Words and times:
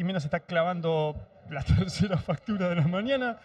Ximena 0.00 0.18
se 0.18 0.28
está 0.28 0.40
clavando 0.40 1.14
la 1.50 1.62
tercera 1.78 2.16
factura 2.16 2.70
de 2.70 2.76
la 2.76 2.88
mañana. 2.88 3.38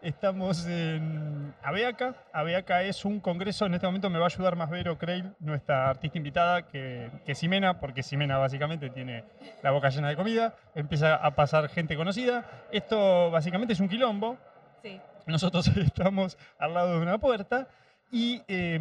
Estamos 0.00 0.64
en 0.64 1.52
Abeaca. 1.64 2.14
Abeaca 2.32 2.82
es 2.82 3.04
un 3.04 3.18
congreso, 3.18 3.66
en 3.66 3.74
este 3.74 3.88
momento 3.88 4.08
me 4.08 4.20
va 4.20 4.26
a 4.26 4.28
ayudar 4.28 4.54
más 4.54 4.70
Vero 4.70 4.98
Creil, 4.98 5.32
nuestra 5.40 5.90
artista 5.90 6.16
invitada, 6.16 6.62
que, 6.68 7.10
que 7.24 7.34
Ximena, 7.34 7.80
porque 7.80 8.04
Ximena 8.04 8.38
básicamente 8.38 8.88
tiene 8.90 9.24
la 9.64 9.72
boca 9.72 9.88
llena 9.88 10.08
de 10.08 10.14
comida, 10.14 10.54
empieza 10.76 11.16
a 11.16 11.34
pasar 11.34 11.68
gente 11.70 11.96
conocida. 11.96 12.44
Esto 12.70 13.32
básicamente 13.32 13.72
es 13.72 13.80
un 13.80 13.88
quilombo. 13.88 14.38
Sí. 14.84 15.00
Nosotros 15.26 15.66
estamos 15.76 16.38
al 16.60 16.72
lado 16.72 16.92
de 16.92 17.02
una 17.02 17.18
puerta 17.18 17.66
y 18.12 18.42
eh, 18.46 18.78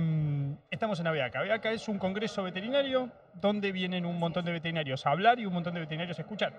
estamos 0.70 1.00
en 1.00 1.08
Abeaca. 1.08 1.40
Abeaca 1.40 1.72
es 1.72 1.88
un 1.88 1.98
congreso 1.98 2.44
veterinario 2.44 3.10
donde 3.42 3.72
vienen 3.72 4.06
un 4.06 4.20
montón 4.20 4.46
de 4.46 4.52
veterinarios 4.52 5.08
a 5.08 5.10
hablar 5.10 5.40
y 5.40 5.48
un 5.48 5.54
montón 5.54 5.74
de 5.74 5.80
veterinarios 5.80 6.20
a 6.20 6.22
escuchar, 6.22 6.54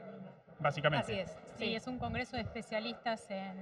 básicamente. 0.59 1.13
Así 1.13 1.21
es. 1.21 1.37
Sí, 1.59 1.75
es 1.75 1.87
un 1.87 1.99
congreso 1.99 2.37
de 2.37 2.43
especialistas 2.43 3.31
en, 3.31 3.55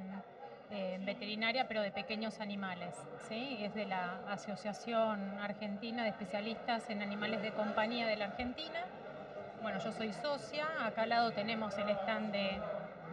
en 0.71 1.05
veterinaria, 1.05 1.67
pero 1.69 1.83
de 1.83 1.91
pequeños 1.91 2.41
animales. 2.41 2.95
¿sí? 3.29 3.59
Es 3.61 3.75
de 3.75 3.87
la 3.87 4.19
Asociación 4.29 5.39
Argentina 5.41 6.03
de 6.03 6.11
Especialistas 6.11 6.89
en 6.91 7.03
Animales 7.03 7.43
de 7.43 7.53
Compañía 7.53 8.07
de 8.07 8.17
la 8.17 8.27
Argentina. 8.27 8.81
Bueno, 9.63 9.79
yo 9.79 9.93
soy 9.93 10.13
socia. 10.13 10.67
Acá 10.85 11.03
al 11.03 11.09
lado 11.11 11.31
tenemos 11.33 11.77
el 11.79 11.89
stand 11.91 12.33
de, 12.33 12.61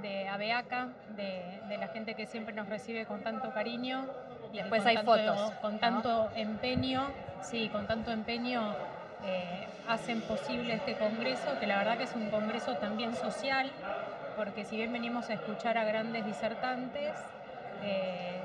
de 0.02 0.28
Abeaca, 0.28 0.90
de, 1.16 1.62
de 1.70 1.78
la 1.78 1.88
gente 1.90 2.16
que 2.16 2.26
siempre 2.26 2.54
nos 2.54 2.68
recibe 2.68 3.06
con 3.06 3.22
tanto 3.24 3.54
cariño. 3.54 4.06
Y 4.52 4.58
Después 4.58 4.82
con 4.82 4.90
hay 4.90 4.96
tanto- 4.98 5.12
fotos, 5.16 5.52
Con 5.62 5.74
¿no? 5.74 5.80
tanto 5.80 6.30
empeño, 6.36 7.08
sí, 7.42 7.70
con 7.70 7.88
tanto 7.88 8.12
empeño 8.12 8.76
eh, 9.24 9.68
hacen 9.88 10.22
posible 10.22 10.74
este 10.74 10.96
congreso, 10.98 11.60
que 11.60 11.68
la 11.68 11.78
verdad 11.78 11.98
que 11.98 12.06
es 12.06 12.16
un 12.16 12.30
congreso 12.30 12.76
también 12.78 13.16
social, 13.16 13.72
porque 14.36 14.66
si 14.66 14.78
bien 14.78 14.92
venimos 14.92 15.30
a 15.30 15.34
escuchar 15.34 15.78
a 15.78 15.84
grandes 15.84 16.26
disertantes, 16.26 17.12
eh, 17.84 18.42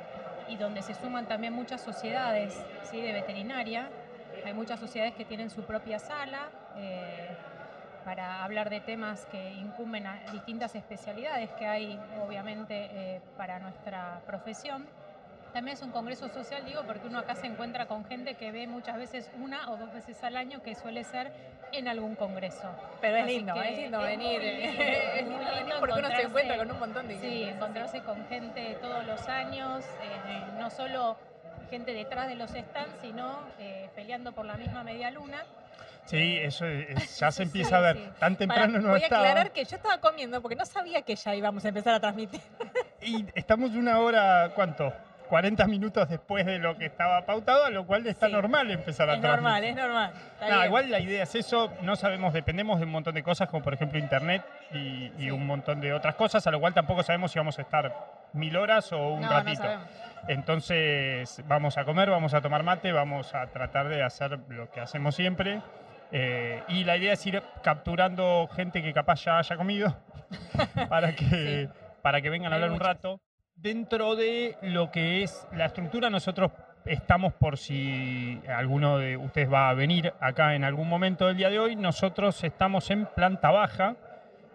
y 0.48 0.56
donde 0.56 0.82
se 0.82 0.94
suman 0.94 1.26
también 1.26 1.52
muchas 1.52 1.80
sociedades 1.80 2.58
¿sí? 2.90 3.00
de 3.00 3.12
veterinaria, 3.12 3.88
hay 4.44 4.54
muchas 4.54 4.78
sociedades 4.78 5.14
que 5.14 5.24
tienen 5.24 5.50
su 5.50 5.62
propia 5.64 5.98
sala 5.98 6.50
eh, 6.76 7.28
para 8.04 8.44
hablar 8.44 8.70
de 8.70 8.80
temas 8.80 9.26
que 9.26 9.52
incumben 9.54 10.06
a 10.06 10.20
distintas 10.32 10.74
especialidades 10.76 11.50
que 11.52 11.66
hay 11.66 12.00
obviamente 12.24 13.20
para 13.36 13.58
nuestra 13.58 14.20
profesión. 14.26 14.86
También 15.56 15.74
es 15.78 15.82
un 15.82 15.90
congreso 15.90 16.28
social, 16.28 16.62
digo, 16.66 16.82
porque 16.86 17.06
uno 17.06 17.18
acá 17.18 17.34
se 17.34 17.46
encuentra 17.46 17.86
con 17.86 18.04
gente 18.04 18.34
que 18.34 18.52
ve 18.52 18.66
muchas 18.66 18.98
veces 18.98 19.30
una 19.40 19.70
o 19.70 19.78
dos 19.78 19.90
veces 19.90 20.22
al 20.22 20.36
año, 20.36 20.62
que 20.62 20.74
suele 20.74 21.02
ser 21.02 21.32
en 21.72 21.88
algún 21.88 22.14
congreso. 22.14 22.70
Pero 23.00 23.16
es 23.16 23.24
Así 23.24 23.36
lindo, 23.38 23.54
es 23.62 23.76
lindo 23.78 24.00
es 24.00 24.06
venir. 24.18 24.42
lindo, 24.42 24.82
es 24.82 25.24
muy 25.24 25.30
lindo 25.32 25.38
venir 25.46 25.56
lindo 25.60 25.76
porque 25.80 25.98
uno 25.98 26.10
se 26.10 26.22
encuentra 26.24 26.58
con 26.58 26.70
un 26.72 26.78
montón 26.78 27.08
de 27.08 27.14
Sí, 27.14 27.20
gente. 27.20 27.50
encontrarse 27.54 28.02
con 28.02 28.26
gente 28.28 28.76
todos 28.82 29.06
los 29.06 29.26
años, 29.30 29.82
eh, 30.02 30.42
no 30.58 30.68
solo 30.68 31.16
gente 31.70 31.94
detrás 31.94 32.28
de 32.28 32.34
los 32.34 32.50
stands, 32.50 32.94
sino 33.00 33.38
eh, 33.58 33.88
peleando 33.94 34.32
por 34.32 34.44
la 34.44 34.58
misma 34.58 34.84
media 34.84 35.10
luna. 35.10 35.42
Sí, 36.04 36.36
eso 36.36 36.66
es- 36.66 36.86
ya 37.18 37.30
se 37.32 37.38
Sí, 37.38 37.42
empieza 37.44 37.78
a 37.78 37.80
ver. 37.80 37.96
sí. 37.96 38.10
Tan 38.20 38.36
temprano 38.36 38.78
no 38.78 38.88
voy 38.90 39.00
a 39.00 39.04
estaba. 39.04 39.22
aclarar 39.26 39.52
que 39.52 39.64
yo 39.64 39.76
estaba 39.76 39.98
comiendo 40.02 40.42
porque 40.42 40.54
no 40.56 40.66
sabía 40.66 41.00
que 41.00 41.16
ya 41.16 41.34
íbamos 41.34 41.64
a 41.64 41.68
empezar 41.68 41.94
a 41.94 42.00
transmitir. 42.00 42.42
Y 43.00 43.24
estamos 43.34 43.70
una 43.70 44.00
hora, 44.00 44.52
¿cuánto? 44.54 44.92
40 45.26 45.66
minutos 45.66 46.08
después 46.08 46.46
de 46.46 46.58
lo 46.58 46.76
que 46.76 46.86
estaba 46.86 47.24
pautado, 47.26 47.64
a 47.64 47.70
lo 47.70 47.86
cual 47.86 48.06
está 48.06 48.26
Sí. 48.26 48.32
normal 48.32 48.70
empezar 48.70 49.08
a 49.10 49.14
Es 49.14 49.20
normal, 49.20 49.64
es 49.64 49.76
normal. 49.76 50.12
Igual 50.66 50.90
la 50.90 51.00
idea 51.00 51.22
es 51.24 51.34
eso, 51.34 51.72
no 51.82 51.96
sabemos, 51.96 52.32
dependemos 52.32 52.78
de 52.78 52.84
un 52.86 52.92
montón 52.92 53.14
de 53.14 53.22
cosas, 53.22 53.48
como 53.48 53.62
por 53.62 53.74
ejemplo 53.74 53.98
internet 53.98 54.42
y, 54.72 54.78
y 54.78 55.12
Sí. 55.18 55.30
un 55.30 55.46
montón 55.46 55.80
de 55.80 55.92
otras 55.92 56.14
cosas, 56.14 56.46
a 56.46 56.50
lo 56.50 56.60
cual 56.60 56.74
tampoco 56.74 57.02
sabemos 57.02 57.32
si 57.32 57.38
vamos 57.38 57.58
a 57.58 57.62
estar 57.62 57.94
mil 58.32 58.56
horas 58.56 58.92
o 58.92 59.08
un 59.14 59.22
no, 59.22 59.28
ratito. 59.30 59.62
Entonces 60.28 61.42
vamos 61.46 61.78
a 61.78 61.84
comer, 61.84 62.10
vamos 62.10 62.34
a 62.34 62.40
tomar 62.40 62.62
mate, 62.62 62.92
vamos 62.92 63.34
a 63.34 63.46
tratar 63.48 63.88
de 63.88 64.02
hacer 64.02 64.38
lo 64.48 64.70
que 64.70 64.80
hacemos 64.80 65.14
siempre. 65.14 65.60
eh, 66.12 66.62
y 66.68 66.84
la 66.84 66.96
idea 66.96 67.14
es 67.14 67.26
ir 67.26 67.42
capturando 67.64 68.48
gente 68.54 68.80
que 68.80 68.92
capaz 68.92 69.24
ya 69.24 69.38
haya 69.38 69.56
comido 69.56 69.96
para 70.88 71.14
que, 71.16 71.68
para 72.02 72.20
que 72.22 72.30
vengan 72.30 72.52
a 72.52 72.56
hablar 72.56 72.70
un 72.70 72.78
rato. 72.80 73.20
Dentro 73.56 74.16
de 74.16 74.58
lo 74.60 74.90
que 74.90 75.22
es 75.22 75.48
la 75.52 75.64
estructura, 75.64 76.10
nosotros 76.10 76.52
estamos 76.84 77.32
por 77.32 77.56
si 77.56 78.38
alguno 78.46 78.98
de 78.98 79.16
ustedes 79.16 79.50
va 79.50 79.70
a 79.70 79.74
venir 79.74 80.12
acá 80.20 80.54
en 80.54 80.62
algún 80.62 80.90
momento 80.90 81.26
del 81.26 81.38
día 81.38 81.48
de 81.48 81.58
hoy, 81.58 81.74
nosotros 81.74 82.44
estamos 82.44 82.90
en 82.90 83.06
planta 83.06 83.50
baja, 83.50 83.96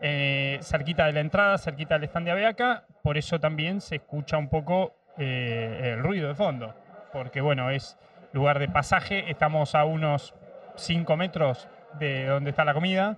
eh, 0.02 0.60
cerquita 0.62 1.08
de 1.08 1.14
la 1.14 1.20
entrada, 1.22 1.58
cerquita 1.58 1.96
del 1.96 2.04
stand 2.10 2.28
de 2.28 2.32
Abeaca, 2.32 2.84
por 3.02 3.18
eso 3.18 3.40
también 3.40 3.82
se 3.82 3.96
escucha 3.96 4.38
un 4.38 4.50
poco 4.50 4.94
eh, 5.18 5.94
el 5.96 6.04
ruido 6.04 6.28
de 6.28 6.36
fondo, 6.36 6.76
porque 7.12 7.42
bueno, 7.42 7.72
es 7.72 7.98
lugar 8.34 8.60
de 8.60 8.70
pasaje, 8.70 9.32
estamos 9.32 9.74
a 9.74 9.84
unos 9.84 10.36
5 10.76 11.18
metros 11.18 11.68
de 11.98 12.28
donde 12.28 12.52
está 12.52 12.66
la 12.66 12.76
comida. 12.76 13.18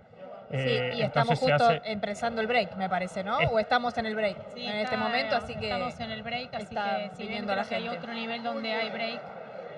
Sí, 0.52 0.58
eh, 0.58 0.94
y 0.98 1.02
estamos 1.02 1.40
justo 1.40 1.56
hace- 1.56 1.81
empezando 1.86 2.40
el 2.42 2.48
break, 2.48 2.76
me 2.76 2.88
parece, 2.90 3.24
¿no? 3.24 3.40
Es- 3.40 3.50
O 3.52 3.59
estamos 3.59 3.98
en 3.98 4.06
el 4.06 4.16
break 4.16 4.38
Sí, 4.54 4.66
en 4.68 4.76
este 4.78 4.98
momento, 4.98 5.36
así 5.36 5.56
que 5.56 5.66
Estamos 5.72 6.00
en 6.00 6.12
el 6.12 6.22
break, 6.24 6.54
así 6.54 6.76
que 6.76 7.12
si 7.16 7.28
bien 7.28 7.44
creo 7.46 7.56
la 7.56 7.64
que 7.64 7.76
hay 7.76 7.84
gente. 7.84 7.98
otro 7.98 8.14
nivel 8.14 8.44
donde 8.44 8.74
hay 8.74 8.90
break, 8.92 9.20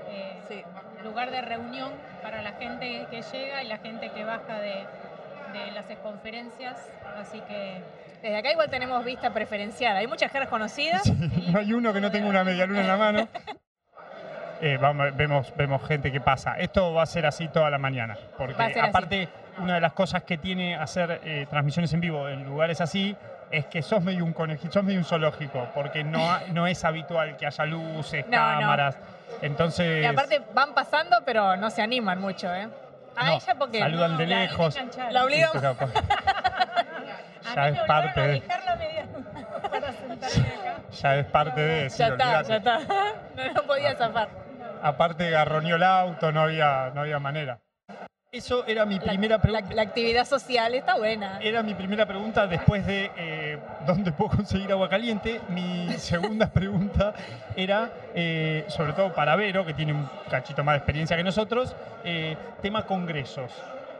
eh, 0.09 0.33
Sí. 0.49 0.63
lugar 1.03 1.31
de 1.31 1.41
reunión 1.41 1.91
para 2.21 2.41
la 2.41 2.51
gente 2.53 3.05
que 3.09 3.21
llega 3.21 3.63
y 3.63 3.67
la 3.67 3.77
gente 3.77 4.09
que 4.09 4.23
baja 4.25 4.59
de, 4.59 4.85
de 5.53 5.71
las 5.73 5.85
conferencias, 6.03 6.75
así 7.17 7.39
que 7.41 7.81
desde 8.21 8.35
acá 8.37 8.51
igual 8.51 8.69
tenemos 8.69 9.05
vista 9.05 9.29
preferencial. 9.31 9.95
Hay 9.95 10.07
muchas 10.07 10.31
caras 10.31 10.49
conocidas. 10.49 11.03
Sí, 11.03 11.13
no 11.53 11.59
hay 11.59 11.71
uno 11.73 11.93
que 11.93 12.01
no 12.01 12.11
tenga 12.11 12.27
una 12.27 12.43
media 12.43 12.65
luna 12.65 12.81
en 12.81 12.87
la 12.87 12.97
mano. 12.97 13.27
Eh, 14.61 14.77
vamos, 14.79 15.15
vemos, 15.17 15.53
vemos 15.57 15.85
gente 15.85 16.13
que 16.13 16.21
pasa. 16.21 16.55
Esto 16.57 16.93
va 16.93 17.03
a 17.03 17.05
ser 17.05 17.25
así 17.25 17.49
toda 17.49 17.69
la 17.69 17.77
mañana. 17.77 18.17
Porque 18.37 18.53
Va 18.53 18.65
a 18.65 18.69
ser 18.69 18.83
así. 18.85 19.27
Una 19.57 19.75
de 19.75 19.81
las 19.81 19.93
cosas 19.93 20.23
que 20.23 20.37
tiene 20.37 20.75
hacer 20.75 21.21
eh, 21.23 21.45
transmisiones 21.49 21.91
en 21.93 22.01
vivo 22.01 22.27
en 22.29 22.43
lugares 22.43 22.81
así 22.81 23.15
es 23.51 23.65
que 23.67 23.81
sos 23.81 24.01
medio 24.03 24.23
un 24.25 24.33
conejito, 24.33 24.73
sos 24.73 24.83
medio 24.83 24.99
un 24.99 25.05
zoológico, 25.05 25.67
porque 25.73 26.03
no, 26.03 26.29
ha- 26.31 26.41
no 26.51 26.67
es 26.67 26.83
habitual 26.83 27.37
que 27.37 27.45
haya 27.45 27.65
luces, 27.65 28.25
No, 28.27 28.53
no. 28.55 28.59
cámaras. 28.61 28.97
Entonces, 29.41 30.03
Y 30.03 30.05
aparte 30.05 30.41
van 30.53 30.73
pasando, 30.73 31.17
pero 31.25 31.55
no 31.55 31.69
se 31.69 31.81
animan 31.81 32.19
mucho, 32.19 32.53
¿eh? 32.53 32.67
A 33.15 33.25
No, 33.25 33.33
ella 33.37 33.55
porque 33.57 33.79
saludan 33.79 34.17
de 34.17 34.27
la- 34.27 34.39
lejos. 34.39 34.77
La 35.11 35.23
obligamos. 35.23 35.55
pero, 35.61 35.73
pues, 35.79 35.93
ya 37.55 37.67
es 37.69 37.79
parte 37.81 38.19
de- 38.21 38.27
dejar 38.41 38.63
la 38.65 38.75
media 38.75 39.05
para 39.71 39.91
sentarme 39.93 40.47
acá. 40.47 40.75
ya 40.91 41.15
es 41.15 41.25
parte 41.27 41.61
de 41.61 41.89
sí, 41.89 41.97
ya 41.99 42.07
está, 42.07 42.41
ya 42.41 42.55
está. 42.57 42.79
No, 43.35 43.53
no 43.53 43.63
podía 43.63 43.95
zafar. 43.95 44.29
Aparte 44.81 45.29
garroneó 45.29 45.75
el 45.77 45.83
auto, 45.83 46.31
no 46.31 46.41
había, 46.41 46.91
no 46.93 47.01
había 47.01 47.19
manera. 47.19 47.59
Eso 48.31 48.65
era 48.67 48.85
mi 48.85 48.99
primera 48.99 49.39
pregunta. 49.39 49.73
la 49.73 49.81
actividad 49.81 50.25
social 50.25 50.75
está 50.75 50.97
buena. 50.97 51.39
Era 51.41 51.63
mi 51.63 51.73
primera 51.73 52.05
pregunta 52.05 52.45
después 52.47 52.85
de 52.85 53.09
eh, 53.15 53.57
dónde 53.85 54.11
puedo 54.11 54.31
conseguir 54.31 54.69
agua 54.73 54.89
caliente. 54.89 55.39
Mi 55.49 55.87
segunda 55.97 56.49
pregunta 56.51 57.13
era, 57.55 57.89
eh, 58.13 58.65
sobre 58.67 58.91
todo 58.93 59.13
para 59.13 59.37
Vero, 59.37 59.65
que 59.65 59.73
tiene 59.73 59.93
un 59.93 60.09
cachito 60.29 60.63
más 60.65 60.73
de 60.73 60.77
experiencia 60.79 61.15
que 61.15 61.23
nosotros, 61.23 61.75
eh, 62.03 62.35
tema 62.61 62.85
congresos 62.85 63.51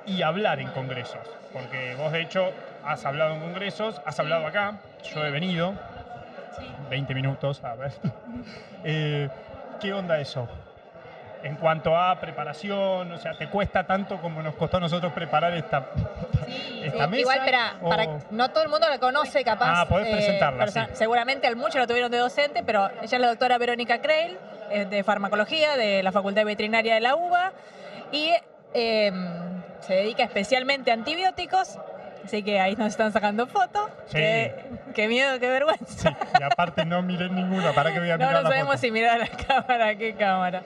y 0.06 0.22
hablar 0.22 0.60
en 0.60 0.68
congresos. 0.72 1.22
Porque 1.54 1.96
vos 1.96 2.12
de 2.12 2.22
hecho 2.22 2.52
has 2.84 3.06
hablado 3.06 3.36
en 3.36 3.40
congresos, 3.40 4.02
has 4.06 4.20
hablado 4.20 4.46
acá, 4.48 4.80
yo 5.14 5.26
he 5.26 5.32
venido, 5.32 5.74
Sí. 6.58 6.64
20 6.90 7.14
minutos, 7.14 7.62
a 7.66 7.76
ver. 7.76 7.92
¿Qué 9.82 9.94
onda 9.94 10.20
eso? 10.20 10.48
En 11.46 11.58
cuanto 11.58 11.96
a 11.96 12.20
preparación, 12.20 13.12
o 13.12 13.18
sea, 13.20 13.34
¿te 13.38 13.48
cuesta 13.48 13.86
tanto 13.86 14.20
como 14.20 14.42
nos 14.42 14.56
costó 14.56 14.78
a 14.78 14.80
nosotros 14.80 15.14
preparar 15.14 15.54
esta, 15.54 15.90
Sí, 16.48 16.82
esta 16.84 17.04
Sí, 17.06 17.10
mesa? 17.12 17.22
igual, 17.22 17.40
para, 17.46 17.74
o- 17.84 17.90
para 17.90 18.06
no 18.32 18.50
todo 18.50 18.64
el 18.64 18.70
mundo 18.70 18.90
la 18.90 18.98
conoce, 18.98 19.44
capaz. 19.44 19.82
Ah, 19.82 19.86
podés 19.88 20.08
presentarla, 20.10 20.66
perso- 20.66 20.86
sí. 20.88 20.92
Seguramente 20.96 21.46
al 21.46 21.56
mucho 21.56 21.78
la 21.78 21.86
tuvieron 21.86 22.10
de 22.12 22.18
docente, 22.18 22.64
pero 22.66 22.90
ella 23.02 23.04
es 23.18 23.20
la 23.20 23.28
doctora 23.28 23.60
Verónica 23.60 24.02
Creil, 24.02 24.40
es 24.72 24.90
de 24.90 25.04
farmacología 25.04 25.78
de 25.78 26.02
la 26.02 26.12
Facultad 26.12 26.46
Veterinaria 26.46 26.96
de 26.96 27.02
la 27.02 27.16
UBA 27.16 27.54
y 28.12 28.32
eh, 28.74 29.12
se 29.82 29.94
dedica 29.94 30.24
especialmente 30.24 30.90
a 30.90 30.96
antibióticos. 30.96 31.78
Así 32.26 32.44
que 32.44 32.60
ahí 32.60 32.76
nos 32.76 32.88
están 32.88 33.12
sacando 33.14 33.46
fotos. 33.48 33.90
Sí. 34.08 34.18
Qué, 34.18 34.56
qué 34.96 35.08
miedo, 35.08 35.40
qué 35.40 35.48
vergüenza. 35.48 36.10
Sí, 36.10 36.16
y 36.40 36.44
aparte 36.44 36.84
no 36.86 37.02
miré 37.02 37.30
ninguna, 37.30 37.72
¿para 37.74 37.94
qué 37.94 38.00
voy 38.00 38.10
a 38.10 38.18
No, 38.18 38.26
mirar 38.26 38.34
no 38.34 38.42
la 38.42 38.50
sabemos 38.50 38.74
foto? 38.76 38.82
si 38.82 38.92
mirar 38.92 39.22
a 39.22 39.26
la 39.26 39.30
cámara, 39.30 39.96
qué 39.96 40.16
cámara. 40.16 40.64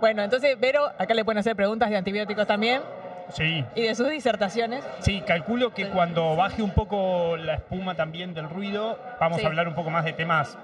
Bueno, 0.00 0.22
entonces, 0.22 0.58
Vero, 0.60 0.90
acá 0.98 1.14
le 1.14 1.24
pueden 1.24 1.38
hacer 1.38 1.56
preguntas 1.56 1.88
de 1.88 1.96
antibióticos 1.96 2.46
también 2.46 2.82
Sí, 3.30 3.64
y 3.74 3.82
de 3.82 3.94
sus 3.94 4.08
disertaciones. 4.08 4.84
sí, 5.00 5.20
calculo 5.26 5.72
que 5.74 5.88
cuando 5.88 6.36
baje 6.36 6.62
un 6.62 6.70
poco 6.70 7.36
la 7.36 7.54
espuma 7.54 7.94
también 7.96 8.34
del 8.34 8.48
ruido, 8.48 8.98
vamos 9.18 9.38
Sí. 9.40 9.44
a 9.44 9.48
hablar 9.48 9.66
un 9.66 9.74
poco 9.74 9.90
más 9.90 10.04
de 10.04 10.12
temas 10.12 10.56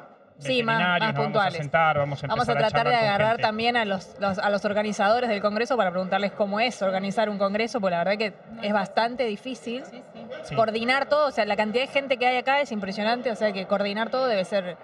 Sí, 0.46 0.62
más- 0.62 0.78
puntuales. 1.14 1.32
vamos 1.34 1.46
a 1.46 1.50
sentar, 1.62 1.98
vamos 1.98 2.24
a 2.24 2.26
Vamos 2.26 2.48
a 2.48 2.52
empezar 2.52 2.70
tratar 2.72 2.88
de 2.92 2.96
agarrar 2.96 3.38
también 3.38 3.76
a 3.76 3.84
los, 3.84 4.16
los- 4.20 4.38
a 4.38 4.50
los 4.50 4.64
organizadores 4.64 5.28
del 5.28 5.40
Congreso 5.40 5.76
para 5.76 5.90
preguntarles 5.90 6.32
cómo 6.32 6.60
es 6.60 6.80
organizar 6.82 7.28
un 7.28 7.38
Congreso, 7.38 7.80
porque 7.80 7.92
la 7.96 8.04
verdad 8.04 8.18
que 8.18 8.32
es 8.66 8.72
bastante 8.72 9.24
difícil. 9.24 9.84
Sí, 9.84 10.02
sí. 10.12 10.26
Sí. 10.44 10.54
coordinar 10.56 11.06
todo, 11.06 11.28
o 11.28 11.30
sea, 11.30 11.44
la 11.44 11.54
cantidad 11.56 11.84
de 11.84 11.88
gente 11.92 12.16
que 12.16 12.26
hay 12.26 12.36
acá 12.38 12.60
es 12.60 12.72
impresionante, 12.72 13.30
o 13.30 13.36
sea 13.36 13.52
que 13.52 13.66
coordinar 13.66 14.10
todo 14.10 14.26
debe 14.26 14.44
ser 14.44 14.76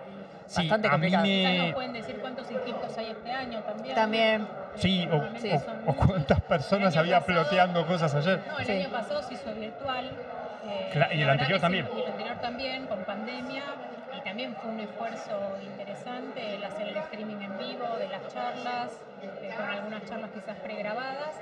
Sí, 0.46 0.62
bastante 0.62 0.88
complicado. 0.88 1.24
me- 1.24 1.28
Quizás 1.30 1.64
nos 1.66 1.74
pueden 1.74 1.92
decir 1.94 2.18
cuántos 2.20 2.50
inscriptos 2.50 2.96
hay 2.98 3.06
este 3.10 3.32
año 3.32 3.60
también. 3.62 3.94
También. 3.94 4.48
Sí, 4.76 5.08
o, 5.10 5.94
cuántas 5.96 6.40
personas 6.42 6.96
había 6.96 7.20
pasado- 7.20 7.42
ploteando 7.42 7.86
cosas 7.86 8.14
ayer. 8.14 8.40
No, 8.46 8.58
el 8.58 8.66
Sí. 8.66 8.72
año 8.72 8.88
pasado 8.90 9.22
se 9.22 9.34
hizo 9.34 9.52
virtual. 9.54 10.10
eh, 10.70 11.08
y 11.14 11.22
el 11.22 11.30
anterior 11.30 11.58
sí, 11.58 11.62
también. 11.62 11.88
Y 11.96 12.00
el 12.02 12.06
anterior 12.08 12.36
también, 12.40 12.86
con 12.86 12.98
pandemia. 13.04 13.62
También 14.28 14.54
fue 14.56 14.70
un 14.72 14.80
esfuerzo 14.80 15.56
interesante 15.64 16.56
el 16.56 16.62
hacer 16.62 16.88
el 16.88 16.96
streaming 16.98 17.40
en 17.40 17.56
vivo 17.56 17.96
de 17.98 18.08
las 18.08 18.28
charlas, 18.28 18.92
eh, 19.22 19.50
con 19.56 19.64
algunas 19.64 20.04
charlas 20.04 20.30
quizás 20.32 20.54
pregrabadas. 20.58 21.34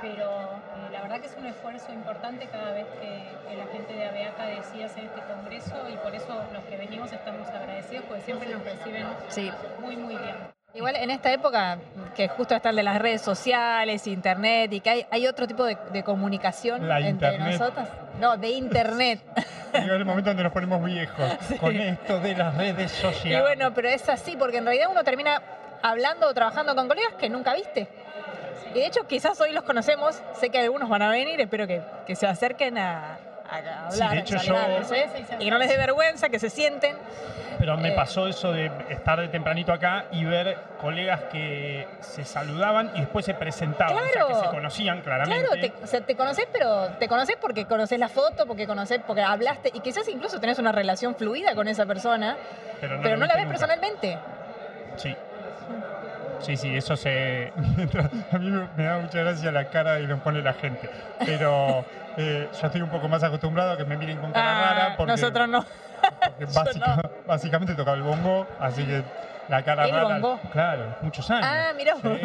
Pero 0.00 0.24
eh, 0.24 0.88
la 0.90 1.02
verdad 1.02 1.20
que 1.20 1.26
es 1.26 1.36
un 1.36 1.44
esfuerzo 1.44 1.92
importante 1.92 2.46
cada 2.46 2.72
vez 2.72 2.86
que, 2.98 3.24
que 3.46 3.56
la 3.58 3.66
gente 3.66 3.92
de 3.92 4.08
ABEACA 4.08 4.46
decide 4.46 4.84
hacer 4.84 5.04
este 5.04 5.20
congreso. 5.20 5.86
Y 5.92 5.96
por 5.98 6.14
eso 6.14 6.42
los 6.54 6.64
que 6.64 6.78
venimos 6.78 7.12
estamos 7.12 7.46
agradecidos, 7.48 8.06
porque 8.06 8.22
siempre 8.22 8.48
nos 8.48 8.64
reciben 8.64 9.06
Sí. 9.28 9.52
muy, 9.80 9.96
muy 9.96 10.16
bien. 10.16 10.59
Igual 10.72 10.94
en 10.96 11.10
esta 11.10 11.32
época, 11.32 11.78
que 12.14 12.28
justo 12.28 12.54
está 12.54 12.70
el 12.70 12.76
de 12.76 12.84
las 12.84 12.98
redes 13.00 13.22
sociales, 13.22 14.06
internet, 14.06 14.72
y 14.72 14.80
que 14.80 14.90
hay, 14.90 15.06
hay 15.10 15.26
otro 15.26 15.46
tipo 15.48 15.64
de, 15.64 15.76
de 15.92 16.04
comunicación 16.04 16.86
La 16.86 17.00
entre 17.00 17.34
internet. 17.34 17.58
nosotras. 17.60 17.88
No, 18.20 18.36
de 18.36 18.50
internet. 18.50 19.20
Llegó 19.74 19.94
el 19.94 20.04
momento 20.04 20.30
donde 20.30 20.44
nos 20.44 20.52
ponemos 20.52 20.84
viejos 20.84 21.32
con 21.60 21.74
esto 21.74 22.20
de 22.20 22.36
las 22.36 22.56
redes 22.56 22.92
y 22.98 23.02
sociales. 23.02 23.42
bueno, 23.42 23.74
pero 23.74 23.88
es 23.88 24.08
así, 24.08 24.36
porque 24.36 24.58
en 24.58 24.64
realidad 24.64 24.88
uno 24.90 25.02
termina 25.02 25.42
hablando 25.82 26.28
o 26.28 26.34
trabajando 26.34 26.74
con 26.76 26.86
colegas 26.86 27.14
que 27.14 27.28
nunca 27.28 27.52
viste. 27.54 27.88
Y 28.72 28.74
de 28.74 28.86
hecho, 28.86 29.06
quizás 29.08 29.40
hoy 29.40 29.52
los 29.52 29.64
conocemos, 29.64 30.22
sé 30.34 30.50
que 30.50 30.60
algunos 30.60 30.88
van 30.88 31.02
a 31.02 31.10
venir, 31.10 31.40
espero 31.40 31.66
que, 31.66 31.82
que 32.06 32.14
se 32.14 32.28
acerquen 32.28 32.78
a, 32.78 33.18
a 33.52 33.86
hablar, 33.88 33.92
Sí, 33.92 34.14
de 34.16 34.18
hecho, 34.20 34.36
yo- 34.36 34.56
y 35.38 35.44
que 35.44 35.50
no 35.50 35.58
les 35.58 35.68
dé 35.68 35.76
vergüenza, 35.76 36.28
que 36.28 36.38
se 36.38 36.50
sienten. 36.50 36.96
Pero 37.58 37.76
me 37.76 37.90
Eh. 37.90 37.92
pasó 37.94 38.26
eso 38.26 38.52
de 38.52 38.70
estar 38.88 39.20
de 39.20 39.28
tempranito 39.28 39.70
acá 39.72 40.06
y 40.12 40.24
ver 40.24 40.56
colegas 40.80 41.20
que 41.30 41.86
se 42.00 42.24
saludaban 42.24 42.90
y 42.94 43.00
después 43.00 43.26
se 43.26 43.34
presentaban, 43.34 43.96
o 43.96 44.00
sea, 44.00 44.12
Claro. 44.12 44.28
que 44.28 44.34
se 44.46 44.50
conocían 44.50 45.02
claramente. 45.02 45.44
Claro, 45.46 45.60
te, 45.60 45.84
o 45.84 45.86
sea, 45.86 46.00
te 46.00 46.16
conoces, 46.16 46.46
pero 46.50 46.88
te 46.98 47.06
conoces 47.06 47.36
porque 47.38 47.66
conoces 47.66 47.98
la 47.98 48.08
foto, 48.08 48.46
porque 48.46 48.66
conoces, 48.66 49.00
porque 49.06 49.22
hablaste, 49.22 49.70
y 49.74 49.80
quizás 49.80 50.08
incluso 50.08 50.40
tenés 50.40 50.58
una 50.58 50.72
relación 50.72 51.14
fluida 51.16 51.54
con 51.54 51.68
esa 51.68 51.84
persona, 51.84 52.36
pero 52.80 52.96
no, 52.96 53.02
pero 53.02 53.16
no 53.18 53.26
la 53.26 53.34
ves 53.34 53.44
nunca. 53.44 53.58
personalmente. 53.58 54.18
Sí. 54.96 55.14
Sí, 56.40 56.56
sí, 56.56 56.74
eso 56.76 56.96
se. 56.96 57.52
a 58.32 58.38
mí 58.38 58.50
me 58.76 58.84
da 58.84 58.98
mucha 58.98 59.18
gracia 59.20 59.52
la 59.52 59.66
cara 59.68 59.98
que 59.98 60.06
nos 60.06 60.20
pone 60.20 60.42
la 60.42 60.54
gente. 60.54 60.88
Pero 61.24 61.84
eh, 62.16 62.48
yo 62.60 62.66
estoy 62.66 62.80
un 62.82 62.88
poco 62.90 63.08
más 63.08 63.22
acostumbrado 63.22 63.72
a 63.72 63.76
que 63.76 63.84
me 63.84 63.96
miren 63.96 64.18
con 64.18 64.32
cara 64.32 64.50
Ah, 64.70 64.74
rara. 64.74 64.96
Porque, 64.96 65.12
nosotros 65.12 65.48
no. 65.48 65.64
porque 66.24 66.44
básica- 66.54 67.10
básicamente 67.26 67.74
tocaba 67.74 67.96
el 67.96 68.02
bongo, 68.02 68.46
así 68.58 68.84
que 68.84 69.02
la 69.48 69.62
cara 69.62 69.84
¿El 69.84 69.90
rara. 69.92 70.04
bongo? 70.18 70.40
Claro, 70.52 70.96
muchos 71.02 71.30
años. 71.30 71.46
Ah, 71.50 71.72
mirá, 71.76 71.94
Sí, 71.96 72.08
muchos 72.08 72.24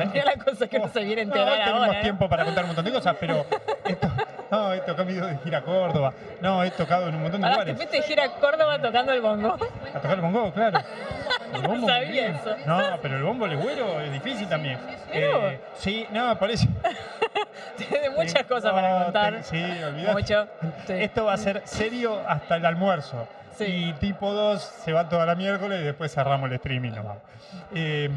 años. 0.00 0.12
mirá 0.12 0.24
la 0.24 0.36
cosa 0.44 0.66
que 0.66 0.78
no 0.78 0.88
se 0.88 1.00
viene 1.04 1.22
a 1.22 1.24
No, 1.24 1.30
enterar 1.32 1.52
hoy 1.52 1.58
tenemos 1.64 1.86
ahora. 1.86 1.98
¿eh? 1.98 2.02
tiempo 2.02 2.28
para 2.28 2.44
contar 2.44 2.64
un 2.64 2.68
montón 2.68 2.84
de 2.84 2.92
cosas, 2.92 3.16
pero 3.18 3.46
esto, 3.86 4.08
no, 4.54 4.72
he 4.74 4.80
tocado 4.80 5.04
de 5.10 5.38
gira 5.44 5.58
a 5.58 5.62
Córdoba, 5.62 6.12
no, 6.40 6.62
he 6.64 6.70
tocado 6.70 7.08
en 7.08 7.14
un 7.16 7.22
montón 7.22 7.40
de 7.40 7.46
Ahora 7.46 7.64
te 7.64 7.72
lugares. 7.72 7.76
fuiste 7.76 7.96
de 7.96 8.02
gira 8.02 8.24
a 8.24 8.30
Córdoba 8.40 8.80
tocando 8.80 9.12
el 9.12 9.20
bongo. 9.20 9.54
A 9.94 9.98
tocar 10.00 10.12
el 10.16 10.20
bongo, 10.20 10.52
claro. 10.52 10.78
El 11.54 11.62
No 11.62 11.68
bombo 11.68 11.86
sabía 11.88 12.04
muy 12.06 12.12
bien. 12.12 12.34
eso. 12.34 12.56
No, 12.66 12.80
pero 13.02 13.16
el 13.16 13.22
bombo 13.22 13.46
legüero 13.46 14.00
es 14.00 14.12
difícil 14.12 14.48
también. 14.48 14.78
Eh, 15.12 15.60
sí, 15.76 16.06
no, 16.10 16.36
por 16.38 16.50
eso. 16.50 16.66
Tienes 17.76 18.12
muchas 18.16 18.44
cosas 18.44 18.72
no, 18.72 18.80
para 18.80 19.04
contar. 19.04 19.34
te- 19.36 19.42
sí, 19.44 19.62
olvidate. 19.82 20.12
Mucho. 20.12 20.48
Sí. 20.86 20.92
Esto 20.94 21.24
va 21.24 21.34
a 21.34 21.36
ser 21.38 21.62
serio 21.64 22.20
hasta 22.26 22.56
el 22.56 22.66
almuerzo. 22.66 23.26
Sí. 23.56 23.64
Y 23.66 23.92
tipo 23.94 24.32
2 24.32 24.60
se 24.62 24.92
va 24.92 25.08
toda 25.08 25.26
la 25.26 25.34
miércoles 25.34 25.80
y 25.80 25.84
después 25.84 26.12
cerramos 26.12 26.48
el 26.50 26.56
streaming. 26.56 26.92
nomás. 26.92 27.18
Eh, 27.74 28.08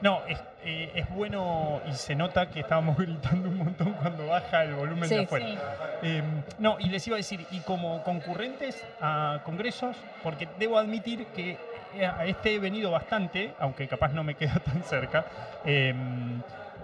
no, 0.00 0.20
es, 0.26 0.38
eh, 0.64 0.90
es 0.94 1.08
bueno 1.10 1.80
y 1.88 1.92
se 1.92 2.14
nota 2.14 2.48
que 2.48 2.60
estábamos 2.60 2.96
gritando 2.98 3.48
un 3.48 3.58
montón 3.58 3.92
cuando 3.94 4.26
baja 4.26 4.64
el 4.64 4.74
volumen 4.74 5.08
Sí. 5.08 5.14
de 5.16 5.22
afuera. 5.24 5.46
Sí. 5.46 5.58
Eh, 6.02 6.22
no, 6.58 6.76
y 6.80 6.88
les 6.88 7.06
iba 7.06 7.16
a 7.16 7.18
decir, 7.18 7.46
y 7.50 7.60
como 7.60 8.02
concurrentes 8.02 8.84
a 9.00 9.40
congresos, 9.44 9.96
porque 10.22 10.48
debo 10.58 10.78
admitir 10.78 11.26
que 11.26 11.58
eh, 11.94 12.06
a 12.06 12.24
este 12.24 12.54
he 12.54 12.58
venido 12.58 12.90
bastante, 12.90 13.54
aunque 13.58 13.86
capaz 13.86 14.12
no 14.12 14.24
me 14.24 14.34
queda 14.34 14.54
tan 14.64 14.82
cerca, 14.82 15.24
eh, 15.64 15.94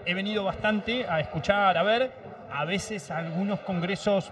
he 0.05 0.13
venido 0.13 0.43
bastante 0.45 1.05
a 1.09 1.19
escuchar, 1.19 1.77
a 1.77 1.83
ver, 1.83 2.11
a 2.51 2.63
veces 2.65 3.11
algunos 3.11 3.59
congresos 3.59 4.31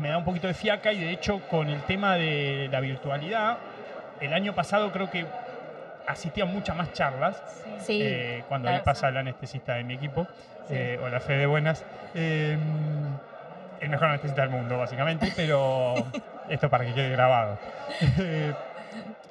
me 0.00 0.08
da 0.08 0.18
un 0.18 0.24
poquito 0.24 0.46
de 0.46 0.54
fiaca 0.54 0.92
y 0.92 1.00
de 1.00 1.10
hecho 1.10 1.40
con 1.48 1.68
el 1.68 1.80
tema 1.82 2.16
de 2.16 2.68
la 2.70 2.80
virtualidad, 2.80 3.58
el 4.20 4.32
año 4.32 4.54
pasado 4.54 4.90
creo 4.92 5.10
que 5.10 5.26
asistí 6.06 6.40
a 6.40 6.44
muchas 6.44 6.76
más 6.76 6.92
charlas, 6.92 7.42
Sí. 7.80 8.00
Eh, 8.02 8.44
cuando 8.48 8.66
claro. 8.66 8.78
ahí 8.78 8.84
pasa 8.84 9.08
el 9.08 9.16
anestesista 9.16 9.74
de 9.74 9.84
mi 9.84 9.94
equipo, 9.94 10.26
Sí. 10.68 10.74
eh, 10.76 10.98
o 11.02 11.08
la 11.08 11.20
fe 11.20 11.34
de 11.34 11.46
buenas. 11.46 11.84
Eh, 12.14 12.56
el 13.80 13.88
mejor 13.90 14.08
anestesista 14.08 14.42
del 14.42 14.50
mundo, 14.50 14.78
básicamente, 14.78 15.32
pero 15.36 15.94
esto 16.48 16.68
para 16.70 16.84
que 16.86 16.94
quede 16.94 17.10
grabado. 17.10 17.58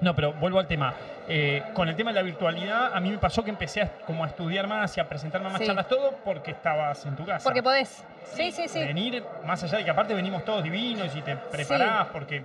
No, 0.02 0.16
pero 0.16 0.34
vuelvo 0.34 0.60
al 0.60 0.68
tema. 0.68 0.94
Eh, 1.28 1.64
con 1.74 1.88
el 1.88 1.96
tema 1.96 2.12
de 2.12 2.16
la 2.16 2.22
virtualidad, 2.24 2.94
a 2.94 3.00
mí 3.00 3.10
me 3.10 3.18
pasó 3.18 3.44
que 3.44 3.50
empecé 3.50 3.82
a, 3.82 3.92
como 4.06 4.24
a 4.24 4.28
estudiar 4.28 4.68
más 4.68 4.96
y 4.98 5.00
a 5.00 5.08
presentarme 5.08 5.50
más 5.50 5.60
Sí. 5.60 5.68
charlas, 5.68 5.88
todo 5.88 6.16
porque 6.26 6.52
estabas 6.52 7.06
en 7.06 7.16
tu 7.16 7.26
casa. 7.26 7.44
Porque 7.44 7.64
podés. 7.64 8.04
Sí, 8.34 8.52
sí, 8.52 8.68
sí. 8.68 8.80
Venir, 8.80 9.24
más 9.46 9.64
allá 9.64 9.78
de 9.78 9.86
que 9.86 9.92
aparte 9.92 10.14
venimos 10.14 10.44
todos 10.44 10.64
divinos 10.64 11.16
y 11.16 11.22
te 11.22 11.36
preparás 11.38 12.08
porque 12.08 12.42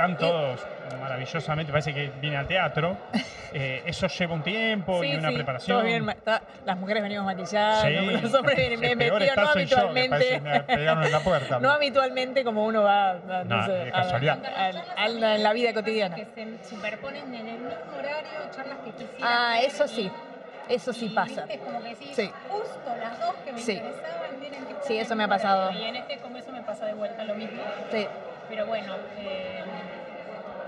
están 0.00 0.16
todos 0.18 0.60
maravillosamente, 1.00 1.70
parece 1.72 1.92
que 1.94 2.10
viene 2.20 2.36
al 2.36 2.46
teatro. 2.46 2.96
Eh, 3.52 3.82
eso 3.84 4.06
lleva 4.06 4.34
un 4.34 4.44
tiempo 4.44 5.02
y 5.02 5.10
Sí, 5.10 5.16
una 5.16 5.30
sí, 5.30 5.34
preparación. 5.34 5.76
todo 5.78 5.84
bien 5.84 6.06
ta- 6.24 6.40
las 6.64 6.78
mujeres 6.78 7.02
venimos 7.02 7.24
maquilladas, 7.26 7.82
Sí. 7.82 7.94
los 8.22 8.32
hombres 8.32 8.56
vienen 8.56 8.78
peor 8.96 9.18
metidos, 9.18 9.18
no 9.18 9.26
está 9.26 9.42
yo, 9.42 9.50
habitualmente. 9.50 10.40
parece 10.40 10.60
pegaron 10.62 11.02
en 11.02 11.10
la 11.10 11.18
puerta. 11.18 11.58
no 11.60 11.70
habitualmente 11.72 12.44
como 12.44 12.64
uno 12.64 12.84
va 12.84 13.10
a- 13.10 13.14
no 13.14 13.44
No, 13.56 13.66
sé, 13.66 13.90
casualidad. 13.90 14.38
a- 14.46 15.02
a- 15.02 15.06
en 15.06 15.42
la 15.42 15.52
vida 15.52 15.74
cotidiana. 15.74 16.14
Que 16.14 16.26
se 16.26 16.64
superponen 16.68 17.24
en 17.34 17.48
el 17.48 17.58
mismo 17.58 17.70
horario, 17.98 18.30
charlas 18.54 18.78
que 18.84 18.92
quisiera. 18.92 19.16
Ah, 19.20 19.60
eso 19.62 19.84
y- 19.86 19.88
sí. 19.88 20.12
Eso 20.68 20.92
sí 20.92 21.06
y, 21.06 21.08
pasa. 21.08 21.44
viste, 21.46 21.58
como 21.58 21.82
que 21.82 21.88
decís, 21.88 22.14
Sí. 22.14 22.30
justo 22.48 22.96
las 23.00 23.18
dos 23.18 23.34
que 23.44 23.52
me 23.52 23.58
Sí. 23.58 23.72
interesaban 23.72 24.30
tienen 24.38 24.64
que 24.64 24.70
estar 24.74 24.84
Sí, 24.86 24.96
eso 24.96 25.16
me 25.16 25.24
ha 25.24 25.28
pasado. 25.28 25.72
Y 25.72 25.82
en 25.82 25.96
este 25.96 26.18
congreso 26.18 26.52
me 26.52 26.62
pasa 26.62 26.86
de 26.86 26.94
vuelta 26.94 27.24
lo 27.24 27.34
mismo. 27.34 27.60
Sí. 27.90 28.06
Pero 28.50 28.66
bueno, 28.66 28.94
eh, 29.18 29.62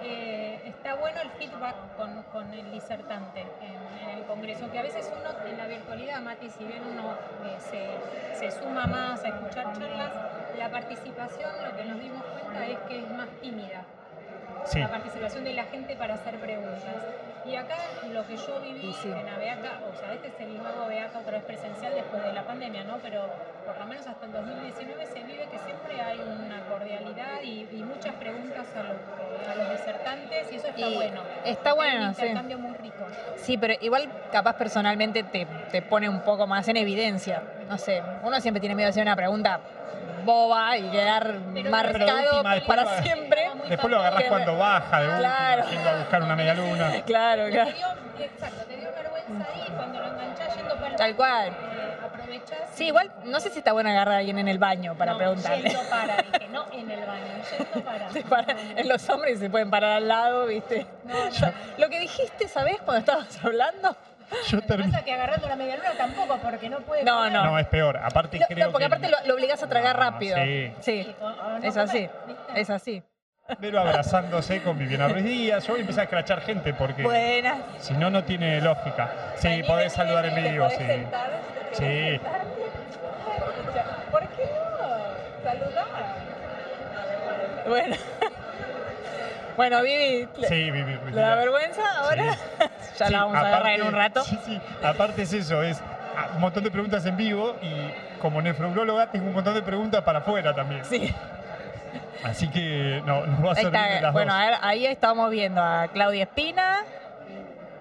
eh, 0.05 0.61
está 0.67 0.95
bueno 0.95 1.21
el 1.21 1.31
feedback 1.31 1.75
con, 1.97 2.23
con 2.33 2.53
el 2.55 2.71
disertante 2.71 3.41
en, 3.61 4.09
en 4.09 4.19
el 4.19 4.25
congreso, 4.25 4.71
que 4.71 4.79
a 4.79 4.83
veces 4.83 5.11
uno 5.19 5.31
en 5.49 5.59
la 5.59 5.67
virtualidad, 5.67 6.21
Mati, 6.23 6.49
si 6.49 6.65
bien 6.65 6.81
uno 6.91 7.11
eh, 7.45 7.59
se, 7.59 8.39
se 8.39 8.61
suma 8.61 8.87
más 8.87 9.25
a 9.25 9.29
escuchar 9.29 9.73
charlas, 9.77 10.13
la 10.57 10.71
participación, 10.71 11.51
lo 11.65 11.77
que 11.77 11.85
nos 11.85 12.01
dimos 12.01 12.23
cuenta 12.25 12.67
es 12.67 12.79
que 12.89 12.99
es 13.01 13.11
más 13.11 13.29
tímida 13.41 13.83
Sí. 14.65 14.79
la 14.79 14.89
participación 14.89 15.43
de 15.43 15.55
la 15.55 15.65
gente 15.65 15.97
para 15.97 16.15
hacer 16.15 16.37
preguntas. 16.37 16.95
Y 17.45 17.57
acá 17.57 17.77
lo 18.13 18.25
que 18.27 18.37
yo 18.37 18.61
viví 18.61 18.93
sí. 19.03 19.09
en 19.09 19.29
ABEACA, 19.29 19.81
o 19.93 19.97
sea, 19.99 20.15
este 20.15 20.29
es 20.29 20.41
el 20.41 20.57
nuevo 20.59 20.83
ABEACA 20.85 21.19
otra 21.19 21.33
vez 21.33 21.43
presencial 21.45 21.93
después 21.95 22.23
de 22.23 22.33
la 22.33 22.45
pandemia, 22.45 22.85
¿no? 22.85 22.99
Pero 23.03 23.23
por 23.67 23.77
lo 23.79 23.87
menos 23.87 24.07
hasta 24.07 24.27
el 24.27 24.33
2019 24.33 25.07
se 25.07 25.23
vive 25.25 25.49
que 25.51 25.59
siempre 25.59 26.01
hay 26.01 26.19
una 26.21 26.61
cordialidad 26.69 27.43
y, 27.43 27.67
y 27.73 27.83
muchas 27.83 28.15
preguntas 28.15 28.67
a 28.77 28.83
los, 28.85 28.97
a 29.51 29.55
los 29.57 29.71
disertantes 29.79 30.53
y 30.53 30.57
eso 30.57 30.69
está 30.69 30.81
Y 30.89 30.95
bueno. 30.95 31.21
está 31.45 31.71
Es 31.71 31.77
bueno, 31.77 32.09
un 32.09 32.15
sí. 32.15 32.21
intercambio 32.23 32.59
muy 32.59 32.77
rico. 32.77 33.05
Sí, 33.37 33.59
pero 33.59 33.75
igual 33.81 34.09
capaz 34.31 34.55
personalmente 34.57 35.25
te, 35.25 35.47
te 35.73 35.83
pone 35.83 36.09
un 36.09 36.21
poco 36.21 36.47
más 36.47 36.69
en 36.69 36.77
evidencia. 36.77 37.43
No 37.69 37.77
sé, 37.77 38.03
uno 38.23 38.41
siempre 38.41 38.61
tiene 38.61 38.77
miedo 38.77 38.87
de 38.87 38.91
hacer 38.91 39.03
una 39.03 39.17
pregunta 39.17 39.59
boba 40.25 40.77
y 40.77 40.91
quedar 40.91 41.35
Pero- 41.55 41.71
marcado 41.71 42.43
para 42.67 42.83
lo- 42.83 43.03
siempre. 43.03 43.51
Después 43.69 43.91
lo 43.91 43.99
agarrás 43.99 44.23
Que- 44.23 44.29
cuando 44.29 44.57
baja 44.59 45.01
de 45.01 45.09
última, 45.09 45.21
Claro. 45.37 45.65
yendo 45.71 45.89
a 45.91 45.97
buscar 45.99 46.23
una 46.23 46.37
media 46.37 46.55
luna. 46.55 46.93
Claro, 47.07 47.49
claro. 47.51 47.71
exacto, 48.19 48.65
te 48.69 48.77
dio 48.77 48.89
vergüenza 48.93 49.51
ahí 49.55 49.73
cuando 49.77 50.01
lo 50.01 50.07
enganchás 50.09 50.57
yendo 50.57 50.75
para 50.75 50.89
el 50.89 50.97
Tal 50.97 51.17
cual. 51.17 51.49
eh, 51.49 51.97
aprovechás. 52.05 52.59
Sí, 52.75 52.87
igual 52.87 53.11
no 53.25 53.41
sé 53.41 53.51
si 53.51 53.59
está 53.59 53.73
bueno 53.73 53.91
agarrar 53.91 54.15
a 54.15 54.19
alguien 54.19 54.39
en 54.39 54.49
el 54.49 54.59
baño 54.59 54.95
para 54.97 55.13
no, 55.13 55.19
preguntarle. 55.19 55.69
Yendo 55.71 55.89
para, 55.91 56.17
dije, 56.33 56.49
no 56.51 56.65
en 56.73 56.91
el 56.91 57.01
baño, 57.07 57.25
yendo 57.59 57.85
para. 57.85 58.11
Se 58.11 58.23
para- 58.25 58.57
en 58.77 58.89
los 58.89 59.09
hombres 59.09 59.39
se 59.39 59.51
pueden 59.51 59.71
parar 59.71 59.93
al 59.93 60.09
lado, 60.09 60.47
¿viste? 60.47 60.87
No, 61.05 61.15
no. 61.15 61.53
Lo 61.79 61.89
que 61.89 62.01
dijiste, 62.01 62.49
¿sabés? 62.49 62.77
Cuando 62.83 63.01
estabas 63.01 63.45
hablando. 63.45 63.97
Yo 64.49 64.61
termino. 64.63 64.93
pasa 64.93 65.05
que 65.05 65.13
agarrando 65.13 65.49
la 65.49 65.57
media 65.57 65.77
luna 65.77 65.93
tampoco, 65.97 66.39
porque 66.39 66.69
no 66.69 66.79
puede. 66.81 67.05
No, 67.05 67.17
comer. 67.19 67.33
no. 67.33 67.45
No, 67.45 67.59
es 67.59 67.67
peor. 67.67 67.97
Aparte 67.99 68.39
No, 68.39 68.47
creo 68.47 68.67
no, 68.67 68.73
porque 68.73 68.83
que 68.89 68.95
aparte 68.95 69.09
lo, 69.11 69.17
lo 69.27 69.35
obligás 69.35 69.63
a 69.63 69.69
tragar 69.69 69.97
No, 69.97 70.03
rápido. 70.03 70.37
sí. 70.37 70.73
Sí, 70.81 71.15
es 71.63 71.77
así. 71.77 72.09
Es 72.55 72.71
así. 72.71 73.03
Vero 73.59 73.81
abrazándose 73.81 74.63
con 74.63 74.79
Viviana 74.79 75.09
Ruiz 75.09 75.25
Díaz. 75.25 75.65
Yo 75.67 75.73
voy 75.73 75.81
a 75.81 75.83
empezar 75.83 76.03
a 76.03 76.05
escrachar 76.05 76.41
gente 76.43 76.73
porque 76.73 77.03
Buenas. 77.03 77.59
si 77.81 77.93
no, 77.95 78.09
no 78.09 78.23
tiene 78.25 78.61
lógica. 78.61 79.11
Sí, 79.37 79.49
Vení, 79.49 79.63
podés 79.65 79.93
saludar 79.93 80.27
en 80.27 80.35
podés 80.35 80.79
sí. 80.79 80.87
sentar, 80.87 81.31
te 81.71 81.77
Sí. 82.17 82.21
¿Por 84.11 84.21
qué 84.29 84.45
no? 84.45 85.43
Saludar. 85.45 85.87
Bueno. 87.67 87.97
Bueno, 89.57 89.83
Vivi, 89.83 90.29
¿le- 90.39 90.49
Sí, 90.49 90.71
Vivi. 90.71 90.97
¿le 91.13 91.21
da 91.21 91.35
vergüenza 91.37 91.83
ahora? 91.99 92.25
ya 92.99 93.07
Sí, 93.07 93.13
la 93.13 93.25
vamos 93.25 93.37
a 93.37 93.41
agarrar 93.41 93.73
en 93.73 93.83
un 93.83 93.93
rato. 93.93 94.23
Sí, 94.25 94.39
sí. 94.47 94.61
Aparte 94.83 95.23
es 95.23 95.33
eso, 95.33 95.63
es 95.63 95.81
ah, 96.17 96.31
un 96.35 96.41
montón 96.41 96.65
de 96.65 96.71
preguntas 96.71 97.05
en 97.07 97.17
vivo 97.17 97.57
y 97.63 98.19
como 98.21 98.41
nefrauróloga 98.41 99.11
tengo 99.11 99.27
un 99.27 99.35
montón 99.35 99.55
de 99.55 99.63
preguntas 99.63 100.03
para 100.03 100.21
afuera 100.21 100.55
también. 100.55 100.85
Sí, 100.85 101.15
Así 102.25 102.49
que 102.49 103.03
no, 103.05 103.27
nos 103.27 103.45
va 103.45 103.53
a 103.53 103.55
servir 103.57 103.73
de 103.81 104.01
las 104.01 104.13
Bueno, 104.13 104.33
dos. 104.33 104.41
a 104.43 104.45
ver, 104.47 104.55
ahí 104.63 104.87
estamos 104.87 105.29
viendo 105.31 105.61
a 105.61 105.89
Claudia 105.89 106.23
Espina, 106.23 106.79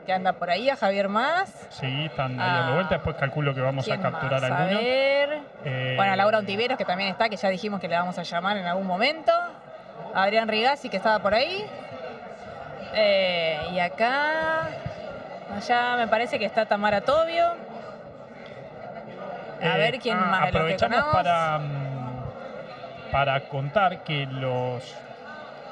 que 0.06 0.12
anda 0.14 0.34
por 0.34 0.50
ahí, 0.50 0.68
a 0.70 0.76
Javier 0.76 1.10
Más. 1.10 1.48
Sí, 1.70 2.06
están 2.06 2.40
ahí 2.40 2.48
Ah. 2.50 2.56
dando 2.62 2.74
vuelta. 2.74 2.96
Después 2.96 3.16
calculo 3.18 3.54
que 3.54 3.62
vamos 3.62 3.86
a 3.86 3.92
¿Quién 3.92 4.02
capturar 4.02 4.42
más? 4.42 4.52
A 4.52 4.58
alguno. 4.64 4.80
ver. 4.82 5.40
Eh, 5.64 5.94
Bueno, 5.96 6.14
a 6.14 6.16
Laura 6.16 6.40
Ontiveros, 6.40 6.76
que 6.78 6.86
también 6.86 7.12
está, 7.12 7.30
que 7.30 7.38
ya 7.38 7.50
dijimos 7.50 7.80
que 7.80 7.88
le 7.88 7.96
vamos 7.96 8.18
a 8.18 8.24
llamar 8.24 8.58
en 8.58 8.66
algún 8.66 8.88
momento. 8.88 9.32
Adrián 10.14 10.48
Rigazzi, 10.48 10.90
que 10.90 10.98
estaba 10.98 11.20
por 11.20 11.34
ahí. 11.34 11.66
Eh, 12.94 13.60
y 13.72 13.80
acá, 13.80 14.68
allá 15.56 15.96
me 15.98 16.08
parece 16.08 16.38
que 16.40 16.46
está 16.46 16.66
Tamara 16.66 17.02
Tobio. 17.02 17.46
A 19.62 19.76
Eh, 19.76 19.78
ver 19.78 20.00
quién 20.00 20.18
ah, 20.18 20.26
más 20.26 20.40
de 20.40 20.52
los 20.52 20.52
que 20.68 20.74
Aprovechamos 20.74 21.14
para, 21.14 21.60
mm, 21.60 23.12
para 23.12 23.42
contar 23.48 24.04
que 24.04 24.26
los. 24.26 24.96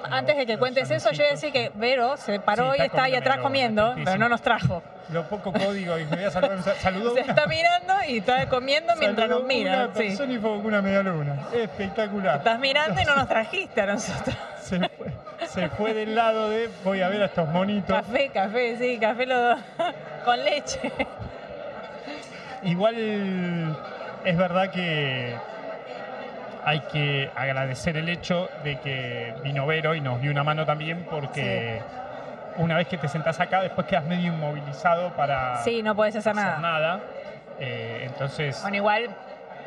Antes 0.09 0.37
de 0.37 0.45
que 0.45 0.57
cuentes 0.57 0.89
eso, 0.91 1.11
yo 1.11 1.17
voy 1.19 1.27
a 1.27 1.31
decir 1.31 1.51
que 1.51 1.71
Vero 1.75 2.17
se 2.17 2.39
paró 2.39 2.73
Sí, 2.73 2.79
y 2.79 2.85
está 2.85 3.03
ahí 3.03 3.15
atrás 3.15 3.39
comiendo, 3.39 3.93
pero 4.05 4.17
no 4.17 4.29
nos 4.29 4.41
trajo. 4.41 4.81
Lo 5.11 5.27
poco 5.27 5.51
código 5.51 5.97
y 5.97 6.05
me 6.05 6.17
voy 6.17 6.25
a 6.25 6.31
saludar. 6.31 6.59
Saludó 6.79 7.13
Se 7.15 7.21
una- 7.21 7.31
está 7.33 7.47
mirando 7.47 7.93
y 8.07 8.17
está 8.19 8.47
comiendo 8.47 8.93
mientras 8.97 9.27
nos 9.29 9.43
mira. 9.43 9.85
Una 9.85 9.93
sí. 9.93 9.99
persona 10.09 10.33
y 10.33 10.37
fue 10.37 10.51
una 10.51 10.81
media 10.81 11.01
luna. 11.03 11.35
Espectacular. 11.53 12.37
Estás 12.37 12.59
mirando 12.59 13.01
y 13.01 13.05
no 13.05 13.15
nos 13.15 13.27
trajiste 13.29 13.81
a 13.81 13.85
nosotros. 13.87 14.35
Se 14.61 14.77
fue, 14.79 15.07
se 15.47 15.69
fue 15.69 15.93
del 15.95 16.13
lado 16.15 16.49
de 16.51 16.69
voy 16.83 17.01
a 17.01 17.09
ver 17.09 17.23
a 17.23 17.25
estos 17.25 17.49
monitos. 17.49 17.95
Café, 17.95 18.29
café, 18.29 18.77
sí, 18.77 18.97
café 18.99 19.25
lo- 19.25 19.55
con 20.25 20.43
leche. 20.43 20.91
Igual 22.63 23.75
es 24.25 24.37
verdad 24.37 24.69
que 24.69 25.35
hay 26.63 26.81
que 26.81 27.31
agradecer 27.35 27.97
el 27.97 28.09
hecho 28.09 28.49
de 28.63 28.79
que 28.79 29.33
vino 29.43 29.65
Vero 29.65 29.95
y 29.95 30.01
nos 30.01 30.21
dio 30.21 30.31
una 30.31 30.43
mano 30.43 30.65
también 30.65 31.05
porque 31.09 31.81
una 32.57 32.75
vez 32.77 32.87
que 32.87 32.97
te 32.97 33.07
sentás 33.07 33.39
acá 33.39 33.61
después 33.61 33.87
quedas 33.87 34.03
medio 34.05 34.33
inmovilizado 34.33 35.11
para 35.15 35.63
Sí, 35.63 35.81
no 35.81 35.95
puedes 35.95 36.15
hacer 36.15 36.35
nada. 36.35 36.57
nada. 36.59 36.99
Eh, 37.59 38.03
entonces 38.05 38.61
Bueno, 38.61 38.77
igual 38.77 39.09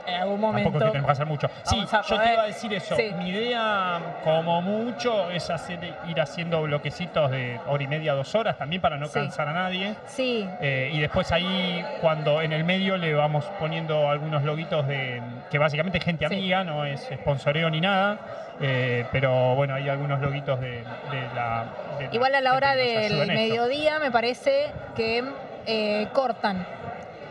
en 0.07 0.15
algún 0.15 0.41
tampoco 0.41 0.59
es 0.59 0.63
momento. 0.65 0.79
que 0.79 0.85
tenemos 0.91 1.07
que 1.07 1.13
hacer 1.13 1.27
mucho. 1.27 1.49
Sí, 1.65 1.85
yo 2.09 2.21
te 2.21 2.33
iba 2.33 2.43
a 2.43 2.47
decir 2.47 2.75
eso. 2.75 2.97
sí. 2.97 3.11
Mi 3.19 3.29
idea 3.31 4.01
como 4.25 4.61
mucho 4.63 5.31
es 5.31 5.49
hacer, 5.51 5.79
ir 6.09 6.21
haciendo 6.21 6.63
bloquecitos 6.63 7.31
de 7.31 7.61
hora 7.67 7.83
y 7.83 7.87
media, 7.87 8.15
dos 8.15 8.35
horas 8.35 8.57
también 8.59 8.81
para 8.83 8.97
no 8.97 9.07
Sí. 9.07 9.15
cansar 9.15 9.49
a 9.49 9.53
nadie. 9.53 9.95
Sí, 10.07 10.49
Eh, 10.61 10.91
y 10.93 11.01
después 11.01 11.31
ahí, 11.33 11.85
cuando 12.01 12.41
en 12.43 12.53
el 12.53 12.65
medio 12.65 12.97
le 12.97 13.15
vamos 13.15 13.45
poniendo 13.59 14.09
algunos 14.11 14.43
loguitos 14.43 14.87
de 14.87 15.21
que 15.51 15.59
básicamente 15.59 15.99
es 15.99 16.05
gente 16.05 16.27
Sí. 16.29 16.35
amiga, 16.35 16.65
no 16.65 16.85
es 16.85 17.01
sponsoreo 17.15 17.71
ni 17.71 17.81
nada. 17.81 18.19
eh, 18.61 19.07
pero 19.11 19.55
bueno, 19.57 19.75
hay 19.75 19.89
algunos 19.89 20.21
loguitos 20.21 20.61
de, 20.61 20.69
de 20.71 21.35
la. 21.35 21.65
de 21.99 22.09
igual 22.13 22.35
a 22.35 22.41
la 22.41 22.55
hora 22.55 22.75
del 22.77 23.27
mediodía 23.27 23.99
me 23.99 24.11
parece 24.11 24.67
que 24.95 25.25
eh, 25.67 26.09
cortan. 26.13 26.65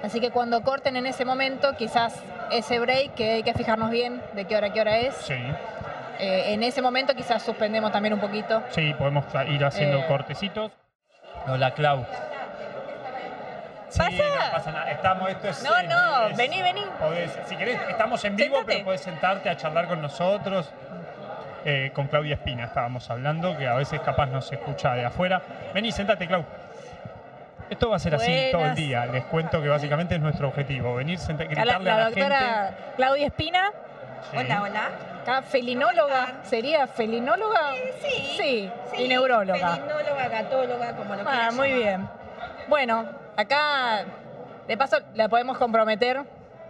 Así 0.03 0.19
que 0.19 0.31
cuando 0.31 0.61
corten 0.63 0.95
en 0.95 1.05
ese 1.05 1.25
momento, 1.25 1.75
quizás 1.77 2.15
ese 2.51 2.79
break, 2.79 3.13
que 3.13 3.31
hay 3.33 3.43
que 3.43 3.53
fijarnos 3.53 3.91
bien 3.91 4.21
de 4.33 4.45
qué 4.45 4.55
hora 4.57 4.67
a 4.67 4.73
qué 4.73 4.81
hora 4.81 4.97
es, 4.97 5.15
Sí, 5.15 5.33
eh, 6.19 6.53
en 6.53 6.63
ese 6.63 6.81
momento 6.81 7.13
quizás 7.15 7.43
suspendemos 7.43 7.91
también 7.91 8.13
un 8.13 8.19
poquito. 8.19 8.63
sí, 8.69 8.93
podemos 8.95 9.25
ir 9.47 9.63
haciendo 9.63 9.99
Eh. 9.99 10.05
cortecitos. 10.07 10.71
Hola, 11.47 11.71
Clau. 11.73 12.05
Sí, 13.89 13.99
¿Pasa? 13.99 14.11
no 14.45 14.51
pasa 14.53 14.71
nada. 14.71 14.91
Estamos, 14.91 15.29
esto 15.29 15.49
es, 15.49 15.63
No, 15.63 15.69
no, 15.83 16.27
es- 16.29 16.37
vení, 16.37 16.61
vení. 16.61 16.81
podés- 16.99 17.45
si 17.45 17.57
querés, 17.57 17.77
estamos 17.89 18.23
en 18.23 18.35
vivo, 18.37 18.55
Sentate. 18.55 18.73
pero 18.73 18.85
podés 18.85 19.01
sentarte 19.01 19.49
a 19.49 19.57
charlar 19.57 19.87
con 19.87 20.01
nosotros. 20.01 20.71
Eh, 21.65 21.91
con 21.93 22.07
Claudia 22.07 22.35
Espina 22.35 22.63
estábamos 22.65 23.07
hablando, 23.11 23.55
que 23.57 23.67
a 23.67 23.75
veces 23.75 23.99
capaz 24.01 24.27
no 24.27 24.41
se 24.41 24.55
escucha 24.55 24.95
de 24.95 25.05
afuera. 25.05 25.41
Vení, 25.73 25.91
sentate, 25.91 26.25
Clau. 26.25 26.43
Esto 27.71 27.89
va 27.89 27.95
a 27.95 27.99
ser 27.99 28.13
así 28.15 28.49
todo 28.51 28.65
el 28.65 28.75
día. 28.75 29.05
Les 29.05 29.23
cuento 29.23 29.61
que 29.61 29.69
básicamente 29.69 30.15
es 30.15 30.21
nuestro 30.21 30.49
objetivo, 30.49 30.93
venir, 30.95 31.17
senta- 31.17 31.43
A 31.43 31.47
la, 31.47 31.49
gritarle 31.79 31.89
a 31.89 31.93
la 31.95 31.99
la, 32.01 32.05
doctora 32.09 32.71
Claudia 32.97 33.25
Espina, 33.27 33.71
gente. 34.31 34.45
Sí. 34.45 34.51
Hola, 34.51 34.61
hola. 34.63 34.89
acá 35.21 35.41
felinóloga, 35.41 36.27
¿sería 36.43 36.85
felinóloga? 36.85 37.71
Sí. 38.01 38.35
Sí, 38.37 38.71
y 39.03 39.07
neuróloga. 39.07 39.75
Felinóloga, 39.77 40.27
gatóloga, 40.27 40.95
como 40.97 41.15
lo 41.15 41.21
Ah, 41.25 41.49
muy 41.53 41.69
llamar. 41.69 41.81
bien. 41.81 42.09
Bueno, 42.67 43.05
acá 43.37 44.03
de 44.67 44.77
paso 44.77 44.97
la 45.15 45.29
podemos 45.29 45.57
comprometer, 45.57 46.21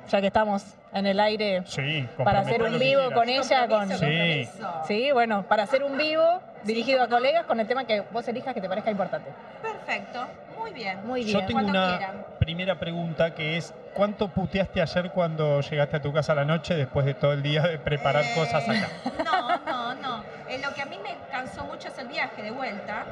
ya 0.08 0.22
que 0.22 0.28
estamos 0.28 0.64
en 0.94 1.08
el 1.08 1.20
aire, 1.20 1.64
Sí, 1.66 2.08
para 2.24 2.40
hacer 2.42 2.62
un 2.62 2.78
vivo 2.78 3.12
con 3.14 3.28
ella, 3.28 3.68
con... 3.68 3.90
Sí. 3.98 4.48
Sí, 4.88 5.12
bueno, 5.12 5.44
para 5.48 5.64
hacer 5.64 5.84
un 5.84 5.98
vivo 5.98 6.42
dirigido 6.64 7.02
a 7.04 7.08
colegas 7.08 7.46
con 7.46 7.60
el 7.60 7.68
tema 7.68 7.86
que 7.86 8.02
vos 8.12 8.28
elijas 8.28 8.54
que 8.54 8.62
te 8.62 8.70
parezca 8.70 8.92
importante. 8.92 9.30
Perfecto, 9.62 10.26
muy 10.62 10.72
bien. 10.74 11.06
Muy 11.06 11.24
Yo 11.26 11.38
bien. 11.40 11.48
tengo 11.48 11.60
Cuando 11.62 11.80
una 11.80 11.98
quieran. 11.98 12.26
primera 12.40 12.80
pregunta 12.80 13.34
que 13.34 13.58
es, 13.58 13.74
¿cuánto 13.94 14.30
puteaste 14.30 14.82
ayer 14.82 15.12
cuando 15.12 15.62
llegaste 15.62 15.98
a 15.98 16.02
tu 16.02 16.14
casa 16.14 16.32
a 16.32 16.36
la 16.36 16.46
noche 16.46 16.76
después 16.76 17.06
de 17.06 17.14
todo 17.14 17.34
el 17.34 17.42
día 17.44 17.62
de 17.64 17.78
preparar 17.80 18.24
Eh, 18.24 18.32
cosas 18.36 18.64
acá? 18.68 18.88
No, 19.26 19.58
no, 19.66 19.94
no. 19.96 20.24
Eh, 20.48 20.60
lo 20.64 20.74
que 20.74 20.82
a 20.82 20.86
mí 20.86 20.98
me 21.04 21.16
cansó 21.32 21.64
mucho 21.66 21.88
es 21.88 21.98
el 21.98 22.08
viaje 22.08 22.42
de 22.42 22.52
vuelta 22.52 23.06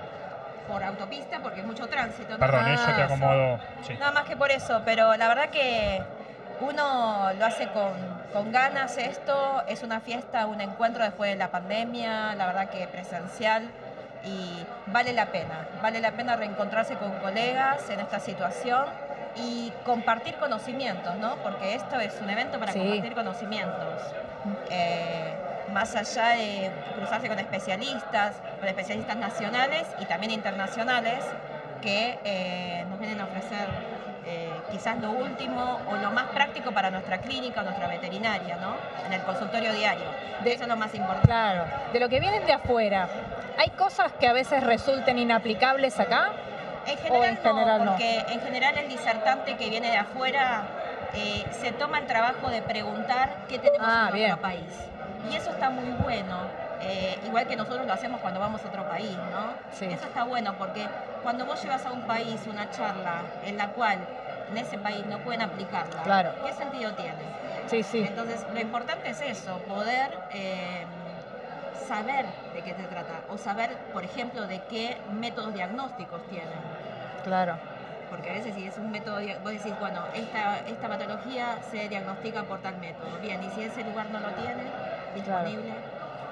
por 0.68 0.84
autopista 0.84 1.40
porque 1.42 1.62
es 1.62 1.66
mucho 1.66 1.88
tránsito. 1.88 2.34
¿no? 2.34 2.38
Perdón, 2.40 2.62
Ah, 2.66 2.74
eso 2.74 2.86
te 2.96 3.02
acomodo. 3.02 3.60
Sí. 3.88 3.94
Nada 4.00 4.12
más 4.12 4.24
que 4.26 4.36
por 4.38 4.52
eso, 4.52 4.82
pero 4.86 5.16
la 5.18 5.28
verdad 5.28 5.50
que 5.50 6.02
uno 6.62 7.32
lo 7.38 7.46
hace 7.46 7.68
con, 7.70 7.92
con 8.34 8.52
ganas 8.52 8.98
esto, 8.98 9.64
es 9.68 9.82
una 9.84 10.02
fiesta, 10.02 10.46
un 10.46 10.60
encuentro 10.62 11.04
después 11.04 11.32
de 11.32 11.38
la 11.38 11.50
pandemia, 11.50 12.36
la 12.36 12.46
verdad 12.48 12.70
que 12.70 12.86
presencial 12.88 13.64
y 14.26 14.66
vale 14.88 15.14
la 15.14 15.28
pena, 15.28 15.66
vale 15.82 16.00
la 16.02 16.12
pena 16.12 16.36
reencontrarse 16.36 16.96
con 16.96 17.12
colegas 17.20 17.90
en 17.90 18.00
esta 18.00 18.20
situación 18.20 18.86
y 19.36 19.72
compartir 19.86 20.36
conocimientos, 20.36 21.16
¿no? 21.18 21.38
Porque 21.38 21.76
esto 21.76 22.00
es 22.00 22.20
un 22.22 22.30
evento 22.30 22.60
para 22.60 22.74
Sí. 22.74 22.80
compartir 22.80 23.14
conocimientos. 23.16 24.02
Eh, 24.70 25.34
más 25.72 25.96
allá 25.96 26.30
de 26.30 26.72
cruzarse 26.96 27.30
con 27.30 27.38
especialistas, 27.40 28.36
con 28.60 28.68
especialistas 28.68 29.18
nacionales 29.18 29.88
y 30.00 30.06
también 30.06 30.32
internacionales 30.32 31.24
que 31.82 32.18
eh, 32.26 32.86
nos 32.90 33.00
vienen 33.00 33.22
a 33.22 33.26
ofrecer 33.26 33.70
eh, 34.26 34.60
quizás 34.72 34.98
lo 35.00 35.12
último 35.12 35.80
o 35.88 35.96
lo 35.96 36.12
más 36.12 36.26
práctico 36.34 36.72
para 36.72 36.90
nuestra 36.92 37.20
clínica 37.20 37.62
o 37.62 37.64
nuestra 37.64 37.88
veterinaria, 37.88 38.58
¿no? 38.58 38.76
En 39.06 39.14
el 39.14 39.22
consultorio 39.22 39.72
diario. 39.74 40.04
De- 40.44 40.54
Eso 40.54 40.64
es 40.64 40.70
lo 40.70 40.76
más 40.76 40.94
importante. 40.94 41.28
Claro, 41.28 41.66
de 41.94 42.00
lo 42.00 42.10
que 42.10 42.20
vienen 42.20 42.46
de 42.46 42.54
afuera, 42.54 43.08
¿hay 43.60 43.70
cosas 43.72 44.14
que 44.14 44.28
a 44.28 44.34
veces 44.34 44.64
resulten 44.64 45.20
inaplicables 45.20 46.00
acá? 46.00 46.32
En 46.88 46.98
¿O 46.98 47.02
general, 47.02 47.30
en 47.30 47.38
general 47.38 47.80
no, 47.80 47.86
no? 47.86 47.92
porque 47.92 48.20
en 48.30 48.40
general 48.42 48.78
el 48.78 48.88
disertante 48.90 49.58
que 49.58 49.70
viene 49.70 49.92
de 49.92 49.98
afuera 49.98 50.64
eh, 51.14 51.46
se 51.52 51.72
toma 51.74 52.00
el 52.00 52.08
trabajo 52.08 52.50
de 52.50 52.62
preguntar 52.62 53.30
qué 53.50 53.60
tenemos 53.60 53.86
Ah, 53.88 54.08
en 54.10 54.16
bien. 54.16 54.32
otro 54.32 54.42
país. 54.42 54.64
Y 55.30 55.36
eso 55.36 55.52
está 55.52 55.70
muy 55.70 55.90
bueno, 56.02 56.38
eh, 56.82 57.20
igual 57.26 57.46
que 57.48 57.58
nosotros 57.58 57.86
lo 57.86 57.92
hacemos 57.94 58.22
cuando 58.22 58.40
vamos 58.40 58.64
a 58.64 58.68
otro 58.70 58.84
país, 58.88 59.12
¿no? 59.32 59.54
Sí. 59.78 59.86
Eso 59.86 60.06
está 60.06 60.24
bueno 60.24 60.56
porque 60.58 60.88
cuando 61.22 61.46
vos 61.46 61.62
llevas 61.62 61.86
a 61.86 61.92
un 61.92 62.02
país 62.04 62.40
una 62.48 62.72
charla 62.72 63.24
en 63.46 63.58
la 63.58 63.68
cual 63.74 64.00
en 64.50 64.58
ese 64.58 64.78
país 64.78 65.06
no 65.08 65.20
pueden 65.20 65.42
aplicarla, 65.42 66.02
Claro. 66.04 66.32
¿qué 66.46 66.54
sentido 66.54 66.94
tiene? 66.94 67.20
Sí, 67.68 67.84
sí. 67.84 68.00
Entonces, 68.08 68.40
lo 68.54 68.60
importante 68.60 69.10
es 69.10 69.22
eso, 69.22 69.58
poder 69.68 70.10
eh, 70.32 70.86
saber 71.90 72.26
de 72.54 72.62
qué 72.62 72.74
se 72.76 72.84
trata 72.84 73.16
o 73.30 73.38
saber, 73.38 73.72
por 73.94 74.04
ejemplo, 74.04 74.46
de 74.48 74.62
qué 74.70 74.96
métodos 75.12 75.54
diagnósticos 75.56 76.22
tienen. 76.30 76.60
Claro. 77.24 77.56
Porque 78.12 78.30
a 78.30 78.34
veces 78.34 78.54
si 78.56 78.66
es 78.66 78.78
un 78.78 78.92
método, 78.92 79.18
vos 79.44 79.52
decís, 79.52 79.74
bueno, 79.80 80.02
esta, 80.14 80.60
esta 80.68 80.88
patología 80.88 81.58
se 81.72 81.90
diagnostica 81.90 82.44
por 82.44 82.60
tal 82.60 82.78
método. 82.78 83.10
Bien, 83.22 83.42
y 83.44 83.50
si 83.52 83.64
ese 83.64 83.84
lugar 83.84 84.08
no 84.12 84.20
lo 84.20 84.30
tiene 84.30 84.64
disponible, 85.16 85.74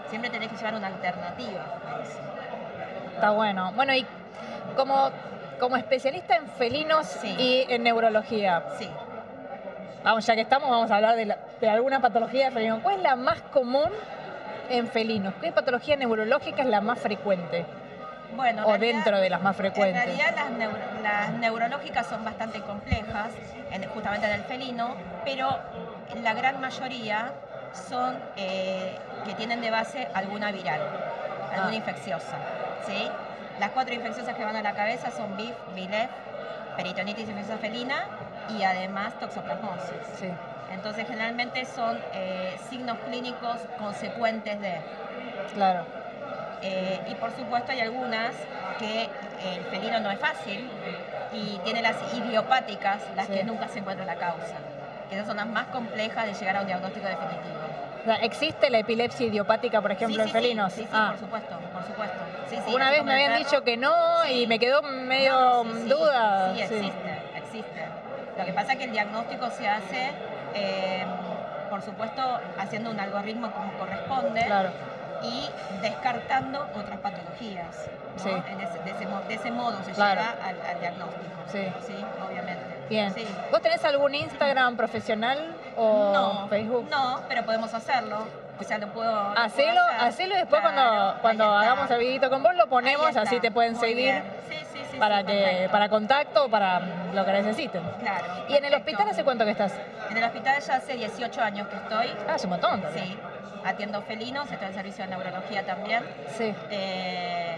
siempre 0.09 0.29
tenés 0.29 0.49
que 0.51 0.57
llevar 0.57 0.75
una 0.75 0.87
alternativa 0.87 1.61
a 1.61 2.01
eso. 2.03 2.19
Está 3.15 3.29
bueno. 3.31 3.71
Bueno, 3.73 3.93
y 3.93 4.05
como, 4.75 5.09
como 5.59 5.75
especialista 5.77 6.35
en 6.35 6.47
felinos 6.47 7.05
Sí. 7.07 7.35
y 7.37 7.65
en 7.73 7.83
neurología, 7.83 8.63
Sí. 8.79 8.89
vamos, 10.03 10.25
ya 10.25 10.35
que 10.35 10.41
estamos, 10.41 10.69
vamos 10.69 10.89
a 10.91 10.95
hablar 10.95 11.15
de, 11.15 11.25
la- 11.25 11.37
de 11.59 11.69
alguna 11.69 11.99
patología 11.99 12.45
de 12.45 12.51
felino. 12.51 12.79
¿Cuál 12.81 12.97
es 12.97 13.01
la 13.03 13.15
más 13.15 13.39
común 13.53 13.89
en 14.69 14.87
felinos? 14.87 15.33
¿Qué 15.41 15.51
patología 15.51 15.95
neurológica 15.95 16.61
es 16.61 16.67
la 16.67 16.81
más 16.81 16.99
frecuente? 16.99 17.65
Bueno, 18.35 18.59
en 18.63 18.65
O 18.65 18.67
realidad- 18.77 18.93
dentro 18.95 19.17
de 19.19 19.29
las 19.29 19.41
más 19.41 19.55
frecuentes. 19.55 20.01
En 20.01 20.07
realidad 20.07 20.33
las, 20.35 20.51
neuro- 20.51 20.77
las 21.01 21.31
neurológicas 21.33 22.07
son 22.07 22.23
bastante 22.25 22.61
complejas, 22.61 23.29
en- 23.71 23.87
justamente 23.89 24.27
en 24.27 24.33
el 24.33 24.43
felino, 24.43 24.95
pero 25.25 25.49
la 26.21 26.33
gran 26.33 26.59
mayoría 26.61 27.31
son 27.89 28.15
eh, 28.35 28.97
que 29.25 29.33
tienen 29.35 29.61
de 29.61 29.71
base 29.71 30.07
alguna 30.13 30.51
viral, 30.51 30.81
alguna 31.51 31.69
Ah. 31.71 31.75
infecciosa. 31.75 32.37
¿sí? 32.85 33.09
Las 33.59 33.71
cuatro 33.71 33.93
infecciosas 33.93 34.35
que 34.35 34.43
van 34.45 34.55
a 34.55 34.61
la 34.61 34.73
cabeza 34.73 35.11
son 35.11 35.35
BIF, 35.35 35.53
BILEF, 35.75 36.09
peritonitis 36.75 37.27
infecciosa 37.27 37.59
felina 37.59 37.95
y 38.57 38.63
además 38.63 39.13
toxoplasmosis. 39.19 39.97
Sí. 40.19 40.29
Entonces 40.71 41.07
generalmente 41.07 41.65
son 41.65 41.97
eh, 42.13 42.55
signos 42.69 42.97
clínicos 43.07 43.57
consecuentes 43.77 44.59
de... 44.61 44.75
Claro. 45.53 45.85
Eh, 46.61 46.99
y 47.09 47.15
por 47.15 47.31
supuesto 47.35 47.71
hay 47.71 47.81
algunas 47.81 48.33
que 48.79 49.03
el 49.03 49.63
felino 49.65 49.99
no 49.99 50.11
es 50.11 50.19
fácil 50.19 50.69
y 51.33 51.57
tiene 51.63 51.81
las 51.81 51.95
idiopáticas, 52.13 53.01
las 53.15 53.27
Sí. 53.27 53.33
que 53.33 53.43
nunca 53.43 53.67
se 53.67 53.79
encuentra 53.79 54.05
la 54.05 54.15
causa, 54.15 54.55
que 55.09 55.15
esas 55.15 55.27
son 55.27 55.37
las 55.37 55.47
más 55.47 55.67
complejas 55.67 56.25
de 56.25 56.33
llegar 56.33 56.57
a 56.57 56.61
un 56.61 56.67
diagnóstico 56.67 57.05
definitivo. 57.07 57.55
O 58.01 58.05
sea, 58.05 58.15
¿Existe 58.17 58.69
la 58.69 58.79
epilepsia 58.79 59.25
idiopática, 59.27 59.81
por 59.81 59.91
ejemplo, 59.91 60.23
sí, 60.23 60.29
en 60.29 60.33
felinos? 60.33 60.73
Sí, 60.73 60.81
sí, 60.83 60.87
Ah. 60.93 61.09
por 61.11 61.19
supuesto, 61.19 61.55
por 61.73 61.83
supuesto. 61.83 62.17
Una 62.73 62.89
vez 62.89 63.03
me 63.03 63.13
habían 63.13 63.33
perro. 63.33 63.43
dicho 63.45 63.63
que 63.63 63.77
no 63.77 64.25
y 64.29 64.47
me 64.47 64.57
quedó 64.59 64.81
medio 64.81 65.63
No, 65.63 65.63
duda. 65.95 66.53
Sí, 66.55 66.61
existe, 66.61 67.17
existe. 67.35 67.85
Lo 68.37 68.45
que 68.45 68.53
pasa 68.53 68.71
es 68.73 68.77
que 68.79 68.83
el 68.85 68.91
diagnóstico 68.91 69.49
se 69.49 69.67
hace, 69.67 70.11
eh, 70.57 71.05
por 71.69 71.81
supuesto, 71.81 72.21
haciendo 72.59 72.89
un 72.91 72.99
algoritmo 72.99 73.51
como 73.51 73.71
corresponde 73.73 74.45
Claro. 74.45 74.69
y 75.23 75.49
descartando 75.81 76.67
otras 76.75 76.99
patologías. 76.99 77.67
¿no? 78.17 78.23
Sí. 78.23 78.29
En 78.29 78.61
ese- 78.61 78.79
de, 78.79 78.91
ese, 78.91 79.05
mo- 79.05 79.21
de 79.27 79.33
ese 79.35 79.51
modo 79.51 79.77
se 79.83 79.91
Claro. 79.91 80.21
llega 80.21 80.35
al, 80.47 80.61
al 80.61 80.79
diagnóstico. 80.79 81.23
Sí. 81.51 81.67
obviamente. 82.27 82.63
Bien. 82.89 83.13
Sí. 83.13 83.27
¿Vos 83.51 83.61
tenés 83.61 83.83
algún 83.85 84.15
Instagram 84.15 84.75
profesional 84.77 85.55
o 85.75 86.11
No, 86.13 86.47
Facebook? 86.47 86.87
no, 86.89 87.21
pero 87.27 87.43
podemos 87.45 87.73
hacerlo. 87.73 88.25
O 88.59 88.63
sea, 88.63 88.79
lo 88.79 88.87
puedo. 88.87 89.11
lo 89.11 89.33
puedo 89.33 89.45
Hacelo, 89.45 89.81
hacelo 89.99 90.33
y 90.33 90.37
después 90.39 90.61
Claro, 90.61 90.75
cuando, 90.75 91.21
cuando 91.21 91.43
hagamos 91.53 91.91
el 91.91 91.99
videito 91.99 92.29
con 92.29 92.41
vos 92.41 92.55
lo 92.55 92.67
ponemos, 92.67 93.15
así 93.15 93.39
te 93.39 93.51
pueden 93.51 93.73
Muy 93.73 93.81
seguir. 93.87 94.23
Sí, 94.49 94.55
sí, 94.73 94.81
sí, 94.91 94.97
para 94.97 95.19
sí, 95.19 95.25
que 95.27 95.33
perfecto. 95.43 95.71
para 95.71 95.89
contacto 95.89 96.45
o 96.45 96.49
para 96.49 96.81
lo 97.13 97.25
que 97.25 97.31
necesiten. 97.31 97.83
Claro. 97.99 98.25
¿Y 98.49 98.55
en 98.55 98.65
el 98.65 98.73
hospital 98.75 99.09
hace 99.09 99.23
cuánto 99.23 99.45
que 99.45 99.51
estás? 99.51 99.73
En 100.09 100.17
el 100.17 100.23
hospital 100.23 100.61
ya 100.61 100.75
hace 100.75 100.93
18 100.93 101.41
años 101.41 101.67
que 101.67 101.75
estoy. 101.75 102.07
Ah, 102.27 102.33
hace 102.35 102.45
un 102.47 102.51
montón. 102.51 102.81
también. 102.81 103.05
Sí, 103.05 103.19
atiendo 103.65 104.01
felinos, 104.03 104.51
estoy 104.51 104.67
en 104.67 104.73
servicio 104.73 105.03
de 105.05 105.09
neurología 105.11 105.65
también. 105.65 106.03
Sí. 106.37 106.53
Eh, 106.69 107.55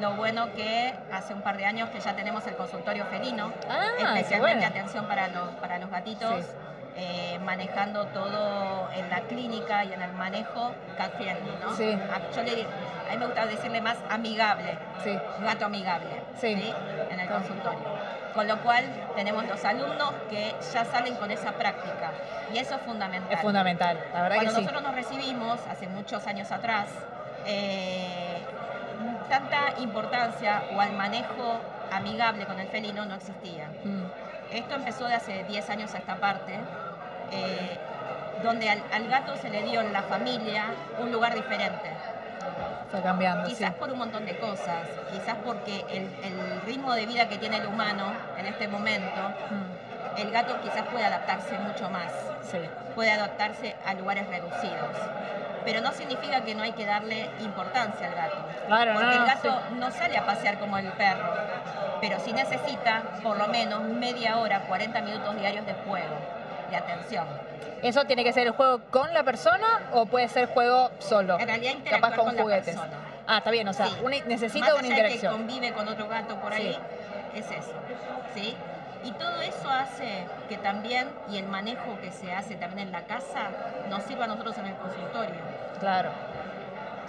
lo 0.00 0.12
bueno 0.14 0.52
que 0.54 0.94
hace 1.12 1.34
un 1.34 1.42
par 1.42 1.56
de 1.56 1.64
años 1.66 1.88
que 1.90 2.00
ya 2.00 2.14
tenemos 2.16 2.46
el 2.46 2.54
consultorio 2.56 3.04
felino, 3.06 3.52
Ah, 3.68 3.86
especialmente 3.98 4.38
bueno. 4.38 4.66
atención 4.66 5.06
para 5.06 5.28
los, 5.28 5.48
para 5.60 5.78
los 5.78 5.90
gatitos, 5.90 6.44
Sí. 6.44 6.50
eh, 6.96 7.38
manejando 7.44 8.06
todo 8.06 8.88
en 8.94 9.08
la 9.10 9.20
clínica 9.20 9.84
y 9.84 9.92
en 9.92 10.02
el 10.02 10.12
manejo 10.12 10.72
cat 10.96 11.12
friendly, 11.16 11.52
¿no? 11.62 11.74
Sí. 11.76 11.92
A, 11.92 12.34
yo 12.34 12.42
le, 12.42 12.62
a 12.62 13.12
mí 13.12 13.18
me 13.18 13.26
gusta 13.26 13.46
decirle 13.46 13.80
más 13.80 13.96
amigable, 14.10 14.76
Sí. 15.04 15.18
gato 15.42 15.66
amigable, 15.66 16.08
Sí. 16.40 16.52
En 17.10 17.20
el 17.20 17.26
Claro. 17.26 17.42
consultorio. 17.44 18.11
Con 18.34 18.48
lo 18.48 18.58
cual 18.62 18.84
tenemos 19.14 19.44
los 19.46 19.62
alumnos 19.64 20.12
que 20.30 20.54
ya 20.72 20.84
salen 20.86 21.14
con 21.16 21.30
esa 21.30 21.52
práctica 21.52 22.12
y 22.52 22.58
eso 22.58 22.76
es 22.76 22.80
fundamental. 22.82 23.32
Es 23.32 23.40
fundamental, 23.40 23.98
la 24.14 24.22
verdad 24.22 24.36
Cuando 24.36 24.52
que 24.52 24.56
sí. 24.56 24.62
nosotros 24.62 24.82
nos 24.82 24.94
recibimos, 24.94 25.60
hace 25.70 25.86
muchos 25.88 26.26
años 26.26 26.50
atrás, 26.50 26.86
eh, 27.46 28.38
tanta 29.28 29.74
importancia 29.80 30.62
o 30.74 30.80
al 30.80 30.92
manejo 30.92 31.60
amigable 31.90 32.46
con 32.46 32.58
el 32.58 32.68
felino 32.68 33.04
no 33.04 33.14
existía. 33.16 33.68
Mm, 33.84 34.04
Esto 34.52 34.74
empezó 34.74 35.06
de 35.08 35.14
hace 35.14 35.44
10 35.44 35.70
años 35.70 35.94
a 35.94 35.98
esta 35.98 36.16
parte, 36.16 36.58
eh, 37.32 37.78
donde 38.42 38.68
al, 38.68 38.82
al 38.92 39.08
gato 39.08 39.36
se 39.36 39.48
le 39.50 39.62
dio 39.62 39.80
en 39.80 39.92
la 39.92 40.02
familia 40.02 40.64
un 40.98 41.10
lugar 41.12 41.34
diferente. 41.34 41.90
Fue 42.92 43.00
cambiando, 43.02 43.48
sí. 43.48 43.54
Quizás 43.56 43.74
por 43.74 43.90
un 43.90 43.98
montón 43.98 44.24
de 44.26 44.36
cosas, 44.36 44.86
quizás 45.10 45.36
porque 45.44 45.84
el, 45.90 46.02
el 46.22 46.60
ritmo 46.66 46.92
de 46.92 47.06
vida 47.06 47.26
que 47.28 47.38
tiene 47.38 47.56
el 47.56 47.66
humano 47.66 48.12
en 48.38 48.46
este 48.46 48.68
momento, 48.68 49.20
Mm, 49.50 50.18
el 50.20 50.30
gato 50.30 50.54
quizás 50.62 50.84
puede 50.92 51.04
adaptarse 51.06 51.58
mucho 51.58 51.88
más 51.88 52.12
Sí. 52.50 52.58
puede 52.94 53.10
adaptarse 53.10 53.74
a 53.86 53.94
lugares 53.94 54.28
reducidos. 54.28 54.94
Pero 55.64 55.80
no 55.80 55.92
significa 55.92 56.42
que 56.42 56.54
no 56.54 56.62
hay 56.64 56.72
que 56.72 56.84
darle 56.84 57.30
importancia 57.40 58.08
al 58.08 58.14
gato. 58.14 58.36
Claro, 58.66 58.92
Porque 58.94 59.06
no, 59.16 59.22
el 59.22 59.26
gato 59.26 59.60
sí. 59.70 59.74
no 59.78 59.90
sale 59.90 60.18
a 60.18 60.26
pasear 60.26 60.58
como 60.58 60.76
el 60.76 60.86
perro, 60.92 61.32
pero 62.02 62.18
sí 62.20 62.32
necesita 62.34 63.02
por 63.22 63.38
lo 63.38 63.48
menos 63.48 63.80
media 63.84 64.36
hora, 64.38 64.60
40 64.68 65.00
minutos 65.00 65.34
diarios 65.36 65.64
de 65.64 65.72
juego, 65.86 66.14
de 66.72 66.78
atención. 66.78 67.26
¿Eso 67.82 68.04
tiene 68.04 68.24
que 68.24 68.32
ser 68.32 68.46
el 68.46 68.52
juego 68.52 68.80
con 68.90 69.12
la 69.12 69.22
persona 69.24 69.88
o 69.92 70.06
puede 70.06 70.28
ser 70.28 70.46
juego 70.48 70.90
solo? 70.98 71.38
En 71.38 71.46
realidad 71.46 71.74
Capaz 71.88 72.14
con, 72.16 72.26
con 72.26 72.38
juguetes. 72.38 72.76
Ah, 73.26 73.38
está 73.38 73.50
bien, 73.50 73.68
o 73.68 73.72
sea, 73.72 73.86
Sí. 73.86 73.96
una- 74.02 74.16
necesita 74.26 74.66
Más 74.66 74.74
una 74.74 74.80
allá 74.86 74.88
que 74.88 75.00
interacción. 75.14 75.32
convive 75.34 75.72
con 75.72 75.88
otro 75.88 76.08
gato 76.08 76.36
por 76.36 76.52
ahí, 76.52 76.76
es 77.34 77.44
eso. 77.50 77.72
¿sí? 78.34 78.56
Y 79.04 79.10
todo 79.12 79.40
eso 79.42 79.68
hace 79.68 80.24
que 80.48 80.56
también, 80.58 81.08
y 81.30 81.38
el 81.38 81.46
manejo 81.46 81.98
que 82.00 82.10
se 82.12 82.32
hace 82.32 82.54
también 82.54 82.88
en 82.88 82.92
la 82.92 83.02
casa, 83.02 83.48
nos 83.90 84.02
sirva 84.04 84.24
a 84.24 84.28
nosotros 84.28 84.56
en 84.58 84.66
el 84.66 84.74
consultorio. 84.76 85.34
Claro. 85.80 86.10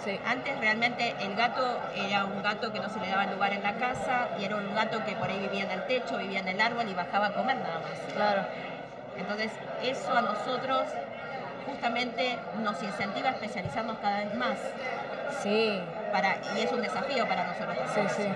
Sí. 0.04 0.20
Antes 0.26 0.58
realmente 0.60 1.14
el 1.20 1.34
gato 1.36 1.78
era 1.94 2.24
un 2.26 2.42
gato 2.42 2.72
que 2.72 2.80
no 2.80 2.88
se 2.90 3.00
le 3.00 3.08
daba 3.08 3.26
lugar 3.26 3.52
en 3.52 3.62
la 3.62 3.74
casa 3.74 4.28
y 4.38 4.44
era 4.44 4.56
un 4.56 4.74
gato 4.74 5.02
que 5.04 5.12
por 5.16 5.30
ahí 5.30 5.38
vivía 5.38 5.64
en 5.64 5.70
el 5.70 5.86
techo, 5.86 6.18
vivía 6.18 6.40
en 6.40 6.48
el 6.48 6.60
árbol 6.60 6.88
y 6.88 6.94
bajaba 6.94 7.28
a 7.28 7.32
comer 7.32 7.56
nada 7.56 7.78
más. 7.80 8.12
Claro. 8.14 8.42
Entonces 9.18 9.50
eso 9.82 10.12
a 10.16 10.22
nosotros 10.22 10.82
justamente 11.66 12.38
nos 12.62 12.82
incentiva 12.82 13.28
a 13.28 13.32
especializarnos 13.32 13.98
cada 13.98 14.18
vez 14.18 14.34
más 14.34 14.58
Sí. 15.42 15.80
para, 16.12 16.36
y 16.56 16.60
es 16.62 16.72
un 16.72 16.82
desafío 16.82 17.26
para 17.26 17.44
nosotros 17.44 17.76
Sí, 17.88 17.94
también, 17.94 18.08
sí. 18.16 18.28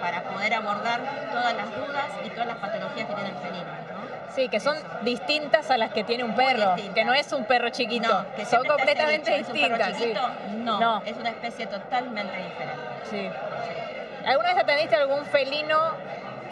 para 0.00 0.22
poder 0.22 0.54
abordar 0.54 1.00
todas 1.30 1.54
las 1.54 1.66
dudas 1.76 2.06
y 2.24 2.28
todas 2.30 2.46
las 2.46 2.56
patologías 2.56 3.06
que 3.06 3.14
tiene 3.14 3.30
el 3.30 3.36
felino. 3.36 3.64
¿no? 3.64 4.32
Sí, 4.34 4.48
que 4.48 4.60
son 4.60 4.76
Eso. 4.76 4.86
distintas 5.02 5.70
a 5.70 5.78
las 5.78 5.90
que 5.92 6.04
tiene 6.04 6.24
un 6.24 6.30
Muy 6.32 6.44
perro, 6.44 6.74
distintas. 6.74 6.94
que 6.94 7.04
no 7.04 7.14
es 7.14 7.32
un 7.32 7.44
perro 7.44 7.68
chiquito, 7.70 8.08
No, 8.08 8.34
que 8.34 8.44
son 8.44 8.64
completamente 8.66 9.30
dicho, 9.32 9.42
¿es 9.42 9.48
un 9.48 9.68
perro 9.68 9.86
distintas. 9.86 10.30
sí. 10.48 10.56
No, 10.58 10.80
No. 10.80 11.02
es 11.04 11.16
una 11.16 11.30
especie 11.30 11.66
totalmente 11.66 12.36
diferente. 12.36 12.82
Sí. 13.10 13.28
sí. 13.28 14.26
¿Alguna 14.26 14.54
vez 14.54 14.62
atendiste 14.62 14.96
a 14.96 15.00
algún 15.00 15.24
felino? 15.26 15.78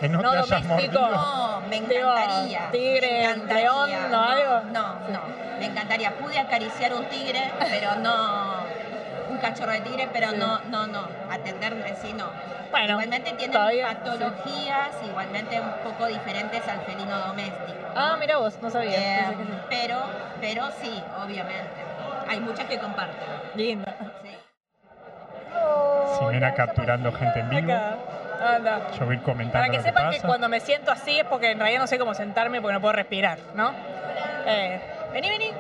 Que 0.00 0.08
no, 0.08 0.20
No 0.22 0.30
te 0.32 0.38
hayas 0.38 0.48
doméstico. 0.68 1.00
mordido. 1.00 1.10
No, 1.10 1.60
me 1.68 1.76
encantaría. 1.76 2.70
tigre, 2.70 3.10
me 3.10 3.24
encantaría. 3.24 3.62
león, 3.62 3.90
¿no? 4.10 4.20
Algo. 4.22 4.60
No, 4.72 4.94
no, 5.10 5.20
me 5.58 5.66
encantaría. 5.66 6.10
Pude 6.12 6.38
acariciar 6.38 6.92
un 6.94 7.04
tigre, 7.06 7.52
pero 7.60 7.94
no 7.96 8.64
un 9.30 9.38
cachorro 9.38 9.72
de 9.72 9.80
tigre, 9.80 10.08
pero 10.12 10.30
Sí. 10.30 10.36
no, 10.36 10.58
no, 10.70 10.86
no. 10.86 11.08
Atenderle 11.30 11.94
sí 12.02 12.12
no. 12.12 12.26
Bueno, 12.70 12.90
igualmente 12.94 13.30
tienen 13.34 13.52
todavía, 13.52 13.88
patologías 13.88 14.90
igualmente 15.06 15.60
un 15.60 15.70
poco 15.84 16.06
diferentes 16.06 16.66
al 16.66 16.80
felino 16.80 17.16
doméstico. 17.28 17.78
¿no? 17.94 18.00
Ah, 18.00 18.16
mira 18.18 18.38
vos, 18.38 18.54
no 18.60 18.68
sabía. 18.70 18.98
Eh, 18.98 19.24
Pensé 19.28 19.36
que 19.36 19.44
sí. 19.44 19.58
pero, 19.70 19.98
pero 20.40 20.66
sí, 20.82 21.02
obviamente. 21.24 21.70
Hay 22.26 22.40
muchas 22.40 22.66
que 22.66 22.78
comparten. 22.78 23.28
Linda. 23.54 23.94
Sí. 26.18 26.24
Ximena 26.24 26.54
capturando 26.54 27.12
gente 27.12 27.40
en 27.40 27.48
vivo. 27.50 27.72
Anda. 27.72 28.90
Yo 28.98 29.06
voy 29.06 29.18
comentando 29.18 29.52
Para 29.60 29.70
que 29.70 29.76
lo 29.78 29.82
sepan 29.82 30.10
que 30.10 30.16
pasa. 30.16 30.26
cuando 30.28 30.48
me 30.48 30.60
siento 30.60 30.90
así 30.90 31.18
es 31.20 31.24
porque 31.24 31.52
en 31.52 31.58
realidad 31.58 31.80
no 31.80 31.86
sé 31.86 31.98
cómo 31.98 32.12
sentarme 32.14 32.60
porque 32.60 32.74
no 32.74 32.80
puedo 32.80 32.92
respirar, 32.92 33.38
¿no? 33.54 33.72
Eh, 34.46 34.80
vení, 35.12 35.30
vení. 35.30 35.50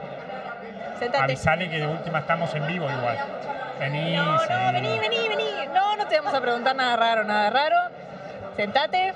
Sentate. 0.98 1.24
Avisale 1.24 1.70
que 1.70 1.78
de 1.78 1.86
última 1.86 2.18
estamos 2.20 2.54
en 2.54 2.66
vivo 2.66 2.90
igual. 2.90 3.18
Vení, 3.80 4.16
No, 4.16 4.24
no, 4.34 4.72
vení, 4.72 4.98
vení, 4.98 5.28
vení. 5.28 5.66
No, 5.74 5.96
no 5.96 6.06
te 6.06 6.16
vamos 6.18 6.34
a 6.34 6.40
preguntar 6.40 6.76
nada 6.76 6.96
raro, 6.96 7.24
nada 7.24 7.50
raro. 7.50 7.76
Sentate. 8.56 9.10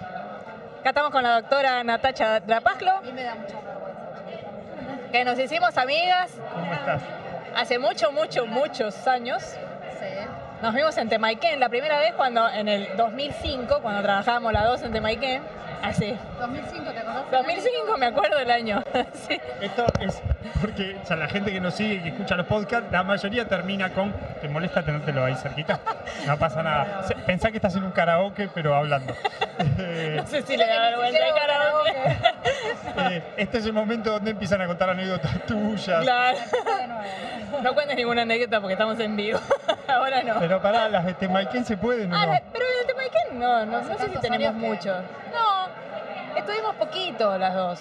Acá 0.80 0.90
estamos 0.90 1.10
con 1.10 1.22
la 1.22 1.40
doctora 1.40 1.84
Natacha 1.84 2.40
Drapaslo, 2.40 3.02
Y 3.08 3.12
me 3.12 3.22
da 3.24 3.34
mucha 3.34 3.54
vergüenza. 3.60 5.10
que 5.12 5.24
nos 5.24 5.38
hicimos 5.38 5.76
amigas 5.76 6.30
¿Cómo 6.54 6.72
estás? 6.72 7.02
hace 7.56 7.78
mucho, 7.78 8.12
mucho, 8.12 8.46
muchos 8.46 9.06
años. 9.06 9.42
Nos 10.62 10.74
vimos 10.74 10.96
en 10.98 11.08
Temaiken 11.08 11.60
la 11.60 11.68
primera 11.68 12.00
vez 12.00 12.14
cuando 12.14 12.48
en 12.48 12.66
el 12.66 12.88
2005, 12.96 13.78
cuando 13.80 14.02
trabajábamos 14.02 14.52
las 14.52 14.64
dos 14.64 14.82
en 14.82 14.92
Temaiken. 14.92 15.40
Así. 15.82 16.16
2005, 16.40 16.90
¿te 16.90 16.98
acordás? 16.98 17.30
2005 17.30 17.96
me 17.96 18.06
acuerdo 18.06 18.38
del 18.38 18.50
año. 18.50 18.82
sí. 19.28 19.40
Esto 19.60 19.86
es 20.00 20.20
porque 20.60 20.96
o 21.02 21.06
sea, 21.06 21.16
la 21.16 21.28
gente 21.28 21.52
que 21.52 21.60
nos 21.60 21.74
sigue 21.74 21.94
y 21.94 22.02
que 22.02 22.08
escucha 22.10 22.34
los 22.36 22.46
podcasts, 22.46 22.90
la 22.90 23.02
mayoría 23.02 23.46
termina 23.46 23.90
con 23.90 24.12
¿te 24.40 24.48
molesta 24.48 24.82
tenértelo 24.82 25.24
ahí 25.24 25.34
cerquita? 25.36 25.80
No 26.26 26.36
pasa 26.38 26.62
nada. 26.62 27.04
Pensá 27.26 27.50
que 27.50 27.56
estás 27.58 27.74
en 27.76 27.84
un 27.84 27.90
karaoke, 27.92 28.48
pero 28.54 28.74
hablando. 28.74 29.14
Eh, 29.80 30.14
No 30.16 30.24
sé 30.28 30.42
si 30.42 30.56
le 30.56 30.64
da 30.64 30.80
vergüenza 30.82 31.18
el 31.18 31.34
karaoke. 31.34 32.18
eh, 33.16 33.22
este 33.38 33.58
es 33.58 33.66
el 33.66 33.72
momento 33.72 34.12
donde 34.12 34.30
empiezan 34.30 34.60
a 34.62 34.68
contar 34.68 34.88
anécdotas 34.90 35.32
tuyas. 35.46 36.02
Claro. 36.02 36.38
De 36.38 36.86
nuevo. 36.86 37.60
No 37.62 37.74
cuentes 37.74 37.96
ninguna 37.96 38.22
anécdota 38.22 38.60
porque 38.60 38.74
estamos 38.74 39.00
en 39.00 39.16
vivo. 39.16 39.40
Ahora 39.88 40.22
no. 40.22 40.38
Pero 40.38 40.62
pará, 40.62 40.88
las 40.88 41.04
de 41.06 41.14
Temaiken 41.14 41.64
se 41.64 41.76
pueden, 41.76 42.12
¿o 42.12 42.16
Ah, 42.16 42.26
no? 42.26 42.32
la- 42.34 42.42
pero 42.52 42.64
en 42.64 42.80
el 42.80 42.86
Temaiken 42.86 43.38
no, 43.40 43.66
no, 43.66 43.80
no 43.82 43.98
sé 43.98 44.08
si 44.10 44.18
tenemos 44.20 44.54
mucho. 44.54 44.94
No, 45.32 46.36
estuvimos 46.38 46.74
poquito 46.76 47.36
las 47.36 47.54
dos. 47.54 47.80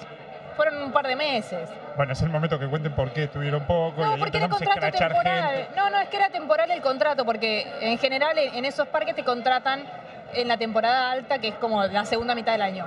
Fueron 0.57 0.81
un 0.83 0.91
par 0.91 1.07
de 1.07 1.15
meses. 1.15 1.69
Bueno, 1.95 2.11
es 2.13 2.21
el 2.21 2.29
momento 2.29 2.59
que 2.59 2.67
cuenten 2.67 2.91
por 2.93 3.11
qué 3.13 3.23
estuvieron 3.23 3.63
poco 3.65 4.01
y 4.01 4.03
No, 4.03 4.13
ahí 4.13 4.19
porque 4.19 4.37
era 4.37 4.49
contrato 4.49 4.91
temporal. 4.97 5.55
gente. 5.55 5.67
No, 5.77 5.89
no, 5.89 5.99
es 5.99 6.09
que 6.09 6.17
era 6.17 6.29
temporal 6.29 6.69
el 6.71 6.81
contrato, 6.81 7.23
porque 7.23 7.65
en 7.79 7.97
general 7.97 8.37
en 8.37 8.65
esos 8.65 8.87
parques 8.89 9.15
te 9.15 9.23
contratan 9.23 9.85
en 10.33 10.47
la 10.49 10.57
temporada 10.57 11.11
alta, 11.11 11.39
que 11.39 11.47
es 11.49 11.55
como 11.55 11.81
la 11.85 12.03
segunda 12.05 12.35
mitad 12.35 12.51
del 12.51 12.61
año, 12.63 12.85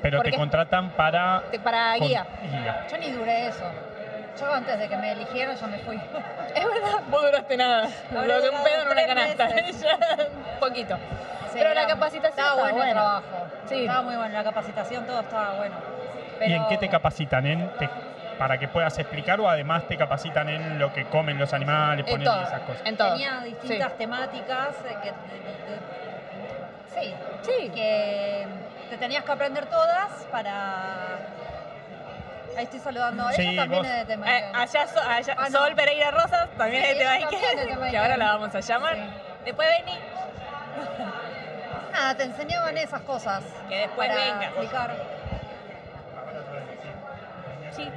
Pero 0.00 0.18
¿Por 0.18 0.30
te 0.30 0.36
contratan 0.36 0.90
para... 0.90 1.42
te- 1.50 1.58
para 1.58 1.98
con- 1.98 2.08
guía. 2.08 2.26
guía. 2.42 2.86
Yo 2.90 2.96
ni 2.98 3.10
duré 3.10 3.48
eso. 3.48 3.64
Yo 4.40 4.52
antes 4.52 4.78
de 4.78 4.88
que 4.88 4.96
me 4.96 5.12
eligieran 5.12 5.56
ya 5.56 5.66
me 5.66 5.78
fui. 5.80 5.96
Es 6.54 6.64
verdad, 6.64 7.00
vos 7.10 7.22
duraste 7.22 7.56
nada. 7.56 7.88
Lo 8.12 8.22
que 8.22 8.48
un 8.50 8.62
pedo 8.62 8.82
en 8.82 8.88
una 8.88 9.06
canasta. 9.06 9.48
poquito. 10.60 10.96
Sí, 11.52 11.58
Pero 11.62 11.74
la 11.74 11.86
capacitación 11.86 12.30
estaba 12.30 12.48
estaba 12.50 12.54
bueno 12.54 12.68
el 12.68 12.74
buena. 12.76 12.92
trabajo. 12.92 13.46
Sí. 13.68 13.80
Estaba 13.82 14.02
muy 14.02 14.16
bueno, 14.16 14.34
la 14.34 14.44
capacitación 14.44 15.06
todo 15.06 15.20
estaba 15.20 15.56
bueno. 15.56 15.76
¿Y 16.44 16.52
en 16.52 16.66
qué 16.68 16.76
te 16.78 16.88
capacitan? 16.88 17.46
¿En 17.46 17.68
te- 17.78 17.88
para 18.38 18.58
que 18.58 18.68
puedas 18.68 18.98
explicar 18.98 19.40
o 19.40 19.48
además 19.48 19.84
te 19.88 19.96
capacitan 19.96 20.48
en 20.50 20.78
lo 20.78 20.92
que 20.92 21.06
comen 21.06 21.38
los 21.38 21.52
animales, 21.54 22.04
En 22.06 22.12
ponen 22.12 22.24
todo. 22.26 22.42
esas 22.42 22.60
cosas? 22.62 22.82
En 22.84 22.96
todo. 22.96 23.12
Tenía 23.12 23.40
distintas 23.40 23.92
temáticas 23.96 24.68
eh, 24.84 24.96
que, 25.02 25.08
de- 25.10 27.00
de- 27.00 27.02
sí, 27.02 27.14
Sí. 27.42 27.70
que 27.74 28.46
te 28.90 28.96
tenías 28.98 29.24
que 29.24 29.32
aprender 29.32 29.66
todas 29.66 30.10
para... 30.30 30.94
Ahí 32.58 32.64
estoy 32.64 32.80
saludando 32.80 33.26
a 33.26 33.32
ella, 33.34 33.50
Sí, 33.50 33.56
también 33.56 33.82
vos- 33.82 33.90
es 33.90 33.96
de 33.98 34.04
tema 34.06 34.38
Eh, 34.38 34.44
allá, 34.54 34.86
So- 34.86 35.00
allá- 35.00 35.36
Ah, 35.38 35.48
no. 35.50 35.58
Sol 35.58 35.74
Pereira 35.74 36.10
Rosas, 36.10 36.48
también 36.56 36.82
Sí, 36.84 36.88
es 36.90 36.98
de 36.98 37.04
también 37.04 37.30
Temaiken. 37.30 37.90
que 37.90 37.98
ahora 37.98 38.16
la 38.16 38.26
vamos 38.36 38.54
a 38.54 38.60
llamar. 38.60 38.94
Sí. 38.96 39.02
Después 39.46 39.68
vení. 39.78 39.98
Nada, 41.92 42.14
te 42.14 42.22
enseñaban 42.24 42.76
esas 42.78 43.00
cosas. 43.02 43.42
Que 43.68 43.78
después 43.80 44.08
venga. 44.08 44.46
Explicar. 44.46 44.94
Sí. 47.76 47.90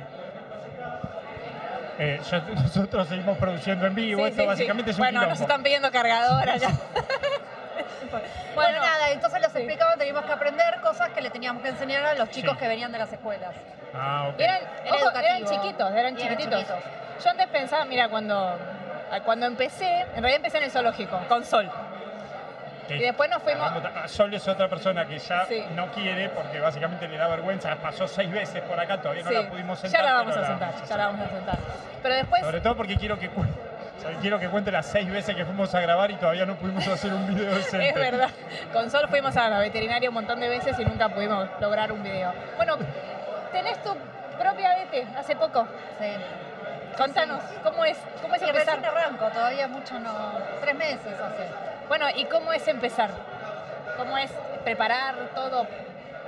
Eh, 1.97 2.19
yo- 2.29 2.41
nosotros 2.55 3.07
seguimos 3.07 3.37
produciendo 3.37 3.85
en 3.87 3.95
vivo, 3.95 4.21
Sí, 4.23 4.29
esto 4.29 4.41
sí, 4.41 4.47
básicamente 4.47 4.91
sí. 4.93 5.01
es 5.01 5.07
un 5.07 5.13
Bueno, 5.15 5.27
nos 5.27 5.41
están 5.41 5.63
pidiendo 5.63 5.91
cargadora 5.91 6.57
ya. 6.57 6.69
Bueno, 8.55 8.79
nada, 8.79 9.11
entonces 9.11 9.39
les 9.39 9.55
explicaban, 9.55 9.97
teníamos 9.99 10.25
que 10.25 10.31
aprender 10.33 10.81
cosas 10.81 11.09
que 11.09 11.21
le 11.21 11.29
teníamos 11.29 11.61
que 11.61 11.69
enseñar 11.69 12.03
a 12.03 12.15
los 12.15 12.29
chicos 12.31 12.53
Sí. 12.53 12.57
que 12.59 12.67
venían 12.67 12.91
de 12.91 12.97
las 12.97 13.13
escuelas. 13.13 13.53
Ah, 13.93 14.29
ok. 14.33 14.39
Eran, 14.39 14.57
Era 14.83 14.95
ojo, 14.95 15.09
eran 15.11 15.37
educativo. 15.37 15.49
chiquitos, 15.63 15.91
eran 15.91 15.97
eran 15.99 16.17
chiquititos. 16.17 16.59
chiquitos. 16.59 17.23
Yo 17.23 17.29
antes 17.29 17.47
pensaba, 17.47 17.85
mira, 17.85 18.09
cuando, 18.09 18.57
cuando 19.23 19.45
empecé, 19.45 19.85
en 20.01 20.07
realidad 20.23 20.37
empecé 20.37 20.57
en 20.57 20.63
el 20.63 20.71
zoológico, 20.71 21.19
con 21.29 21.45
Sol. 21.45 21.69
Y 22.95 22.99
después 23.03 23.29
nos 23.29 23.43
fuimos... 23.43 23.71
Sol 24.11 24.33
es 24.33 24.47
otra 24.47 24.67
persona 24.67 25.05
que 25.05 25.19
ya 25.19 25.45
Sí. 25.45 25.63
no 25.75 25.87
quiere 25.91 26.29
porque 26.29 26.59
básicamente 26.59 27.07
le 27.07 27.17
da 27.17 27.27
vergüenza. 27.27 27.75
Pasó 27.75 28.07
seis 28.07 28.31
veces 28.31 28.61
por 28.63 28.79
acá, 28.79 28.97
todavía 29.01 29.23
no 29.23 29.29
Sí, 29.29 29.35
la 29.35 29.49
pudimos 29.49 29.79
sentar. 29.79 30.01
ya 30.01 30.05
la 30.07 30.13
vamos 30.13 30.33
pero 30.33 30.45
a 30.45 30.47
sentar, 30.49 30.69
vamos 30.69 30.81
a 30.83 30.85
ya 30.89 30.97
la 30.97 31.05
vamos 31.07 31.21
a 31.21 31.29
sentar. 31.29 31.57
Pero 32.01 32.15
después, 32.15 32.41
Sobre 32.43 32.61
todo 32.61 32.75
porque 32.77 32.97
quiero 32.97 33.19
que, 33.19 33.29
cu- 33.29 33.41
o 33.41 34.01
sea, 34.01 34.11
quiero 34.21 34.39
que 34.39 34.47
cuente 34.49 34.71
las 34.71 34.85
seis 34.85 35.11
veces 35.11 35.35
que 35.35 35.45
fuimos 35.45 35.73
a 35.75 35.81
grabar 35.81 36.09
y 36.11 36.15
todavía 36.15 36.45
no 36.45 36.55
pudimos 36.55 36.87
hacer 36.87 37.13
un 37.13 37.27
video 37.27 37.53
decente. 37.55 37.89
es 37.89 37.95
verdad, 37.95 38.29
con 38.71 38.89
Sol 38.89 39.07
fuimos 39.09 39.35
a 39.37 39.49
la 39.49 39.59
veterinaria 39.59 40.09
un 40.09 40.15
montón 40.15 40.39
de 40.39 40.47
veces 40.49 40.77
y 40.79 40.85
nunca 40.85 41.09
pudimos 41.09 41.47
lograr 41.59 41.91
un 41.91 42.01
video. 42.01 42.33
Bueno, 42.55 42.77
tenés 43.51 43.81
tu 43.83 43.93
propia 44.39 44.75
vete 44.75 45.05
hace 45.17 45.35
poco. 45.35 45.67
Sí. 45.99 46.07
Contanos, 46.97 47.41
¿cómo 47.63 47.85
es, 47.85 47.97
cómo 48.21 48.35
es 48.35 48.41
Y 48.41 48.45
empezar? 48.45 48.79
arranco, 48.85 49.25
todavía 49.27 49.67
mucho 49.67 49.99
no. 49.99 50.11
Tres 50.61 50.75
meses 50.75 51.13
hace. 51.19 51.47
Bueno, 51.89 52.05
¿y 52.15 52.25
cómo 52.25 52.53
es 52.53 52.65
empezar? 52.67 53.09
¿Cómo 53.97 54.17
es 54.17 54.29
preparar 54.63 55.15
todo? 55.35 55.67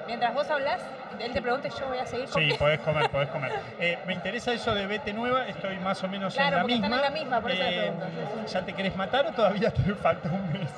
Mientras 0.08 0.34
vos 0.34 0.50
hablas, 0.50 0.82
él 1.20 1.32
te 1.32 1.42
pregunta 1.42 1.68
y 1.68 1.72
yo 1.80 1.88
voy 1.88 2.00
a 2.00 2.06
seguir 2.06 2.28
Sí, 2.28 2.52
podés 2.58 2.80
comer, 2.80 3.10
podés 3.10 3.30
comer. 3.32 3.54
Eh, 3.80 3.98
me 4.08 4.14
interesa 4.14 4.52
eso 4.54 4.74
de 4.74 4.88
Vete 4.88 5.14
Nueva, 5.14 5.48
estoy 5.48 5.78
más 5.78 6.04
o 6.04 6.08
menos 6.08 6.34
Claro, 6.34 6.58
en 6.58 6.62
la 6.64 6.64
misma. 6.68 6.88
están 6.88 6.94
en 7.00 7.02
la 7.02 7.10
misma, 7.12 7.42
por 7.42 7.52
eso 7.52 7.64
Eh, 7.64 7.94
pregunto, 7.94 8.06
sí, 8.08 8.40
sí. 8.48 8.54
¿Ya 8.54 8.62
te 8.66 8.74
querés 8.74 8.96
matar 8.96 9.28
o 9.28 9.32
todavía 9.32 9.70
te 9.72 9.82
falta 10.02 10.28
un 10.30 10.52
mes? 10.52 10.70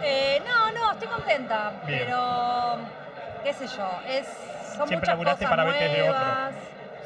Eh, 0.00 0.40
no, 0.46 0.70
no, 0.80 0.92
estoy 0.92 1.08
contenta, 1.08 1.72
Bien. 1.84 2.04
pero 2.04 2.76
qué 3.42 3.52
sé 3.52 3.66
yo, 3.66 4.00
es 4.06 4.26
son 4.76 4.86
Siempre 4.86 5.08
muchas 5.08 5.08
laburaste 5.08 5.44
cosas 5.44 5.50
para 5.58 5.64
vetes 5.64 5.92
de 5.92 6.02
otro. 6.02 6.14
nuevas. 6.24 6.54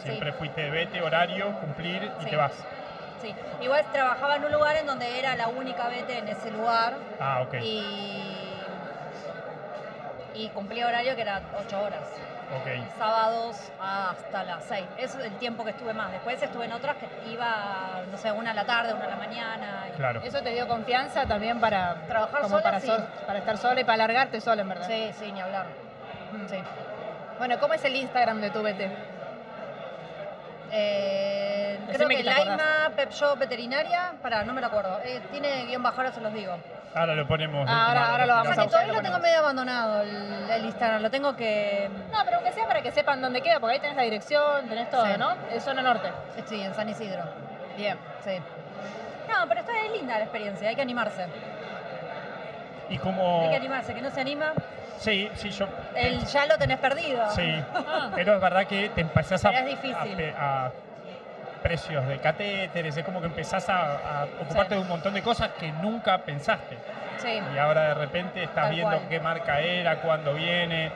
Siempre 0.03 0.33
fuiste 0.33 0.61
de 0.61 0.71
Vete, 0.71 1.01
horario, 1.01 1.53
cumplir 1.61 2.13
y 2.21 2.25
Sí. 2.25 2.31
te 2.31 2.37
vas. 2.37 2.53
Sí. 3.23 3.35
Igual 3.61 3.85
trabajaba 3.93 4.37
en 4.37 4.45
un 4.45 4.53
lugar 4.53 4.77
en 4.77 4.87
donde 4.87 5.19
era 5.19 5.35
la 5.37 5.49
única 5.49 5.89
vete 5.89 6.19
en 6.19 6.29
ese 6.29 6.51
lugar 6.51 6.95
Ah, 7.21 7.43
ok. 7.47 7.55
y 7.63 8.29
y 10.35 10.49
cumplía 10.49 10.87
horario 10.87 11.15
que 11.15 11.21
era 11.23 11.43
8 11.59 11.83
horas. 11.83 12.01
Ok. 12.59 12.69
Sábados 12.99 13.57
hasta 13.81 14.45
las 14.45 14.65
6. 14.65 14.85
Eso 14.99 15.19
es 15.19 15.27
el 15.27 15.33
tiempo 15.39 15.63
que 15.65 15.71
estuve 15.71 15.93
más. 15.93 16.11
Después 16.11 16.43
estuve 16.43 16.65
en 16.65 16.73
otras 16.73 16.97
que 16.97 17.07
iba, 17.31 18.01
no 18.11 18.17
sé, 18.19 18.33
una 18.33 18.51
a 18.53 18.55
la 18.55 18.65
tarde, 18.65 18.95
una 18.95 19.05
a 19.05 19.09
la 19.11 19.17
mañana. 19.17 19.87
y- 19.91 19.97
Claro. 19.97 20.21
¿Eso 20.25 20.41
te 20.43 20.51
dio 20.51 20.67
confianza 20.67 21.27
también 21.27 21.61
para 21.61 21.95
Trabajar 22.09 22.41
como 22.43 22.49
sola, 22.57 22.63
para, 22.63 22.81
sí. 22.81 22.87
sol- 22.87 23.07
para 23.27 23.39
estar 23.41 23.59
sola 23.59 23.81
y 23.81 23.85
para 23.85 23.95
alargarte 24.05 24.41
sola, 24.41 24.63
en 24.63 24.69
verdad? 24.71 24.87
Sí, 24.89 25.13
sí, 25.19 25.33
ni 25.33 25.41
hablar. 25.41 25.67
Mm. 26.33 26.49
Sí. 26.49 26.57
Bueno, 27.39 27.59
¿cómo 27.61 27.75
es 27.75 27.85
el 27.85 27.95
Instagram 27.97 28.41
de 28.41 28.51
tu 28.51 28.61
VT? 28.63 28.91
Eh, 30.75 31.79
creo 31.93 32.09
que. 32.09 32.23
Laima 32.23 32.91
Pep 32.97 33.11
Shop 33.11 33.39
Veterinaria, 33.39 34.13
para, 34.23 34.43
no 34.45 34.53
me 34.55 34.61
lo 34.61 34.69
acuerdo. 34.69 34.99
Eh, 35.05 35.21
tiene 35.31 35.67
guion 35.67 35.83
bajo, 35.83 35.99
ahora 35.99 36.13
se 36.13 36.21
los 36.21 36.33
digo. 36.33 36.57
Ahora 36.95 37.15
lo 37.15 37.27
ponemos. 37.27 37.67
Ah, 37.71 37.89
ahora- 37.89 38.11
ahora 38.11 38.27
lo 38.27 38.35
vamos 38.35 38.59
a 38.59 38.67
todavía 38.67 38.89
lo 38.93 38.95
lo 38.99 39.03
tengo 39.03 39.19
medio 39.19 39.39
abandonado 39.39 40.03
el, 40.03 40.51
el 40.51 40.65
Instagram, 40.67 41.01
lo 41.03 41.11
tengo 41.11 41.35
que... 41.37 41.89
No, 42.13 42.19
pero 42.25 42.37
aunque 42.37 42.53
sea 42.53 42.67
para 42.67 42.83
que 42.83 42.91
sepan 42.93 43.23
dónde 43.23 43.41
queda, 43.41 43.61
porque 43.61 43.75
ahí 43.77 43.81
tenés 43.81 43.97
la 43.97 44.03
dirección, 44.03 44.69
tenés 44.69 44.91
todo, 44.91 45.07
Sí. 45.07 45.13
¿no? 45.19 45.31
Es 45.51 45.63
zona 45.65 45.81
norte. 45.81 46.11
Sí, 46.47 46.61
en 46.61 46.75
San 46.75 46.89
Isidro. 46.91 47.23
Bien. 47.79 47.97
Sí. 48.23 48.39
No, 49.27 49.49
pero 49.49 49.61
está 49.61 49.73
es 49.87 49.93
linda 49.93 50.19
la 50.19 50.25
experiencia, 50.25 50.69
hay 50.69 50.75
que 50.77 50.83
animarse. 50.83 51.25
Y 52.91 52.99
como. 52.99 53.43
Hay 53.45 53.51
que 53.51 53.57
animarse, 53.57 53.95
que 53.95 54.03
no 54.03 54.11
se 54.11 54.21
anima, 54.21 54.53
Sí, 55.03 55.29
sí, 55.35 55.51
yo. 55.51 55.67
el 55.97 56.25
ya 56.27 56.47
lo 56.47 56.57
tenés 56.59 56.79
perdido. 56.79 57.29
Sí, 57.31 57.55
Ah. 57.75 58.11
pero 58.15 58.35
es 58.37 58.41
verdad 58.41 58.67
que 58.67 58.89
te 58.91 59.01
empezás 59.01 59.45
a, 59.45 59.51
Pero 59.51 59.67
es 59.69 59.83
difícil. 59.83 60.35
a 60.39 60.67
a 60.67 60.73
precios 61.63 62.07
de 62.09 62.19
catéteres, 62.19 62.97
es 62.97 63.05
como 63.05 63.21
que 63.21 63.27
empezás 63.27 63.69
a, 63.69 64.23
a 64.23 64.25
ocuparte 64.41 64.71
Sí. 64.71 64.75
de 64.75 64.81
un 64.81 64.89
montón 64.89 65.15
de 65.15 65.23
cosas 65.23 65.51
que 65.61 65.71
nunca 65.73 66.19
pensaste. 66.19 66.77
Sí. 67.19 67.41
Y 67.55 67.59
ahora 67.59 67.83
de 67.89 67.95
repente 67.95 68.43
estás 68.43 68.65
Tal 68.67 68.75
viendo 68.75 68.97
cual. 68.97 69.09
qué 69.09 69.21
marca 69.21 69.61
era, 69.61 70.01
cuándo 70.01 70.35
viene, 70.35 70.91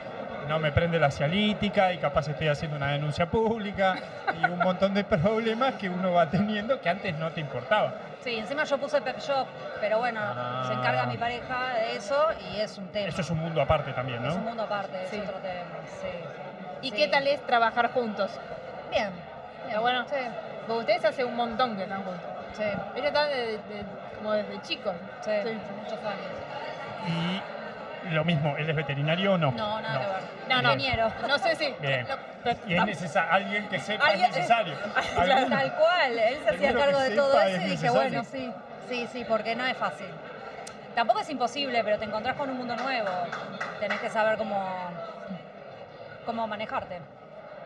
no 0.47 0.59
me 0.59 0.71
prende 0.71 0.99
la 0.99 1.11
cialítica 1.11 1.91
y 1.93 1.97
capaz 1.97 2.27
estoy 2.29 2.47
haciendo 2.47 2.77
una 2.77 2.91
denuncia 2.91 3.25
pública 3.29 3.95
y 4.39 4.45
un 4.45 4.59
montón 4.59 4.93
de 4.93 5.03
problemas 5.03 5.75
que 5.75 5.89
uno 5.89 6.13
va 6.13 6.29
teniendo 6.29 6.79
que 6.81 6.89
antes 6.89 7.15
no 7.17 7.31
te 7.31 7.41
importaba. 7.41 7.93
Sí, 8.21 8.35
encima 8.35 8.63
yo 8.63 8.77
puse 8.77 9.01
Pep 9.01 9.19
Shop, 9.19 9.45
pero 9.79 9.99
bueno, 9.99 10.19
Ah. 10.23 10.63
se 10.67 10.73
encarga 10.73 11.05
mi 11.05 11.17
pareja 11.17 11.73
de 11.75 11.95
eso 11.95 12.27
y 12.51 12.59
es 12.59 12.77
un 12.77 12.87
tema. 12.87 13.07
Eso 13.07 13.21
es 13.21 13.29
un 13.29 13.37
mundo 13.39 13.61
aparte 13.61 13.91
también, 13.93 14.23
Es 14.25 14.33
un 14.33 14.39
¿no? 14.43 14.49
mundo 14.49 14.63
aparte, 14.63 15.03
es 15.03 15.09
Sí. 15.09 15.19
otro 15.19 15.37
tema. 15.39 15.79
Sí. 16.01 16.07
¿Y 16.81 16.89
Sí. 16.91 16.95
qué 16.95 17.07
tal 17.07 17.27
es 17.27 17.41
trabajar 17.45 17.91
juntos? 17.91 18.31
Bien. 18.91 19.09
Está 19.67 19.79
bueno. 19.79 20.05
Sí, 20.09 20.15
Porque 20.67 20.79
ustedes 20.81 21.05
hace 21.05 21.23
un 21.23 21.35
montón 21.35 21.77
que 21.77 21.83
están 21.83 22.03
juntos. 22.03 22.21
sí, 22.53 22.63
Ellos 22.95 23.05
están 23.07 23.29
de- 23.29 23.57
de- 23.57 23.85
como 24.17 24.33
desde 24.33 24.61
chicos. 24.63 24.95
sí, 25.21 25.31
Sí. 25.43 25.57
muchos 25.81 25.99
años. 26.03 26.27
Y 27.07 27.41
lo 28.11 28.23
mismo, 28.25 28.55
¿él 28.57 28.69
es 28.69 28.75
veterinario 28.75 29.33
o 29.33 29.37
no? 29.37 29.51
No, 29.51 29.81
nada 29.81 29.99
que 29.99 30.05
ver. 30.07 30.21
No, 30.49 30.61
no. 30.61 30.73
Ingeniero. 30.73 31.11
No 31.27 31.37
sé 31.39 31.55
si. 31.55 31.73
Bien. 31.79 32.07
Y 32.67 32.75
es 32.75 32.85
necesario, 32.85 33.31
alguien 33.33 33.67
que 33.69 33.79
sepa 33.79 34.05
Alguien- 34.07 34.29
es 34.29 34.35
necesario. 34.35 34.73
Claro. 35.15 35.33
Alguno- 35.33 35.57
Tal 35.57 35.73
cual, 35.75 36.19
él 36.19 36.37
se 36.43 36.49
hacía 36.49 36.69
Alguno 36.69 36.85
cargo 36.85 36.99
que 36.99 37.09
de 37.09 37.15
todo 37.15 37.31
sepa 37.31 37.47
eso 37.47 37.55
es 37.57 37.61
y 37.61 37.69
dije, 37.69 37.71
necesario. 37.83 38.01
bueno, 38.01 38.23
sí, 38.23 38.51
sí, 38.89 39.07
sí, 39.11 39.25
porque 39.27 39.55
no 39.55 39.65
es 39.65 39.77
fácil. 39.77 40.07
Tampoco 40.95 41.19
es 41.19 41.29
imposible, 41.29 41.83
pero 41.83 41.99
te 41.99 42.05
encontrás 42.05 42.35
con 42.35 42.49
un 42.49 42.57
mundo 42.57 42.75
nuevo. 42.75 43.09
Tenés 43.79 43.99
que 43.99 44.09
saber 44.09 44.37
cómo, 44.37 44.65
cómo 46.25 46.47
manejarte. 46.47 46.99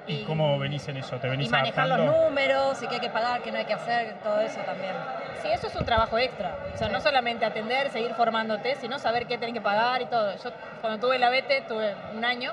¿Y 0.07 0.23
cómo 0.25 0.57
venís 0.57 0.87
en 0.87 0.97
eso? 0.97 1.17
¿Te 1.19 1.29
venís 1.29 1.47
Y 1.47 1.51
manejar 1.51 1.87
los 1.87 1.97
adaptando? 1.99 2.23
números, 2.29 2.81
y 2.83 2.87
qué 2.87 2.95
hay 2.95 3.01
que 3.01 3.09
pagar, 3.09 3.41
qué 3.41 3.51
no 3.51 3.57
hay 3.59 3.65
que 3.65 3.73
hacer, 3.73 4.15
todo 4.23 4.39
eso 4.41 4.59
también. 4.61 4.95
Sí, 5.41 5.49
eso 5.51 5.67
es 5.67 5.75
un 5.75 5.85
trabajo 5.85 6.17
extra. 6.17 6.55
O 6.73 6.77
sea, 6.77 6.89
no 6.89 6.99
solamente 7.01 7.45
atender, 7.45 7.89
seguir 7.89 8.13
formándote, 8.13 8.75
sino 8.75 8.99
saber 8.99 9.25
qué 9.27 9.37
tenés 9.37 9.53
que 9.53 9.61
pagar 9.61 10.01
y 10.01 10.05
todo. 10.05 10.35
Yo 10.37 10.51
cuando 10.81 11.05
tuve 11.07 11.17
la 11.19 11.29
BT 11.29 11.61
tuve 11.67 11.95
un 12.15 12.25
año, 12.25 12.51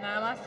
nada 0.00 0.20
más. 0.20 0.38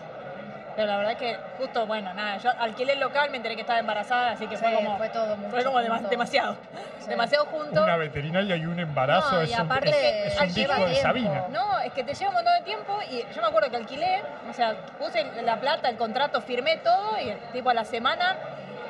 Pero 0.76 0.88
la 0.88 0.98
verdad 0.98 1.18
que 1.18 1.38
justo, 1.58 1.86
bueno, 1.88 2.14
nada, 2.14 2.38
yo 2.38 2.52
alquilé 2.58 2.94
el 2.94 3.00
local, 3.00 3.30
me 3.32 3.38
enteré 3.38 3.56
que 3.56 3.62
estaba 3.62 3.80
embarazada, 3.80 4.32
así 4.32 4.48
que 4.48 4.58
fue 4.58 4.70
Sí, 4.70 4.76
como, 4.76 4.98
fue 4.98 5.10
todo 5.10 5.36
mucho 5.36 5.50
fue 5.52 5.64
como 5.64 5.80
junto. 5.82 6.10
demasiado. 6.10 6.56
Sí. 7.00 7.10
Demasiado 7.10 7.46
junto. 7.48 7.84
Una 7.84 7.98
veterinaria 7.98 8.56
y 8.56 8.66
un 8.66 8.80
embarazo 8.80 9.32
No, 9.36 9.42
y 9.44 9.52
es, 9.52 9.60
un, 9.60 9.66
aparte, 9.66 10.28
es- 10.28 10.34
es 10.36 10.42
un 10.42 10.54
disco 10.54 10.86
de. 10.86 10.96
Sabina. 10.96 11.44
No, 11.50 11.80
es 11.80 11.92
que 11.94 12.04
te 12.04 12.14
lleva 12.14 12.30
un 12.30 12.36
montón 12.36 12.54
de 12.54 12.62
tiempo 12.62 13.00
y 13.10 13.26
yo 13.34 13.42
me 13.42 13.48
acuerdo 13.48 13.70
que 13.70 13.78
alquilé, 13.78 14.22
o 14.50 14.54
sea, 14.54 14.76
puse 14.98 15.26
la 15.44 15.58
plata, 15.60 15.90
el 15.90 15.98
contrato, 15.98 16.40
firmé 16.42 16.78
todo 16.78 17.20
y 17.20 17.32
tipo 17.52 17.70
a 17.70 17.74
la 17.74 17.84
semana 17.84 18.36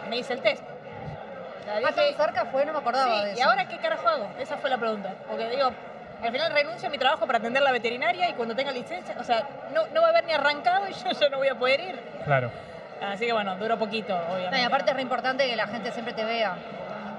me 0.09 0.17
hice 0.17 0.33
el 0.33 0.41
test. 0.41 0.63
Ah, 1.71 1.91
tan 1.93 2.13
cerca 2.15 2.45
fue, 2.45 2.65
no 2.65 2.73
me 2.73 2.79
acordaba 2.79 3.19
sí, 3.19 3.25
de 3.25 3.31
eso. 3.31 3.39
¿y 3.39 3.41
ahora 3.43 3.67
qué 3.67 3.77
carajo 3.77 4.07
hago? 4.07 4.27
Esa 4.39 4.57
fue 4.57 4.69
la 4.71 4.77
pregunta. 4.77 5.13
Porque 5.27 5.47
digo, 5.49 5.69
al 6.23 6.31
final 6.31 6.51
renuncio 6.51 6.87
a 6.87 6.91
mi 6.91 6.97
trabajo 6.97 7.25
para 7.25 7.37
atender 7.39 7.61
la 7.63 7.71
veterinaria 7.71 8.29
y 8.29 8.33
cuando 8.33 8.55
tenga 8.55 8.71
licencia, 8.71 9.15
o 9.19 9.23
sea, 9.23 9.47
no, 9.73 9.87
no 9.93 10.01
va 10.01 10.07
a 10.07 10.09
haber 10.11 10.25
ni 10.25 10.33
arrancado 10.33 10.87
y 10.89 10.93
yo 11.03 11.11
ya 11.11 11.29
no 11.29 11.37
voy 11.37 11.47
a 11.47 11.55
poder 11.55 11.79
ir. 11.79 11.99
Claro. 12.25 12.51
Así 13.01 13.25
que 13.25 13.33
bueno, 13.33 13.55
duró 13.55 13.77
poquito, 13.77 14.13
obviamente. 14.15 14.51
No, 14.51 14.61
y 14.61 14.65
aparte 14.65 14.91
es 14.91 14.95
re 14.95 15.01
importante 15.01 15.47
que 15.47 15.55
la 15.55 15.67
gente 15.67 15.91
siempre 15.91 16.13
te 16.13 16.25
vea. 16.25 16.55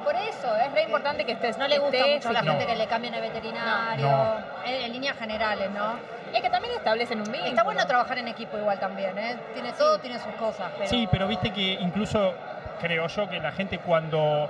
Por 0.05 0.15
eso, 0.15 0.57
es 0.57 0.73
re 0.73 0.83
importante 0.85 1.25
que 1.25 1.33
estés. 1.33 1.59
No 1.59 1.69
le 1.69 1.79
gusta 1.79 1.97
estés 1.99 2.15
mucho 2.15 2.29
a 2.31 2.33
la 2.33 2.43
gente 2.43 2.67
que 2.67 2.75
le 2.77 2.87
cambien 2.87 3.13
el 3.15 3.21
veterinario, 3.21 4.07
No. 4.07 4.37
En, 4.65 4.75
en 4.85 4.93
líneas 4.93 5.17
generales, 5.19 5.71
¿no? 5.71 5.95
Es 6.35 6.41
que 6.43 6.49
también 6.49 6.75
establecen 6.75 7.19
un 7.19 7.25
vínculo. 7.27 7.47
Está 7.51 7.63
bueno 7.65 7.87
trabajar 7.87 8.17
en 8.19 8.29
equipo 8.29 8.57
igual 8.57 8.79
también, 8.79 9.17
¿eh? 9.19 9.37
Tiene 9.53 9.73
todo, 9.73 9.99
tiene 9.99 10.19
sus 10.19 10.33
cosas, 10.35 10.71
pero... 10.77 10.89
Sí, 10.89 11.07
pero 11.11 11.27
viste 11.29 11.51
que 11.53 11.73
incluso 11.81 12.33
creo 12.81 13.07
yo 13.09 13.29
que 13.29 13.41
la 13.41 13.53
gente 13.53 13.79
cuando 13.79 14.49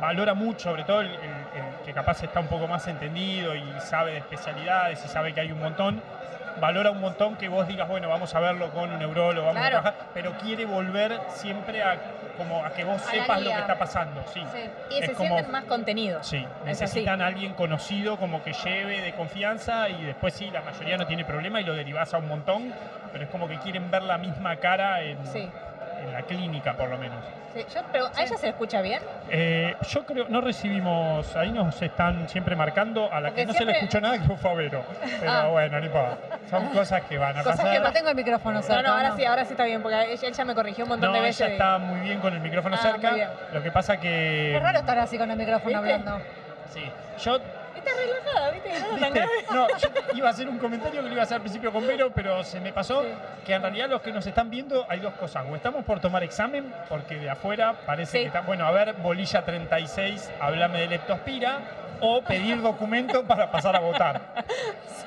valora 0.00 0.34
mucho, 0.34 0.70
sobre 0.70 0.84
todo 0.84 1.00
el, 1.00 1.08
el- 1.12 1.37
que 1.84 1.92
capaz 1.92 2.22
está 2.22 2.40
un 2.40 2.46
poco 2.48 2.66
más 2.66 2.86
entendido 2.88 3.54
y 3.54 3.64
sabe 3.80 4.12
de 4.12 4.18
especialidades 4.18 5.04
y 5.04 5.08
sabe 5.08 5.32
que 5.32 5.40
hay 5.40 5.52
un 5.52 5.58
montón, 5.60 6.00
valora 6.60 6.90
un 6.90 7.00
montón 7.00 7.36
que 7.36 7.48
vos 7.48 7.66
digas, 7.68 7.88
bueno, 7.88 8.08
vamos 8.08 8.34
a 8.34 8.40
verlo 8.40 8.70
con 8.70 8.90
un 8.90 8.98
neurólogo, 8.98 9.46
vamos 9.46 9.60
Claro. 9.60 9.78
a 9.78 9.82
trabajar, 9.82 10.06
pero 10.14 10.32
quiere 10.38 10.64
volver 10.66 11.18
siempre 11.28 11.82
a, 11.82 11.96
como 12.36 12.64
a 12.64 12.70
que 12.70 12.84
vos 12.84 13.00
A 13.06 13.10
sepas 13.10 13.42
lo 13.42 13.50
que 13.50 13.58
está 13.58 13.78
pasando. 13.78 14.22
Sí, 14.32 14.42
Sí. 14.52 14.70
Y 14.90 14.98
Es 14.98 15.06
se 15.06 15.14
como- 15.14 15.34
sienten 15.34 15.52
más 15.52 15.64
contenidos. 15.64 16.26
sí. 16.26 16.38
Es 16.62 16.66
necesitan 16.80 17.22
a 17.22 17.26
alguien 17.26 17.54
conocido 17.54 18.16
como 18.16 18.42
que 18.42 18.52
lleve 18.52 19.00
de 19.02 19.12
confianza 19.14 19.88
y 19.88 20.02
después 20.04 20.34
sí, 20.34 20.50
la 20.50 20.62
mayoría 20.62 20.96
no 20.96 21.06
tiene 21.06 21.24
problema 21.24 21.60
y 21.60 21.64
lo 21.64 21.74
derivás 21.74 22.12
a 22.14 22.18
un 22.18 22.28
montón, 22.28 22.72
pero 23.12 23.24
es 23.24 23.30
como 23.30 23.48
que 23.48 23.58
quieren 23.58 23.90
ver 23.90 24.02
la 24.02 24.18
misma 24.18 24.56
cara 24.56 25.02
en, 25.02 25.24
Sí. 25.26 25.48
en 26.02 26.12
la 26.12 26.22
clínica 26.22 26.74
por 26.74 26.88
lo 26.88 26.98
menos. 26.98 27.18
Sí, 27.58 27.66
yo, 27.74 27.80
pero 27.90 28.06
¿a 28.14 28.22
ella 28.22 28.36
se 28.36 28.48
escucha 28.50 28.80
bien? 28.80 29.02
Eh, 29.30 29.74
yo 29.88 30.06
creo, 30.06 30.26
no 30.28 30.40
recibimos, 30.40 31.34
ahí 31.36 31.50
nos 31.50 31.80
están 31.82 32.28
siempre 32.28 32.54
marcando, 32.54 33.12
a 33.12 33.20
la 33.20 33.28
Porque 33.30 33.42
que 33.42 33.46
no 33.46 33.52
se 33.52 33.64
le 33.64 33.72
escuchó 33.72 34.00
nada 34.00 34.18
que 34.18 34.24
fue 34.24 34.36
Favero. 34.36 34.84
Pero 35.18 35.32
Ah. 35.32 35.46
bueno, 35.48 35.80
ni 35.80 35.86
importa. 35.86 36.16
Son 36.48 36.68
cosas 36.68 37.02
que 37.02 37.18
van 37.18 37.36
a 37.36 37.42
Cosas 37.42 37.56
pasar. 37.56 37.72
que 37.72 37.80
No 37.80 37.92
tengo 37.92 38.08
el 38.10 38.14
micrófono 38.14 38.56
No, 38.56 38.62
cerca. 38.62 38.82
no, 38.82 38.94
ahora 38.94 39.16
sí, 39.16 39.24
ahora 39.24 39.44
sí 39.44 39.52
está 39.52 39.64
bien, 39.64 39.82
porque 39.82 40.12
ella, 40.12 40.26
él 40.28 40.32
ya 40.32 40.44
me 40.44 40.54
corrigió 40.54 40.84
un 40.84 40.90
montón 40.90 41.08
No, 41.08 41.12
de 41.14 41.18
ella 41.18 41.26
veces. 41.28 41.50
está 41.50 41.78
muy 41.78 42.00
bien 42.00 42.20
con 42.20 42.32
el 42.32 42.40
micrófono 42.40 42.76
Ah, 42.78 42.82
cerca. 42.82 43.08
muy 43.10 43.18
bien. 43.18 43.28
Lo 43.52 43.62
que 43.62 43.70
pasa 43.72 43.96
que. 43.98 44.56
Es 44.56 44.62
raro 44.62 44.78
estar 44.78 44.98
así 44.98 45.18
con 45.18 45.30
el 45.30 45.36
micrófono 45.36 45.82
¿Viste? 45.82 45.94
hablando. 45.94 46.24
Sí. 46.72 46.82
Yo 47.24 47.38
Está 47.78 47.90
relajada, 47.96 48.50
¿viste? 48.50 48.68
Que 48.70 48.78
no 48.80 48.86
era 48.86 48.98
tan 49.00 49.12
¿Viste? 49.12 49.18
grave. 49.20 49.44
No, 49.52 49.78
yo 49.78 49.88
iba 50.16 50.28
a 50.28 50.30
hacer 50.30 50.48
un 50.48 50.58
comentario 50.58 51.00
que 51.02 51.06
lo 51.06 51.12
iba 51.12 51.22
a 51.22 51.24
hacer 51.24 51.36
al 51.36 51.40
principio 51.42 51.72
con 51.72 51.86
Vero, 51.86 52.10
pero 52.14 52.44
se 52.44 52.60
me 52.60 52.72
pasó 52.72 53.02
Sí. 53.02 53.08
que 53.46 53.54
en 53.54 53.62
realidad 53.62 53.88
los 53.88 54.02
que 54.02 54.12
nos 54.12 54.26
están 54.26 54.50
viendo 54.50 54.86
hay 54.88 55.00
dos 55.00 55.14
cosas. 55.14 55.44
O 55.50 55.56
estamos 55.56 55.84
por 55.84 56.00
tomar 56.00 56.22
examen, 56.22 56.72
porque 56.88 57.16
de 57.16 57.30
afuera 57.30 57.74
parece 57.86 58.12
Sí. 58.12 58.18
que 58.20 58.26
está, 58.26 58.40
bueno, 58.42 58.66
a 58.66 58.70
ver, 58.70 58.94
bolilla 58.94 59.44
36, 59.44 60.30
háblame 60.40 60.80
de 60.80 60.86
leptospira, 60.88 61.58
o 62.00 62.22
pedir 62.52 62.60
documento 62.62 63.24
para 63.24 63.50
pasar 63.50 63.74
a 63.76 63.80
votar. 63.80 64.20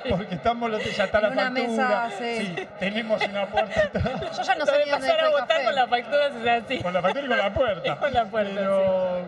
Porque 0.09 0.33
estamos, 0.35 0.69
los 0.69 0.83
ya 0.97 1.03
está 1.05 1.21
la 1.21 1.27
En 1.27 1.33
una 1.33 1.43
factura. 1.51 2.07
mesa, 2.07 2.09
sí. 2.17 2.67
tenemos 2.79 3.21
una 3.27 3.45
puerta 3.45 3.81
atrás, 3.81 4.37
Yo 4.37 4.43
ya 4.43 4.55
no 4.55 4.65
Lo 4.65 4.65
sé 4.65 4.77
de 4.79 4.85
ni 4.85 4.91
dónde 4.91 5.07
pasar 5.07 5.11
a 5.11 5.13
está 5.13 5.25
el 5.25 5.31
votar 5.31 5.47
café. 5.47 5.63
con 5.65 5.75
las 5.75 5.89
facturas 5.89 6.31
es 6.35 6.63
así. 6.63 6.79
con 6.81 6.93
la 6.93 7.01
factura 7.01 7.25
y 7.25 7.27
con 7.29 7.37
la 7.37 7.53
puerta. 7.53 7.91
Y 7.93 7.95
con 7.97 8.13
la 8.13 8.25
puerta, 8.25 8.51
Pero 8.55 9.21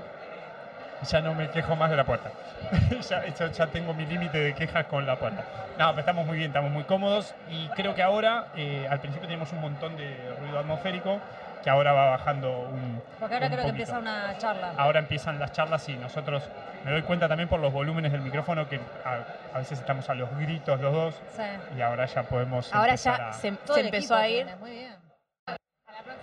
ya 1.03 1.21
no 1.21 1.33
me 1.35 1.49
quejo 1.49 1.75
más 1.75 1.89
de 1.89 1.97
la 1.97 2.03
puerta. 2.05 2.31
ya, 3.09 3.25
ya- 3.27 3.51
ya 3.51 3.67
tengo 3.67 3.93
mi 3.93 4.05
límite 4.05 4.37
de 4.39 4.53
quejas 4.53 4.85
con 4.85 5.05
la 5.05 5.17
puerta. 5.17 5.43
No, 5.77 5.89
pero 5.89 5.99
estamos 6.01 6.25
muy 6.25 6.37
bien, 6.37 6.49
estamos 6.49 6.71
muy 6.71 6.83
cómodos 6.83 7.33
y 7.49 7.67
creo 7.69 7.93
que 7.95 8.03
ahora, 8.03 8.47
eh, 8.55 8.87
al 8.89 8.99
principio 8.99 9.27
teníamos 9.27 9.51
un 9.53 9.61
montón 9.61 9.95
de 9.97 10.15
ruido 10.39 10.59
atmosférico, 10.59 11.19
que 11.63 11.69
ahora 11.69 11.93
va 11.93 12.09
bajando 12.11 12.51
un 12.51 13.01
Porque 13.19 13.35
ahora 13.35 13.47
un 13.47 13.53
creo 13.53 13.65
que 13.65 13.71
poquito. 13.71 13.91
empieza 13.93 13.99
una 13.99 14.37
charla. 14.37 14.73
Ahora 14.77 14.99
empiezan 14.99 15.39
las 15.39 15.51
charlas 15.53 15.87
y 15.89 15.93
nosotros, 15.95 16.43
me 16.83 16.91
doy 16.91 17.01
cuenta 17.03 17.27
también 17.29 17.47
por 17.47 17.59
los 17.61 17.71
volúmenes 17.71 18.11
del 18.11 18.21
micrófono 18.21 18.67
que 18.67 18.79
a, 19.05 19.55
a 19.55 19.59
veces 19.59 19.79
estamos 19.79 20.09
a 20.09 20.13
los 20.13 20.29
gritos 20.37 20.79
los 20.81 20.91
dos 20.93 21.15
Sí. 21.35 21.43
y 21.77 21.81
ahora 21.81 22.05
ya 22.05 22.23
podemos 22.23 22.73
Ahora 22.73 22.95
ya 22.95 23.29
a- 23.29 23.33
se, 23.33 23.53
se 23.65 23.79
empezó 23.79 24.15
a 24.15 24.27
ir. 24.27 24.43
tiene, 24.45 24.55
Muy 24.57 24.71
bien. 24.71 25.02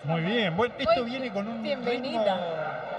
Muy 0.05 0.21
bien, 0.23 0.57
bueno, 0.57 0.75
esto 0.79 1.05
viene 1.05 1.31
con 1.31 1.47
un 1.47 1.63
bienvenida. 1.63 2.35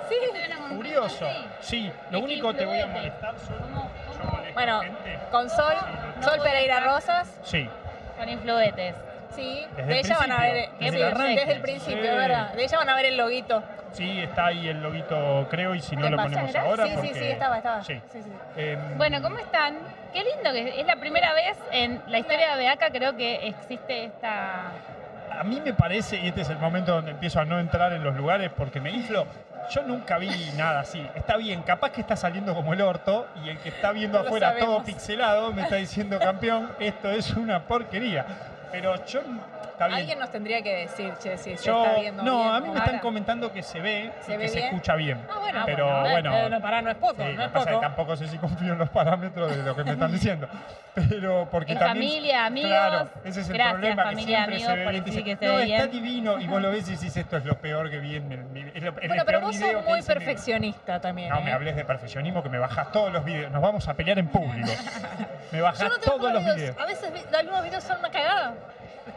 ritmo 0.09 0.67
Sí. 0.69 0.75
furioso. 0.75 1.27
Sí, 1.61 1.91
lo 2.11 2.19
que 2.19 2.23
único 2.25 2.53
te 2.53 2.65
voy 2.65 2.79
a 2.79 2.87
molestar 2.87 3.33
solo. 3.39 3.59
¿Cómo- 3.61 3.89
Yo 4.19 4.29
molesto 4.31 4.53
Bueno, 4.53 4.81
gente. 4.81 5.19
con 5.31 5.49
Sol, 5.49 5.73
No 6.17 6.23
Sol 6.23 6.39
Pereira. 6.43 6.79
Rosas. 6.81 7.39
Sí, 7.43 7.67
Con 8.17 8.29
influetes. 8.29 8.95
Sí, 9.35 9.65
Desde 9.77 9.83
de 9.93 9.99
el 10.01 10.05
ella 10.05 10.17
van 10.19 10.31
a 10.33 10.41
ver, 10.41 10.65
sí, 10.65 10.71
desde 10.79 11.07
el 11.07 11.17
desde 11.35 11.51
el 11.53 11.61
principio, 11.61 12.03
Sí. 12.11 12.17
verdad. 12.17 12.53
De 12.53 12.63
ella 12.63 12.77
van 12.77 12.89
a 12.89 12.95
ver 12.95 13.05
el 13.05 13.17
loguito. 13.17 13.63
sí, 13.93 14.21
está 14.21 14.45
ahí 14.47 14.67
el 14.67 14.81
loguito, 14.83 15.47
creo, 15.49 15.73
y 15.73 15.79
si 15.81 15.95
no 15.95 16.03
¿Qué 16.03 16.09
lo 16.11 16.17
ponemos 16.17 16.49
¿Era? 16.49 16.61
ahora. 16.61 16.83
Sí, 16.83 16.89
sí, 16.91 16.95
porque- 16.97 17.13
sí, 17.15 17.25
estaba, 17.25 17.57
estaba. 17.57 17.83
Sí. 17.83 18.01
Sí, 18.11 18.21
sí. 18.21 18.31
Em, 18.57 18.97
Bueno, 18.97 19.21
¿cómo 19.21 19.37
están? 19.39 19.79
Qué 20.13 20.23
lindo 20.23 20.51
que 20.51 20.79
es 20.81 20.85
la 20.85 20.97
primera 20.97 21.33
vez 21.33 21.57
en 21.71 22.01
la 22.07 22.19
historia 22.19 22.51
de 22.51 22.57
Beaca 22.57 22.89
creo 22.91 23.15
que 23.17 23.47
existe 23.47 24.05
esta... 24.05 24.71
A 25.39 25.43
mí 25.43 25.61
me 25.63 25.73
parece, 25.73 26.17
y 26.17 26.27
este 26.27 26.41
es 26.41 26.49
el 26.49 26.59
momento 26.59 26.93
donde 26.93 27.11
empiezo 27.11 27.39
a 27.39 27.45
no 27.45 27.59
entrar 27.59 27.93
en 27.93 28.03
los 28.03 28.15
lugares 28.15 28.51
porque 28.55 28.79
me 28.79 28.91
inflo, 28.91 29.25
yo 29.69 29.83
nunca 29.83 30.17
vi 30.17 30.29
nada 30.57 30.81
así. 30.81 31.05
Está 31.15 31.37
bien, 31.37 31.61
capaz 31.63 31.91
que 31.91 32.01
está 32.01 32.15
saliendo 32.15 32.53
como 32.53 32.73
el 32.73 32.81
orto 32.81 33.27
y 33.43 33.49
el 33.49 33.57
que 33.59 33.69
está 33.69 33.91
viendo 33.91 34.19
No 34.19 34.25
afuera 34.25 34.57
todo 34.57 34.83
pixelado 34.83 35.51
me 35.53 35.63
está 35.63 35.77
diciendo, 35.77 36.19
campeón, 36.19 36.71
esto 36.79 37.09
es 37.09 37.31
una 37.31 37.63
porquería. 37.63 38.25
Pero 38.71 39.05
yo, 39.05 39.19
está 39.19 39.87
bien. 39.87 39.99
Alguien 39.99 40.19
nos 40.19 40.31
tendría 40.31 40.61
que 40.61 40.73
decir, 40.87 41.13
che, 41.21 41.37
si 41.37 41.57
se 41.57 41.65
Yo- 41.65 41.83
está 41.85 41.99
viendo 41.99 42.23
no, 42.23 42.37
bien. 42.37 42.49
a 42.49 42.59
mí 42.59 42.67
me 42.67 42.67
Ahora. 42.69 42.85
están 42.85 42.99
comentando 42.99 43.51
que 43.51 43.61
se 43.63 43.79
ve 43.81 44.11
¿Se 44.21 44.33
y 44.33 44.37
ve 44.37 44.43
que 44.43 44.49
se 44.49 44.59
escucha 44.65 44.95
bien. 44.95 45.19
Ah, 45.29 45.39
bueno, 45.39 45.61
pero 45.65 46.05
eh, 46.05 46.11
bueno, 46.11 46.37
eh, 46.37 46.49
no, 46.49 46.61
pará, 46.61 46.81
no 46.81 46.89
es 46.91 46.97
poco, 46.97 47.15
Sí, 47.17 47.23
no 47.23 47.25
lo 47.33 47.41
es 47.43 47.47
que 47.47 47.53
pasa 47.53 47.59
es 47.59 47.65
que 47.65 47.71
poco. 47.73 47.81
tampoco 47.81 48.15
sé 48.15 48.27
si 48.27 48.37
confío 48.37 48.73
en 48.73 48.79
los 48.79 48.89
parámetros 48.89 49.55
de 49.57 49.63
lo 49.63 49.75
que 49.75 49.83
me 49.83 49.91
están 49.91 50.11
diciendo. 50.11 50.47
Pero 51.09 51.47
porque 51.51 51.73
En 51.73 51.79
también. 51.79 52.11
familia, 52.13 52.45
amigos. 52.45 52.69
Claro, 52.71 53.09
ese 53.23 53.41
es 53.41 53.47
el 53.49 53.53
Gracias, 53.53 53.73
problema. 53.73 54.03
familia, 54.03 54.25
que 54.25 54.33
siempre 54.33 54.55
amigos, 54.55 54.71
se 54.71 54.75
ve 54.75 55.23
que 55.25 55.35
se 55.37 55.45
no, 55.47 55.55
ve 55.55 55.63
está 55.63 55.85
bien". 55.87 55.91
divino. 55.91 56.39
Y 56.39 56.47
vos 56.47 56.61
lo 56.61 56.69
ves 56.71 56.87
y 56.89 56.91
decís, 56.95 57.17
esto 57.17 57.37
es 57.37 57.45
lo 57.45 57.55
peor 57.59 57.89
que 57.89 57.99
vi 57.99 58.15
en 58.15 58.31
es 58.73 58.83
lo- 58.83 58.97
el 58.99 59.07
Bueno, 59.07 59.23
pero 59.25 59.41
vos 59.41 59.55
sos 59.55 59.85
muy 59.85 59.99
en 59.99 60.05
perfeccionista 60.05 60.99
también. 61.01 61.29
No 61.29 61.39
¿eh? 61.39 61.43
me 61.43 61.51
hables 61.53 61.75
de 61.75 61.83
perfeccionismo 61.85 62.41
que 62.43 62.49
me 62.49 62.57
bajas 62.57 62.91
todos 62.91 63.11
los 63.11 63.23
videos. 63.25 63.51
Nos 63.51 63.61
vamos 63.61 63.87
a 63.87 63.93
pelear 63.95 64.19
en 64.19 64.27
público. 64.27 64.69
Me 65.51 65.61
bajas 65.61 65.89
no 65.89 65.97
todos 65.97 66.33
los 66.33 66.41
videos. 66.41 66.55
videos. 66.57 66.77
A 66.77 66.85
veces 66.85 67.11
algunos 67.37 67.63
videos 67.63 67.83
son 67.83 67.99
una 67.99 68.09
cagada. 68.09 68.53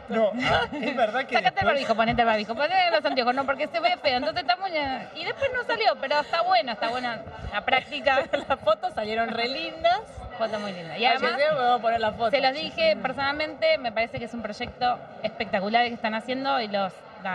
No, 0.09 0.31
ah, 0.43 0.65
es 0.71 0.95
verdad 0.95 1.25
que. 1.25 1.35
Sacate 1.35 1.37
el 1.37 1.43
después- 1.43 1.65
barbijo, 1.65 1.95
ponete 1.95 2.21
el 2.21 2.27
barbijo, 2.27 2.55
ponete 2.55 2.91
los 2.91 3.05
anteojos, 3.05 3.35
no, 3.35 3.45
porque 3.45 3.67
se 3.67 3.79
ve 3.79 3.97
feo, 3.97 4.17
entonces 4.17 4.41
está 4.41 4.55
muy... 4.57 4.71
Y 5.15 5.25
después 5.25 5.51
no 5.53 5.63
salió, 5.63 5.95
pero 5.99 6.19
está 6.19 6.41
bueno, 6.41 6.71
está 6.71 6.89
buena 6.89 7.21
la 7.53 7.61
práctica. 7.61 8.23
Las 8.49 8.59
fotos 8.59 8.93
salieron 8.93 9.29
re 9.29 9.47
lindas. 9.47 10.01
Foto 10.37 10.59
muy 10.59 10.73
linda. 10.73 10.97
Y 10.97 11.05
además... 11.05 11.33
me 11.37 11.55
voy 11.55 11.79
a 11.79 11.81
poner 11.81 12.01
la 12.01 12.11
foto. 12.11 12.31
Se 12.31 12.41
los 12.41 12.53
dije 12.53 12.97
personalmente, 13.01 13.77
me 13.77 13.91
parece 13.91 14.19
que 14.19 14.25
es 14.25 14.33
un 14.33 14.41
proyecto 14.41 14.99
espectacular 15.23 15.83
el 15.83 15.89
que 15.89 15.95
están 15.95 16.13
haciendo 16.13 16.59
y 16.59 16.67
los, 16.67 16.91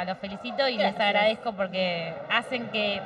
los 0.06 0.18
felicito 0.18 0.68
y 0.68 0.76
les 0.76 0.98
agradezco 0.98 1.52
porque 1.52 2.14
hacen 2.30 2.68
que 2.68 3.00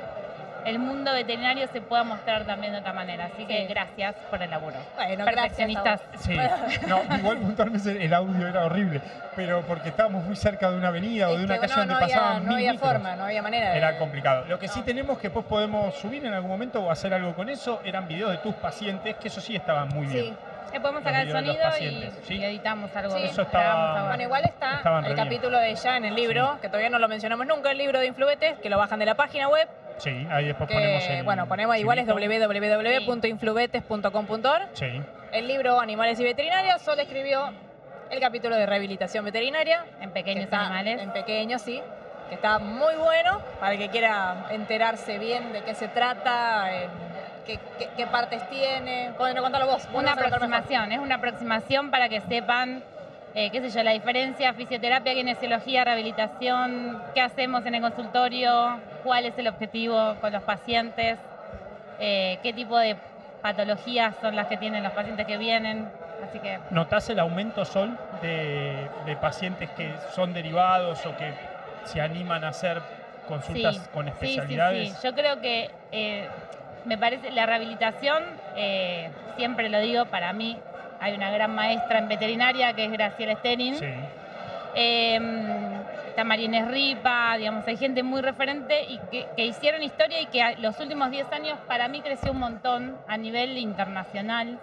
el 0.65 0.79
mundo 0.79 1.13
veterinario 1.13 1.67
se 1.67 1.79
pueda 1.81 2.03
mostrar 2.03 2.43
también 2.45 2.73
de 2.73 2.79
otra 2.79 2.91
manera. 2.93 3.25
Así 3.25 3.45
que 3.45 3.59
Sí. 3.61 3.67
gracias 3.67 4.15
por 4.29 4.41
el 4.41 4.49
laburo. 4.49 4.75
Bueno, 4.95 5.25
Perfeccionistas. 5.25 6.01
Sí, 6.19 6.37
no, 6.87 7.01
igual 7.17 7.37
puntualmente 7.37 8.03
el 8.03 8.13
audio 8.13 8.47
era 8.47 8.65
horrible, 8.65 9.01
pero 9.35 9.61
porque 9.61 9.89
estábamos 9.89 10.23
muy 10.25 10.35
cerca 10.35 10.69
de 10.71 10.77
una 10.77 10.87
avenida 10.89 11.29
o 11.29 11.37
de 11.37 11.45
una 11.45 11.57
calle 11.59 11.73
no, 11.73 11.79
donde 11.79 11.93
no 11.93 11.99
había, 11.99 12.15
pasaban 12.15 12.45
no 12.45 12.55
mil 12.55 12.67
había 12.69 12.79
forma, 12.79 13.15
no 13.15 13.23
había 13.25 13.41
manera. 13.41 13.69
de- 13.71 13.77
Era 13.77 13.97
complicado. 13.97 14.45
Lo 14.47 14.59
que 14.59 14.67
sí 14.67 14.81
tenemos 14.81 15.17
que 15.19 15.27
después 15.27 15.45
podemos 15.45 15.95
subir 15.95 16.25
en 16.25 16.33
algún 16.33 16.49
momento 16.51 16.81
o 16.83 16.91
hacer 16.91 17.13
algo 17.13 17.33
con 17.35 17.49
eso 17.49 17.81
eran 17.85 18.07
videos 18.07 18.31
de 18.31 18.37
tus 18.37 18.55
pacientes, 18.55 19.15
que 19.17 19.27
eso 19.27 19.41
sí 19.41 19.55
estaban 19.55 19.89
muy 19.89 20.07
Sí. 20.07 20.13
bien. 20.13 20.37
Le 20.73 20.81
podemos 20.81 21.03
Los 21.03 21.11
sacar 21.13 21.25
el 21.27 21.31
sonido 21.31 21.69
y, 21.79 22.11
¿sí? 22.25 22.33
y 22.35 22.43
editamos 22.43 22.93
algo. 22.95 23.15
Sí. 23.15 23.23
Eso 23.23 23.47
ahora. 23.53 24.03
Bueno, 24.07 24.23
igual 24.23 24.43
está 24.43 24.81
el 25.05 25.15
capítulo 25.15 25.57
de 25.57 25.69
ella 25.69 25.95
en 25.97 26.05
el 26.05 26.15
libro, 26.15 26.57
que 26.61 26.67
todavía 26.67 26.89
no 26.89 26.99
lo 26.99 27.07
mencionamos 27.07 27.45
nunca, 27.47 27.71
el 27.71 27.77
libro 27.77 27.99
de 27.99 28.07
Influbetes, 28.07 28.57
que 28.59 28.69
lo 28.69 28.77
bajan 28.77 28.99
de 28.99 29.05
la 29.05 29.15
página 29.15 29.47
web. 29.47 29.69
Sí, 29.97 30.27
ahí 30.29 30.45
después 30.45 30.69
ponemos 30.69 31.03
el 31.09 31.23
bueno, 31.23 31.47
ponemos 31.47 31.77
igual 31.77 31.99
es 31.99 32.07
chivito. 32.07 32.47
www.influbetes.com.ar. 32.47 34.69
Sí, 34.73 35.01
El 35.31 35.47
libro 35.47 35.79
Animales 35.79 36.19
y 36.19 36.23
Veterinarios 36.23 36.81
solo 36.81 37.01
escribió 37.01 37.51
el 38.09 38.19
capítulo 38.19 38.55
de 38.55 38.65
rehabilitación 38.65 39.25
veterinaria. 39.25 39.85
En 40.01 40.09
que 40.09 40.13
pequeños 40.15 40.43
está 40.45 40.61
animales. 40.61 41.01
En 41.01 41.11
pequeños, 41.11 41.61
sí. 41.61 41.81
Que 42.29 42.35
está 42.35 42.59
muy 42.59 42.95
bueno 42.95 43.41
para 43.59 43.73
el 43.73 43.79
que 43.79 43.89
quiera 43.89 44.47
enterarse 44.51 45.17
bien 45.19 45.53
de 45.53 45.61
qué 45.63 45.73
se 45.75 45.87
trata, 45.87 46.75
en 46.83 46.89
qué, 47.45 47.59
qué- 47.77 47.89
qué 47.95 48.07
partes 48.07 48.47
tiene. 48.49 49.11
Bueno, 49.17 49.41
contalo 49.43 49.67
vos. 49.67 49.87
Una 49.93 50.13
aproximación, 50.13 50.91
es 50.91 50.99
una 50.99 51.15
aproximación 51.15 51.91
para 51.91 52.09
que 52.09 52.21
sepan, 52.21 52.83
eh, 53.35 53.49
qué 53.51 53.61
sé 53.61 53.69
yo, 53.69 53.83
la 53.83 53.91
diferencia, 53.91 54.53
fisioterapia, 54.53 55.13
kinesiología, 55.13 55.83
rehabilitación, 55.83 57.01
qué 57.13 57.19
hacemos 57.21 57.65
en 57.65 57.75
el 57.75 57.81
consultorio, 57.81 58.79
cuál 59.03 59.25
es 59.25 59.37
el 59.37 59.49
objetivo 59.49 60.15
con 60.21 60.31
los 60.31 60.41
pacientes, 60.43 61.19
eh, 61.99 62.39
qué 62.41 62.53
tipo 62.53 62.77
de 62.77 62.95
patologías 63.41 64.15
son 64.21 64.37
las 64.37 64.47
que 64.47 64.55
tienen 64.55 64.83
los 64.83 64.93
pacientes 64.93 65.27
que 65.27 65.37
vienen. 65.37 65.89
Así 66.23 66.39
que 66.39 66.59
¿Notás 66.69 67.09
el 67.09 67.19
aumento, 67.19 67.65
Sol, 67.65 67.97
de, 68.21 68.87
de 69.05 69.15
pacientes 69.17 69.69
que 69.71 69.93
son 70.13 70.33
derivados 70.33 71.05
o 71.05 71.15
que 71.17 71.33
se 71.83 71.99
animan 71.99 72.45
a 72.45 72.49
hacer 72.49 72.81
consultas 73.27 73.75
sí, 73.75 73.81
con 73.93 74.05
sí, 74.05 74.11
sí, 74.11 74.25
especialidades? 74.25 74.89
sí. 74.93 74.97
Yo 75.03 75.13
creo 75.13 75.41
que 75.41 75.69
eh, 75.91 76.25
me 76.85 76.97
parece 76.97 77.31
la 77.31 77.45
rehabilitación, 77.45 78.23
eh, 78.55 79.09
siempre 79.35 79.67
lo 79.67 79.81
digo, 79.81 80.05
para 80.05 80.31
mí 80.31 80.57
hay 80.99 81.13
una 81.13 81.31
gran 81.31 81.53
maestra 81.53 81.99
en 81.99 82.07
veterinaria 82.07 82.73
que 82.73 82.85
es 82.85 82.91
Graciela 82.91 83.35
Stenin. 83.35 83.75
Sí. 83.75 83.85
Eh, 84.75 85.19
está 86.09 86.23
Marínez 86.23 86.67
Ripa, 86.67 87.35
digamos, 87.37 87.65
hay 87.67 87.77
gente 87.77 88.03
muy 88.03 88.21
referente 88.21 88.83
y 88.83 88.97
que, 89.11 89.25
que 89.35 89.45
hicieron 89.45 89.83
historia 89.83 90.21
y 90.21 90.25
que 90.27 90.41
a- 90.41 90.57
los 90.57 90.79
últimos 90.79 91.11
10 91.11 91.31
años 91.31 91.57
para 91.67 91.87
mí 91.87 92.01
creció 92.01 92.31
un 92.31 92.39
montón 92.39 92.97
a 93.07 93.17
nivel 93.17 93.57
internacional, 93.57 94.59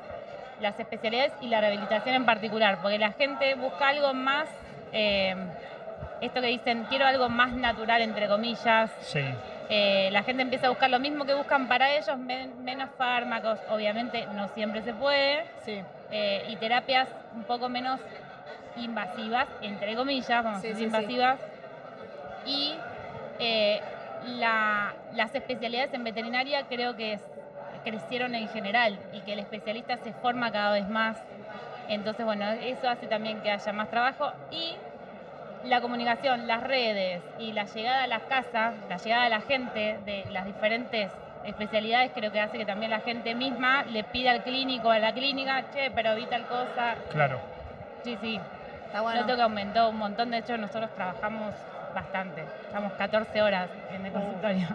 las 0.61 0.79
especialidades 0.79 1.33
y 1.41 1.49
la 1.49 1.61
rehabilitación 1.61 2.15
en 2.15 2.25
particular, 2.27 2.79
porque 2.83 2.99
la 2.99 3.13
gente 3.13 3.55
busca 3.55 3.89
algo 3.89 4.13
más, 4.15 4.49
eh, 4.93 5.35
esto 6.21 6.41
que 6.41 6.47
dicen, 6.49 6.85
quiero 6.89 7.07
algo 7.07 7.29
más 7.29 7.53
natural, 7.53 8.01
entre 8.03 8.29
comillas, 8.29 8.91
Sí. 9.01 9.21
eh, 9.71 10.09
la 10.13 10.23
gente 10.23 10.43
empieza 10.43 10.67
a 10.67 10.71
buscar 10.71 10.89
lo 10.91 11.01
mismo 11.01 11.25
que 11.25 11.35
buscan 11.35 11.69
para 11.69 11.91
ellos, 11.91 12.17
men- 12.19 12.63
menos 12.65 12.91
fármacos, 12.97 13.59
obviamente 13.71 14.27
no 14.35 14.49
siempre 14.49 14.83
se 14.83 14.93
puede, 14.95 15.45
Sí. 15.65 15.81
Eh, 16.13 16.45
y 16.49 16.57
terapias 16.57 17.09
un 17.35 17.43
poco 17.45 17.69
menos 17.69 17.99
invasivas, 18.77 19.49
entre 19.63 19.97
comillas, 19.97 20.45
vamos 20.45 20.61
Sí, 20.61 20.67
a 20.69 20.71
decir 20.71 20.75
sí, 20.75 20.91
sí. 20.91 20.97
invasivas, 20.97 21.41
y 22.47 22.75
eh, 23.39 23.81
la- 24.39 24.95
las 25.15 25.35
especialidades 25.35 25.93
en 25.95 26.05
veterinaria 26.05 26.63
creo 26.69 26.95
que 26.95 27.15
es- 27.15 27.21
crecieron 27.85 28.35
en 28.35 28.49
general 28.49 28.97
y 29.13 29.21
que 29.21 29.33
el 29.33 29.41
especialista 29.41 29.97
se 29.99 30.13
forma 30.13 30.53
cada 30.53 30.73
vez 30.73 30.87
más, 30.89 31.19
entonces 31.89 32.25
bueno, 32.25 32.49
eso 32.53 32.89
hace 32.89 33.07
también 33.07 33.41
que 33.41 33.51
haya 33.51 33.73
más 33.73 33.89
trabajo 33.91 34.31
y 34.51 34.77
la 35.65 35.81
comunicación, 35.81 36.47
las 36.47 36.63
redes 36.63 37.23
y 37.39 37.53
la 37.53 37.65
llegada 37.65 38.05
a 38.05 38.07
las 38.07 38.23
casas, 38.25 38.75
la 38.89 38.97
llegada 38.99 39.25
a 39.25 39.29
la 39.29 39.41
gente 39.41 39.99
de 40.05 40.25
las 40.31 40.45
diferentes 40.45 41.11
especialidades 41.45 42.11
creo 42.15 42.31
que 42.33 42.41
hace 42.41 42.59
que 42.59 42.67
también 42.67 42.91
la 42.91 43.01
gente 43.01 43.35
misma 43.35 43.85
le 43.85 44.05
pida 44.05 44.31
al 44.31 44.43
clínico, 44.43 44.91
a 44.91 44.99
la 44.99 45.13
clínica, 45.13 45.65
che, 45.73 45.91
pero 45.91 46.15
vi 46.15 46.27
tal 46.27 46.47
cosa. 46.47 46.97
Claro. 47.11 47.41
Sí, 48.05 48.17
sí. 48.21 48.41
Está 48.87 49.01
bueno. 49.01 49.21
Noto 49.23 49.37
que 49.37 49.43
aumentó 49.43 49.89
un 49.89 49.97
montón, 49.97 50.31
de 50.31 50.39
hecho 50.39 50.57
nosotros 50.57 50.91
trabajamos 50.95 51.55
bastante. 51.95 52.45
Estamos 52.67 52.93
14 52.95 53.43
horas 53.43 53.69
en 53.93 54.07
el 54.07 54.13
consultorio, 54.13 54.69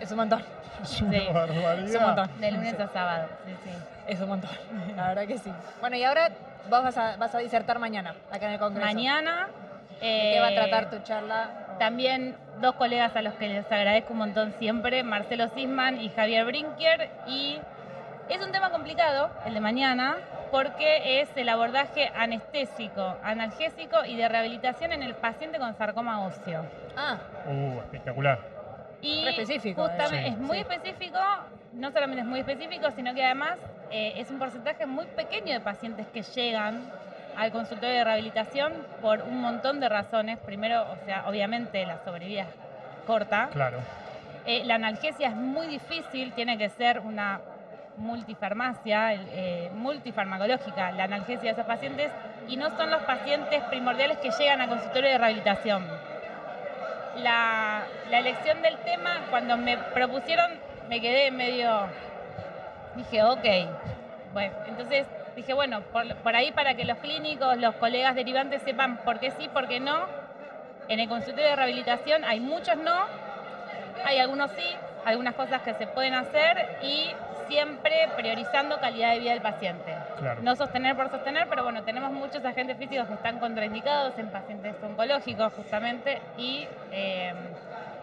Es 0.00 0.10
un 0.10 0.16
montón. 0.18 0.42
Es 0.82 1.00
una 1.00 1.12
Sí. 1.18 1.26
barbaridad. 1.32 1.78
Es 1.78 1.94
un 1.94 2.02
montón. 2.02 2.40
de 2.40 2.50
lunes 2.50 2.80
a 2.80 2.88
sábado. 2.88 3.28
Sí, 3.46 3.52
sí. 3.64 3.70
Es 4.08 4.20
un 4.20 4.28
montón. 4.28 4.50
La 4.96 5.08
verdad 5.08 5.26
que 5.26 5.38
sí. 5.38 5.50
Bueno, 5.80 5.96
y 5.96 6.04
ahora 6.04 6.28
vos 6.68 6.82
vas 6.82 6.98
a, 6.98 7.16
vas 7.16 7.34
a 7.34 7.38
disertar 7.38 7.78
mañana, 7.78 8.14
acá 8.30 8.46
en 8.46 8.52
el 8.52 8.58
Congreso. 8.58 8.86
Mañana. 8.86 9.48
¿De 10.00 10.32
qué 10.34 10.40
va 10.40 10.48
a 10.48 10.52
eh, 10.52 10.54
tratar 10.54 10.90
tu 10.90 10.98
charla? 10.98 11.48
También 11.78 12.36
dos 12.60 12.74
colegas 12.76 13.14
a 13.16 13.22
los 13.22 13.34
que 13.34 13.48
les 13.48 13.70
agradezco 13.70 14.12
un 14.12 14.18
montón 14.20 14.52
siempre, 14.58 15.02
Marcelo 15.02 15.48
Sisman 15.48 16.00
y 16.00 16.08
Javier 16.10 16.44
Brinker. 16.44 17.10
Y 17.26 17.58
es 18.28 18.44
un 18.44 18.52
tema 18.52 18.70
complicado, 18.70 19.30
el 19.44 19.54
de 19.54 19.60
mañana, 19.60 20.16
porque 20.50 21.20
es 21.20 21.28
el 21.36 21.48
abordaje 21.48 22.10
anestésico, 22.16 23.16
analgésico 23.22 24.04
y 24.04 24.16
de 24.16 24.28
rehabilitación 24.28 24.92
en 24.92 25.02
el 25.02 25.14
paciente 25.14 25.58
con 25.58 25.74
sarcoma 25.76 26.24
óseo. 26.26 26.64
Ah, 26.96 27.18
Uh, 27.46 27.78
espectacular. 27.80 28.38
Y 29.02 29.24
Re 29.24 29.30
específico, 29.30 29.82
justamente 29.86 30.26
eh. 30.26 30.28
es 30.30 30.38
muy 30.38 30.56
Sí. 30.56 30.62
específico, 30.62 31.18
no 31.74 31.92
solamente 31.92 32.22
es 32.22 32.26
muy 32.26 32.40
específico, 32.40 32.90
sino 32.92 33.14
que 33.14 33.24
además 33.24 33.56
eh, 33.90 34.14
es 34.16 34.30
un 34.30 34.38
porcentaje 34.38 34.86
muy 34.86 35.04
pequeño 35.06 35.52
de 35.52 35.60
pacientes 35.60 36.06
que 36.08 36.22
llegan 36.22 36.80
al 37.36 37.52
consultorio 37.52 37.96
de 37.96 38.04
rehabilitación 38.04 38.72
por 39.00 39.22
un 39.22 39.40
montón 39.40 39.80
de 39.80 39.88
razones. 39.88 40.38
Primero, 40.38 40.82
o 40.90 40.96
sea, 41.04 41.28
obviamente 41.28 41.84
la 41.86 42.02
sobrevida 42.04 42.42
es 42.42 42.48
corta. 43.06 43.48
Claro. 43.52 43.78
Eh, 44.46 44.64
la 44.64 44.76
analgesia 44.76 45.28
es 45.28 45.34
muy 45.34 45.66
difícil, 45.66 46.32
tiene 46.32 46.56
que 46.56 46.68
ser 46.68 47.00
una 47.00 47.40
multifarmacia, 47.96 49.14
eh, 49.14 49.70
multifarmacológica, 49.74 50.92
la 50.92 51.04
analgesia 51.04 51.42
de 51.42 51.50
esos 51.50 51.66
pacientes, 51.66 52.12
y 52.46 52.56
no 52.56 52.70
son 52.76 52.90
los 52.90 53.02
pacientes 53.02 53.62
primordiales 53.64 54.18
que 54.18 54.30
llegan 54.30 54.60
a 54.60 54.68
consultorio 54.68 55.10
de 55.10 55.18
rehabilitación. 55.18 55.86
La, 57.16 57.84
la 58.10 58.18
elección 58.18 58.60
del 58.62 58.76
tema, 58.78 59.22
cuando 59.30 59.56
me 59.56 59.78
propusieron, 59.78 60.50
me 60.88 61.00
quedé 61.00 61.30
medio, 61.30 61.88
dije, 62.94 63.24
ok, 63.24 63.44
bueno, 64.32 64.52
entonces 64.68 65.06
dije, 65.36 65.52
bueno, 65.54 65.82
por, 65.92 66.12
por 66.16 66.34
ahí 66.34 66.50
para 66.52 66.74
que 66.74 66.84
los 66.84 66.98
clínicos, 66.98 67.56
los 67.58 67.74
colegas 67.76 68.14
derivantes 68.16 68.62
sepan 68.62 68.96
por 69.04 69.20
qué 69.20 69.30
sí, 69.32 69.48
por 69.48 69.68
qué 69.68 69.78
no, 69.78 70.06
en 70.88 70.98
el 71.00 71.08
consultorio 71.08 71.50
de 71.50 71.56
rehabilitación 71.56 72.24
hay 72.24 72.40
muchos 72.40 72.76
no, 72.78 72.94
hay 74.04 74.18
algunos 74.18 74.50
sí, 74.52 74.66
algunas 75.04 75.34
cosas 75.34 75.62
que 75.62 75.74
se 75.74 75.86
pueden 75.86 76.14
hacer 76.14 76.66
y 76.82 77.10
siempre 77.48 78.08
priorizando 78.16 78.80
calidad 78.80 79.12
de 79.12 79.20
vida 79.20 79.30
del 79.32 79.40
paciente. 79.42 79.94
Claro. 80.18 80.40
No 80.42 80.56
sostener 80.56 80.96
por 80.96 81.10
sostener, 81.10 81.46
pero 81.48 81.62
bueno, 81.62 81.82
tenemos 81.84 82.10
muchos 82.10 82.44
agentes 82.44 82.76
físicos 82.76 83.06
que 83.06 83.14
están 83.14 83.38
contraindicados 83.38 84.18
en 84.18 84.28
pacientes 84.30 84.74
oncológicos 84.82 85.52
justamente 85.52 86.20
y 86.36 86.66
eh, 86.90 87.32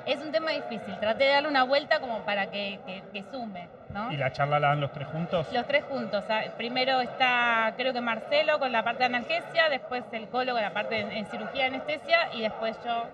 es 0.06 0.17
un 0.22 0.32
tema 0.32 0.52
difícil. 0.52 0.98
Traté 1.00 1.26
de 1.26 1.32
darle 1.32 1.50
una 1.50 1.63
vuelta 1.63 2.00
como 2.00 2.19
para 2.19 2.48
que, 2.52 2.80
que- 2.86 3.04
que 3.12 3.24
sume, 3.32 3.67
¿no? 3.93 4.12
¿Y 4.12 4.17
la 4.17 4.32
charla 4.32 4.60
la 4.60 4.69
dan 4.69 4.82
los 4.82 4.91
tres 4.91 5.08
juntos? 5.08 5.47
Los 5.51 5.65
tres 5.67 5.84
juntos. 5.86 6.23
ah, 6.29 6.41
Primero 6.58 6.99
está, 7.01 7.73
creo 7.77 7.93
que 7.93 8.01
Marcelo 8.01 8.60
con 8.60 8.71
la 8.71 8.84
parte 8.84 8.99
de 8.99 9.06
analgesia, 9.06 9.69
después 9.69 10.03
el 10.12 10.27
colo 10.27 10.53
con 10.53 10.62
la 10.62 10.73
parte 10.73 10.99
en, 10.99 11.12
en 11.12 11.25
cirugía 11.27 11.65
y 11.65 11.67
anestesia 11.67 12.17
y 12.34 12.41
después 12.41 12.75
yo 12.84 13.06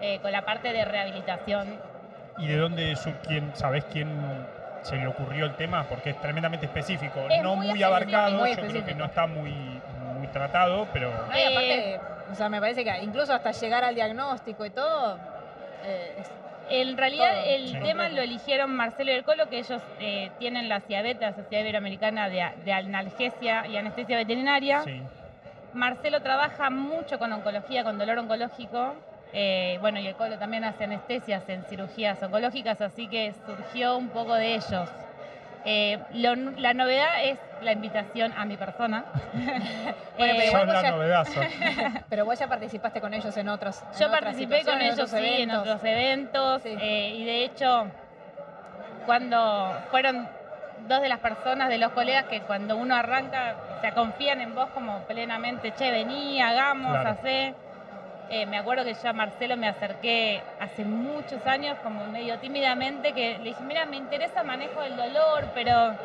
eh, 0.00 0.18
con 0.20 0.32
la 0.32 0.42
parte 0.42 0.72
de 0.72 0.84
rehabilitación. 0.84 1.78
¿Y 2.38 2.48
de 2.48 2.56
dónde 2.56 2.96
su, 2.96 3.12
quién, 3.26 3.52
sabés 3.54 3.84
quién 3.92 4.08
se 4.82 4.96
le 4.96 5.06
ocurrió 5.06 5.44
el 5.46 5.54
tema? 5.56 5.84
Porque 5.84 6.10
es 6.10 6.20
tremendamente 6.20 6.66
específico, 6.66 7.20
Es 7.28 7.42
no 7.42 7.54
muy 7.56 7.82
abarcado, 7.82 8.38
muy 8.38 8.54
yo 8.56 8.62
creo 8.66 8.84
que 8.84 8.94
no 8.94 9.04
está 9.04 9.26
muy, 9.26 9.52
muy 10.16 10.26
tratado, 10.28 10.86
pero 10.92 11.10
no, 11.28 11.38
y 11.38 11.42
aparte, 11.42 11.94
Eh, 11.94 12.00
o 12.32 12.34
sea, 12.34 12.48
me 12.48 12.60
parece 12.60 12.82
que 12.84 12.98
incluso 13.02 13.34
hasta 13.34 13.50
llegar 13.52 13.84
al 13.84 13.94
diagnóstico 13.94 14.64
y 14.64 14.70
todo, 14.70 15.18
eh, 15.84 16.14
es- 16.18 16.30
En 16.70 16.96
realidad 16.96 17.32
el 17.46 17.72
tema 17.82 18.08
lo 18.08 18.22
eligieron 18.22 18.74
Marcelo 18.74 19.10
y 19.10 19.14
el 19.14 19.24
Colo, 19.24 19.48
que 19.48 19.58
ellos 19.58 19.82
eh, 19.98 20.30
tienen 20.38 20.68
la 20.68 20.80
CIABET, 20.80 21.20
la 21.20 21.34
Sociedad 21.34 21.62
Iberoamericana 21.62 22.28
de, 22.28 22.44
de 22.64 22.72
Analgesia 22.72 23.66
y 23.66 23.76
Anestesia 23.76 24.16
Veterinaria. 24.16 24.82
sí. 24.82 25.02
Marcelo 25.72 26.20
trabaja 26.20 26.68
mucho 26.68 27.18
con 27.20 27.32
oncología, 27.32 27.84
con 27.84 27.96
dolor 27.96 28.18
oncológico. 28.18 28.94
eh, 29.32 29.78
bueno, 29.80 30.00
y 30.00 30.06
el 30.08 30.16
Colo 30.16 30.36
también 30.38 30.64
hace 30.64 30.82
anestesias 30.84 31.48
en 31.48 31.62
cirugías 31.66 32.20
oncológicas, 32.20 32.80
así 32.80 33.06
que 33.06 33.32
surgió 33.46 33.96
un 33.96 34.08
poco 34.08 34.34
de 34.34 34.54
ellos. 34.56 34.88
Eh, 35.64 35.98
lo- 36.14 36.34
la 36.56 36.72
novedad 36.74 37.22
es 37.24 37.38
la 37.60 37.72
invitación 37.72 38.32
a 38.36 38.44
mi 38.44 38.56
persona. 38.56 39.04
Bueno, 40.20 40.34
pero 40.36 40.42
Eh, 40.42 40.46
igual 40.48 40.66
vos 40.66 40.74
la 40.74 40.82
ya- 40.82 42.02
pero 42.10 42.24
vos 42.26 42.38
ya 42.38 42.46
participaste 42.46 43.00
con 43.00 43.14
ellos 43.14 43.34
en 43.38 43.48
otros. 43.48 43.82
Yo 43.98 44.10
participé 44.10 44.64
con 44.64 44.80
ellos, 44.82 45.12
en 45.14 45.22
sí, 45.24 45.42
en 45.42 45.50
otros 45.50 45.82
eventos. 45.84 46.62
Sí. 46.62 46.76
eh, 46.78 47.14
y 47.16 47.24
de 47.24 47.44
hecho, 47.44 47.86
cuando 49.06 49.74
fueron 49.90 50.28
dos 50.88 51.00
de 51.00 51.08
las 51.08 51.20
personas, 51.20 51.68
de 51.68 51.78
los 51.78 51.92
colegas, 51.92 52.24
que 52.24 52.40
cuando 52.42 52.76
uno 52.76 52.94
arranca, 52.96 53.54
o 53.78 53.80
sea, 53.80 53.92
confían 53.94 54.40
en 54.40 54.54
vos 54.54 54.68
como 54.74 55.00
plenamente, 55.04 55.72
che, 55.72 55.90
vení, 55.90 56.40
hagamos, 56.40 56.92
Claro. 56.92 57.10
hacé. 57.10 57.54
Eh, 58.32 58.46
me 58.46 58.58
acuerdo 58.58 58.84
que 58.84 58.94
yo 58.94 59.08
a 59.10 59.12
Marcelo 59.12 59.56
me 59.56 59.66
acerqué 59.68 60.40
hace 60.60 60.84
muchos 60.84 61.44
años, 61.46 61.76
como 61.82 62.06
medio 62.06 62.38
tímidamente, 62.38 63.12
que 63.12 63.38
le 63.38 63.44
dije, 63.50 63.62
mira, 63.64 63.86
me 63.86 63.96
interesa 63.96 64.44
manejo 64.44 64.80
del 64.82 64.96
dolor, 64.96 65.48
pero 65.52 65.96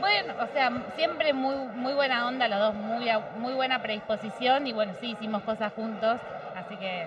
bueno, 0.00 0.34
o 0.42 0.46
sea, 0.52 0.72
siempre 0.96 1.32
muy, 1.32 1.54
muy 1.76 1.92
buena 1.92 2.26
onda 2.26 2.48
los 2.48 2.58
dos, 2.58 2.74
muy, 2.74 3.08
a- 3.08 3.20
muy 3.36 3.52
buena 3.52 3.80
predisposición 3.80 4.66
y 4.66 4.72
bueno, 4.72 4.94
sí, 5.00 5.12
hicimos 5.12 5.42
cosas 5.44 5.72
juntos, 5.74 6.18
así 6.56 6.76
que, 6.76 7.06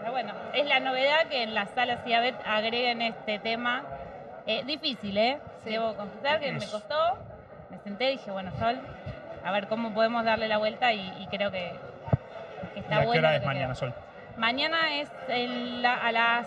pero 0.00 0.10
bueno, 0.10 0.32
es 0.52 0.66
la 0.66 0.80
novedad 0.80 1.28
que 1.30 1.44
en 1.44 1.54
la 1.54 1.66
sala 1.66 1.98
CIABET 1.98 2.34
agreguen 2.44 3.02
este 3.02 3.38
tema. 3.38 3.84
Eh, 4.48 4.64
difícil, 4.64 5.16
¿eh? 5.16 5.38
Sí. 5.62 5.70
Debo 5.70 5.94
confesar 5.94 6.40
que 6.40 6.50
me 6.50 6.66
costó, 6.66 7.18
me 7.70 7.78
senté 7.78 8.08
y 8.10 8.16
dije, 8.16 8.32
bueno, 8.32 8.50
Sol, 8.58 8.80
a 9.44 9.52
ver 9.52 9.68
cómo 9.68 9.94
podemos 9.94 10.24
darle 10.24 10.48
la 10.48 10.58
vuelta 10.58 10.92
y, 10.92 10.98
y 11.20 11.26
creo 11.28 11.52
que, 11.52 11.58
que 11.60 11.91
¿Y 11.91 11.91
está 13.00 13.08
a 13.08 13.12
qué 13.12 13.18
hora 13.18 13.36
es 13.36 13.44
mañana. 13.44 13.74
Sol? 13.74 13.92
Mañana 14.36 14.94
es 14.96 15.08
en 15.28 15.82
la, 15.82 15.94
a 15.94 16.12
las, 16.12 16.46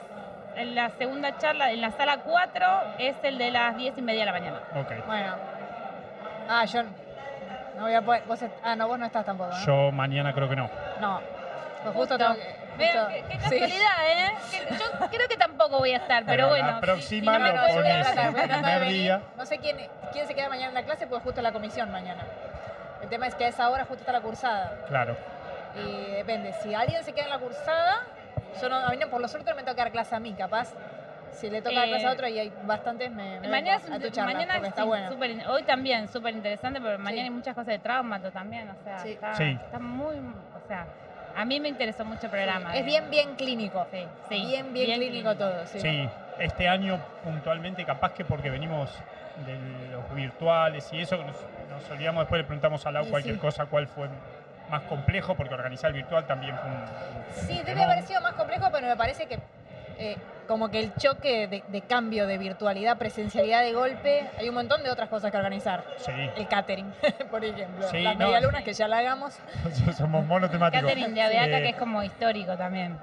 en 0.55 0.73
la 0.75 0.89
segunda 0.91 1.37
charla, 1.37 1.71
en 1.71 1.81
la 1.81 1.91
sala 1.91 2.17
4, 2.19 2.67
es 2.99 3.15
el 3.23 3.37
de 3.37 3.51
las 3.51 3.77
10 3.77 3.97
y 3.97 4.01
media 4.01 4.21
de 4.21 4.25
la 4.25 4.31
mañana. 4.31 4.59
Ok. 4.75 5.05
Bueno. 5.05 5.35
Ah, 6.49 6.65
yo 6.65 6.83
no 6.83 7.81
voy 7.83 7.93
a 7.93 8.01
poder. 8.01 8.23
Vos 8.27 8.41
est- 8.41 8.53
ah, 8.63 8.75
no, 8.75 8.87
vos 8.87 8.97
no 8.99 9.05
estás 9.05 9.25
tampoco, 9.25 9.51
¿no? 9.51 9.65
Yo 9.65 9.91
mañana 9.91 10.33
creo 10.33 10.49
que 10.49 10.55
no. 10.55 10.69
No. 10.99 11.19
Pues 11.83 11.95
justo, 11.95 12.15
Justo. 12.17 12.17
tengo 12.17 12.35
que. 12.35 12.65
Vean, 12.77 13.07
qué, 13.07 13.23
qué 13.29 13.33
sí. 13.33 13.39
casualidad, 13.39 14.07
¿eh? 14.09 14.31
Que 14.51 14.75
yo 14.75 15.07
creo 15.09 15.27
que 15.29 15.37
tampoco 15.37 15.77
voy 15.77 15.91
a 15.93 15.97
estar, 15.97 16.23
pero, 16.25 16.49
bueno. 16.49 16.67
La 16.67 16.75
si- 16.75 16.81
próxima 16.81 17.33
si 17.33 17.39
no 17.39 17.45
me 17.45 17.53
lo 17.53 17.59
a 17.61 17.67
pones 17.67 18.01
tratar, 18.05 18.31
voy 18.31 18.39
a 18.39 18.43
el 18.43 18.49
tratar 18.49 18.49
de 18.49 18.57
primer 18.63 18.79
venir. 18.79 19.01
día. 19.01 19.21
No 19.37 19.45
sé 19.45 19.57
quién, 19.59 19.77
quién 20.11 20.27
se 20.27 20.33
queda 20.35 20.49
mañana 20.49 20.69
en 20.69 20.73
la 20.73 20.83
clase, 20.83 21.07
porque 21.07 21.23
justo 21.23 21.41
la 21.41 21.51
comisión 21.53 21.91
mañana. 21.91 22.23
El 23.01 23.09
tema 23.09 23.27
es 23.27 23.35
que 23.35 23.45
a 23.45 23.47
esa 23.49 23.69
hora 23.69 23.85
justo 23.85 24.01
está 24.01 24.11
la 24.11 24.21
cursada. 24.21 24.73
Claro. 24.87 25.15
Y 25.77 26.11
depende, 26.11 26.53
si 26.63 26.73
alguien 26.73 27.03
se 27.03 27.13
queda 27.13 27.25
en 27.25 27.29
la 27.31 27.39
cursada, 27.39 28.03
yo 28.61 28.69
no, 28.69 28.75
a 28.77 28.89
mí 28.89 28.97
no, 28.97 29.09
por 29.09 29.21
lo 29.21 29.27
suerte 29.27 29.49
no 29.49 29.55
me 29.55 29.63
toca 29.63 29.83
dar 29.83 29.91
clase 29.91 30.15
a 30.15 30.19
mí, 30.19 30.33
capaz. 30.33 30.73
Si 31.31 31.49
le 31.49 31.61
toca 31.61 31.75
dar 31.75 31.87
Eh, 31.87 31.89
clase 31.89 32.07
a 32.07 32.11
otro 32.11 32.27
y 32.29 32.39
hay 32.39 32.53
bastantes, 32.63 33.11
me, 33.11 33.41
me 33.41 33.47
Mañana, 33.49 33.81
a 33.91 33.95
un- 33.95 34.01
tu 34.01 34.09
charla, 34.09 34.33
mañana 34.33 34.57
está 34.67 34.83
sí, 34.83 34.87
bueno. 34.87 35.09
hoy 35.51 35.63
también 35.63 36.07
súper 36.07 36.33
interesante, 36.33 36.79
pero 36.79 36.97
mañana 36.97 37.23
Sí. 37.23 37.25
hay 37.25 37.29
muchas 37.29 37.53
cosas 37.55 37.67
de 37.67 37.79
traumato 37.79 38.31
también, 38.31 38.69
o 38.69 38.75
sea, 38.83 38.99
Sí. 38.99 39.09
está, 39.11 39.33
Sí. 39.35 39.57
está 39.65 39.79
muy, 39.79 40.15
o 40.15 40.67
sea, 40.67 40.85
A 41.37 41.43
mí 41.43 41.59
me 41.59 41.67
interesó 41.67 42.05
mucho 42.05 42.27
el 42.27 42.29
programa. 42.31 42.73
Es 42.73 42.79
eh. 42.79 42.83
bien, 42.85 43.09
bien 43.09 43.35
clínico. 43.35 43.85
Sí, 43.91 44.07
sí, 44.29 44.45
bien, 44.47 44.71
bien, 44.73 44.95
clínico, 44.97 45.35
todo. 45.35 45.65
Sí. 45.65 45.81
Sí, 45.81 46.09
este 46.39 46.69
año 46.69 46.97
puntualmente, 47.25 47.83
capaz 47.83 48.13
que 48.13 48.23
porque 48.23 48.49
venimos 48.49 48.89
de 49.45 49.59
los 49.91 50.15
virtuales 50.15 50.87
y 50.93 51.01
eso, 51.01 51.17
nos, 51.17 51.35
nos 51.69 51.91
olvidamos, 51.91 52.21
después 52.21 52.39
le 52.39 52.45
preguntamos 52.45 52.85
a 52.85 52.91
Lau 52.93 53.05
Y 53.05 53.09
cualquier 53.09 53.35
sí. 53.35 53.41
cosa, 53.41 53.65
cuál 53.65 53.85
fue 53.87 54.07
más 54.69 54.81
complejo, 54.83 55.35
porque 55.35 55.53
organizar 55.53 55.89
el 55.91 55.95
virtual 55.97 56.25
también 56.25 56.55
fue 56.57 56.69
un. 56.69 56.75
un 56.77 57.47
Sí, 57.47 57.61
debe 57.65 57.83
haber 57.83 58.03
sido 58.03 58.21
más 58.21 58.33
complejo, 58.33 58.69
pero 58.71 58.87
me 58.87 58.95
parece 58.95 59.25
que 59.27 59.39
eh, 59.97 60.17
como 60.47 60.69
que 60.69 60.79
el 60.79 60.93
choque 60.95 61.47
de, 61.47 61.63
de 61.67 61.81
cambio 61.81 62.27
de 62.27 62.37
virtualidad, 62.37 62.97
presencialidad 62.97 63.61
de 63.61 63.73
golpe, 63.73 64.29
hay 64.37 64.47
un 64.49 64.55
montón 64.55 64.83
de 64.83 64.91
otras 64.91 65.09
cosas 65.09 65.31
que 65.31 65.37
organizar. 65.37 65.83
Sí, 65.97 66.11
El 66.35 66.47
catering, 66.47 66.93
por 67.31 67.43
ejemplo. 67.43 67.87
Sí, 67.89 68.01
Las 68.01 68.17
no, 68.17 68.25
medialunas 68.27 68.59
sí. 68.59 68.65
que 68.65 68.73
ya 68.73 68.87
la 68.87 68.99
hagamos. 68.99 69.37
somos 69.97 70.25
monotemáticos. 70.25 70.87
Catering 70.87 71.13
de 71.15 71.21
Abeaca, 71.21 71.57
Eh, 71.59 71.63
que 71.63 71.69
es 71.69 71.75
como 71.77 72.03
histórico 72.03 72.55
también. 72.57 72.97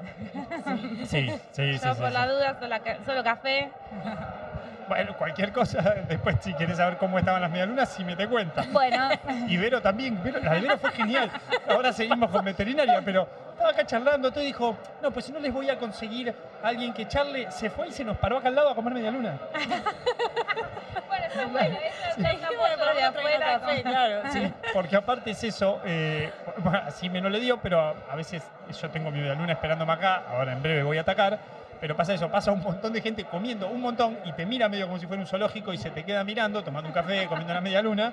Sí, 1.07 1.29
sí, 1.29 1.41
sí. 1.53 1.73
Yo 1.73 1.79
sí, 1.95 2.01
por 2.01 2.09
sí. 2.09 2.15
la 2.15 2.27
duda, 2.29 2.57
solo, 2.61 2.77
solo 3.07 3.25
café. 3.25 3.71
Bueno, 4.89 5.15
cualquier 5.17 5.53
cosa, 5.53 5.81
después 6.09 6.37
si 6.41 6.53
quieres 6.55 6.77
saber 6.77 6.97
cómo 6.99 7.19
estaban 7.19 7.41
las 7.41 7.51
medialunas, 7.51 7.89
si 7.89 8.05
me 8.05 8.17
te 8.17 8.27
cuenta. 8.29 8.65
Bueno, 8.71 9.09
Y 9.49 9.57
Vero 9.57 9.81
también, 9.81 10.23
Vero- 10.23 10.41
la 10.41 10.55
de 10.55 10.61
Vero 10.61 10.79
fue 10.79 10.91
genial. 10.93 11.31
Ahora 11.69 11.93
seguimos 11.93 12.31
con 12.31 12.45
veterinaria, 12.45 13.01
pero 13.05 13.29
estaba 13.53 13.71
acá 13.71 13.87
charlando, 13.87 14.31
todo 14.31 14.43
dijo, 14.45 14.77
no, 15.03 15.11
pues 15.11 15.27
si 15.27 15.33
no 15.33 15.39
les 15.39 15.53
voy 15.53 15.71
a 15.71 15.79
conseguir 15.79 16.35
a 16.63 16.69
alguien 16.69 16.93
que 16.93 17.07
charle, 17.09 17.51
se 17.51 17.71
fue 17.71 17.89
y 17.89 17.93
se 17.93 18.05
nos 18.05 18.17
paró 18.19 18.39
acá 18.39 18.49
al 18.49 18.55
lado 18.55 18.71
a 18.71 18.75
comer 18.75 18.93
medialuna. 18.95 19.39
bueno, 21.09 21.25
está 21.27 21.47
bueno. 21.47 21.77
Esa 21.83 22.15
Sí, 22.15 22.23
de 22.23 23.03
afuera. 23.05 23.59
café, 23.61 23.83
claro. 23.83 24.23
Sí, 24.33 24.53
porque 24.75 24.97
aparte 24.97 25.31
es 25.31 25.43
eso, 25.45 25.81
eh, 25.85 26.31
bueno, 26.59 26.83
así 26.87 27.09
me 27.09 27.21
no 27.23 27.29
le 27.31 27.41
dio, 27.41 27.59
pero 27.59 27.81
a, 27.81 27.95
a 28.11 28.17
veces 28.17 28.43
yo 28.81 28.91
tengo 28.91 29.11
mi 29.11 29.21
medialuna 29.21 29.53
esperándome 29.53 29.93
acá, 29.93 30.23
ahora 30.31 30.53
en 30.53 30.63
breve 30.63 30.83
voy 30.83 30.99
a 30.99 31.03
atacar, 31.03 31.39
pero 31.83 31.97
pasa 31.97 32.15
eso, 32.15 32.31
pasa 32.31 32.53
un 32.53 32.63
montón 32.63 32.93
de 32.93 33.01
gente 33.03 33.25
comiendo 33.25 33.67
un 33.67 33.81
montón 33.81 34.17
y 34.25 34.33
te 34.35 34.47
mira 34.47 34.69
medio 34.69 34.87
como 34.87 35.01
si 35.01 35.07
fuera 35.09 35.21
un 35.21 35.27
zoológico 35.27 35.73
y 35.73 35.79
se 35.79 35.91
te 35.91 36.05
queda 36.05 36.23
mirando, 36.23 36.63
tomando 36.63 36.89
un 36.89 36.95
café, 36.95 37.27
comiendo 37.27 37.53
una 37.53 37.61
medialuna. 37.61 38.13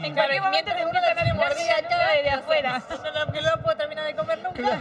y- 0.00 0.06
En 0.06 0.14
cualquier 0.14 0.40
momento 0.40 0.70
te 0.74 0.80
uno 0.86 0.98
una 0.98 1.34
mordida 1.34 1.74
acá, 1.78 2.12
desde 2.16 2.30
afuera. 2.30 2.82
No, 3.12 3.26
no, 3.26 3.32
que 3.32 3.42
no 3.42 3.48
la 3.50 3.56
puedo 3.58 3.76
terminar 3.76 4.06
de 4.06 4.14
comer 4.14 4.38
nunca. 4.42 4.80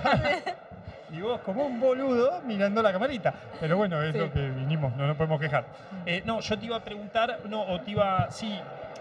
Y 1.11 1.19
vos 1.19 1.41
como 1.41 1.65
un 1.65 1.77
boludo 1.81 2.39
mirando 2.45 2.81
la 2.81 2.93
camarita. 2.93 3.33
Pero 3.59 3.75
bueno, 3.75 4.01
es 4.01 4.13
Sí. 4.13 4.17
lo 4.17 4.31
que 4.31 4.39
vinimos, 4.49 4.95
no 4.95 5.07
nos 5.07 5.17
podemos 5.17 5.41
quejar. 5.41 5.65
Eh, 6.05 6.21
no, 6.23 6.39
yo 6.39 6.57
te 6.57 6.65
iba 6.67 6.77
a 6.77 6.79
preguntar, 6.79 7.39
no, 7.49 7.63
o 7.63 7.81
te 7.81 7.91
iba, 7.91 8.31
sí, 8.31 8.57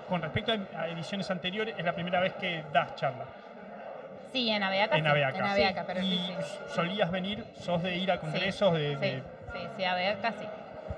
con 0.09 0.21
respecto 0.21 0.51
a- 0.53 0.81
a 0.81 0.89
ediciones 0.89 1.31
anteriores, 1.31 1.77
es 1.79 1.85
la 1.85 1.93
primera 1.93 2.19
vez 2.19 2.33
que 2.35 2.65
das 2.73 2.97
charla 2.97 3.27
Sí, 4.33 4.49
en 4.51 4.63
Abeaca. 4.63 4.97
en 4.97 5.05
sí. 5.05 5.11
Abeaca. 5.11 5.39
en 5.39 5.45
Abeaca, 5.45 5.85
pero 5.87 6.01
y 6.03 6.19
sí, 6.19 6.35
solías 6.75 7.11
venir, 7.11 7.45
sos 7.55 7.83
de 7.83 7.97
ir 7.97 8.11
a 8.13 8.19
congresos, 8.21 8.73
de, 8.75 8.95
Sí, 8.95 9.01
de- 9.01 9.23
sí, 9.53 9.69
sí, 9.77 9.85
Abeaca 9.85 10.33
sí. 10.33 10.47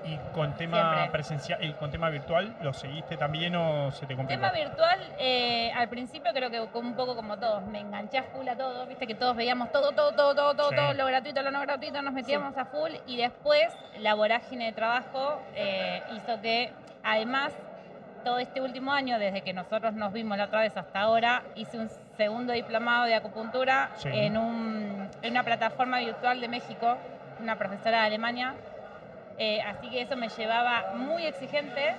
y 0.05 0.17
con 0.33 0.53
tema 0.55 1.07
presencial 1.11 1.63
y 1.63 1.71
con 1.73 1.89
tema 1.89 2.09
virtual, 2.09 2.55
¿lo 2.61 2.73
seguiste 2.73 3.15
también 3.17 3.55
o 3.55 3.89
se 3.91 4.05
te 4.05 4.15
complicó? 4.15 4.39
Tema 4.41 4.51
virtual, 4.51 4.99
eh, 5.17 5.71
al 5.75 5.87
principio 5.89 6.31
creo 6.33 6.51
que 6.51 6.59
un 6.77 6.93
poco 6.93 7.15
como 7.15 7.37
todos, 7.39 7.63
me 7.67 7.79
enganché 7.79 8.17
a 8.19 8.23
full 8.23 8.47
a 8.47 8.55
todo, 8.57 8.85
viste 8.85 9.07
que 9.07 9.15
todos 9.15 9.35
veíamos 9.35 9.71
todo, 9.71 9.93
todo, 9.93 10.11
todo, 10.13 10.35
todo, 10.35 10.55
todo, 10.55 10.69
Sí. 10.69 10.75
todo, 10.75 10.93
lo 10.93 11.05
gratuito, 11.05 11.41
lo 11.41 11.51
no 11.51 11.61
gratuito, 11.61 12.01
nos 12.01 12.13
metíamos 12.13 12.55
a 12.57 12.65
full 12.65 12.91
y 13.07 13.17
después 13.17 13.73
la 13.99 14.13
vorágine 14.13 14.65
de 14.65 14.73
trabajo 14.73 15.41
eh, 15.55 16.03
hizo 16.17 16.39
que 16.41 16.71
además 17.03 17.53
todo 18.25 18.39
este 18.39 18.61
último 18.61 18.91
año, 18.93 19.19
desde 19.19 19.41
que 19.41 19.53
nosotros 19.53 19.93
nos 19.95 20.13
vimos 20.13 20.37
la 20.37 20.45
otra 20.45 20.61
vez 20.61 20.75
hasta 20.77 21.01
ahora, 21.01 21.43
hice 21.55 21.77
un 21.77 21.89
segundo 22.17 22.53
diplomado 22.53 23.05
de 23.05 23.15
acupuntura 23.15 23.89
Sí. 23.97 24.09
en, 24.11 24.37
un- 24.37 25.09
en 25.21 25.31
una 25.31 25.43
plataforma 25.43 25.99
virtual 25.99 26.39
de 26.41 26.47
México, 26.47 26.97
una 27.39 27.55
profesora 27.57 28.01
de 28.01 28.07
Alemania. 28.07 28.53
Eh, 29.39 29.61
así 29.61 29.89
que 29.89 30.01
eso 30.01 30.15
me 30.15 30.29
llevaba 30.29 30.93
muy 30.95 31.25
exigente, 31.25 31.95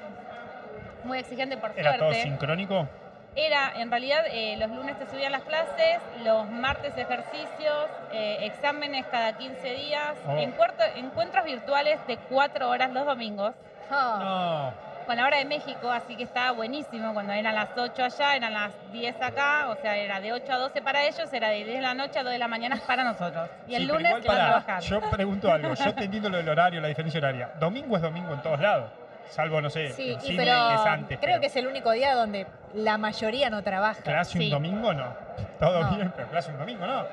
muy 1.05 1.19
exigente 1.19 1.57
por 1.57 1.73
¿Era 1.77 1.93
todo 1.97 2.11
suerte. 2.11 2.23
sincrónico? 2.23 2.89
Era, 3.37 3.73
en 3.75 3.91
realidad, 3.91 4.25
eh, 4.31 4.57
los 4.59 4.71
lunes 4.71 4.97
te 4.97 5.07
subían 5.07 5.33
las 5.33 5.43
clases, 5.43 5.99
los 6.25 6.49
martes 6.49 6.97
ejercicios, 6.97 7.89
eh, 8.13 8.39
exámenes 8.43 9.05
cada 9.07 9.33
15 9.37 9.71
días, 9.75 10.15
Oh. 10.29 10.37
encuentro- 10.39 10.87
encuentros 10.95 11.45
virtuales 11.45 11.99
de 12.07 12.17
4 12.17 12.69
horas 12.71 12.93
los 12.93 13.05
domingos, 13.05 13.55
Ah, 13.91 14.73
No. 14.73 14.94
Con 15.05 15.17
la 15.17 15.27
hora 15.27 15.39
de 15.39 15.45
México, 15.45 15.91
así 15.91 16.17
que 16.17 16.25
estaba 16.25 16.53
buenísimo. 16.53 17.13
Cuando 17.13 17.33
eran 17.33 17.55
las 17.55 17.71
8 17.77 18.05
allá, 18.05 18.37
eran 18.37 18.53
las 18.55 18.73
10 18.93 19.21
acá, 19.21 19.69
o 19.69 19.77
sea, 19.77 19.97
era 19.97 20.21
de 20.21 20.33
8 20.33 20.53
a 20.53 20.57
12 20.57 20.83
para 20.83 21.05
ellos, 21.05 21.33
era 21.33 21.49
de 21.49 21.57
10 21.65 21.69
de 21.77 21.81
la 21.81 21.95
noche 21.95 22.19
a 22.19 22.23
2 22.23 22.33
de 22.33 22.39
la 22.39 22.49
mañana 22.49 22.81
para 22.87 23.05
nosotros. 23.05 23.49
Y 23.69 23.75
el 23.75 23.83
Sí, 23.83 23.89
lunes 23.89 24.07
igual, 24.09 24.25
iba 24.25 24.35
a 24.35 24.37
pará, 24.37 24.49
trabajar. 24.63 24.83
Yo 24.83 25.01
pregunto 25.11 25.53
algo, 25.53 25.75
yo 25.75 25.85
entendiendo 25.91 26.29
lo 26.29 26.37
del 26.39 26.49
horario, 26.49 26.81
la 26.81 26.89
diferencia 26.89 27.19
horaria. 27.19 27.51
Domingo 27.61 27.97
es 27.97 28.03
domingo 28.03 28.33
en 28.33 28.43
todos 28.43 28.61
lados, 28.61 28.91
salvo, 29.31 29.61
no 29.61 29.71
sé, 29.71 29.91
sí, 29.91 30.17
pero 30.37 30.53
que 30.69 30.75
es 30.75 30.87
antes. 30.87 31.19
creo 31.19 31.31
pero 31.33 31.41
que 31.41 31.47
es 31.47 31.57
el 31.57 31.67
único 31.67 31.91
día 31.93 32.15
donde 32.15 32.47
la 32.75 32.99
mayoría 32.99 33.51
no 33.51 33.63
trabaja. 33.63 34.03
clase 34.03 34.39
un 34.39 34.45
sí. 34.45 34.51
domingo 34.51 34.93
no. 34.93 35.15
Todo 35.59 35.81
No. 35.83 35.97
bien, 35.97 36.13
pero 36.17 36.29
clase 36.29 36.51
un 36.51 36.59
domingo 36.59 36.87
no. 36.87 37.05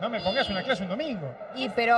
No 0.00 0.08
me 0.08 0.18
pongas 0.20 0.48
una 0.48 0.62
clase 0.62 0.82
un 0.84 0.88
domingo. 0.88 1.34
Y 1.54 1.68
pero 1.68 1.94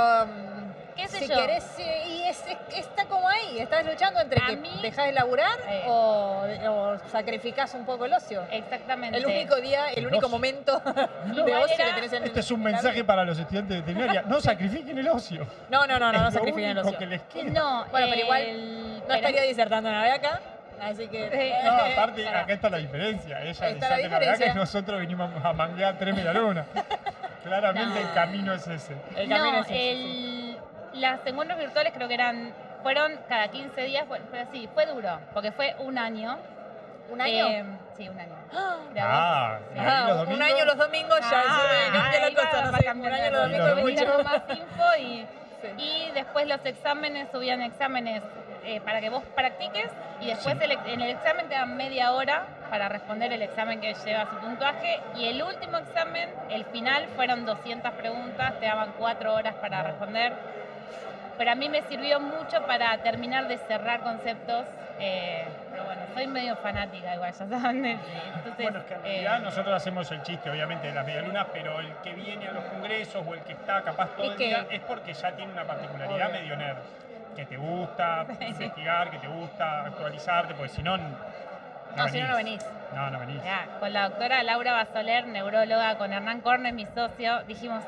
¿Qué 0.96 1.06
sé 1.08 1.20
si 1.20 1.28
yo? 1.28 1.36
querés, 1.36 1.64
y 1.78 2.21
es, 2.32 2.42
es- 2.70 2.76
está 2.88 3.04
como 3.04 3.28
ahí, 3.28 3.58
estás 3.60 3.84
luchando 3.86 4.20
entre 4.20 4.42
A 4.42 4.46
que 4.46 4.56
mí- 4.56 4.78
dejás 4.82 5.06
de 5.06 5.12
laburar 5.12 5.56
Eh. 5.68 5.84
o, 5.86 6.44
o 6.70 6.98
sacrificás 7.10 7.74
un 7.74 7.84
poco 7.84 8.04
el 8.06 8.12
ocio. 8.14 8.42
Exactamente. 8.50 9.18
El 9.18 9.26
único 9.26 9.56
día, 9.56 9.90
el 9.92 9.98
El 9.98 10.06
único 10.06 10.26
ocio. 10.26 10.28
momento 10.28 10.80
de 11.26 11.54
ocio 11.56 11.74
era- 11.76 11.86
que 11.86 11.92
tenés 11.94 12.12
en 12.12 12.24
Este 12.24 12.40
es 12.40 12.50
un 12.50 12.62
mensaje 12.62 13.04
para 13.04 13.24
los 13.24 13.38
estudiantes 13.38 13.76
de 13.76 13.80
veterinaria. 13.82 14.22
No 14.26 14.40
sacrifiquen 14.40 14.98
el 14.98 15.08
ocio. 15.08 15.46
No, 15.70 15.86
no, 15.86 15.98
no, 15.98 16.12
no, 16.12 16.22
no 16.22 16.30
sacrifiquen 16.30 16.70
el 16.70 16.78
ocio. 16.78 16.98
que 16.98 17.06
les 17.06 17.22
queda. 17.22 17.50
No, 17.50 17.84
Bueno, 17.90 18.06
pero 18.10 18.20
igual 18.22 18.42
el- 18.42 18.98
No 18.98 19.04
pero- 19.06 19.14
estaría 19.16 19.42
disertando 19.42 19.88
en 19.88 19.94
la 19.94 20.14
acá, 20.14 20.40
así 20.80 21.08
que... 21.08 21.30
Sí. 21.30 21.66
No, 21.66 21.72
aparte, 21.92 22.24
Pará. 22.24 22.40
acá 22.40 22.52
está 22.52 22.70
la 22.70 22.78
diferencia. 22.78 23.40
Ella 23.42 23.50
Está 23.50 23.66
dice 23.68 23.80
la 23.88 23.96
que 23.96 24.02
la 24.02 24.08
verdad 24.08 24.18
que 24.18 24.32
diferencia. 24.32 24.54
nosotros 24.54 25.00
vinimos 25.00 25.30
a 25.44 25.52
manguear 25.52 25.98
tres 25.98 26.14
medialunas. 26.14 26.66
Claramente 27.44 28.00
el 28.00 28.12
camino 28.14 28.54
es 28.54 28.66
ese. 28.68 28.94
El 29.16 29.28
camino 29.28 29.52
no, 29.52 29.60
es 29.62 29.66
ese, 29.66 29.74
sí. 29.74 30.41
Las 30.94 31.20
encuentros 31.26 31.58
virtuales 31.58 31.92
creo 31.94 32.08
que 32.08 32.14
eran, 32.14 32.52
fueron 32.82 33.18
cada 33.28 33.48
15 33.48 33.80
días, 33.82 34.04
fue- 34.06 34.20
pero 34.30 34.50
sí, 34.52 34.68
fue 34.74 34.86
duro, 34.86 35.18
porque 35.32 35.52
fue 35.52 35.74
un 35.78 35.98
año. 35.98 36.38
¿Un 37.08 37.20
año? 37.20 37.46
Eh, 37.48 37.64
sí, 37.96 38.08
un 38.08 38.18
año. 38.18 38.34
Ah, 39.04 39.58
Mirá 39.72 39.98
Ah, 40.04 40.12
un 40.12 40.18
domingos- 40.26 40.40
años 40.52 40.66
los 40.66 40.76
domingos 40.76 41.20
ya 41.20 41.42
Ah, 41.46 42.10
se 42.12 42.20
la 42.20 42.34
cosa, 42.34 42.64
no 42.70 42.76
sé, 42.78 42.90
un 42.90 43.06
año 43.06 43.30
los 43.30 43.76
domingos 43.76 44.06
mucho. 44.06 44.24
más 44.24 44.42
info 44.50 44.96
y, 44.98 45.26
Sí. 45.62 45.68
y 45.78 46.10
después 46.12 46.46
los 46.46 46.64
exámenes, 46.66 47.28
subían 47.32 47.62
exámenes 47.62 48.22
eh, 48.64 48.80
para 48.82 49.00
que 49.00 49.08
vos 49.08 49.22
practiques 49.34 49.90
y 50.20 50.26
después 50.26 50.56
Sí. 50.58 50.64
el 50.64 50.72
ex- 50.72 50.86
en 50.86 51.00
el 51.00 51.10
examen 51.10 51.48
te 51.48 51.54
dan 51.54 51.76
media 51.76 52.12
hora 52.12 52.46
para 52.70 52.88
responder 52.88 53.32
el 53.32 53.42
examen 53.42 53.80
que 53.80 53.94
lleva 53.94 54.26
su 54.30 54.36
puntaje 54.36 55.00
y 55.16 55.26
el 55.28 55.42
último 55.42 55.78
examen, 55.78 56.28
el 56.50 56.64
final, 56.66 57.06
fueron 57.16 57.44
200 57.46 57.92
preguntas, 57.94 58.58
te 58.60 58.66
daban 58.66 58.92
4 58.98 59.34
horas 59.34 59.54
para 59.56 59.82
responder. 59.82 60.32
Pero 61.38 61.50
a 61.50 61.54
mí 61.54 61.68
me 61.68 61.82
sirvió 61.82 62.20
mucho 62.20 62.62
para 62.66 62.98
terminar 62.98 63.48
de 63.48 63.58
cerrar 63.58 64.00
conceptos. 64.00 64.66
eh, 64.98 65.44
pero 65.70 65.84
bueno, 65.84 66.02
soy 66.14 66.26
medio 66.28 66.54
fanática 66.56 67.14
igual, 67.14 67.32
ya 67.32 67.46
saben. 67.46 67.84
Entonces, 67.86 68.62
Bueno, 68.62 68.78
es 68.80 68.84
que 68.84 68.94
en 68.94 69.00
eh, 69.00 69.02
realidad 69.04 69.40
nosotros 69.40 69.74
hacemos 69.74 70.10
el 70.12 70.22
chiste, 70.22 70.50
obviamente, 70.50 70.86
de 70.88 70.92
las 70.94 71.06
medialunas, 71.06 71.46
pero 71.52 71.80
el 71.80 71.92
que 72.04 72.12
viene 72.14 72.46
a 72.48 72.52
los 72.52 72.64
congresos 72.64 73.24
o 73.26 73.34
el 73.34 73.40
que 73.40 73.52
está 73.52 73.82
capaz 73.82 74.10
todo 74.16 74.26
Es 74.26 74.32
el 74.32 74.36
que- 74.38 74.46
día 74.48 74.66
es 74.70 74.80
porque 74.82 75.14
ya 75.14 75.32
tiene 75.32 75.52
una 75.52 75.64
particularidad 75.64 76.28
Obvio. 76.28 76.40
medio 76.40 76.56
nerd. 76.56 76.78
Que 77.34 77.46
te 77.46 77.56
gusta 77.56 78.26
Sí. 78.38 78.44
investigar, 78.44 79.10
que 79.10 79.18
te 79.18 79.26
gusta 79.26 79.86
actualizarte, 79.86 80.54
porque 80.54 80.68
si 80.72 80.82
no. 80.82 80.98
No, 80.98 81.04
No, 81.96 82.08
si 82.08 82.20
no, 82.20 82.28
no 82.28 82.36
venís. 82.36 82.62
No, 82.94 83.10
no 83.10 83.18
venís. 83.20 83.42
Ya, 83.42 83.66
con 83.80 83.92
la 83.92 84.08
doctora 84.08 84.42
Laura 84.42 84.72
Basoler, 84.72 85.26
neuróloga, 85.26 85.96
con 85.98 86.12
Hernán 86.12 86.40
Cornes, 86.40 86.74
mi 86.74 86.86
socio, 86.86 87.42
dijimos, 87.44 87.82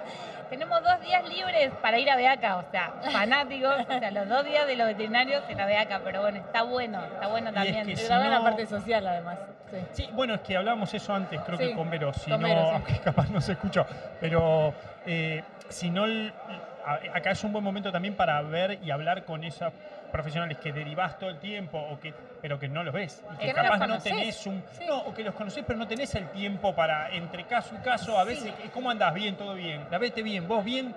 tenemos 0.50 0.82
dos 0.82 1.00
días 1.02 1.28
libres 1.28 1.70
para 1.82 1.98
ir 1.98 2.10
a 2.10 2.16
Beaca, 2.16 2.56
o 2.56 2.64
sea, 2.70 2.92
fanáticos, 3.12 3.74
o 3.88 3.98
sea, 3.98 4.10
los 4.10 4.28
dos 4.28 4.44
días 4.44 4.66
de 4.66 4.76
los 4.76 4.86
veterinarios 4.86 5.42
en 5.48 5.58
la 5.58 5.66
Beaca, 5.66 6.00
pero 6.04 6.22
bueno, 6.22 6.38
está 6.38 6.62
bueno, 6.62 7.04
está 7.04 7.26
bueno 7.28 7.48
es 7.50 7.54
también. 7.54 7.86
que 7.86 7.96
Se 7.96 8.02
si 8.02 8.08
graba 8.08 8.24
en 8.24 8.30
la 8.30 8.38
no- 8.38 8.44
parte 8.44 8.66
social, 8.66 9.06
además. 9.06 9.38
Sí. 9.70 9.78
Sí, 9.92 10.08
bueno, 10.12 10.34
es 10.34 10.40
que 10.40 10.56
hablábamos 10.56 10.92
eso 10.94 11.14
antes, 11.14 11.40
creo 11.40 11.58
Sí, 11.58 11.68
que 11.68 11.74
con 11.74 11.90
Vero, 11.90 12.12
si 12.12 12.30
con 12.30 12.40
no, 12.42 12.48
Vero, 12.48 12.60
sí. 12.64 12.70
aunque 12.74 12.98
capaz 13.04 13.28
no 13.30 13.40
se 13.40 13.52
escuchó, 13.52 13.84
pero 14.20 14.72
eh, 15.06 15.42
si 15.68 15.90
no, 15.90 16.04
acá 17.12 17.30
es 17.30 17.42
un 17.44 17.52
buen 17.52 17.64
momento 17.64 17.90
también 17.90 18.14
para 18.14 18.40
ver 18.42 18.78
y 18.82 18.90
hablar 18.90 19.24
con 19.24 19.42
esos 19.44 19.72
profesionales 20.14 20.58
que 20.58 20.72
derivás 20.72 21.18
todo 21.18 21.28
el 21.30 21.40
tiempo, 21.40 21.76
o 21.76 21.98
que, 21.98 22.14
pero 22.40 22.56
que 22.56 22.68
no 22.68 22.84
los 22.84 22.94
ves, 22.94 23.24
y 23.34 23.36
que, 23.36 23.46
Que 23.46 23.52
capaz 23.52 23.84
no 23.84 23.98
tenés 23.98 24.46
un... 24.46 24.62
Sí. 24.70 24.84
No, 24.86 24.98
o 24.98 25.12
que 25.12 25.24
los 25.24 25.34
conocés, 25.34 25.64
pero 25.66 25.76
no 25.76 25.88
tenés 25.88 26.14
el 26.14 26.30
tiempo 26.30 26.72
para, 26.72 27.10
entre 27.10 27.42
caso 27.48 27.74
y 27.74 27.78
caso, 27.78 28.16
a 28.16 28.22
veces, 28.22 28.54
¿cómo 28.72 28.90
andás? 28.90 29.12
Bien, 29.12 29.36
todo 29.36 29.56
bien, 29.56 29.84
la 29.90 29.98
vete 29.98 30.22
bien, 30.22 30.46
vos 30.46 30.64
bien... 30.64 30.94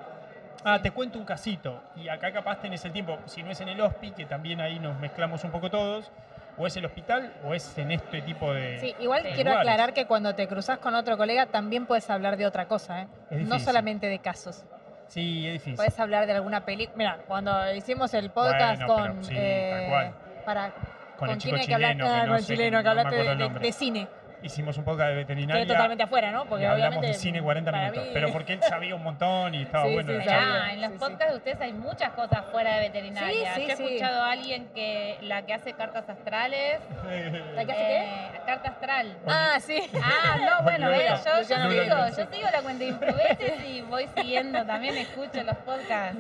Ah, 0.64 0.82
te 0.82 0.92
cuento 0.92 1.18
un 1.18 1.26
casito. 1.26 1.82
Y 1.96 2.10
acá 2.10 2.32
capaz 2.32 2.60
tenés 2.60 2.84
el 2.86 2.92
tiempo, 2.92 3.18
si 3.26 3.42
no 3.42 3.52
es 3.52 3.62
en 3.62 3.70
el 3.70 3.80
hospi, 3.80 4.12
que 4.12 4.26
también 4.26 4.60
ahí 4.60 4.80
nos 4.80 5.00
mezclamos 5.00 5.44
un 5.44 5.52
poco 5.52 5.70
todos, 5.70 6.12
o 6.58 6.68
es 6.68 6.76
el 6.76 6.86
hospital 6.86 7.34
o 7.44 7.54
es 7.54 7.78
en 7.78 7.92
este 7.92 8.22
tipo 8.22 8.54
de. 8.54 8.80
Sí, 8.80 8.96
igual 9.00 9.22
quiero 9.22 9.52
lugares. 9.52 9.60
aclarar 9.60 9.94
que 9.94 10.06
cuando 10.06 10.36
te 10.36 10.48
cruzas 10.48 10.80
con 10.80 10.96
otro 10.96 11.16
colega 11.16 11.46
también 11.46 11.86
puedes 11.86 12.10
hablar 12.10 12.38
de 12.38 12.48
otra 12.48 12.68
cosa, 12.68 13.04
¿eh? 13.04 13.08
No 13.30 13.60
solamente 13.60 14.08
de 14.08 14.20
casos. 14.20 14.66
Sí, 15.08 15.48
es 15.48 15.54
difícil. 15.54 15.76
Puedes 15.76 16.00
hablar 16.00 16.26
de 16.26 16.34
alguna 16.34 16.66
película. 16.66 16.98
Mira, 16.98 17.18
cuando 17.28 17.74
hicimos 17.74 18.14
el 18.14 18.30
podcast 18.30 18.82
Bueno, 18.82 18.96
pero 19.04 19.14
con. 19.16 19.24
sí, 19.24 19.34
eh, 19.38 19.70
tal 19.74 19.90
cual. 19.90 20.14
Para, 20.46 20.72
con, 21.18 21.30
el 21.30 21.38
quién 21.38 21.56
chico 21.56 21.68
que 21.68 21.74
hablar? 21.74 21.92
chileno, 21.94 22.06
Ah, 22.06 22.14
que 22.16 22.20
con 22.22 22.30
no 22.30 22.36
el 22.38 22.46
chileno, 22.46 22.78
que 22.78 22.84
no 22.84 22.90
hablaste 22.90 23.08
acuerdo 23.16 23.36
de, 23.38 23.46
el 23.46 23.54
de- 23.54 23.60
de 23.60 23.72
cine. 23.72 24.08
Hicimos 24.44 24.78
un 24.78 24.84
podcast 24.84 25.10
de 25.10 25.16
veterinaria. 25.16 25.66
totalmente 25.66 26.04
afuera, 26.04 26.32
¿no? 26.32 26.46
Porque 26.46 26.64
y 26.64 26.68
hablamos 26.68 27.02
de 27.02 27.14
cine 27.16 27.42
40 27.42 27.72
para 27.72 27.84
minutos. 27.86 28.04
mí- 28.06 28.12
Pero 28.14 28.32
porque 28.32 28.54
él 28.54 28.62
sabía 28.62 28.94
un 28.96 29.04
montón 29.04 29.56
y 29.56 29.64
estaba 29.64 29.86
Sí, 29.88 29.94
bueno. 29.94 30.12
sí. 30.22 30.30
Ah, 30.30 30.70
en 30.74 30.82
los 30.82 30.92
Sí, 30.92 30.94
sí. 30.94 31.00
podcasts 31.00 31.32
de 31.32 31.38
ustedes 31.38 31.62
hay 31.62 31.74
muchas 31.74 32.12
cosas 32.12 32.46
fuera 32.52 32.76
de 32.76 32.80
veterinaria. 32.82 33.54
Sí, 33.56 33.62
sí, 33.62 33.68
Yo 33.68 33.74
he 33.74 33.76
sí. 33.78 33.84
escuchado 33.84 34.24
a 34.24 34.32
alguien 34.32 34.68
que 34.76 35.18
la 35.22 35.42
que 35.42 35.54
hace 35.56 35.74
cartas 35.74 36.08
astrales. 36.08 36.80
¿La 37.56 37.66
que 37.66 37.72
hace 37.72 37.82
qué? 37.82 38.04
eh, 38.04 38.42
carta 38.46 38.70
astral. 38.70 39.18
Ah, 39.28 39.58
sí. 39.60 39.80
Ah, 40.04 40.38
no, 40.40 40.64
bueno, 40.64 40.92
yo, 40.92 40.98
yo 41.02 41.44
sigo, 41.44 42.08
yo 42.18 42.32
sigo 42.32 42.50
la 42.52 42.62
cuenta 42.62 42.84
de 42.84 42.90
influencers 42.92 43.66
y 43.68 43.82
voy 43.82 44.08
siguiendo, 44.16 44.64
también 44.66 44.98
escucho 44.98 45.42
los 45.44 45.58
podcasts. 45.58 46.20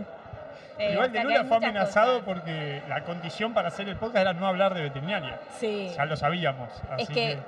Eh, 0.79 0.93
Igual 0.93 1.11
de 1.11 1.23
Lula 1.23 1.43
fue 1.45 1.57
amenazado 1.57 2.19
cosas. 2.19 2.25
porque 2.25 2.81
la 2.87 3.01
condición 3.03 3.53
para 3.53 3.69
hacer 3.69 3.87
el 3.89 3.95
podcast 3.95 4.17
era 4.21 4.33
no 4.33 4.45
hablar 4.47 4.73
de 4.75 4.81
veterinaria. 4.83 5.39
Sí. 5.59 5.91
Ya 5.95 6.05
lo 6.05 6.15
sabíamos. 6.15 6.69
Es 6.99 7.09
que, 7.09 7.39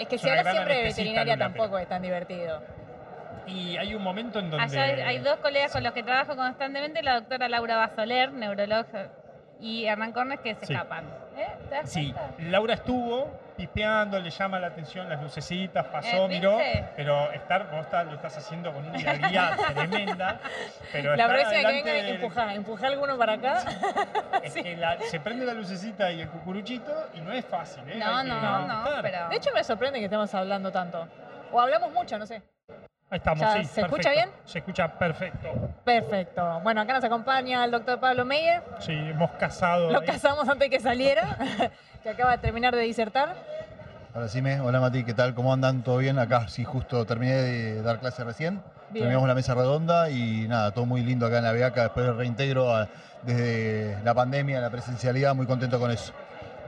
es 0.00 0.08
que 0.08 0.18
si 0.18 0.28
gran 0.28 0.44
siempre 0.44 0.74
de 0.76 0.82
veterinaria 0.84 1.36
tampoco 1.36 1.78
es 1.78 1.88
tan 1.88 2.02
divertido. 2.02 2.62
Y 3.46 3.76
hay 3.76 3.94
un 3.94 4.02
momento 4.02 4.38
en 4.38 4.50
donde. 4.50 4.64
Allá 4.64 4.82
hay, 4.82 5.00
hay 5.00 5.18
dos 5.18 5.36
colegas 5.36 5.72
con 5.72 5.82
los 5.82 5.92
que 5.92 6.02
trabajo 6.02 6.36
constantemente, 6.36 7.02
la 7.02 7.14
doctora 7.20 7.48
Laura 7.48 7.76
Basoler, 7.76 8.32
neuróloga, 8.32 9.08
y 9.60 9.86
Hernán 9.86 10.12
Cornes, 10.12 10.40
que 10.40 10.54
se 10.54 10.66
Sí. 10.66 10.72
escapan. 10.72 11.04
¿Eh? 11.36 11.46
¿Te 11.68 11.74
das 11.74 11.90
Sí? 11.90 12.14
Laura 12.38 12.74
estuvo 12.74 13.30
pispeando, 13.56 14.18
le 14.18 14.30
llama 14.30 14.58
la 14.58 14.68
atención 14.68 15.08
las 15.08 15.22
lucecitas, 15.22 15.84
pasó, 15.86 16.24
Eh, 16.26 16.28
miró, 16.28 16.58
pero 16.96 17.30
estar, 17.32 17.70
vos 17.70 17.80
estás- 17.82 18.06
lo 18.06 18.14
estás 18.14 18.36
haciendo 18.38 18.72
con 18.72 18.86
una 18.86 18.98
hidalguía 18.98 19.50
tremenda. 19.74 20.40
Pero 20.92 21.14
La 21.14 21.28
próxima 21.28 21.60
que 21.60 21.66
venga, 21.66 21.92
del- 21.92 22.08
empuja, 22.16 22.54
empuja 22.54 22.86
alguno 22.86 23.18
para 23.18 23.34
acá. 23.34 23.62
Es 24.42 24.54
que 24.54 24.76
la- 24.76 24.98
se 25.00 25.20
prende 25.20 25.44
la 25.44 25.52
lucecita 25.54 26.10
y 26.10 26.22
el 26.22 26.28
cucuruchito 26.28 27.08
y 27.14 27.20
no 27.20 27.32
es 27.32 27.44
fácil, 27.44 27.82
¿eh? 27.88 27.96
No, 27.96 28.22
no, 28.24 28.66
no, 28.66 28.84
estar. 28.84 29.02
pero... 29.02 29.28
De 29.28 29.36
hecho, 29.36 29.50
me 29.52 29.62
sorprende 29.62 29.98
que 29.98 30.06
estemos 30.06 30.34
hablando 30.34 30.72
tanto. 30.72 31.06
O 31.52 31.60
hablamos 31.60 31.92
mucho, 31.92 32.18
no 32.18 32.26
sé. 32.26 32.42
Ahí 33.10 33.16
estamos, 33.18 33.40
Ya, 33.40 33.54
sí. 33.56 33.64
¿se 33.64 33.80
escucha 33.80 34.02
perfecto. 34.10 34.10
bien? 34.12 34.30
Se 34.44 34.58
escucha 34.58 34.88
perfecto. 34.98 35.48
Perfecto. 35.84 36.60
Bueno, 36.62 36.80
acá 36.82 36.92
nos 36.94 37.02
acompaña 37.04 37.64
el 37.64 37.70
doctor 37.72 37.98
Pablo 37.98 38.24
Meyer. 38.24 38.62
Sí, 38.78 38.92
hemos 38.92 39.30
casado. 39.32 39.90
Lo 39.90 40.00
ahí. 40.00 40.06
casamos 40.06 40.48
antes 40.48 40.70
que 40.70 40.78
saliera, 40.78 41.36
que 42.04 42.08
acaba 42.10 42.32
de 42.32 42.38
terminar 42.38 42.74
de 42.74 42.82
disertar. 42.82 43.34
Ahora 44.14 44.28
sí 44.28 44.40
me, 44.42 44.60
hola 44.60 44.80
Mati, 44.80 45.04
¿qué 45.04 45.14
tal? 45.14 45.34
¿Cómo 45.34 45.52
andan? 45.52 45.82
¿Todo 45.82 45.98
bien? 45.98 46.18
Acá 46.20 46.48
sí, 46.48 46.64
justo 46.64 47.04
terminé 47.04 47.32
de 47.34 47.82
dar 47.82 47.98
clase 47.98 48.22
recién. 48.22 48.62
Bien. 48.90 49.04
Terminamos 49.04 49.28
la 49.28 49.34
mesa 49.34 49.54
redonda 49.54 50.10
y 50.10 50.46
nada, 50.48 50.72
todo 50.72 50.86
muy 50.86 51.02
lindo 51.02 51.26
acá 51.26 51.38
en 51.38 51.44
la 51.44 51.52
Beaca 51.52 51.82
después 51.82 52.06
del 52.06 52.16
reintegro 52.16 52.74
a- 52.74 52.88
desde 53.22 53.98
la 54.04 54.14
pandemia, 54.14 54.60
la 54.60 54.70
presencialidad, 54.70 55.34
muy 55.34 55.46
contento 55.46 55.78
con 55.78 55.90
eso. 55.90 56.12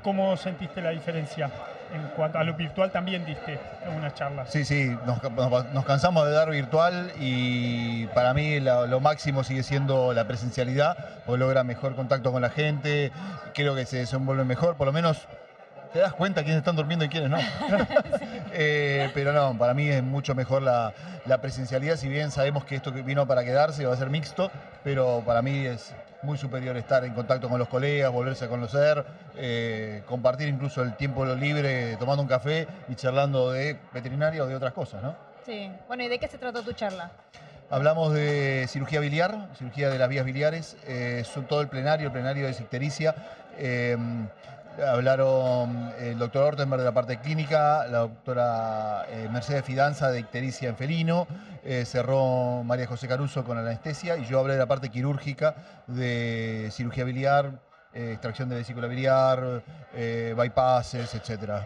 ¿Cómo 0.03 0.37
sentiste 0.37 0.81
la 0.83 0.91
diferencia? 0.91 1.51
En 1.95 2.03
cuanto 2.17 2.39
a 2.39 2.45
lo 2.45 2.55
virtual 2.55 2.91
también 2.91 3.25
diste 3.27 3.59
unas 3.97 4.15
charlas. 4.15 4.49
Sí, 4.51 4.65
sí, 4.65 4.97
nos, 5.07 5.23
nos- 5.31 5.67
nos 5.73 5.85
cansamos 5.85 6.25
de 6.27 6.33
dar 6.33 6.49
virtual 6.51 7.13
y 7.21 8.07
para 8.09 8.33
mí 8.33 8.61
lo 8.61 8.99
máximo 9.01 9.45
sigue 9.45 9.63
siendo 9.63 10.13
la 10.15 10.25
presencialidad, 10.27 10.97
porque 11.27 11.39
logra 11.39 11.65
mejor 11.65 11.95
contacto 11.95 12.33
con 12.33 12.41
la 12.41 12.49
gente, 12.51 13.13
creo 13.55 13.75
que 13.75 13.85
se 13.85 13.99
desenvuelve 13.99 14.45
mejor, 14.45 14.77
por 14.77 14.87
lo 14.87 14.93
menos 14.95 15.29
te 15.93 15.99
das 15.99 16.15
cuenta 16.15 16.41
quiénes 16.43 16.61
están 16.61 16.77
durmiendo 16.77 17.05
y 17.05 17.09
quiénes 17.11 17.29
no. 17.31 17.39
Eh, 18.55 19.11
pero 19.15 19.33
no, 19.33 19.57
para 19.57 19.73
mí 19.73 19.89
es 19.89 20.03
mucho 20.03 20.35
mejor 20.35 20.61
la, 20.63 20.93
la 21.25 21.39
presencialidad, 21.41 21.97
si 21.97 22.09
bien 22.09 22.31
sabemos 22.31 22.65
que 22.67 22.75
esto 22.77 22.93
que 22.93 23.01
vino 23.03 23.27
para 23.27 23.45
quedarse 23.45 23.87
va 23.87 23.95
a 23.95 23.97
ser 23.97 24.11
mixto, 24.11 24.51
pero 24.85 25.23
para 25.25 25.41
mí 25.41 25.65
es 25.67 25.95
muy 26.23 26.39
superior 26.39 26.77
estar 26.77 27.05
en 27.05 27.15
contacto 27.15 27.49
con 27.49 27.59
los 27.59 27.69
colegas, 27.69 28.13
volverse 28.13 28.45
a 28.45 28.49
conocer, 28.49 29.05
eh, 29.37 30.03
compartir 30.07 30.49
incluso 30.49 30.83
el 30.83 30.97
tiempo 30.97 31.25
libre 31.25 31.97
tomando 31.97 32.23
un 32.23 32.29
café 32.29 32.67
y 32.89 32.95
charlando 32.95 33.51
de 33.51 33.79
veterinaria 33.93 34.43
o 34.45 34.47
de 34.47 34.55
otras 34.55 34.73
cosas, 34.73 35.03
¿no? 35.03 35.17
Sí. 35.45 35.71
Bueno, 35.89 36.05
¿y 36.05 36.09
de 36.09 36.19
qué 36.19 36.29
se 36.29 36.39
trató 36.39 36.63
tu 36.63 36.73
charla? 36.73 37.11
Hablamos 37.71 38.13
de 38.13 38.67
cirugía 38.69 39.01
biliar, 39.01 39.49
cirugía 39.59 39.89
de 39.89 39.99
las 39.99 40.09
vías 40.09 40.25
biliares, 40.25 40.77
eh, 40.87 41.25
son 41.25 41.47
todo 41.47 41.61
el 41.63 41.69
plenario, 41.69 42.07
el 42.07 42.13
plenario 42.13 42.47
de 42.47 42.53
ictericia. 42.53 43.15
eh, 43.59 43.97
hablaron 44.81 45.93
el 45.99 46.19
doctor 46.19 46.45
Ortenberg 46.45 46.81
de 46.81 46.87
la 46.87 46.93
parte 46.95 47.19
clínica, 47.19 47.87
la 47.89 47.99
doctora 47.99 49.07
eh, 49.09 49.29
Mercedes 49.31 49.65
Fidanza 49.65 50.11
de 50.11 50.21
ictericia 50.21 50.69
en 50.69 50.77
felino, 50.77 51.27
eh, 51.65 51.85
cerró 51.85 52.63
María 52.65 52.87
José 52.87 53.07
Caruso 53.09 53.45
con 53.45 53.59
anestesia 53.59 54.17
y 54.17 54.25
yo 54.27 54.41
hablé 54.41 54.55
de 54.55 54.59
la 54.61 54.67
parte 54.67 54.89
quirúrgica 54.89 55.55
de 55.87 56.69
cirugía 56.73 57.05
biliar, 57.05 57.61
eh, 57.95 58.13
extracción 58.13 58.49
de 58.49 58.57
vesícula 58.57 58.87
biliar, 58.87 59.63
eh, 59.95 60.35
bypasses, 60.37 61.15
etcétera. 61.15 61.65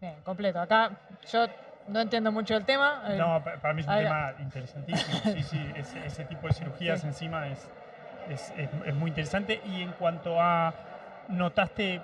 Bien, 0.00 0.14
completo. 0.24 0.60
Acá 0.60 0.90
yo 1.32 1.46
no 1.88 2.00
entiendo 2.00 2.30
mucho 2.30 2.54
del 2.54 2.64
tema. 2.64 3.02
eh, 3.08 3.16
No, 3.16 3.42
pa- 3.42 3.56
para 3.56 3.72
mí 3.74 3.80
es 3.80 3.86
un 3.86 3.92
Ahí 3.94 4.04
tema 4.04 4.32
interesantísimo. 4.40 5.18
Sí, 5.24 5.42
sí, 5.42 5.72
ese, 5.76 6.04
ese 6.06 6.24
tipo 6.26 6.46
de 6.48 6.52
cirugías 6.54 7.00
Sí. 7.00 7.06
encima 7.06 7.48
es, 7.48 7.66
es, 8.28 8.52
es- 8.58 8.68
es 8.84 8.94
muy 8.94 9.08
interesante. 9.08 9.60
Y 9.64 9.80
en 9.82 9.92
cuanto 9.92 10.38
a, 10.40 10.74
¿notaste 11.28 12.00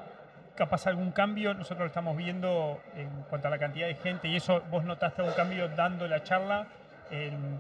capaz 0.57 0.87
algún 0.87 1.12
cambio? 1.12 1.55
Nosotros 1.55 1.81
lo 1.81 1.87
estamos 1.87 2.16
viendo 2.16 2.81
en 2.97 3.09
cuanto 3.31 3.49
a 3.49 3.51
la 3.51 3.59
cantidad 3.59 3.87
de 3.87 3.95
gente 3.95 4.29
y 4.29 4.37
eso, 4.37 4.62
¿vos 4.70 4.85
notaste 4.85 5.23
algún 5.23 5.35
cambio 5.35 5.68
dando 5.68 6.07
la 6.09 6.23
charla? 6.23 6.66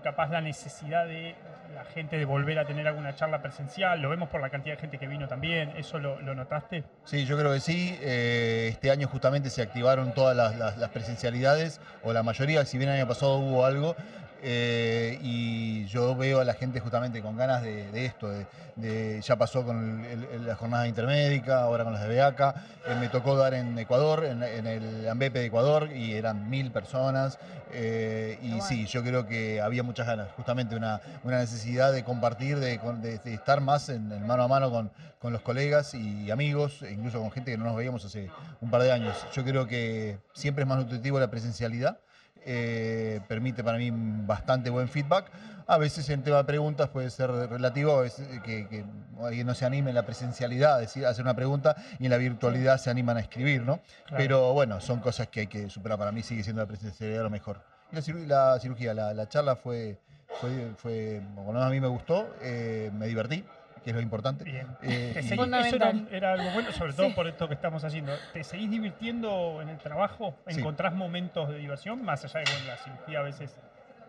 Capaz 0.02 0.30
la 0.30 0.40
necesidad 0.40 1.04
de 1.06 1.34
la 1.74 1.84
gente 1.84 2.16
de 2.16 2.24
volver 2.24 2.58
a 2.58 2.64
tener 2.64 2.88
alguna 2.88 3.14
charla 3.14 3.42
presencial, 3.42 4.00
lo 4.00 4.08
vemos 4.08 4.30
por 4.30 4.40
la 4.40 4.48
cantidad 4.48 4.76
de 4.76 4.80
gente 4.80 4.98
que 4.98 5.06
vino 5.06 5.28
también, 5.28 5.74
¿eso 5.76 5.98
lo, 5.98 6.18
lo 6.22 6.34
notaste? 6.34 6.84
Sí, 7.04 7.26
yo 7.26 7.36
creo 7.38 7.52
que 7.52 7.60
sí. 7.60 7.98
Eh, 8.00 8.68
este 8.70 8.90
año 8.90 9.08
justamente 9.08 9.50
se 9.50 9.60
activaron 9.60 10.12
todas 10.14 10.34
las, 10.34 10.56
las- 10.56 10.78
las 10.78 10.88
presencialidades, 10.90 11.82
o 12.02 12.14
la 12.14 12.22
mayoría, 12.22 12.64
si 12.64 12.78
bien 12.78 12.88
el 12.90 12.96
año 13.00 13.08
pasado 13.08 13.36
hubo 13.36 13.66
algo. 13.66 13.94
Eh, 14.42 15.18
y 15.22 15.86
yo 15.86 16.14
veo 16.16 16.40
a 16.40 16.44
la 16.44 16.54
gente 16.54 16.80
justamente 16.80 17.22
con 17.22 17.36
ganas 17.36 17.62
de, 17.62 17.90
de 17.90 18.04
esto. 18.06 18.28
de- 18.28 18.46
de- 18.74 19.20
ya 19.20 19.36
pasó 19.36 19.64
con 19.66 20.02
el- 20.06 20.24
el- 20.32 20.46
la 20.46 20.56
jornada 20.56 20.88
intermédica, 20.88 21.60
ahora 21.60 21.84
con 21.84 21.92
las 21.92 22.02
de 22.02 22.08
Beaca. 22.08 22.54
Eh, 22.88 22.96
me 22.98 23.08
tocó 23.10 23.36
dar 23.36 23.52
en 23.52 23.78
Ecuador, 23.78 24.24
en, 24.24 24.42
en 24.42 24.66
el 24.66 25.06
Ambepe 25.10 25.40
de 25.40 25.44
Ecuador, 25.46 25.90
y 25.94 26.14
eran 26.14 26.48
mil 26.48 26.70
personas. 26.72 27.38
eh, 27.74 28.38
y 28.42 28.48
bueno. 28.48 28.64
sí, 28.64 28.86
yo 28.86 29.02
creo 29.02 29.26
que 29.26 29.60
había 29.60 29.82
muchas 29.82 30.06
ganas, 30.06 30.28
justamente 30.36 30.74
una, 30.76 31.00
una 31.22 31.38
necesidad 31.38 31.90
de 31.92 32.02
compartir, 32.04 32.58
de, 32.58 32.78
de 33.24 33.34
estar 33.34 33.60
más 33.62 33.88
en, 33.88 34.10
en 34.12 34.26
mano 34.26 34.42
a 34.42 34.48
mano 34.48 34.70
con, 34.70 34.90
con 35.18 35.32
los 35.32 35.40
colegas 35.42 35.94
y 35.94 36.30
amigos, 36.30 36.82
e 36.82 36.92
incluso 36.92 37.18
con 37.20 37.30
gente 37.30 37.50
que 37.50 37.56
no 37.58 37.64
nos 37.64 37.76
veíamos 37.76 38.04
hace 38.04 38.28
un 38.60 38.70
par 38.70 38.82
de 38.82 38.92
años. 38.92 39.14
Yo 39.34 39.42
creo 39.44 39.66
que 39.66 40.18
siempre 40.34 40.64
es 40.64 40.68
más 40.68 40.78
nutritivo 40.78 41.18
la 41.20 41.30
presencialidad, 41.30 41.98
eh, 42.46 43.20
permite 43.28 43.62
para 43.62 43.78
mí 43.78 43.90
bastante 43.92 44.70
buen 44.70 44.88
feedback. 44.88 45.30
A 45.66 45.78
veces 45.78 46.08
en 46.10 46.22
tema 46.22 46.38
de 46.38 46.44
preguntas 46.44 46.88
puede 46.88 47.08
ser 47.10 47.30
relativo, 47.30 47.98
veces 48.00 48.26
que, 48.42 48.68
que 48.68 48.84
alguien 49.22 49.46
no 49.46 49.54
se 49.54 49.64
anime 49.64 49.90
en 49.90 49.94
la 49.94 50.04
presencialidad 50.04 50.74
a 50.74 50.78
decir, 50.78 51.06
a 51.06 51.10
hacer 51.10 51.24
una 51.24 51.34
pregunta 51.34 51.76
y 51.98 52.04
en 52.06 52.10
la 52.10 52.16
virtualidad 52.18 52.78
se 52.78 52.90
animan 52.90 53.16
a 53.16 53.20
escribir, 53.20 53.62
¿no? 53.62 53.80
Claro. 54.06 54.16
Pero 54.16 54.52
bueno, 54.52 54.80
son 54.80 55.00
cosas 55.00 55.28
que 55.28 55.40
hay 55.40 55.46
que 55.46 55.70
superar. 55.70 55.98
Para 55.98 56.12
mí 56.12 56.22
sigue 56.22 56.42
siendo 56.42 56.62
la 56.62 56.66
presencialidad 56.66 57.22
lo 57.22 57.30
mejor. 57.30 57.62
Y 57.92 58.26
la, 58.26 58.54
la 58.54 58.58
cirugía, 58.60 58.94
la, 58.94 59.12
la 59.12 59.28
charla 59.28 59.54
fue, 59.54 59.98
fue, 60.40 60.72
fue, 60.76 61.20
menos 61.36 61.62
a 61.62 61.68
mí 61.68 61.80
me 61.80 61.88
gustó, 61.88 62.34
eh, 62.40 62.90
me 62.94 63.06
divertí, 63.06 63.44
que 63.82 63.90
es 63.90 63.96
lo 63.96 64.02
importante. 64.02 64.44
Bien. 64.44 64.66
Eh, 64.82 65.10
Te 65.14 65.22
y-. 65.22 65.32
Eso 65.32 65.76
era, 65.76 65.92
era 66.10 66.32
algo 66.34 66.50
bueno, 66.52 66.72
sobre 66.72 66.92
todo 66.92 67.08
Sí. 67.08 67.12
por 67.14 67.26
esto 67.26 67.48
que 67.48 67.54
estamos 67.54 67.82
haciendo. 67.84 68.12
¿Te 68.32 68.44
seguís 68.44 68.70
divirtiendo 68.70 69.60
en 69.62 69.68
el 69.68 69.78
trabajo? 69.78 70.34
Sí. 70.48 70.60
¿Encontrás 70.60 70.92
momentos 70.94 71.48
de 71.48 71.58
diversión? 71.58 72.04
Más 72.04 72.24
allá 72.24 72.40
de 72.40 72.44
que 72.44 72.52
bueno, 72.52 72.66
la 72.68 72.76
cirugía 72.78 73.18
a 73.18 73.22
veces 73.22 73.58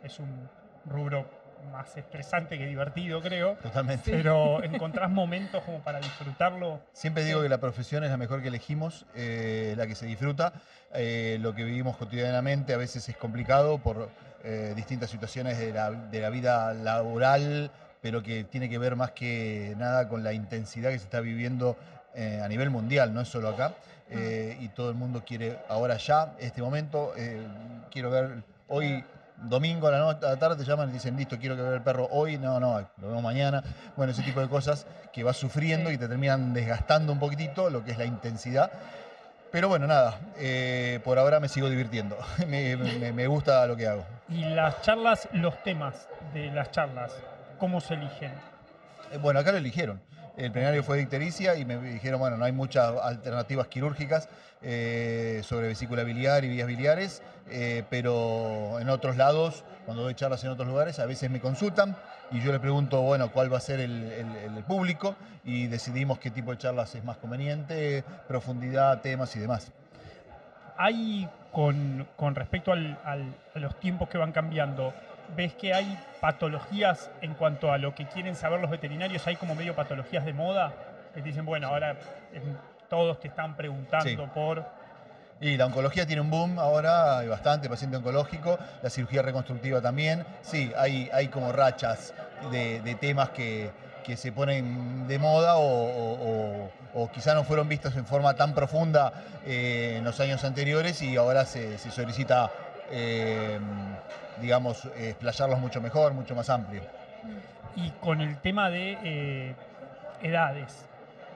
es 0.04 0.20
un 0.20 0.50
rubro 0.86 1.44
más 1.72 1.96
estresante 1.96 2.58
que 2.58 2.66
divertido, 2.66 3.22
creo. 3.22 3.56
Totalmente. 3.56 4.12
Pero 4.12 4.62
encontrás 4.64 5.10
momentos 5.10 5.64
como 5.64 5.80
para 5.80 6.00
disfrutarlo. 6.00 6.82
Siempre 6.92 7.24
digo 7.24 7.42
que 7.42 7.48
la 7.48 7.60
profesión 7.60 8.04
es 8.04 8.10
la 8.12 8.18
mejor 8.18 8.42
que 8.42 8.50
elegimos, 8.50 9.06
eh, 9.16 9.74
la 9.78 9.88
que 9.88 9.96
se 9.96 10.06
disfruta. 10.06 10.52
Eh, 10.94 11.38
lo 11.40 11.56
que 11.56 11.64
vivimos 11.64 11.96
cotidianamente 11.96 12.74
a 12.74 12.78
veces 12.78 13.08
es 13.08 13.16
complicado 13.16 13.78
por 13.78 14.10
eh, 14.44 14.74
distintas 14.76 15.10
situaciones 15.10 15.58
de 15.58 15.72
la, 15.72 15.92
de 15.92 16.20
la 16.20 16.30
vida 16.30 16.74
laboral, 16.74 17.72
pero 18.04 18.22
que 18.22 18.44
tiene 18.44 18.70
que 18.70 18.78
ver 18.78 18.96
más 18.98 19.12
que 19.12 19.74
nada 19.78 20.08
con 20.10 20.24
la 20.26 20.34
intensidad 20.34 20.92
que 20.92 21.00
se 21.00 21.06
está 21.06 21.22
viviendo 21.22 21.78
eh, 22.14 22.42
a 22.44 22.48
nivel 22.50 22.70
mundial, 22.70 23.14
no 23.14 23.22
es 23.22 23.30
solo 23.30 23.48
acá. 23.48 23.74
Eh, 24.10 24.58
y 24.60 24.68
todo 24.68 24.90
el 24.90 24.96
mundo 24.96 25.24
quiere 25.26 25.58
ahora 25.70 25.96
ya, 25.98 26.34
este 26.38 26.62
momento, 26.62 27.14
eh, 27.18 27.42
quiero 27.90 28.12
ver 28.12 28.44
hoy 28.68 29.04
domingo 29.38 29.88
a 29.88 29.92
la, 29.92 29.98
no- 30.00 30.10
a 30.10 30.20
la 30.20 30.36
tarde 30.38 30.58
te 30.58 30.70
llaman 30.70 30.90
y 30.90 30.94
dicen, 30.94 31.16
listo, 31.16 31.40
quiero 31.40 31.56
que 31.56 31.62
vea 31.62 31.74
el 31.74 31.82
perro 31.82 32.08
hoy, 32.12 32.38
no, 32.38 32.60
no, 32.60 32.80
lo 32.98 33.08
vemos 33.08 33.24
mañana. 33.24 33.64
Bueno, 33.96 34.12
ese 34.12 34.22
tipo 34.22 34.42
de 34.42 34.50
cosas 34.50 34.86
que 35.14 35.24
vas 35.24 35.38
sufriendo 35.38 35.90
Sí. 35.90 35.96
y 35.96 35.98
te 35.98 36.08
terminan 36.10 36.54
desgastando 36.54 37.14
un 37.14 37.20
poquitito 37.20 37.70
lo 37.70 37.84
que 37.86 37.92
es 37.92 37.98
la 37.98 38.06
intensidad. 38.06 38.70
Pero 39.50 39.70
bueno, 39.70 39.88
nada, 39.88 40.20
eh, 40.38 41.00
por 41.06 41.18
ahora 41.20 41.40
me 41.40 41.48
sigo 41.48 41.70
divirtiendo. 41.70 42.18
me, 42.48 42.76
me- 42.76 43.14
me 43.14 43.28
gusta 43.28 43.66
lo 43.66 43.78
que 43.78 43.88
hago. 43.88 44.04
Y 44.30 44.44
las 44.44 44.82
charlas, 44.82 45.30
los 45.32 45.62
temas 45.64 46.08
de 46.34 46.52
las 46.52 46.70
charlas, 46.72 47.12
¿cómo 47.64 47.80
se 47.80 47.94
eligen? 47.94 48.30
Eh, 49.14 49.18
Bueno, 49.22 49.40
acá 49.40 49.54
lo 49.54 49.58
eligieron. 49.58 50.02
El 50.36 50.52
plenario 50.52 50.84
fue 50.84 50.98
de 50.98 51.04
ictericia 51.04 51.56
y 51.56 51.64
me 51.64 51.78
dijeron, 51.78 52.20
bueno, 52.20 52.36
no 52.36 52.44
hay 52.44 52.52
muchas 52.52 52.94
alternativas 53.02 53.68
quirúrgicas 53.68 54.28
eh, 54.62 55.40
sobre 55.46 55.68
vesícula 55.68 56.04
biliar 56.04 56.44
y 56.44 56.50
vías 56.50 56.68
biliares, 56.68 57.24
eh, 57.50 57.84
pero 57.90 58.82
en 58.82 58.90
otros 58.90 59.16
lados, 59.16 59.64
cuando 59.86 60.04
doy 60.04 60.14
charlas 60.14 60.44
en 60.44 60.50
otros 60.50 60.68
lugares, 60.68 61.00
a 61.00 61.06
veces 61.06 61.30
me 61.32 61.40
consultan 61.40 61.96
y 62.32 62.42
yo 62.42 62.52
les 62.52 62.60
pregunto, 62.60 63.00
bueno, 63.02 63.32
cuál 63.32 63.54
va 63.54 63.60
a 63.60 63.62
ser 63.62 63.80
el, 63.80 64.12
el- 64.12 64.36
el 64.58 64.64
público 64.66 65.16
y 65.46 65.68
decidimos 65.68 66.20
qué 66.20 66.30
tipo 66.30 66.52
de 66.52 66.58
charlas 66.58 66.94
es 66.96 67.04
más 67.06 67.16
conveniente, 67.16 68.04
profundidad, 68.28 69.00
temas 69.00 69.34
y 69.38 69.40
demás. 69.40 69.72
Hay, 70.76 71.30
con, 71.54 72.06
con 72.18 72.36
respecto 72.36 72.74
al- 72.74 72.98
al- 73.06 73.34
a 73.56 73.60
los 73.60 73.80
tiempos 73.80 74.10
que 74.10 74.18
van 74.18 74.34
cambiando, 74.34 74.94
¿ves 75.36 75.54
que 75.54 75.74
hay 75.74 75.98
patologías 76.22 77.10
en 77.22 77.34
cuanto 77.34 77.72
a 77.72 77.78
lo 77.78 77.94
que 77.96 78.06
quieren 78.08 78.36
saber 78.36 78.60
los 78.60 78.70
veterinarios? 78.70 79.26
¿Hay 79.28 79.36
como 79.36 79.56
medio 79.56 79.76
patologías 79.76 80.26
de 80.26 80.34
moda? 80.34 80.74
Que 81.14 81.22
dicen, 81.22 81.46
bueno, 81.46 81.68
ahora 81.68 81.96
todos 82.90 83.20
te 83.20 83.28
están 83.28 83.56
preguntando 83.56 84.24
Sí. 84.26 84.30
por... 84.34 84.64
Y 85.42 85.58
la 85.58 85.66
oncología 85.66 86.06
tiene 86.06 86.22
un 86.22 86.30
boom 86.30 86.58
ahora, 86.58 87.18
hay 87.20 87.28
bastante 87.28 87.68
paciente 87.68 87.98
oncológico, 87.98 88.58
la 88.82 88.90
cirugía 88.90 89.22
reconstructiva 89.22 89.82
también. 89.82 90.24
Sí, 90.42 90.72
hay, 90.78 91.10
hay 91.12 91.28
como 91.28 91.52
rachas 91.52 92.14
de, 92.52 92.80
de 92.82 92.96
temas 92.96 93.30
que, 93.32 93.72
que 94.06 94.16
se 94.16 94.32
ponen 94.32 95.06
de 95.08 95.20
moda 95.20 95.56
o, 95.58 95.62
o- 95.66 96.64
o- 96.64 96.72
o 96.96 97.12
quizá 97.12 97.34
no 97.34 97.44
fueron 97.44 97.68
vistos 97.68 97.96
en 97.98 98.06
forma 98.06 98.36
tan 98.36 98.54
profunda 98.54 99.12
eh, 99.46 99.96
en 99.98 100.04
los 100.06 100.20
años 100.20 100.44
anteriores 100.46 101.02
y 101.02 101.18
ahora 101.18 101.44
se, 101.46 101.78
se 101.80 101.90
solicita, 101.92 102.50
eh, 102.96 103.60
digamos, 104.40 104.86
explayarlos 104.96 105.60
mucho 105.60 105.82
mejor, 105.82 106.14
mucho 106.14 106.36
más 106.36 106.50
amplio. 106.50 106.82
Y 107.76 107.90
con 107.92 108.22
el 108.22 108.38
tema 108.38 108.70
de 108.70 108.98
eh, 109.04 109.56
edades, 110.22 110.88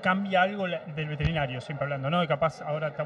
¿cambia 0.01 0.43
algo 0.43 0.67
del 0.67 1.07
veterinario? 1.07 1.59
Siempre 1.61 1.85
hablando, 1.85 2.11
¿no? 2.11 2.21
De 2.21 2.27
capaz 2.27 2.61
ahora 2.61 2.89
está 2.89 3.05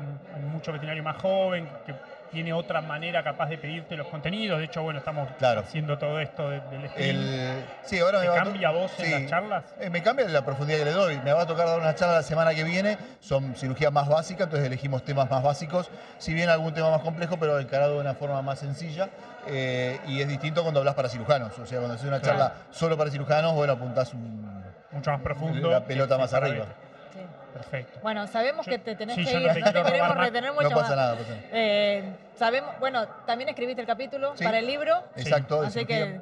mucho 0.52 0.74
veterinario 0.74 1.02
más 1.02 1.22
joven 1.22 1.68
que 1.86 1.96
tiene 2.32 2.54
otra 2.54 2.82
manera 2.82 3.24
capaz 3.24 3.48
de 3.50 3.58
pedirte 3.58 3.96
los 3.98 4.08
contenidos. 4.08 4.60
De 4.60 4.66
hecho, 4.66 4.82
bueno, 4.82 5.00
estamos 5.00 5.30
Claro. 5.38 5.62
haciendo 5.62 5.98
todo 5.98 6.20
esto 6.20 6.50
de- 6.50 6.62
del 6.62 6.90
stream. 6.90 7.10
El, 7.18 7.66
sí, 7.84 8.00
ahora 8.00 8.20
¿Te 8.22 8.26
me 8.28 8.30
va 8.34 8.40
a 8.42 8.44
cambia 8.44 8.72
vos 8.72 8.92
en 9.00 9.12
las 9.12 9.30
charlas? 9.30 9.64
Eh, 9.80 9.90
me 9.90 10.02
cambia 10.02 10.28
la 10.30 10.46
profundidad 10.46 10.80
que 10.80 10.86
le 10.86 10.92
doy. 10.92 11.20
Me 11.20 11.34
va 11.34 11.42
a 11.42 11.46
tocar 11.48 11.68
dar 11.68 11.80
una 11.80 11.94
charla 11.94 12.16
la 12.16 12.24
semana 12.24 12.54
que 12.56 12.64
viene. 12.64 12.98
Son 13.20 13.54
cirugías 13.56 13.92
más 13.92 14.08
básicas, 14.08 14.46
entonces 14.46 14.66
elegimos 14.68 15.04
temas 15.04 15.30
más 15.30 15.44
básicos. 15.44 15.90
Si 16.18 16.34
bien 16.34 16.50
algún 16.50 16.74
tema 16.74 16.90
más 16.90 17.02
complejo, 17.02 17.38
pero 17.38 17.60
encarado 17.60 17.96
de 17.96 18.02
una 18.02 18.14
forma 18.14 18.42
más 18.42 18.60
sencilla. 18.60 19.10
Eh, 19.48 20.00
y 20.08 20.22
es 20.22 20.28
distinto 20.28 20.62
cuando 20.62 20.80
hablas 20.80 20.96
para 20.96 21.10
cirujanos. 21.10 21.58
O 21.60 21.66
sea, 21.66 21.80
cuando 21.80 21.96
haces 21.96 22.08
una 22.08 22.20
Claro. 22.20 22.38
charla 22.40 22.54
solo 22.72 22.98
para 22.98 23.10
cirujanos, 23.12 23.54
bueno, 23.54 23.74
apuntás 23.74 24.14
un- 24.14 24.62
Mucho 24.92 25.12
más 25.12 25.22
profundo. 25.22 25.70
la 25.70 25.84
pelota 25.86 26.18
más 26.18 26.34
arriba. 26.34 26.66
este. 26.66 26.91
Perfecto. 27.54 28.00
Bueno, 28.02 28.28
sabemos 28.28 28.66
Yo- 28.66 28.72
que 28.72 28.80
te 28.80 28.96
tenés 28.96 29.16
sí, 29.16 29.26
que 29.26 29.32
yo 29.34 29.40
no 29.40 29.48
ir, 29.48 29.54
te 29.54 29.60
no 29.62 29.72
te, 29.72 29.84
queremos 29.84 30.18
retener 30.18 30.54
mucho 30.54 30.70
No 30.70 30.76
pasa 30.76 30.90
más. 30.90 30.98
nada, 30.98 31.16
pasa 31.16 31.30
nada. 31.30 31.42
Eh, 31.52 32.04
sabemos, 32.36 32.72
bueno, 32.80 33.08
también 33.26 33.50
escribiste 33.50 33.82
el 33.82 33.88
capítulo 33.88 34.36
Sí. 34.36 34.44
para 34.44 34.60
el 34.60 34.68
libro, 34.68 35.04
Exacto, 35.16 35.62
así 35.62 35.86
que 35.86 36.20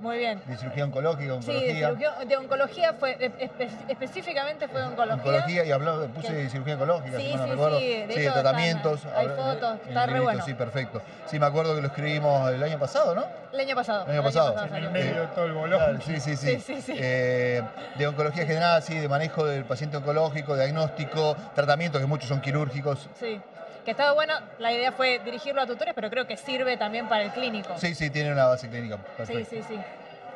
muy 0.00 0.18
bien. 0.18 0.40
de 0.46 0.56
cirugía 0.56 0.84
oncológica, 0.84 1.40
Sí, 1.42 1.52
de, 1.52 1.58
oncología. 1.58 1.88
cirugía- 1.88 2.24
de 2.28 2.36
oncología 2.36 2.92
fue, 2.94 3.18
espe- 3.18 3.68
específicamente 3.88 4.68
fue 4.68 4.80
de 4.80 4.86
oncología. 4.86 5.14
Oncología 5.14 5.64
y 5.64 5.70
habló, 5.72 6.06
puse 6.08 6.28
Que- 6.28 6.48
cirugía 6.50 6.74
oncológica, 6.74 7.16
Sí, 7.18 7.26
si 7.30 7.34
no 7.36 7.44
sí, 7.44 7.50
recuerdo. 7.50 7.78
sí, 7.78 7.86
de 8.06 8.14
sí, 8.14 8.20
hecho 8.20 8.32
tratamientos. 8.32 9.06
hay 9.14 9.28
fotos, 9.28 9.78
está 9.88 10.06
re 10.06 10.20
bueno. 10.20 10.44
Sí, 10.44 10.54
perfecto. 10.54 11.02
Sí, 11.26 11.38
me 11.38 11.46
acuerdo 11.46 11.74
que 11.74 11.80
lo 11.82 11.88
escribimos 11.88 12.50
el 12.52 12.62
año 12.62 12.78
pasado, 12.78 13.14
¿no? 13.14 13.24
El 13.52 13.60
año 13.60 13.74
pasado. 13.74 14.04
El 14.06 14.12
año 14.12 14.22
pasado. 14.22 14.66
En 14.66 14.74
el 14.74 14.90
medio 14.90 15.20
de 15.22 15.26
todo 15.28 15.44
el 15.46 15.52
bolón. 15.52 15.78
Claro, 15.78 15.98
sí, 16.00 16.20
sí. 16.20 16.36
Sí, 16.36 16.60
sí, 16.60 16.80
sí. 16.82 16.94
Eh, 16.98 17.62
de 17.96 18.06
oncología 18.06 18.46
general, 18.46 18.82
sí, 18.82 18.98
de 18.98 19.08
manejo 19.08 19.44
del 19.46 19.64
paciente 19.64 19.96
oncológico, 19.96 20.54
diagnóstico, 20.56 21.36
tratamientos, 21.54 22.00
que 22.00 22.06
muchos 22.06 22.28
son 22.28 22.40
quirúrgicos. 22.40 23.08
Sí, 23.18 23.40
que 23.84 23.90
estaba 23.92 24.12
bueno. 24.12 24.34
La 24.58 24.72
idea 24.72 24.92
fue 24.92 25.18
dirigirlo 25.20 25.60
a 25.62 25.66
tutores, 25.66 25.94
pero 25.94 26.10
creo 26.10 26.26
que 26.26 26.36
sirve 26.36 26.76
también 26.76 27.08
para 27.08 27.22
el 27.24 27.30
clínico. 27.30 27.76
Sí, 27.78 27.94
sí, 27.94 28.10
tiene 28.10 28.32
una 28.32 28.46
base 28.46 28.68
clínica. 28.68 28.96
sí, 28.96 29.02
Perfecto. 29.16 29.50
sí. 29.50 29.62
sí. 29.62 29.80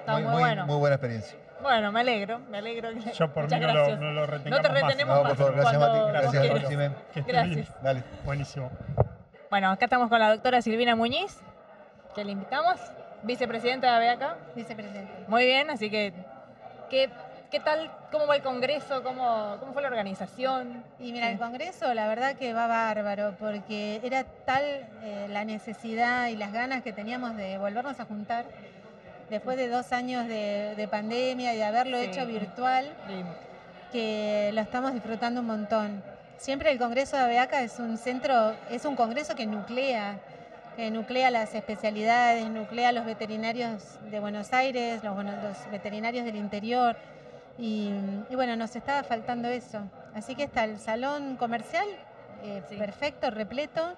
Está 0.00 0.12
muy, 0.14 0.22
muy, 0.22 0.32
muy- 0.32 0.40
bueno. 0.40 0.66
muy 0.66 0.76
buena 0.76 0.96
experiencia. 0.96 1.38
Bueno, 1.60 1.92
me 1.92 2.00
alegro, 2.00 2.40
me 2.50 2.58
alegro. 2.58 2.90
que- 2.90 3.12
Yo 3.12 3.32
por 3.32 3.44
Muchas 3.44 3.60
mí 3.60 3.66
no 3.66 3.72
lo, 3.72 3.78
gracias. 3.78 4.00
no 4.00 4.10
lo 4.12 4.26
No 4.26 4.60
te 4.60 4.68
más. 4.68 4.82
retenemos 4.82 5.16
No, 5.16 5.22
más. 5.22 5.32
por 5.32 5.38
favor, 5.38 5.54
gracias 5.54 5.80
Mati, 5.80 5.98
gracias 6.08 6.32
Gracias. 7.24 7.54
bien. 7.54 7.66
Dale. 7.82 8.02
Buenísimo. 8.24 8.70
Bueno, 9.48 9.70
acá 9.70 9.84
estamos 9.84 10.08
con 10.08 10.18
la 10.18 10.30
doctora 10.30 10.60
Silvina 10.60 10.96
Muñiz, 10.96 11.38
que 12.16 12.24
le 12.24 12.32
invitamos, 12.32 12.80
vicepresidenta 13.22 13.96
de 14.00 14.08
ABACA. 14.08 14.36
Vicepresidente. 14.56 15.12
Muy 15.28 15.44
bien, 15.46 15.70
así 15.70 15.88
que, 15.88 16.12
¿qué, 16.90 17.10
qué 17.52 17.60
tal? 17.60 17.90
¿Cómo 18.10 18.26
va 18.26 18.36
el 18.36 18.42
congreso? 18.42 19.02
¿Cómo, 19.02 19.58
cómo 19.60 19.74
fue 19.74 19.82
la 19.82 19.88
organización? 19.88 20.82
Y 20.98 21.12
mira, 21.12 21.30
el 21.30 21.38
Congreso 21.38 21.92
la 21.92 22.08
verdad 22.08 22.34
que 22.34 22.54
va 22.54 22.66
bárbaro, 22.66 23.34
porque 23.38 24.00
era 24.02 24.24
tal 24.24 24.64
eh, 24.64 25.26
la 25.28 25.44
necesidad 25.44 26.28
y 26.28 26.36
las 26.36 26.50
ganas 26.50 26.82
que 26.82 26.94
teníamos 26.94 27.36
de 27.36 27.58
volvernos 27.58 28.00
a 28.00 28.06
juntar 28.06 28.46
después 29.28 29.58
de 29.58 29.68
dos 29.68 29.92
años 29.92 30.26
de, 30.28 30.74
de 30.76 30.88
pandemia 30.88 31.52
y 31.52 31.58
de 31.58 31.64
haberlo 31.64 31.98
Sí. 31.98 32.06
hecho 32.06 32.26
virtual, 32.26 32.86
que 33.92 34.50
lo 34.54 34.62
estamos 34.62 34.94
disfrutando 34.94 35.40
un 35.40 35.46
montón. 35.46 36.02
Siempre 36.38 36.72
el 36.72 36.78
Congreso 36.78 37.16
de 37.18 37.24
ABEACA 37.24 37.60
es 37.62 37.78
un 37.78 37.98
centro, 37.98 38.54
es 38.70 38.86
un 38.86 38.96
congreso 38.96 39.34
que 39.34 39.44
nuclea, 39.44 40.18
que 40.74 40.90
nuclea 40.90 41.30
las 41.30 41.54
especialidades, 41.54 42.48
nuclea 42.48 42.92
los 42.92 43.04
veterinarios 43.04 43.98
de 44.10 44.20
Buenos 44.20 44.54
Aires, 44.54 45.04
los, 45.04 45.14
bueno, 45.14 45.32
los 45.42 45.70
veterinarios 45.70 46.24
del 46.24 46.36
interior. 46.36 46.96
Y, 47.58 47.90
y 48.30 48.34
bueno, 48.34 48.56
nos 48.56 48.74
estaba 48.76 49.02
faltando 49.02 49.48
eso. 49.48 49.80
Así 50.14 50.34
que 50.34 50.44
está 50.44 50.64
el 50.64 50.78
salón 50.78 51.36
comercial, 51.36 51.86
eh, 52.42 52.62
Sí. 52.68 52.76
perfecto, 52.76 53.30
repleto. 53.30 53.94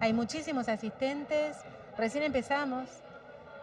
Hay 0.00 0.12
muchísimos 0.12 0.68
asistentes. 0.68 1.56
Recién 1.96 2.24
empezamos. 2.24 2.88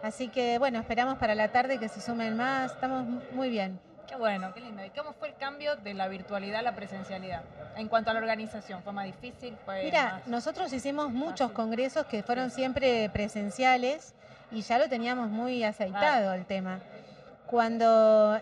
Así 0.02 0.28
que 0.28 0.58
bueno, 0.58 0.80
esperamos 0.80 1.18
para 1.18 1.34
la 1.34 1.48
tarde 1.52 1.78
que 1.78 1.88
se 1.88 2.00
sumen 2.00 2.36
más. 2.36 2.72
Estamos 2.72 3.04
mu- 3.06 3.20
muy 3.32 3.48
bien. 3.50 3.78
Qué 4.08 4.16
bueno, 4.16 4.52
qué 4.52 4.60
lindo. 4.60 4.84
¿Y 4.84 4.90
cómo 4.90 5.12
fue 5.12 5.28
el 5.28 5.34
cambio 5.36 5.76
de 5.76 5.94
la 5.94 6.08
virtualidad 6.08 6.58
a 6.60 6.62
la 6.62 6.74
presencialidad? 6.74 7.42
En 7.76 7.88
cuanto 7.88 8.10
a 8.10 8.14
la 8.14 8.20
organización, 8.20 8.82
¿fue 8.82 8.92
más 8.92 9.06
difícil? 9.06 9.56
¿Fue 9.64 9.84
Mira, 9.84 10.14
más- 10.14 10.26
nosotros 10.26 10.72
hicimos 10.72 11.10
muchos 11.10 11.38
fácil. 11.48 11.54
congresos 11.54 12.06
que 12.06 12.22
fueron 12.22 12.50
siempre 12.50 13.08
presenciales 13.10 14.14
y 14.50 14.62
ya 14.62 14.78
lo 14.78 14.88
teníamos 14.88 15.30
muy 15.30 15.62
aceitado 15.64 16.34
el 16.34 16.44
tema. 16.44 16.80
Cuando, 17.46 18.40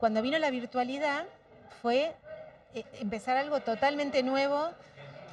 cuando 0.00 0.22
vino 0.22 0.38
la 0.38 0.50
virtualidad 0.50 1.24
fue 1.82 2.12
eh, 2.74 2.84
empezar 3.00 3.36
algo 3.36 3.60
totalmente 3.60 4.22
nuevo, 4.22 4.70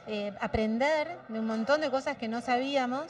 eh, 0.07 0.34
aprender 0.39 1.07
de 1.30 1.39
un 1.39 1.45
montón 1.47 1.82
de 1.82 1.89
cosas 1.89 2.18
que 2.18 2.28
no 2.28 2.41
sabíamos 2.41 3.05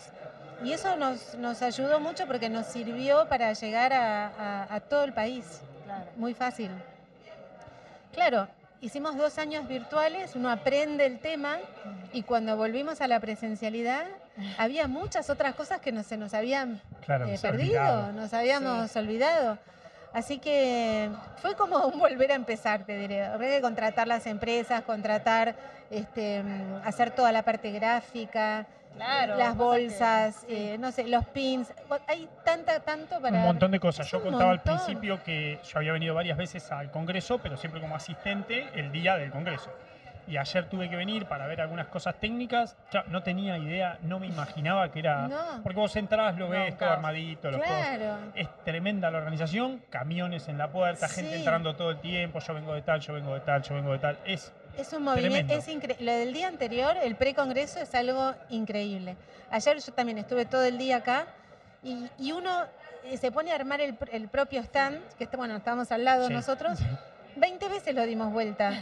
y 0.64 0.72
eso 0.74 0.96
nos, 0.96 1.36
nos 1.36 1.62
ayudó 1.62 2.00
mucho 2.00 2.26
porque 2.28 2.50
nos 2.50 2.66
sirvió 2.68 3.28
para 3.28 3.54
llegar 3.54 3.94
a- 3.94 4.28
a- 4.28 4.76
a 4.76 4.80
todo 4.82 5.04
el 5.04 5.14
país 5.14 5.62
Claro. 5.86 6.06
muy 6.18 6.34
fácil. 6.34 6.72
Claro, 8.14 8.48
hicimos 8.82 9.16
dos 9.18 9.38
años 9.38 9.68
virtuales, 9.68 10.36
uno 10.36 10.50
aprende 10.50 11.06
el 11.06 11.20
tema 11.20 11.58
y 12.14 12.24
cuando 12.24 12.58
volvimos 12.58 13.02
a 13.02 13.08
la 13.08 13.20
presencialidad 13.20 14.06
había 14.58 14.88
muchas 14.88 15.30
otras 15.30 15.56
cosas 15.56 15.80
que 15.82 15.92
no, 15.92 16.04
se 16.04 16.18
nos 16.18 16.34
habían 16.34 16.82
Claro, 17.06 17.26
eh, 17.28 17.38
perdido, 17.42 17.80
olvidado. 17.82 18.12
nos 18.14 18.34
habíamos 18.34 18.96
olvidado. 18.96 19.58
Así 20.14 20.40
que 20.40 21.10
fue 21.42 21.56
como 21.56 21.78
un 21.88 22.00
volver 22.00 22.32
a 22.32 22.36
empezar, 22.36 22.84
te 22.86 22.98
diré. 22.98 23.26
Habría 23.26 23.58
que 23.58 23.62
contratar 23.62 24.08
las 24.08 24.26
empresas, 24.28 24.82
contratar, 24.84 25.56
este, 25.92 26.44
hacer 26.84 27.12
toda 27.12 27.32
la 27.32 27.44
parte 27.44 27.72
gráfica, 27.72 28.66
Claro, 28.96 29.36
las 29.38 29.52
que- 29.52 29.58
bolsas, 29.58 30.36
sí. 30.36 30.46
eh, 30.50 30.78
no 30.80 30.92
sé, 30.92 31.08
los 31.08 31.24
pins. 31.28 31.72
Hay 32.08 32.28
tanta, 32.44 32.80
tanto 32.80 33.22
para... 33.22 33.38
Un 33.38 33.44
montón 33.44 33.70
de 33.72 33.80
cosas. 33.80 34.08
Es 34.08 34.12
Yo 34.12 34.24
contaba 34.24 34.50
al 34.52 34.62
principio 34.64 35.22
que 35.24 35.60
yo 35.64 35.78
había 35.78 35.92
venido 35.92 36.16
varias 36.16 36.36
veces 36.38 36.72
al 36.72 36.90
Congreso, 36.90 37.38
pero 37.38 37.58
siempre 37.58 37.80
como 37.80 37.96
asistente 37.96 38.68
el 38.74 38.92
día 38.92 39.16
del 39.18 39.30
Congreso. 39.30 39.70
Y 40.28 40.36
ayer 40.38 40.68
tuve 40.70 40.90
que 40.90 40.96
venir 40.98 41.26
para 41.26 41.48
ver 41.48 41.62
algunas 41.62 41.88
cosas 41.88 42.16
técnicas. 42.20 42.76
Ya 42.92 43.04
no 43.08 43.24
tenía 43.24 43.58
idea, 43.58 43.98
no 44.02 44.20
me 44.20 44.28
imaginaba 44.28 44.92
que 44.92 45.00
era. 45.00 45.28
No. 45.28 45.64
Porque 45.64 45.80
vos 45.80 45.96
entrás, 45.96 46.38
lo 46.38 46.50
ves, 46.50 46.78
todo 46.78 46.90
armadito, 46.90 47.50
los 47.50 47.62
cosas. 47.62 47.98
Claro. 47.98 48.18
Es 48.36 48.48
tremenda 48.66 49.10
la 49.10 49.20
organización, 49.20 49.82
camiones 49.90 50.48
en 50.50 50.58
la 50.58 50.68
puerta, 50.70 51.08
gente 51.08 51.32
Sí. 51.32 51.38
entrando 51.38 51.76
todo 51.76 51.92
el 51.92 52.00
tiempo, 52.02 52.40
yo 52.40 52.54
vengo 52.54 52.74
de 52.74 52.82
tal, 52.82 53.00
yo 53.00 53.14
vengo 53.14 53.34
de 53.34 53.40
tal, 53.40 53.62
yo 53.64 53.76
vengo 53.76 53.94
de 53.94 54.00
tal. 54.00 54.18
Es 54.26 54.52
Es 54.78 54.92
un 54.94 55.04
movimiento, 55.04 55.54
es 55.54 55.68
increíble. 55.70 56.06
Lo 56.06 56.12
del 56.20 56.34
día 56.34 56.48
anterior, 56.50 56.96
el 57.02 57.16
pre-congreso, 57.16 57.80
es 57.80 57.96
algo 57.96 58.34
increíble. 58.50 59.16
Ayer 59.50 59.78
yo 59.80 59.94
también 59.94 60.18
estuve 60.18 60.46
todo 60.46 60.66
el 60.66 60.78
día 60.78 60.98
acá 60.98 61.26
y, 61.84 62.06
y 62.20 62.32
uno 62.34 62.66
eh, 63.06 63.16
se 63.18 63.32
pone 63.32 63.52
a 63.54 63.56
armar 63.56 63.80
el, 63.80 63.98
el 64.12 64.28
propio 64.28 64.60
stand, 64.62 65.00
que 65.18 65.24
está, 65.24 65.38
bueno, 65.38 65.56
estábamos 65.56 65.90
al 65.94 66.04
lado 66.04 66.28
Sí. 66.28 66.34
nosotros, 66.34 66.78
20 67.38 67.70
veces 67.70 67.96
lo 67.96 68.06
dimos 68.06 68.32
vuelta. 68.34 68.74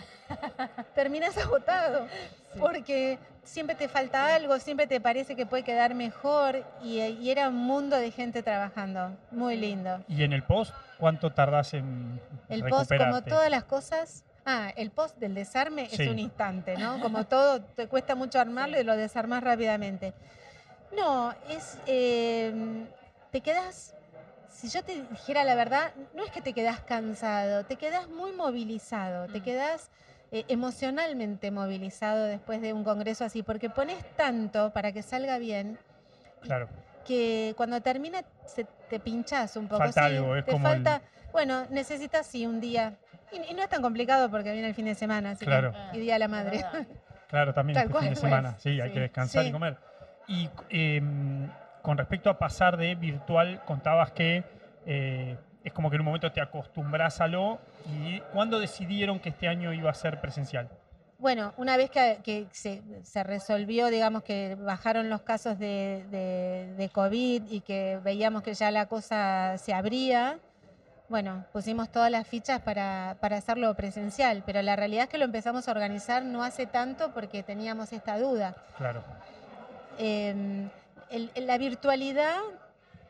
Terminas 0.95 1.37
agotado, 1.37 2.07
porque 2.59 3.19
siempre 3.43 3.75
te 3.75 3.87
falta 3.87 4.35
algo, 4.35 4.59
siempre 4.59 4.87
te 4.87 4.99
parece 4.99 5.35
que 5.35 5.45
puede 5.45 5.63
quedar 5.63 5.93
mejor 5.93 6.63
y, 6.81 6.99
y 7.01 7.29
era 7.29 7.49
un 7.49 7.55
mundo 7.55 7.95
de 7.97 8.11
gente 8.11 8.41
trabajando, 8.43 9.15
muy 9.31 9.55
lindo. 9.57 10.03
¿Y 10.07 10.23
en 10.23 10.33
el 10.33 10.43
post 10.43 10.73
cuánto 10.97 11.31
tardás 11.31 11.73
en 11.73 12.19
El 12.49 12.63
post, 12.65 12.91
como 12.95 13.21
todas 13.23 13.49
las 13.51 13.65
cosas, 13.65 14.23
ah, 14.45 14.71
el 14.75 14.91
post 14.91 15.17
del 15.17 15.35
desarme 15.35 15.87
Sí. 15.89 16.03
es 16.03 16.09
un 16.09 16.19
instante, 16.19 16.77
¿no? 16.77 16.99
Como 17.01 17.25
todo, 17.25 17.61
te 17.61 17.87
cuesta 17.87 18.15
mucho 18.15 18.39
armarlo 18.39 18.79
y 18.79 18.83
lo 18.83 18.95
desarmás 18.95 19.43
rápidamente. 19.43 20.13
No, 20.95 21.33
es, 21.49 21.77
eh, 21.87 22.85
te 23.31 23.41
quedas, 23.41 23.93
si 24.49 24.69
yo 24.69 24.81
te 24.83 25.03
dijera 25.03 25.43
la 25.43 25.55
verdad, 25.55 25.91
no 26.13 26.23
es 26.23 26.31
que 26.31 26.41
te 26.41 26.53
quedas 26.53 26.79
cansado, 26.79 27.65
te 27.65 27.75
quedas 27.75 28.07
muy 28.07 28.31
movilizado, 28.31 29.27
te 29.27 29.39
Mm. 29.41 29.43
quedas 29.43 29.89
eh, 30.31 30.43
emocionalmente 30.47 31.51
movilizado 31.51 32.25
después 32.25 32.61
de 32.61 32.73
un 32.73 32.83
congreso 32.83 33.23
así, 33.25 33.43
porque 33.43 33.69
pones 33.69 33.97
tanto 34.15 34.71
para 34.71 34.91
que 34.91 35.01
salga 35.01 35.37
bien 35.37 35.77
Claro, 36.41 36.67
que 37.05 37.53
cuando 37.57 37.81
termina 37.81 38.23
se, 38.45 38.65
te 38.89 38.99
pinchas 38.99 39.55
un 39.55 39.67
poco. 39.67 39.79
Falta 39.83 40.07
sí, 40.09 40.15
algo, 40.15 40.35
es 40.35 40.45
te 40.45 40.51
como 40.51 40.67
el- 40.67 40.73
falta, 40.83 41.01
bueno, 41.31 41.65
necesitas 41.69 42.25
sí 42.25 42.45
un 42.45 42.59
día. 42.61 42.93
Y, 43.31 43.51
y 43.51 43.53
no 43.55 43.61
es 43.63 43.69
tan 43.69 43.81
complicado 43.81 44.29
porque 44.29 44.51
viene 44.53 44.67
el 44.67 44.75
fin 44.75 44.85
de 44.85 44.95
semana, 44.95 45.31
así 45.31 45.39
que- 45.39 45.45
Claro. 45.45 45.73
y 45.93 45.99
día 45.99 46.13
de 46.13 46.19
la 46.19 46.27
madre. 46.27 46.63
claro, 47.27 47.53
también 47.53 47.75
Tal 47.75 47.83
este 47.85 47.91
cual, 47.91 48.03
fin 48.03 48.13
de 48.13 48.19
pues. 48.19 48.29
semana. 48.31 48.55
Sí, 48.59 48.79
hay 48.81 48.91
que 48.91 48.99
descansar 48.99 49.43
Sí. 49.43 49.49
y 49.49 49.51
comer. 49.51 49.77
Y 50.27 50.49
em, 50.69 51.49
con 51.81 51.97
respecto 51.97 52.29
a 52.29 52.37
pasar 52.39 52.77
de 52.77 52.95
virtual, 52.95 53.61
contabas 53.65 54.11
que 54.11 54.43
eh, 54.87 55.37
es 55.65 55.73
como 55.73 55.89
que 55.89 55.95
en 55.97 56.01
un 56.01 56.05
momento 56.05 56.31
te 56.31 56.39
acostumbras 56.39 57.19
a 57.19 57.27
lo. 57.27 57.59
¿Y 57.91 58.19
cuándo 58.31 58.59
decidieron 58.59 59.19
que 59.19 59.29
este 59.29 59.47
año 59.49 59.73
iba 59.73 59.89
a 59.91 59.93
ser 59.93 60.21
presencial? 60.21 60.69
Bueno, 61.17 61.53
una 61.57 61.75
vez 61.75 61.89
que, 61.89 62.19
que 62.23 62.45
se, 62.51 62.81
se 63.03 63.23
resolvió, 63.23 63.87
digamos 63.87 64.23
que 64.23 64.55
bajaron 64.55 65.09
los 65.09 65.21
casos 65.21 65.57
de, 65.57 66.05
de- 66.11 66.73
de 66.77 66.89
COVID 66.89 67.43
y 67.49 67.61
que 67.61 67.99
veíamos 68.03 68.43
que 68.43 68.53
ya 68.53 68.69
la 68.69 68.85
cosa 68.87 69.57
se 69.57 69.73
abría, 69.73 70.39
bueno, 71.07 71.45
pusimos 71.53 71.89
todas 71.89 72.11
las 72.11 72.27
fichas 72.27 72.61
para, 72.61 73.15
para 73.21 73.37
hacerlo 73.37 73.73
presencial, 73.75 74.43
pero 74.45 74.61
la 74.61 74.75
realidad 74.75 75.03
es 75.05 75.09
que 75.09 75.17
lo 75.17 75.25
empezamos 75.25 75.67
a 75.67 75.71
organizar 75.71 76.23
no 76.23 76.43
hace 76.43 76.65
tanto 76.67 77.11
porque 77.13 77.43
teníamos 77.43 77.91
esta 77.93 78.17
duda. 78.19 78.55
Claro, 78.77 79.03
Eh, 79.97 80.67
el- 81.09 81.31
el- 81.35 81.47
la 81.47 81.57
virtualidad 81.57 82.35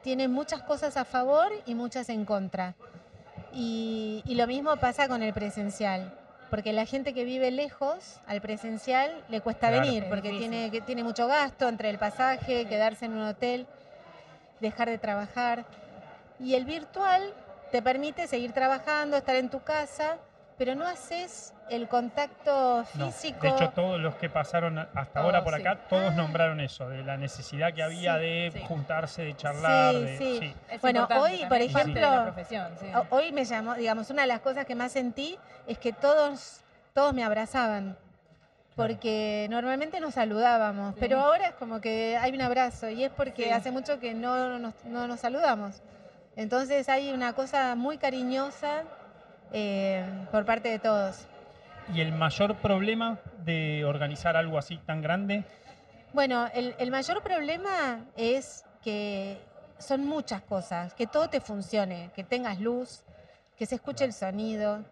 tiene 0.06 0.28
muchas 0.28 0.62
cosas 0.62 0.97
a 0.97 1.03
favor 1.03 1.51
y 1.66 1.74
muchas 1.74 2.10
en 2.10 2.26
contra. 2.26 2.76
Y, 3.51 4.22
y 4.28 4.36
lo 4.36 4.45
mismo 4.45 4.78
pasa 4.78 5.08
con 5.08 5.24
el 5.24 5.34
presencial, 5.34 6.14
porque 6.51 6.74
la 6.74 6.86
gente 6.86 7.12
que 7.16 7.24
vive 7.26 7.49
lejos 7.49 8.20
al 8.28 8.39
presencial 8.39 9.12
le 9.30 9.41
cuesta 9.41 9.70
Claro. 9.70 9.84
venir, 9.84 10.06
porque 10.08 10.30
tiene, 10.30 10.70
que 10.70 10.82
tiene 10.82 11.03
mucho 11.03 11.26
gasto 11.26 11.68
entre 11.68 11.89
el 11.89 11.97
pasaje, 11.97 12.68
quedarse 12.68 13.06
en 13.06 13.14
un 13.14 13.24
hotel, 13.24 13.66
dejar 14.62 14.89
de 14.91 14.99
trabajar. 14.99 15.66
Y 16.39 16.53
el 16.53 16.66
virtual 16.66 17.34
te 17.72 17.82
permite 17.82 18.28
seguir 18.28 18.51
trabajando, 18.51 19.18
estar 19.18 19.36
en 19.36 19.49
tu 19.49 19.64
casa, 19.64 20.18
pero 20.58 20.74
no 20.76 20.86
haces 20.88 21.53
el 21.70 21.88
contacto 21.88 22.86
no. 22.95 23.12
físico. 23.12 23.41
De 23.41 23.49
hecho, 23.49 23.70
todos 23.72 23.99
los 23.99 24.16
que 24.16 24.30
pasaron 24.30 24.78
hasta 24.80 25.20
ahora 25.20 25.43
por 25.43 25.53
Todos, 25.53 25.62
sí. 25.64 25.68
acá, 25.68 25.88
todos 25.89 26.12
Ah. 26.12 26.16
nombraron 26.16 26.60
eso, 26.60 26.88
de 26.89 27.03
la 27.03 27.18
necesidad 27.18 27.74
que 27.74 27.84
había 27.84 28.16
Sí, 28.16 28.22
de 28.22 28.51
sí. 28.53 28.60
juntarse, 28.68 29.24
de 29.24 29.36
charlar. 29.36 29.95
Sí, 30.18 30.39
de- 30.39 30.78
Bueno, 30.80 31.08
hoy, 31.20 31.45
por 31.49 31.58
ejemplo, 31.62 32.34
Hoy 33.10 33.32
me 33.32 33.43
llamó, 33.45 33.74
digamos, 33.76 34.10
una 34.10 34.22
de 34.22 34.28
las 34.30 34.39
cosas 34.41 34.66
que 34.66 34.76
más 34.76 34.91
sentí 34.91 35.38
es 35.68 35.78
que 35.78 35.91
todos, 35.91 36.62
todos 36.93 37.14
me 37.14 37.24
abrazaban. 37.24 37.97
Porque 38.76 39.47
normalmente 39.49 40.01
nos 40.01 40.16
saludábamos, 40.16 40.93
Sí. 40.95 40.97
pero 40.99 41.20
ahora 41.22 41.47
es 41.47 41.53
como 41.56 41.80
que 41.80 42.18
hay 42.18 42.34
un 42.34 42.41
abrazo 42.41 42.89
y 42.89 43.06
es 43.06 43.12
porque 43.12 43.45
Sí. 43.45 43.49
hace 43.49 43.72
mucho 43.72 43.99
que 44.01 44.14
no 44.14 44.60
nos, 44.60 44.74
no 44.84 45.08
nos 45.08 45.22
saludamos. 45.22 45.82
Entonces 46.36 46.89
hay 46.89 47.12
una 47.14 47.32
cosa 47.34 47.76
muy 47.76 47.97
cariñosa 47.97 48.84
eh, 49.52 50.06
por 50.32 50.46
parte 50.46 50.70
de 50.70 50.80
todos. 50.80 51.28
¿Y 51.93 52.02
el 52.02 52.12
mayor 52.12 52.56
problema 52.56 53.20
de 53.43 53.86
organizar 53.86 54.36
algo 54.36 54.58
así 54.58 54.78
tan 54.78 55.02
grande? 55.02 55.43
Bueno, 56.14 56.48
el, 56.54 56.76
el 56.80 56.91
mayor 56.91 57.22
problema 57.22 58.06
es 58.16 58.66
que 58.84 59.38
son 59.78 60.06
muchas 60.06 60.41
cosas, 60.41 60.93
que 60.93 61.06
todo 61.08 61.30
te 61.30 61.41
funcione, 61.41 62.10
que 62.16 62.24
tengas 62.24 62.60
luz, 62.60 63.04
que 63.58 63.66
se 63.66 63.76
escuche 63.76 64.06
el 64.06 64.14
sonido, 64.14 64.84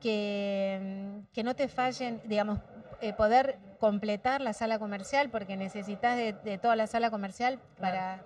que, 0.00 0.78
mm, 1.26 1.32
que 1.32 1.42
no 1.42 1.54
te 1.54 1.68
fallen, 1.68 2.20
digamos, 2.24 2.58
eh, 3.00 3.12
poder 3.12 3.58
completar 3.78 4.40
la 4.40 4.52
sala 4.52 4.78
comercial, 4.78 5.28
porque 5.30 5.56
necesitas 5.56 6.16
de, 6.16 6.32
de 6.32 6.58
toda 6.58 6.74
la 6.76 6.86
sala 6.86 7.10
comercial 7.10 7.58
para, 7.78 8.22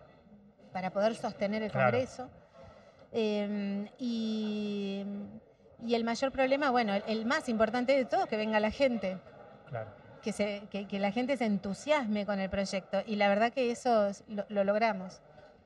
para 0.73 0.91
poder 0.91 1.15
sostener 1.15 1.63
el 1.63 1.73
Claro. 1.73 1.91
congreso. 1.91 2.29
Em, 3.13 3.89
y, 3.99 5.05
y 5.87 5.95
el 5.95 6.05
mayor 6.05 6.33
problema, 6.33 6.71
bueno, 6.71 6.95
el, 6.95 7.03
el 7.07 7.25
más 7.27 7.49
importante 7.49 7.97
de 7.97 8.05
todo, 8.05 8.27
que 8.27 8.37
venga 8.37 8.59
la 8.61 8.71
gente 8.71 9.19
Claro. 9.69 9.89
que, 10.23 10.33
se, 10.33 10.63
que, 10.71 10.87
que 10.87 10.99
la 10.99 11.13
gente 11.13 11.37
se 11.37 11.45
entusiasme 11.47 12.27
con 12.27 12.39
el 12.41 12.51
proyecto. 12.51 13.03
Y 13.07 13.17
la 13.17 13.29
verdad 13.29 13.53
que 13.53 13.71
eso 13.71 14.07
es- 14.09 14.25
lo, 14.29 14.45
lo 14.49 14.65
logramos. 14.65 15.21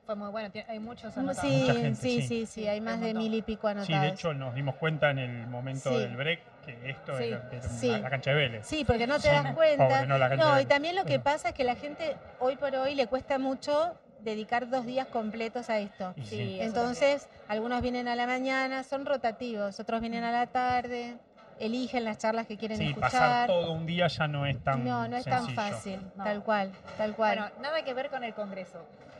Fue 0.05 0.15
muy 0.15 0.29
bueno, 0.31 0.51
hay 0.67 0.79
muchos 0.79 1.13
Sí, 1.13 1.19
anotados. 1.21 1.49
Mucha 1.53 1.73
gente, 1.75 1.95
sí, 1.95 2.21
sí. 2.21 2.27
sí, 2.27 2.45
sí, 2.45 2.67
hay 2.67 2.81
más 2.81 2.99
de 2.99 3.13
mil 3.13 3.33
y 3.33 3.41
pico 3.41 3.69
anotados. 3.69 3.87
Sí, 3.87 3.93
de 4.05 4.09
hecho 4.13 4.33
nos 4.33 4.53
dimos 4.53 4.75
cuenta 4.75 5.09
en 5.11 5.17
el 5.19 5.47
momento 5.47 5.89
Sí. 5.91 5.97
del 5.97 6.15
break 6.17 6.39
que 6.65 6.89
esto 6.89 7.17
Sí. 7.17 7.23
era, 7.23 7.49
era 7.51 7.69
Sí. 7.69 7.87
la, 7.87 7.97
la 7.99 8.09
cancha 8.09 8.31
de 8.31 8.35
Vélez. 8.35 8.67
Sí, 8.67 8.83
porque 8.83 9.07
no 9.07 9.15
te 9.15 9.21
Sí, 9.21 9.27
das 9.29 9.53
cuenta. 9.55 9.87
pobre, 9.87 10.07
no, 10.07 10.17
No, 10.35 10.59
y 10.59 10.65
también 10.65 10.95
lo 10.97 11.05
que 11.05 11.19
pasa 11.19 11.49
es 11.49 11.55
que 11.55 11.63
la 11.63 11.75
gente 11.75 12.17
hoy 12.39 12.57
por 12.57 12.75
hoy 12.75 12.95
le 12.95 13.07
cuesta 13.07 13.39
mucho 13.39 13.95
dedicar 14.23 14.69
dos 14.69 14.85
días 14.85 15.07
completos 15.07 15.69
a 15.69 15.79
esto. 15.79 16.13
Sí. 16.23 16.57
Entonces, 16.61 17.27
algunos 17.47 17.81
vienen 17.81 18.07
a 18.07 18.15
la 18.15 18.25
mañana, 18.27 18.83
son 18.83 19.05
rotativos, 19.05 19.79
otros 19.79 20.01
vienen 20.01 20.23
a 20.23 20.31
la 20.31 20.47
tarde, 20.47 21.15
eligen 21.59 22.03
las 22.03 22.17
charlas 22.17 22.47
que 22.47 22.57
quieren 22.57 22.77
Sí, 22.77 22.93
pasar 22.93 23.11
escuchar. 23.11 23.47
todo 23.47 23.71
un 23.73 23.85
día 23.85 24.07
ya 24.07 24.27
no 24.27 24.45
es 24.45 24.57
tan 24.63 24.83
no, 24.83 25.07
no 25.07 25.15
es 25.17 25.25
tan 25.25 25.49
fácil, 25.49 25.99
No. 26.15 26.23
tal 26.23 26.43
cual, 26.43 26.71
tal 26.97 27.15
cual. 27.15 27.37
Bueno, 27.37 27.51
nada 27.61 27.83
que 27.83 27.93
ver 27.93 28.09
con 28.09 28.23
el 28.23 28.33
Congreso. 28.33 28.79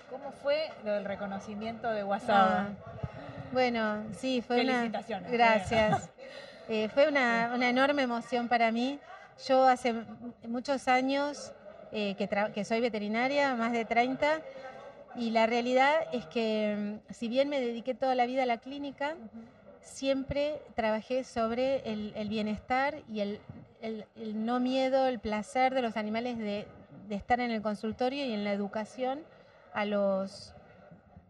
¿Cómo 0.10 0.32
fue 0.32 0.70
lo 0.86 0.92
del 0.94 1.06
reconocimiento 1.06 1.90
de 1.92 2.02
Ah, 2.02 2.06
WhatsApp? 2.06 2.68
bueno, 3.52 4.04
sí, 4.18 4.42
fue 4.42 4.62
una. 4.62 4.74
Felicitaciones. 4.80 5.32
Gracias. 5.32 6.10
Eh, 6.70 6.88
fue 6.94 7.10
una, 7.10 7.52
una 7.54 7.68
enorme 7.70 8.04
emoción 8.04 8.48
para 8.48 8.72
mí. 8.72 8.98
Yo 9.50 9.68
hace 9.68 9.94
muchos 10.48 10.88
años 10.88 11.52
eh, 11.92 12.16
que, 12.16 12.30
que 12.56 12.64
soy 12.64 12.80
veterinaria, 12.80 13.54
más 13.56 13.74
de 13.74 13.84
30, 13.84 14.40
y 15.16 15.32
la 15.32 15.48
realidad 15.48 15.94
es 16.12 16.26
que 16.28 17.00
mm, 17.10 17.14
si 17.14 17.28
bien 17.28 17.50
me 17.50 17.60
dediqué 17.60 17.94
toda 17.94 18.16
la 18.16 18.26
vida 18.26 18.44
a 18.44 18.46
la 18.46 18.58
clínica, 18.58 19.16
siempre 19.82 20.62
trabajé 20.76 21.24
sobre 21.24 21.90
el, 21.92 22.30
bienestar 22.30 23.04
y 23.12 23.20
el 23.20 23.40
no 24.36 24.60
miedo, 24.60 25.08
el 25.08 25.20
placer 25.20 25.74
de 25.74 25.82
los 25.82 25.98
animales 25.98 26.38
de, 26.38 26.68
de 27.08 27.16
estar 27.16 27.40
en 27.40 27.52
el 27.52 27.62
consultorio 27.62 28.26
y 28.26 28.34
en 28.34 28.44
la 28.44 28.54
educación 28.54 29.22
a 29.74 29.86
los, 29.86 30.54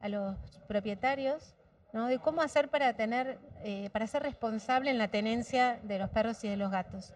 a 0.01 0.09
los 0.09 0.35
propietarios, 0.67 1.55
¿no? 1.91 2.07
de 2.07 2.19
cómo 2.19 2.41
hacer 2.41 2.69
para 2.69 2.93
tener, 2.93 3.37
eh, 3.63 3.89
para 3.91 4.07
ser 4.07 4.23
responsable 4.23 4.91
en 4.91 4.97
la 4.97 5.07
tenencia 5.07 5.79
de 5.83 5.99
los 5.99 6.09
perros 6.09 6.43
y 6.43 6.49
de 6.49 6.57
los 6.57 6.71
gatos. 6.71 7.13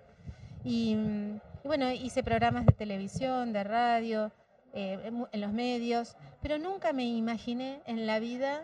Y, 0.63 0.95
mm, 0.95 1.39
y 1.63 1.67
bueno, 1.67 1.91
hice 1.91 2.23
programas 2.23 2.65
de 2.65 2.73
televisión, 2.73 3.53
de 3.53 3.63
radio, 3.63 4.31
eh, 4.73 5.11
en 5.31 5.41
los 5.41 5.51
medios, 5.51 6.15
pero 6.41 6.57
nunca 6.57 6.93
me 6.93 7.05
imaginé 7.05 7.81
en 7.85 8.05
la 8.07 8.19
vida 8.19 8.61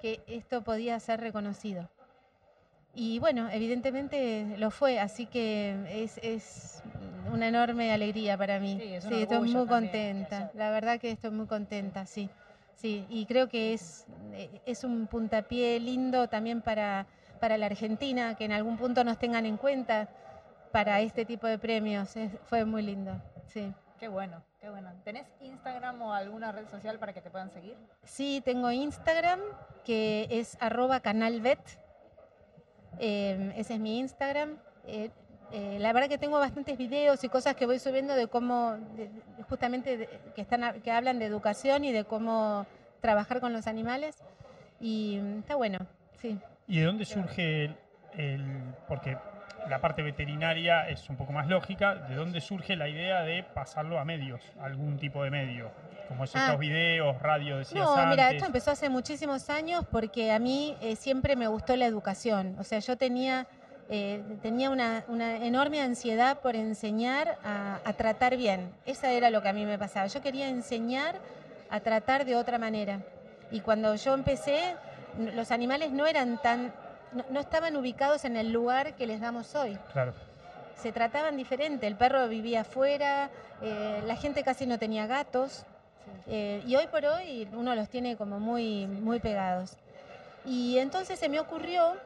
que 0.00 0.20
esto 0.26 0.62
podía 0.62 0.98
ser 1.00 1.20
reconocido. 1.20 1.88
Y 2.94 3.18
bueno, 3.18 3.48
evidentemente 3.50 4.54
lo 4.56 4.70
fue, 4.70 4.98
así 4.98 5.26
que 5.26 5.74
es, 6.02 6.18
es 6.22 6.82
una 7.30 7.48
enorme 7.48 7.92
alegría 7.92 8.38
para 8.38 8.58
mí. 8.58 8.78
Sí, 8.80 8.94
es 8.94 9.04
estoy 9.04 9.40
muy 9.50 9.66
contenta, 9.66 10.50
la 10.54 10.70
verdad 10.70 10.98
que 10.98 11.10
estoy 11.10 11.30
muy 11.30 11.46
contenta, 11.46 12.06
sí. 12.06 12.30
Sí, 12.74 13.06
y 13.10 13.26
creo 13.26 13.48
que 13.48 13.74
es, 13.74 14.06
eh, 14.32 14.60
es 14.66 14.84
un 14.84 15.06
puntapié 15.06 15.78
lindo 15.80 16.28
también 16.28 16.60
para, 16.62 17.06
para 17.40 17.56
la 17.58 17.66
Argentina, 17.66 18.34
que 18.34 18.44
en 18.44 18.52
algún 18.52 18.76
punto 18.78 19.02
nos 19.04 19.18
tengan 19.18 19.44
en 19.46 19.56
cuenta 19.56 20.08
para 20.72 21.00
este 21.00 21.24
tipo 21.24 21.46
de 21.46 21.58
premios. 21.58 22.16
Es- 22.16 22.32
fue 22.44 22.64
muy 22.64 22.82
lindo, 22.82 23.12
sí. 23.46 23.72
Qué 23.98 24.08
bueno, 24.08 24.42
qué 24.66 24.70
bueno. 24.70 24.90
¿Tenés 25.04 25.28
Instagram 25.42 26.02
o 26.02 26.12
alguna 26.12 26.50
red 26.50 26.66
social 26.68 26.98
para 26.98 27.12
que 27.12 27.20
te 27.20 27.30
puedan 27.30 27.52
seguir? 27.52 27.76
Sí, 28.02 28.42
tengo 28.44 28.72
Instagram, 28.72 29.38
que 29.84 30.26
es 30.28 30.58
arroba 30.60 30.98
canalvet. 30.98 31.60
Eh, 32.98 33.52
ese 33.56 33.74
es 33.74 33.80
mi 33.80 34.00
Instagram. 34.00 34.56
Eh, 34.88 35.10
eh, 35.52 35.78
la 35.78 35.92
verdad 35.92 36.08
que 36.08 36.18
tengo 36.18 36.40
bastantes 36.40 36.76
videos 36.78 37.22
y 37.22 37.28
cosas 37.28 37.54
que 37.54 37.64
voy 37.64 37.78
subiendo 37.78 38.16
de 38.16 38.26
cómo, 38.26 38.72
de- 38.96 39.08
de- 39.08 39.42
justamente 39.48 39.98
de- 39.98 40.08
que, 40.34 40.40
están, 40.40 40.80
que 40.80 40.90
hablan 40.90 41.20
de 41.20 41.26
educación 41.26 41.84
y 41.84 41.92
de 41.92 42.02
cómo 42.04 42.66
trabajar 43.00 43.38
con 43.40 43.52
los 43.52 43.68
animales. 43.68 44.16
Y 44.80 45.20
mm, 45.22 45.38
está 45.38 45.54
bueno, 45.54 45.78
sí. 46.20 46.40
¿Y 46.66 46.80
de 46.80 46.86
dónde 46.86 47.04
surge 47.04 47.66
el, 47.66 47.76
el- 48.14 48.74
porque 48.88 49.16
la 49.68 49.80
parte 49.80 50.02
veterinaria 50.02 50.88
es 50.88 51.08
un 51.10 51.16
poco 51.16 51.32
más 51.32 51.46
lógica. 51.48 51.94
¿De 51.94 52.14
dónde 52.14 52.40
surge 52.40 52.76
la 52.76 52.88
idea 52.88 53.22
de 53.22 53.42
pasarlo 53.42 53.98
a 53.98 54.04
medios, 54.04 54.40
algún 54.60 54.98
tipo 54.98 55.22
de 55.24 55.30
medio? 55.30 55.70
Como 56.08 56.24
esos 56.24 56.40
Ah. 56.40 56.56
videos, 56.56 57.20
radio, 57.20 57.58
decías 57.58 57.84
No, 57.84 57.94
antes. 57.94 58.10
mira, 58.10 58.30
esto 58.30 58.46
empezó 58.46 58.70
hace 58.70 58.88
muchísimos 58.88 59.50
años 59.50 59.84
porque 59.90 60.30
a 60.32 60.38
mí 60.38 60.76
eh, 60.80 60.94
siempre 60.96 61.34
me 61.36 61.48
gustó 61.48 61.74
la 61.76 61.86
educación. 61.86 62.54
O 62.60 62.64
sea, 62.64 62.78
yo 62.78 62.96
tenía, 62.96 63.46
eh, 63.90 64.22
tenía 64.40 64.70
una, 64.70 65.04
una 65.08 65.36
enorme 65.44 65.80
ansiedad 65.82 66.38
por 66.40 66.54
enseñar 66.54 67.38
a, 67.44 67.80
a 67.84 67.92
tratar 67.94 68.36
bien. 68.36 68.70
Esa 68.86 69.10
era 69.10 69.30
lo 69.30 69.42
que 69.42 69.48
a 69.48 69.52
mí 69.52 69.64
me 69.66 69.78
pasaba. 69.78 70.06
Yo 70.06 70.22
quería 70.22 70.48
enseñar 70.48 71.16
a 71.70 71.80
tratar 71.80 72.24
de 72.24 72.36
otra 72.36 72.58
manera. 72.58 73.00
Y 73.50 73.60
cuando 73.60 73.94
yo 73.96 74.14
empecé, 74.14 74.76
los 75.34 75.50
animales 75.50 75.90
no 75.90 76.06
eran 76.06 76.40
tan, 76.40 76.72
no, 77.12 77.24
no 77.30 77.40
estaban 77.40 77.76
ubicados 77.76 78.24
en 78.24 78.36
el 78.36 78.52
lugar 78.52 78.94
que 78.94 79.06
les 79.06 79.20
damos 79.20 79.54
hoy. 79.54 79.78
Claro. 79.92 80.14
Se 80.76 80.92
trataban 80.92 81.36
diferente. 81.36 81.86
El 81.86 81.96
perro 81.96 82.28
vivía 82.28 82.62
afuera, 82.62 83.30
eh, 83.62 84.02
la 84.06 84.16
gente 84.16 84.42
casi 84.42 84.66
no 84.66 84.78
tenía 84.78 85.06
gatos. 85.06 85.64
Eh, 86.28 86.62
y 86.66 86.76
hoy 86.76 86.86
por 86.86 87.04
hoy 87.04 87.48
uno 87.52 87.74
los 87.74 87.88
tiene 87.88 88.16
como 88.16 88.38
muy, 88.38 88.86
muy 88.86 89.20
pegados. 89.20 89.76
Y 90.44 90.78
entonces 90.78 91.18
se 91.18 91.28
me 91.28 91.40
ocurrió 91.40 91.96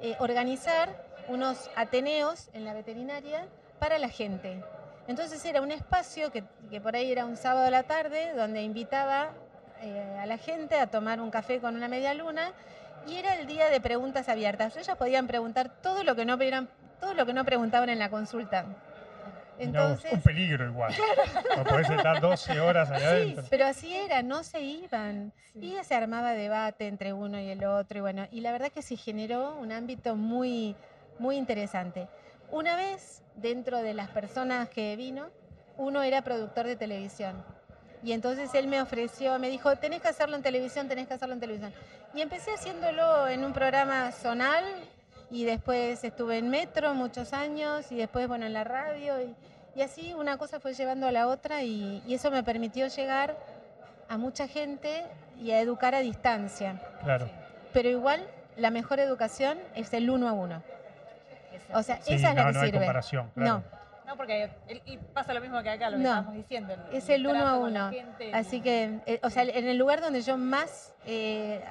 eh, 0.00 0.16
organizar 0.18 1.04
unos 1.28 1.70
ateneos 1.76 2.48
en 2.52 2.64
la 2.64 2.72
veterinaria 2.72 3.46
para 3.78 3.98
la 3.98 4.08
gente. 4.08 4.62
Entonces 5.06 5.44
era 5.44 5.60
un 5.60 5.72
espacio 5.72 6.30
que, 6.32 6.44
que 6.70 6.80
por 6.80 6.96
ahí 6.96 7.10
era 7.10 7.24
un 7.24 7.36
sábado 7.36 7.66
a 7.66 7.70
la 7.70 7.82
tarde 7.84 8.32
donde 8.34 8.62
invitaba 8.62 9.30
eh, 9.82 10.18
a 10.20 10.26
la 10.26 10.36
gente 10.36 10.78
a 10.78 10.88
tomar 10.88 11.20
un 11.20 11.30
café 11.30 11.58
con 11.58 11.74
una 11.74 11.88
media 11.88 12.12
luna 12.12 12.52
y 13.06 13.16
era 13.16 13.34
el 13.36 13.46
día 13.46 13.68
de 13.68 13.80
preguntas 13.80 14.28
abiertas. 14.28 14.76
Ellos 14.76 14.96
podían 14.96 15.26
preguntar 15.26 15.70
todo 15.82 16.04
lo 16.04 16.14
que 16.14 16.24
no, 16.24 16.38
todo 17.00 17.14
lo 17.14 17.26
que 17.26 17.32
no 17.32 17.44
preguntaban 17.44 17.88
en 17.88 17.98
la 17.98 18.10
consulta. 18.10 18.66
Entonces, 19.58 20.10
un 20.12 20.22
peligro 20.22 20.64
igual. 20.66 20.94
No 21.56 21.64
podés 21.64 21.90
estar 21.90 22.20
12 22.20 22.60
horas 22.60 22.90
ahí 22.90 22.98
Sí, 23.00 23.04
adentro. 23.06 23.44
pero 23.50 23.66
así 23.66 23.94
era, 23.94 24.22
no 24.22 24.42
se 24.42 24.62
iban. 24.62 25.32
Y 25.54 25.74
se 25.84 25.94
armaba 25.94 26.32
debate 26.32 26.86
entre 26.86 27.12
uno 27.12 27.38
y 27.38 27.50
el 27.50 27.64
otro. 27.64 27.98
Y 27.98 28.00
bueno, 28.00 28.26
y 28.30 28.40
la 28.40 28.52
verdad 28.52 28.70
que 28.72 28.80
se 28.80 28.96
generó 28.96 29.56
un 29.56 29.70
ámbito 29.72 30.16
muy, 30.16 30.74
muy 31.18 31.36
interesante. 31.36 32.08
Una 32.50 32.74
vez, 32.76 33.22
dentro 33.36 33.82
de 33.82 33.92
las 33.92 34.08
personas 34.08 34.68
que 34.70 34.96
vino, 34.96 35.28
uno 35.76 36.02
era 36.02 36.22
productor 36.22 36.66
de 36.66 36.76
televisión. 36.76 37.44
Y 38.02 38.12
entonces 38.12 38.54
él 38.54 38.66
me 38.66 38.80
ofreció, 38.80 39.38
me 39.38 39.50
dijo, 39.50 39.76
tenés 39.76 40.00
que 40.00 40.08
hacerlo 40.08 40.36
en 40.36 40.42
televisión, 40.42 40.88
tenés 40.88 41.06
que 41.06 41.14
hacerlo 41.14 41.34
en 41.34 41.40
televisión. 41.40 41.74
Y 42.14 42.20
empecé 42.22 42.52
haciéndolo 42.52 43.28
en 43.28 43.44
un 43.44 43.52
programa 43.52 44.10
zonal 44.12 44.64
y 45.30 45.44
después 45.44 46.02
estuve 46.02 46.38
en 46.38 46.48
Metro 46.48 46.92
muchos 46.94 47.32
años 47.32 47.90
y 47.92 47.96
después, 47.96 48.26
bueno, 48.26 48.46
en 48.46 48.52
la 48.52 48.64
radio. 48.64 49.20
Y, 49.22 49.34
y 49.78 49.82
así 49.82 50.12
una 50.14 50.36
cosa 50.36 50.58
fue 50.58 50.74
llevando 50.74 51.06
a 51.06 51.12
la 51.12 51.28
otra 51.28 51.62
y, 51.62 52.02
y 52.06 52.14
eso 52.14 52.30
me 52.32 52.42
permitió 52.42 52.88
llegar 52.88 53.36
a 54.08 54.18
mucha 54.18 54.48
gente 54.48 55.04
y 55.40 55.52
a 55.52 55.60
educar 55.60 55.94
a 55.94 56.00
distancia. 56.00 56.80
Claro. 57.04 57.28
Pero 57.72 57.88
igual, 57.88 58.26
la 58.56 58.70
mejor 58.70 58.98
educación 58.98 59.58
es 59.76 59.92
el 59.94 60.10
uno 60.10 60.28
a 60.28 60.32
uno. 60.32 60.62
O 61.72 61.82
sea, 61.84 62.00
Sí, 62.02 62.14
esa 62.14 62.30
es 62.30 62.34
la 62.34 62.42
no, 62.42 62.48
que 62.48 62.52
no 62.54 62.60
hay 62.60 62.66
sirve. 62.66 62.78
comparación. 62.78 63.30
Claro. 63.34 63.62
No, 63.70 63.80
No, 64.10 64.16
porque 64.16 64.50
y 64.86 64.96
pasa 64.96 65.32
lo 65.32 65.40
mismo 65.40 65.62
que 65.62 65.70
acá, 65.70 65.88
lo 65.90 65.96
que 65.98 66.02
No, 66.02 66.08
estábamos 66.08 66.34
diciendo. 66.34 66.74
es 66.92 67.08
el 67.08 67.24
uno 67.28 67.46
a 67.46 67.56
uno. 67.56 67.92
Así 68.32 68.56
y- 68.56 68.60
que, 68.60 68.98
eh, 69.06 69.20
o 69.22 69.30
sea, 69.30 69.44
en 69.44 69.68
el 69.68 69.76
lugar 69.78 70.00
donde 70.00 70.22
yo 70.22 70.36
más, 70.36 70.92
eh, 71.06 71.62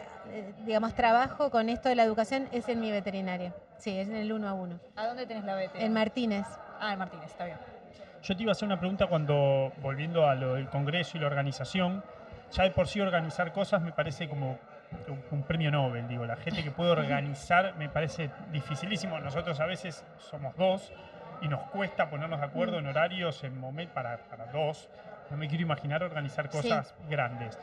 digamos, 0.66 0.94
trabajo 0.94 1.50
con 1.50 1.70
esto 1.70 1.90
de 1.90 1.96
la 1.96 2.04
educación 2.04 2.48
es 2.52 2.68
en 2.70 2.80
mi 2.80 2.92
veterinaria. 2.92 3.54
Sí, 3.78 3.98
es 3.98 4.08
en 4.10 4.16
el 4.16 4.32
uno 4.32 4.48
a 4.48 4.54
uno. 4.54 4.80
¿A 4.96 5.08
dónde 5.08 5.26
tenés 5.26 5.44
la 5.44 5.56
BT? 5.56 5.76
En 5.76 5.94
Martínez. 5.94 6.46
Ah, 6.80 6.94
en 6.94 7.00
Martínez, 7.00 7.32
está 7.32 7.46
bien. 7.46 7.58
Yo 8.22 8.36
te 8.36 8.44
iba 8.44 8.52
a 8.52 8.54
hacer 8.54 8.66
una 8.66 8.80
pregunta 8.80 9.08
cuando, 9.08 9.72
volviendo 9.82 10.28
a 10.28 10.36
lo 10.36 10.56
del 10.56 10.68
Congreso 10.70 11.18
y 11.18 11.22
la 11.22 11.28
organización, 11.28 12.04
ya 12.52 12.64
de 12.64 12.72
por 12.72 12.88
sí 12.88 13.00
organizar 13.00 13.54
cosas 13.54 13.82
me 13.82 13.92
parece 13.92 14.28
como 14.28 14.60
un, 15.32 15.44
premio 15.44 15.72
Nobel, 15.72 16.08
digo, 16.08 16.26
la 16.26 16.36
gente 16.36 16.64
que 16.64 16.72
puede 16.72 16.92
organizar 16.92 17.76
me 17.78 17.90
parece 17.90 18.30
dificilísimo. 18.52 19.20
Nosotros 19.20 19.60
a 19.60 19.66
veces 19.66 20.04
somos 20.18 20.56
dos 20.58 20.92
y 21.42 21.48
nos 21.48 21.62
cuesta 21.70 22.10
ponernos 22.10 22.40
de 22.40 22.46
acuerdo 22.46 22.80
en 22.80 22.88
horarios 22.88 23.44
en 23.44 23.58
momento 23.58 23.94
para, 23.94 24.18
para 24.18 24.48
dos. 24.48 24.90
No 25.30 25.38
me 25.38 25.48
quiero 25.48 25.64
imaginar 25.64 26.04
organizar 26.04 26.50
Sí. 26.52 26.58
cosas 26.58 26.96
grandes. 27.10 27.58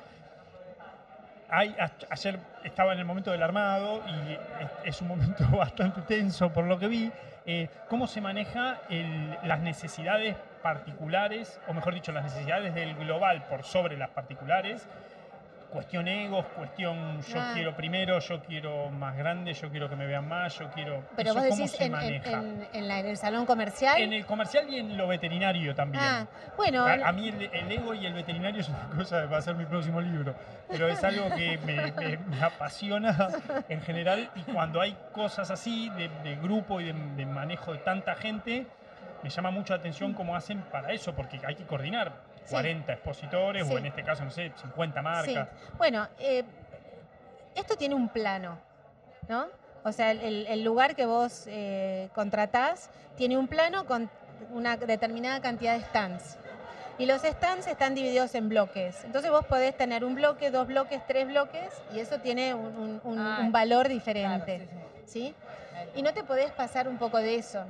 Hay, 1.48 1.76
ayer 2.10 2.38
estaba 2.64 2.92
en 2.92 2.98
el 2.98 3.04
momento 3.04 3.30
del 3.30 3.42
armado 3.42 4.02
y 4.06 4.88
es, 4.88 5.00
un 5.00 5.08
momento 5.08 5.44
bastante 5.56 6.02
tenso 6.02 6.52
por 6.52 6.64
lo 6.64 6.78
que 6.78 6.88
vi. 6.88 7.12
Eh, 7.46 7.68
¿Cómo 7.88 8.08
se 8.08 8.20
maneja 8.20 8.80
las 9.44 9.60
necesidades 9.60 10.36
particulares, 10.62 11.60
o 11.68 11.74
mejor 11.74 11.94
dicho, 11.94 12.10
las 12.10 12.24
necesidades 12.24 12.74
del 12.74 12.96
global 12.96 13.44
por 13.44 13.62
sobre 13.62 13.96
las 13.96 14.10
particulares? 14.10 14.88
Cuestión 15.70 16.06
egos, 16.08 16.46
cuestión 16.54 17.20
yo 17.22 17.38
Ah. 17.40 17.50
quiero 17.52 17.76
primero, 17.76 18.18
yo 18.20 18.40
quiero 18.40 18.88
más 18.90 19.16
grande, 19.16 19.52
yo 19.52 19.68
quiero 19.68 19.88
que 19.90 19.96
me 19.96 20.06
vean 20.06 20.26
más, 20.26 20.58
yo 20.58 20.70
quiero... 20.70 21.02
Pero 21.16 21.30
¿Eso 21.30 21.38
vos 21.40 21.56
decís 21.58 21.80
en, 21.80 21.94
en- 21.94 22.66
en- 22.72 22.88
la- 22.88 23.00
en 23.00 23.06
el 23.06 23.16
salón 23.16 23.44
comercial. 23.46 24.00
En 24.00 24.12
el 24.12 24.24
comercial 24.24 24.68
y 24.70 24.78
en 24.78 24.96
lo 24.96 25.06
veterinario 25.08 25.74
también. 25.74 26.02
Ah, 26.02 26.26
bueno, 26.56 26.86
A, 26.86 26.92
a 27.08 27.12
mí 27.12 27.28
el, 27.28 27.42
el 27.52 27.72
ego 27.72 27.92
y 27.94 28.06
el 28.06 28.14
veterinario 28.14 28.60
es 28.60 28.68
una 28.68 28.88
cosa, 28.96 29.26
va 29.26 29.38
a 29.38 29.42
ser 29.42 29.54
mi 29.56 29.66
próximo 29.66 30.00
libro, 30.00 30.34
pero 30.68 30.88
es 30.88 31.02
algo 31.04 31.28
que 31.34 31.58
me, 31.58 31.92
me- 31.92 32.16
me 32.16 32.42
apasiona 32.42 33.28
en 33.68 33.80
general 33.82 34.30
y 34.34 34.42
cuando 34.52 34.80
hay 34.80 34.96
cosas 35.12 35.50
así 35.50 35.90
de, 35.90 36.08
de 36.22 36.36
grupo 36.36 36.80
y 36.80 36.84
de, 36.86 36.92
de 36.92 37.26
manejo 37.26 37.72
de 37.72 37.78
tanta 37.80 38.14
gente, 38.14 38.66
me 39.22 39.30
llama 39.30 39.50
mucho 39.50 39.74
la 39.74 39.80
atención 39.80 40.14
cómo 40.14 40.36
hacen 40.36 40.60
para 40.70 40.92
eso, 40.92 41.14
porque 41.14 41.40
hay 41.44 41.56
que 41.56 41.64
coordinar. 41.64 42.12
40 42.50 42.92
expositores 42.92 43.66
Sí. 43.66 43.72
o 43.74 43.78
en 43.78 43.86
este 43.86 44.02
caso, 44.02 44.24
no 44.24 44.30
sé, 44.30 44.52
50 44.60 45.00
Sí. 45.00 45.04
marcas. 45.04 45.48
Bueno, 45.78 46.08
eh, 46.18 46.44
esto 47.54 47.76
tiene 47.76 47.94
un 47.94 48.08
plano, 48.08 48.58
¿no? 49.28 49.46
O 49.84 49.92
sea, 49.92 50.10
el, 50.10 50.46
el 50.46 50.64
lugar 50.64 50.94
que 50.96 51.06
vos 51.06 51.44
eh, 51.46 52.08
contratás 52.14 52.90
tiene 53.16 53.36
un 53.38 53.46
plano 53.48 53.86
con 53.86 54.10
una 54.50 54.76
determinada 54.76 55.40
cantidad 55.40 55.74
de 55.76 55.84
stands. 55.84 56.36
Y 56.98 57.04
los 57.06 57.22
stands 57.22 57.66
están 57.66 57.94
divididos 57.94 58.34
en 58.34 58.48
bloques. 58.48 59.04
Entonces 59.04 59.30
vos 59.30 59.44
podés 59.44 59.76
tener 59.76 60.02
un 60.04 60.14
bloque, 60.14 60.50
dos 60.50 60.66
bloques, 60.66 61.00
tres 61.06 61.26
bloques, 61.28 61.70
y 61.94 62.00
eso 62.00 62.18
tiene 62.20 62.54
un, 62.54 62.66
un- 62.76 63.00
un- 63.04 63.18
Ah, 63.18 63.38
un 63.42 63.52
valor 63.52 63.82
Claro, 63.86 63.94
diferente. 63.94 64.58
sí, 64.60 64.66
sí. 64.66 64.74
¿sí? 65.06 65.34
Y 65.94 66.02
no 66.02 66.12
te 66.14 66.24
podés 66.24 66.50
pasar 66.52 66.88
un 66.88 66.96
poco 66.98 67.18
de 67.18 67.36
eso. 67.36 67.64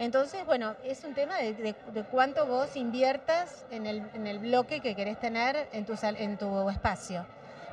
Entonces, 0.00 0.46
bueno, 0.46 0.76
es 0.82 1.04
un 1.04 1.12
tema 1.12 1.36
de, 1.36 1.52
de- 1.52 1.74
de 1.92 2.02
cuánto 2.04 2.46
vos 2.46 2.74
inviertas 2.74 3.66
en 3.70 3.84
el, 3.86 4.02
en 4.14 4.26
el 4.26 4.38
bloque 4.38 4.80
que 4.80 4.94
querés 4.96 5.20
tener 5.20 5.68
en 5.72 5.84
tu, 5.84 5.94
sal- 5.94 6.16
en 6.18 6.38
tu 6.38 6.70
espacio. 6.70 7.26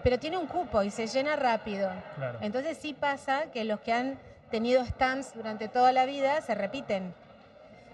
Pero 0.04 0.20
tiene 0.20 0.36
un 0.38 0.46
cupo 0.46 0.84
y 0.84 0.92
se 0.92 1.08
llena 1.08 1.38
rápido. 1.38 1.90
Claro. 2.18 2.38
Entonces 2.42 2.78
sí 2.78 2.94
pasa 2.94 3.44
que 3.54 3.64
los 3.64 3.80
que 3.80 3.94
han 3.94 4.20
tenido 4.52 4.84
stands 4.86 5.34
durante 5.36 5.70
toda 5.70 5.94
la 5.94 6.06
vida 6.06 6.42
se 6.42 6.54
repiten. 6.54 7.14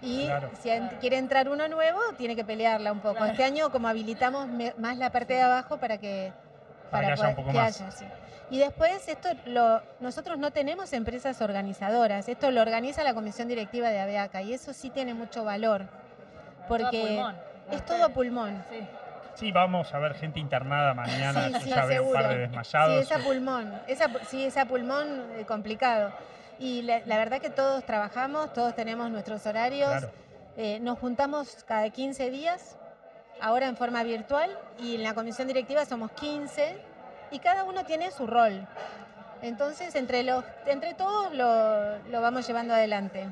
Y 0.02 0.26
Claro. 0.26 0.50
si 0.60 0.68
quiere 1.00 1.16
entrar 1.16 1.48
uno 1.48 1.68
nuevo, 1.68 2.00
tiene 2.18 2.34
que 2.34 2.44
pelearla 2.44 2.90
un 2.90 3.00
poco. 3.00 3.24
Este 3.24 3.44
año 3.44 3.70
como 3.70 3.86
habilitamos 3.86 4.48
me- 4.48 4.74
más 4.78 4.98
la 4.98 5.10
parte 5.10 5.34
de 5.34 5.42
abajo 5.42 5.76
para 5.78 5.98
que, 5.98 6.32
Para 6.94 7.06
que 7.08 7.12
haya 7.12 7.28
un 7.28 7.34
poco 7.36 7.52
más. 7.52 7.80
haya, 7.80 7.90
sí. 7.90 8.04
Y 8.50 8.58
después 8.58 9.08
esto 9.08 9.28
lo, 9.46 9.80
nosotros 10.00 10.38
no 10.38 10.50
tenemos 10.50 10.92
empresas 10.92 11.40
organizadoras, 11.40 12.28
esto 12.28 12.50
lo 12.50 12.60
organiza 12.62 13.02
la 13.02 13.14
comisión 13.14 13.48
directiva 13.48 13.88
de 13.88 14.00
ABEACA 14.00 14.42
y 14.42 14.52
eso 14.52 14.72
sí 14.72 14.90
tiene 14.90 15.14
mucho 15.14 15.44
valor. 15.44 15.86
Porque 16.68 16.90
Todo 17.00 17.06
pulmón. 17.06 17.36
es 17.72 17.84
todo 17.84 18.08
pulmón. 18.10 18.64
Sí. 18.70 18.86
Sí, 19.34 19.50
vamos 19.52 19.92
a 19.92 19.98
ver 19.98 20.14
gente 20.14 20.38
internada 20.38 20.94
mañana, 20.94 21.58
Sí, 21.60 21.68
ya 21.68 21.84
veo 21.86 22.04
un 22.04 22.12
par 22.12 22.28
de 22.28 22.38
desmayados. 22.38 22.94
Sí, 23.06 23.12
esa 23.12 23.24
pulmón, 23.24 23.80
esa, 23.88 24.06
sí, 24.28 24.44
esa 24.44 24.64
pulmón 24.66 25.24
eh, 25.36 25.44
complicado. 25.44 26.12
Y 26.60 26.82
la, 26.82 27.00
la 27.04 27.16
verdad 27.18 27.40
que 27.40 27.50
todos 27.50 27.84
trabajamos, 27.84 28.52
todos 28.52 28.76
tenemos 28.76 29.10
nuestros 29.10 29.44
horarios, 29.46 29.88
Claro. 29.90 30.10
eh, 30.56 30.78
nos 30.80 30.98
juntamos 31.00 31.64
cada 31.66 31.90
15 31.90 32.30
días, 32.30 32.76
ahora 33.40 33.66
en 33.66 33.76
forma 33.76 34.02
virtual, 34.02 34.50
y 34.78 34.96
en 34.96 35.02
la 35.02 35.14
comisión 35.14 35.48
directiva 35.48 35.84
somos 35.84 36.10
15, 36.12 36.76
y 37.30 37.38
cada 37.38 37.64
uno 37.64 37.84
tiene 37.84 38.10
su 38.10 38.26
rol. 38.26 38.66
Entonces, 39.42 39.94
entre, 39.94 40.22
los, 40.22 40.44
entre 40.66 40.94
todos 40.94 41.32
lo, 41.34 41.98
lo 42.10 42.20
vamos 42.20 42.46
llevando 42.46 42.74
adelante. 42.74 43.28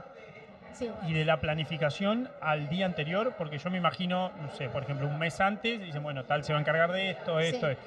Sí. 0.74 0.90
y 1.06 1.12
de 1.12 1.26
la 1.26 1.38
planificación 1.38 2.30
al 2.40 2.70
día 2.70 2.86
anterior, 2.86 3.34
porque 3.36 3.58
yo 3.58 3.68
me 3.68 3.76
imagino, 3.76 4.30
no 4.40 4.50
sé, 4.56 4.70
por 4.70 4.82
ejemplo, 4.82 5.06
un 5.06 5.18
mes 5.18 5.38
antes, 5.38 5.78
dicen, 5.78 6.02
bueno, 6.02 6.24
tal 6.24 6.44
se 6.44 6.54
va 6.54 6.58
a 6.58 6.62
encargar 6.62 6.90
de 6.92 7.10
esto, 7.10 7.38
Sí. 7.40 7.46
esto, 7.48 7.68
esto. 7.68 7.84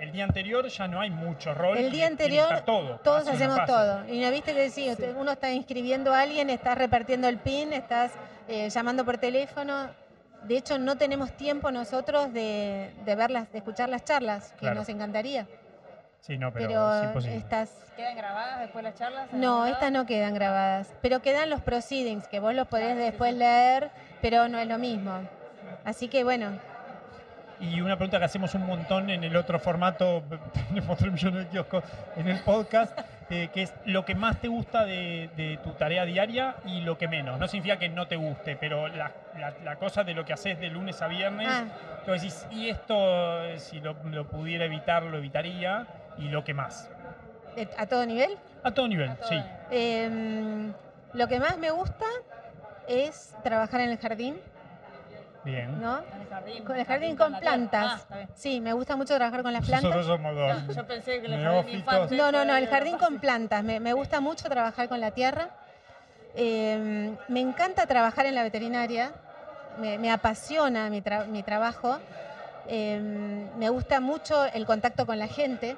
El 0.00 0.10
día 0.10 0.24
anterior 0.24 0.66
ya 0.66 0.88
no 0.88 1.00
hay 1.02 1.10
mucho 1.10 1.52
rol. 1.52 1.76
El 1.76 1.90
día 1.92 2.06
anterior 2.06 2.62
todo. 2.64 2.98
todos 3.04 3.28
hacemos 3.28 3.60
todo. 3.66 4.06
Y 4.08 4.20
no 4.22 4.30
viste 4.30 4.54
que 4.54 4.70
sí, 4.70 4.90
uno 5.16 5.32
está 5.32 5.50
inscribiendo 5.52 6.14
a 6.14 6.22
alguien, 6.22 6.48
estás 6.48 6.78
repartiendo 6.78 7.28
el 7.28 7.36
PIN, 7.38 7.74
estás 7.74 8.12
eh, 8.48 8.70
llamando 8.70 9.04
por 9.04 9.18
teléfono. 9.18 9.90
De 10.44 10.56
hecho, 10.56 10.78
no 10.78 10.96
tenemos 10.96 11.32
tiempo 11.36 11.70
nosotros 11.70 12.32
de, 12.32 12.92
de 13.04 13.14
verlas, 13.14 13.50
de 13.52 13.58
escuchar 13.58 13.88
las 13.88 14.04
charlas, 14.04 14.52
que 14.52 14.58
Claro. 14.60 14.76
nos 14.76 14.88
encantaría. 14.88 15.46
Sí, 16.20 16.38
no, 16.38 16.52
pero, 16.52 16.68
pero, 16.68 16.94
es 17.00 17.04
imposible. 17.04 17.36
estas 17.36 17.70
¿Quedan 17.96 18.16
grabadas 18.16 18.60
después 18.60 18.82
las 18.82 18.94
charlas? 18.94 19.28
en 19.32 19.40
no, 19.40 19.66
estas 19.66 19.92
no 19.92 20.06
quedan 20.06 20.32
grabadas, 20.34 20.92
pero 21.02 21.20
quedan 21.20 21.50
los 21.50 21.60
proceedings 21.60 22.26
que 22.28 22.40
vos 22.40 22.54
los 22.54 22.66
podés 22.68 22.96
después 22.96 23.32
sí. 23.32 23.38
leer, 23.38 23.90
pero 24.22 24.48
no 24.48 24.58
es 24.58 24.66
lo 24.66 24.78
mismo. 24.78 25.12
Así 25.84 26.08
que 26.08 26.24
bueno, 26.24 26.58
Y 27.60 27.80
una 27.80 27.96
pregunta 27.96 28.18
que 28.18 28.24
hacemos 28.24 28.54
un 28.54 28.66
montón 28.66 29.10
en 29.10 29.22
el 29.22 29.36
otro 29.36 29.58
formato, 29.58 30.22
tenemos 30.68 30.98
3 30.98 31.12
millones 31.12 31.44
de 31.44 31.50
kioscos 31.50 31.84
en 32.16 32.28
el 32.28 32.40
podcast, 32.40 32.98
eh, 33.30 33.48
que 33.52 33.62
es 33.62 33.74
lo 33.86 34.04
que 34.04 34.14
más 34.14 34.40
te 34.40 34.48
gusta 34.48 34.84
de, 34.84 35.30
de 35.36 35.58
tu 35.64 35.70
tarea 35.72 36.04
diaria 36.04 36.56
y 36.66 36.80
lo 36.82 36.98
que 36.98 37.08
menos. 37.08 37.38
No 37.40 37.48
significa 37.48 37.78
que 37.78 37.88
no 37.88 38.06
te 38.06 38.16
guste, 38.16 38.56
pero 38.56 38.88
la, 38.88 39.12
la- 39.38 39.54
la 39.64 39.76
cosa 39.76 40.04
de 40.04 40.14
lo 40.14 40.24
que 40.24 40.32
haces 40.32 40.60
de 40.60 40.68
lunes 40.68 41.00
a 41.02 41.08
viernes, 41.08 41.48
Ah. 41.50 41.64
tú 42.04 42.12
decís, 42.12 42.46
y 42.50 42.68
esto, 42.68 43.44
eh, 43.44 43.58
si 43.58 43.80
lo, 43.80 43.94
lo 44.10 44.26
pudiera 44.28 44.64
evitar, 44.66 45.02
lo 45.04 45.18
evitaría, 45.18 45.86
y 46.18 46.28
lo 46.28 46.44
que 46.44 46.54
más. 46.54 46.90
a 47.78 47.86
todo 47.86 48.04
nivel. 48.06 48.36
A 48.62 48.70
todo 48.72 48.86
nivel, 48.88 49.08
A 49.10 49.16
todo 49.16 49.28
sí. 49.28 49.34
nivel. 49.36 49.50
Em, 49.70 50.72
lo 51.14 51.26
que 51.28 51.40
más 51.40 51.56
me 51.58 51.70
gusta 51.70 52.06
es 52.86 53.34
trabajar 53.42 53.80
en 53.80 53.90
el 53.90 53.98
jardín, 53.98 54.36
Bien. 55.44 55.80
¿no? 55.80 55.98
En 56.14 56.20
el 56.22 56.28
jardín. 56.28 56.64
Con 56.64 56.76
el 56.76 56.84
jardín 56.86 57.16
con. 57.16 57.34
Ah, 57.34 57.40
plantas. 57.40 58.08
bien. 58.08 58.28
Sí, 58.34 58.60
me 58.60 58.72
gusta 58.72 58.96
mucho 58.96 59.14
trabajar 59.16 59.42
con 59.42 59.52
las 59.52 59.68
Nosotros 59.68 60.06
plantas. 60.06 60.06
somos 60.06 60.34
dos. 60.34 60.64
No, 60.68 60.72
yo 60.74 60.86
pensé 60.86 61.20
que 61.20 61.26
el 61.26 61.42
jardín 61.42 61.76
infante 61.78 62.16
No, 62.16 62.32
no, 62.32 62.44
no, 62.44 62.56
el 62.56 62.66
jardín 62.68 62.96
con 62.98 63.18
plantas. 63.18 63.62
Me, 63.62 63.78
me 63.80 63.92
gusta 63.92 64.20
mucho 64.20 64.48
trabajar 64.48 64.88
con 64.88 65.00
la 65.00 65.10
tierra. 65.10 65.50
Em, 66.34 67.16
me 67.28 67.40
encanta 67.40 67.86
trabajar 67.86 68.26
en 68.26 68.34
la 68.34 68.42
veterinaria. 68.42 69.12
Me, 69.78 69.98
me 69.98 70.10
apasiona 70.10 70.88
mi, 70.90 71.00
tra- 71.02 71.26
mi 71.26 71.42
trabajo. 71.42 71.98
Em, 72.66 73.48
me 73.58 73.68
gusta 73.68 74.00
mucho 74.00 74.44
el 74.46 74.64
contacto 74.66 75.04
con 75.06 75.18
la 75.18 75.26
gente. 75.28 75.76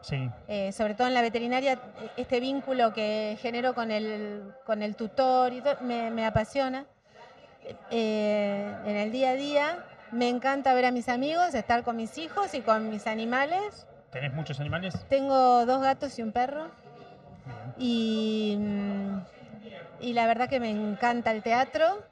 Sí. 0.00 0.30
eh, 0.46 0.70
sobre 0.72 0.94
todo 0.94 1.08
en 1.08 1.12
la 1.14 1.22
veterinaria, 1.22 1.76
este 2.16 2.38
vínculo 2.38 2.92
que 2.94 3.36
genero 3.42 3.74
con 3.74 3.90
el, 3.90 4.54
con 4.64 4.80
el 4.82 4.94
tutor 4.94 5.52
y 5.52 5.60
todo, 5.60 5.76
me, 5.80 6.10
me 6.12 6.24
apasiona. 6.24 6.84
Eh, 7.90 8.74
en 8.86 8.96
el 8.96 9.12
día 9.12 9.30
a 9.30 9.34
día 9.34 9.84
me 10.10 10.28
encanta 10.28 10.72
ver 10.74 10.86
a 10.86 10.90
mis 10.90 11.08
amigos, 11.08 11.54
estar 11.54 11.82
con 11.82 11.96
mis 11.96 12.16
hijos 12.18 12.54
y 12.54 12.60
con 12.62 12.88
mis 12.90 13.06
animales. 13.06 13.86
¿Tenés 14.10 14.32
muchos 14.32 14.58
animales? 14.60 14.94
Tengo 15.08 15.66
dos 15.66 15.82
gatos 15.82 16.18
y 16.18 16.22
un 16.22 16.32
perro 16.32 16.68
Bien. 17.44 17.74
y, 17.76 18.56
mm, 18.58 19.20
y 20.00 20.12
la 20.14 20.26
verdad 20.26 20.48
que 20.48 20.60
me 20.60 20.70
encanta 20.70 21.30
el 21.30 21.42
teatro. 21.42 22.02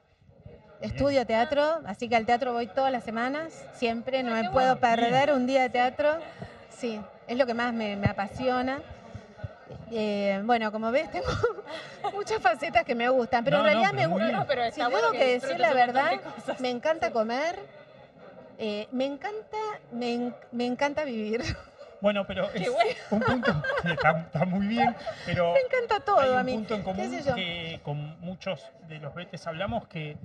Estudio 0.82 1.24
teatro, 1.26 1.80
así 1.86 2.06
que 2.06 2.16
al 2.16 2.26
teatro 2.26 2.52
voy 2.52 2.66
todas 2.66 2.92
las 2.92 3.02
semanas, 3.02 3.64
siempre, 3.72 4.22
no 4.22 4.34
Ah, 4.34 4.42
me 4.42 4.50
puedo 4.50 4.78
perder 4.78 5.32
un 5.32 5.46
día 5.46 5.62
de 5.62 5.70
teatro. 5.70 6.18
Sí, 6.68 7.00
es 7.26 7.38
lo 7.38 7.46
que 7.46 7.54
más 7.54 7.72
me, 7.72 7.96
me 7.96 8.08
apasiona. 8.08 8.80
Eh, 9.92 10.40
bueno, 10.44 10.72
como 10.72 10.90
ves, 10.90 11.10
tengo 11.10 11.26
muchas 12.12 12.40
facetas 12.42 12.84
que 12.84 12.94
me 12.94 13.08
gustan, 13.08 13.44
pero 13.44 13.58
No, 13.58 13.68
en 13.68 13.74
no, 13.74 13.80
realidad 13.80 13.90
pero 13.96 14.08
me 14.08 14.14
gusta. 14.24 14.38
No, 14.38 14.46
pero 14.46 14.64
Si 14.66 14.70
tengo 14.72 14.90
bueno 14.90 15.12
que, 15.12 15.18
que 15.18 15.32
decir 15.40 15.60
la 15.60 15.72
verdad, 15.74 16.12
me 16.58 16.70
encanta 16.70 17.12
comer, 17.12 17.56
eh, 18.58 18.88
me 18.90 19.04
encanta, 19.04 19.56
me, 19.92 20.14
en- 20.14 20.34
me 20.52 20.66
encanta 20.66 21.04
vivir. 21.04 21.42
Bueno, 21.98 22.26
pero 22.26 22.52
Qué 22.52 22.64
es 22.64 22.70
bueno. 22.70 22.90
un 23.10 23.20
punto 23.20 23.62
está, 23.84 24.10
está 24.20 24.44
muy 24.44 24.66
bien, 24.66 24.94
pero 25.24 25.54
Me 25.54 25.60
encanta 25.60 25.94
hay 25.94 26.00
todo 26.02 26.32
un 26.32 26.38
a 26.38 26.42
mí. 26.44 26.52
punto 26.52 26.74
en 26.74 26.82
común 26.82 27.24
que 27.34 27.80
con 27.82 28.20
muchos 28.20 28.70
de 28.86 28.98
los 28.98 29.14
betes 29.14 29.46
hablamos 29.46 29.88
que 29.88 30.18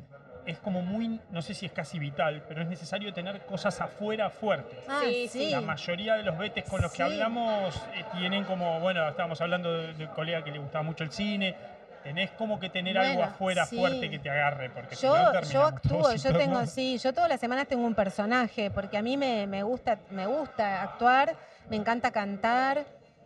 es 0.46 0.58
como 0.60 0.82
muy, 0.82 1.20
no 1.32 1.42
sé 1.42 1.54
si 1.54 1.66
es 1.66 1.72
casi 1.72 2.00
vital, 2.00 2.44
pero 2.48 2.62
es 2.62 2.68
necesario 2.68 3.14
tener 3.14 3.42
cosas 3.42 3.80
afuera 3.82 4.30
fuertes. 4.30 4.80
Ah, 4.88 5.02
Sí, 5.04 5.28
sí. 5.28 5.50
La 5.52 5.62
mayoría 5.62 6.16
de 6.16 6.24
los 6.24 6.38
betes 6.38 6.64
con 6.66 6.82
los 6.82 6.92
que 6.92 7.04
hablamos 7.04 7.76
eh, 7.96 8.04
tienen 8.18 8.44
como, 8.46 8.80
bueno, 8.80 9.08
estábamos 9.08 9.40
hablando 9.42 9.72
de, 9.72 9.94
de 9.94 10.06
un 10.06 10.12
colega 10.14 10.44
que 10.44 10.52
le 10.52 10.60
gustaba 10.60 10.84
mucho 10.84 11.04
el 11.04 11.12
cine. 11.12 11.56
Tenés 12.04 12.32
como 12.32 12.60
que 12.60 12.70
tener 12.70 12.98
algo 12.98 13.22
afuera 13.22 13.64
sí. 13.68 13.78
fuerte 13.78 14.10
que 14.10 14.18
te 14.18 14.28
agarre, 14.32 14.72
porque 14.72 14.96
si 14.96 15.04
Yo, 15.06 15.16
no 15.16 15.42
yo 15.44 15.64
actúo, 15.66 16.16
yo 16.16 16.36
tengo, 16.36 16.66
sí, 16.66 16.98
yo 16.98 17.14
todas 17.14 17.30
las 17.30 17.40
semanas 17.40 17.68
tengo 17.68 17.86
un 17.86 17.94
personaje, 17.94 18.72
porque 18.72 18.98
a 18.98 19.04
mí 19.04 19.18
me, 19.18 19.46
me 19.46 19.62
gusta, 19.62 20.00
me 20.10 20.26
gusta 20.26 20.82
actuar, 20.82 21.36
me 21.70 21.76
encanta 21.76 22.10
cantar. 22.12 22.86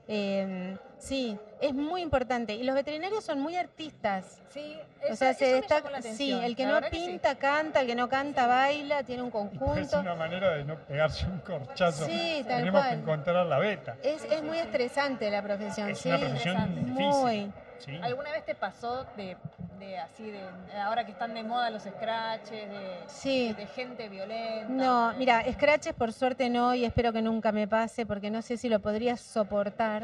eh, 0.09 0.75
sí, 0.97 1.37
es 1.67 1.73
muy 1.73 2.01
importante. 2.01 2.53
Y 2.53 2.63
los 2.63 2.75
veterinarios 2.75 3.23
son 3.23 3.39
muy 3.39 3.55
artistas. 3.55 4.41
Sí, 4.49 4.77
o 5.11 5.15
sea, 5.15 5.31
eso 5.31 5.39
se 5.39 5.53
destaca. 5.53 6.01
Sí, 6.01 6.31
el 6.31 6.55
que 6.55 6.63
la 6.63 6.69
no 6.69 6.75
verdad 6.75 6.89
que 6.91 6.97
sí. 6.97 7.05
pinta, 7.07 7.35
canta, 7.35 7.81
el 7.81 7.87
que 7.87 7.95
no 7.95 8.07
canta, 8.09 8.47
baila, 8.47 9.03
tiene 9.03 9.21
un 9.21 9.27
Es 9.29 9.33
conjunto. 9.33 9.99
una 9.99 10.15
manera 10.15 10.51
de 10.51 10.63
no 10.63 10.75
pegarse 10.77 11.25
un 11.25 11.39
corchazo. 11.39 12.05
Sí, 12.05 12.43
tal 12.47 12.59
Tenemos 12.59 12.85
que 12.85 12.93
encontrar 12.93 13.45
la 13.45 13.57
beta. 13.59 13.95
Es, 14.03 14.23
es 14.25 14.43
muy 14.43 14.57
estresante 14.59 15.29
la 15.29 15.41
profesión, 15.41 15.89
Es 15.89 15.99
sí. 15.99 16.09
una 16.09 16.19
profesión 16.19 16.75
difícil. 16.75 16.93
Muy. 17.05 17.51
Sí. 17.79 17.99
¿Alguna 18.01 18.31
vez 18.31 18.45
te 18.45 18.55
pasó 18.55 19.05
de, 19.17 19.35
de 19.79 19.97
así, 19.99 20.31
de 20.31 20.39
ahora 20.81 21.05
que 21.05 21.11
están 21.11 21.33
de 21.33 21.43
moda 21.43 21.69
los 21.69 21.83
scratches, 21.83 22.69
de, 22.69 22.99
Sí. 23.07 23.51
de 23.51 23.67
gente 23.67 24.07
violenta? 24.07 24.69
No, 24.69 25.13
mira, 25.17 25.43
scratches 25.51 25.93
por 25.93 26.13
suerte 26.13 26.49
no 26.49 26.73
y 26.73 26.85
espero 26.85 27.11
que 27.11 27.21
nunca 27.21 27.51
me 27.51 27.67
pase 27.67 28.05
porque 28.05 28.31
no 28.31 28.41
sé 28.41 28.55
si 28.55 28.69
lo 28.69 28.79
podría 28.79 29.17
soportar. 29.17 30.03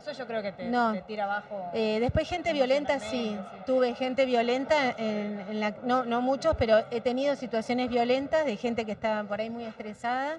Eso 0.00 0.12
yo 0.12 0.26
creo 0.26 0.42
que 0.42 0.52
te, 0.52 0.64
No. 0.64 0.92
te 0.92 1.02
tira 1.02 1.24
abajo. 1.24 1.70
Eh, 1.74 1.98
después 2.00 2.28
gente 2.28 2.52
violenta, 2.52 2.98
sí. 3.00 3.36
Tuve 3.66 3.94
gente 3.94 4.24
violenta, 4.24 4.90
en, 4.96 5.40
en 5.48 5.60
la, 5.60 5.74
no, 5.84 6.04
no 6.04 6.20
muchos, 6.20 6.54
pero 6.56 6.84
he 6.90 7.00
tenido 7.00 7.34
situaciones 7.36 7.88
violentas 7.88 8.44
de 8.46 8.56
gente 8.56 8.84
que 8.84 8.92
estaba 8.92 9.24
por 9.24 9.40
ahí 9.40 9.50
muy 9.50 9.64
estresada. 9.64 10.38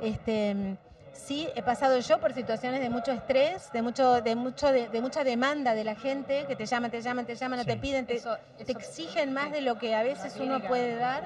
Este, 0.00 0.76
sí, 1.12 1.48
he 1.54 1.62
pasado 1.62 1.98
yo 2.00 2.18
por 2.18 2.32
situaciones 2.32 2.80
de 2.80 2.90
mucho 2.90 3.12
estrés, 3.12 3.70
de 3.72 3.82
mucho, 3.82 4.20
de 4.20 4.34
mucho, 4.34 4.72
de, 4.72 4.88
de 4.88 5.00
mucha 5.00 5.24
demanda 5.24 5.74
de 5.74 5.84
la 5.84 5.94
gente 5.94 6.44
que 6.46 6.56
te 6.56 6.66
llaman, 6.66 6.90
te 6.90 7.00
llaman, 7.00 7.24
te 7.24 7.34
llaman, 7.36 7.60
no 7.60 7.64
te 7.64 7.76
piden, 7.76 8.06
te, 8.06 8.16
Eso- 8.16 8.36
te 8.58 8.64
eso- 8.64 8.78
exigen 8.78 9.32
más 9.32 9.46
sí. 9.46 9.52
de 9.52 9.60
lo 9.62 9.78
que 9.78 9.94
a 9.94 10.02
veces 10.02 10.36
uno 10.40 10.60
puede 10.60 10.96
dar. 10.96 11.22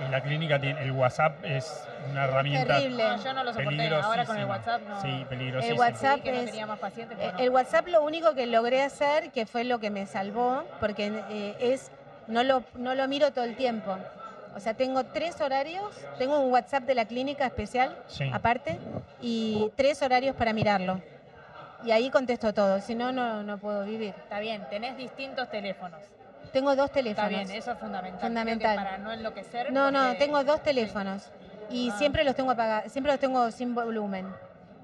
En 0.00 0.10
la 0.10 0.22
clínica 0.22 0.60
tiene, 0.60 0.82
el 0.82 0.92
WhatsApp 0.92 1.36
es 1.44 1.86
una 2.10 2.24
herramienta 2.24 2.76
Terrible. 2.78 3.02
No, 3.04 3.22
yo 3.24 3.32
no 3.32 3.44
lo 3.44 3.52
soporté. 3.54 3.88
Ahora 3.94 4.24
con 4.24 4.36
el. 4.36 4.44
WhatsApp 4.46 4.82
no. 4.88 5.00
Sí, 5.02 5.26
peligrosísima. 5.28 5.72
El 5.74 5.80
WhatsApp 5.92 6.14
Sí, 6.16 6.20
que 6.22 6.32
no 6.32 6.38
es- 6.38 6.46
tenía 6.46 6.66
más 6.66 6.78
pacientes, 6.78 7.18
Eh, 7.20 7.30
no. 7.32 7.38
El 7.38 7.50
WhatsApp 7.50 7.86
lo 7.88 8.02
único 8.02 8.34
que 8.34 8.46
logré 8.46 8.82
hacer, 8.82 9.30
que 9.30 9.46
fue 9.46 9.64
lo 9.64 9.78
que 9.78 9.90
me 9.90 10.06
salvó, 10.06 10.64
porque 10.80 11.12
eh, 11.30 11.56
es, 11.60 11.90
no 12.26 12.42
lo, 12.42 12.64
no 12.74 12.94
lo 12.94 13.06
miro 13.08 13.32
todo 13.32 13.44
el 13.44 13.56
tiempo. 13.56 13.96
O 14.56 14.60
sea, 14.60 14.74
tengo 14.74 15.04
tres 15.04 15.40
horarios, 15.40 15.84
tengo 16.18 16.38
un 16.40 16.52
WhatsApp 16.52 16.84
de 16.84 16.94
la 16.94 17.04
clínica 17.06 17.44
especial, 17.46 17.96
Sí. 18.08 18.30
aparte, 18.32 18.78
y 19.20 19.70
tres 19.76 20.00
horarios 20.02 20.36
para 20.36 20.52
mirarlo. 20.52 21.00
Y 21.84 21.90
ahí 21.90 22.08
contesto 22.10 22.54
todo, 22.54 22.80
si 22.80 22.94
no, 22.94 23.12
no, 23.12 23.42
no 23.42 23.58
puedo 23.58 23.84
vivir. 23.84 24.14
Está 24.16 24.40
bien, 24.40 24.64
tenés 24.70 24.96
distintos 24.96 25.50
teléfonos. 25.50 26.00
Tengo 26.54 26.74
dos 26.74 26.86
Está 26.86 26.94
teléfonos. 26.94 27.28
bien, 27.30 27.50
eso 27.50 27.72
es 27.72 27.78
fundamental. 27.78 28.20
Fundamental. 28.20 28.76
para 28.76 28.96
no 28.98 29.12
enloquecer. 29.12 29.70
No, 29.72 29.90
no, 29.90 30.16
tengo 30.16 30.42
dos 30.44 30.62
teléfonos. 30.62 31.30
Y 31.68 31.90
Ah. 31.90 31.96
siempre 31.98 32.24
los 32.24 32.34
tengo 32.34 32.52
apagados, 32.52 32.90
siempre 32.92 33.12
los 33.12 33.20
tengo 33.20 33.50
sin 33.50 33.74
volumen. 33.74 34.26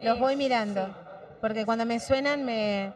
Los 0.02 0.18
voy 0.18 0.34
mirando, 0.36 0.86
sí. 0.86 0.92
porque 1.40 1.64
cuando 1.64 1.86
me 1.86 1.98
suenan 2.00 2.44
me, 2.44 2.92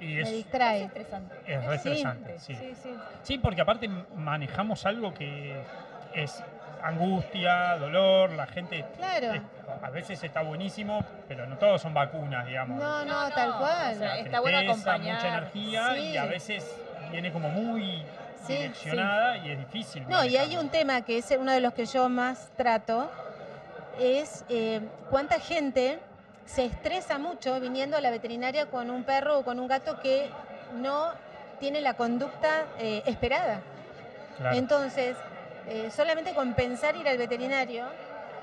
Y 0.00 0.06
me 0.06 0.20
es, 0.22 0.28
Es 0.28 0.34
distrae. 0.34 0.82
estresante. 0.84 1.36
es 1.46 1.64
re 1.64 1.78
Sí. 1.78 1.88
estresante, 1.90 2.38
sí. 2.40 2.54
Sí, 2.56 2.74
sí. 2.82 2.94
Sí, 3.22 3.38
porque 3.38 3.60
aparte 3.60 3.88
manejamos 4.16 4.84
algo 4.86 5.14
que 5.14 5.56
es 6.14 6.42
angustia, 6.82 7.76
dolor, 7.78 8.30
la 8.32 8.46
gente 8.46 8.84
Claro. 8.98 9.40
a 9.82 9.90
veces 9.90 10.22
está 10.22 10.42
buenísimo, 10.42 11.02
pero 11.28 11.46
no 11.46 11.56
todos 11.58 11.80
son 11.80 11.94
vacunas, 11.94 12.46
digamos. 12.46 12.78
No, 12.82 13.04
no, 13.04 13.30
tal 13.30 13.56
cual. 13.56 13.94
o 13.94 13.98
sea, 13.98 14.08
La 14.08 14.18
está 14.18 14.40
bueno 14.40 14.58
tristeza, 14.58 14.90
acompañar. 14.92 15.14
mucha 15.16 15.28
energía 15.28 15.98
y 15.98 16.16
a 16.16 16.24
veces 16.26 16.80
viene 17.14 17.32
como 17.32 17.48
muy 17.48 18.02
Sí, 18.46 18.54
direccionada 18.54 19.38
y 19.38 19.50
es 19.52 19.58
difícil. 19.58 20.04
No, 20.08 20.22
y 20.24 20.36
hay 20.36 20.56
un 20.58 20.68
tema 20.68 21.00
que 21.02 21.16
es 21.18 21.30
uno 21.38 21.50
de 21.52 21.60
los 21.60 21.72
que 21.72 21.86
yo 21.86 22.08
más 22.10 22.50
trato, 22.58 23.10
es 23.98 24.44
eh, 24.50 24.80
cuánta 25.08 25.38
gente 25.40 25.98
se 26.44 26.66
estresa 26.66 27.16
mucho 27.18 27.58
viniendo 27.60 27.96
a 27.96 28.02
la 28.02 28.10
veterinaria 28.10 28.66
con 28.66 28.90
un 28.90 29.04
perro 29.04 29.38
o 29.38 29.44
con 29.44 29.58
un 29.60 29.66
gato 29.68 29.98
que 30.00 30.28
no 30.74 31.08
tiene 31.58 31.80
la 31.80 31.94
conducta 31.94 32.64
eh, 32.78 33.02
esperada. 33.06 33.60
Claro. 34.36 34.56
Entonces, 34.56 35.16
eh, 35.68 35.90
solamente 35.90 36.34
con 36.34 36.52
pensar 36.52 36.96
ir 36.96 37.08
al 37.08 37.16
veterinario, 37.16 37.86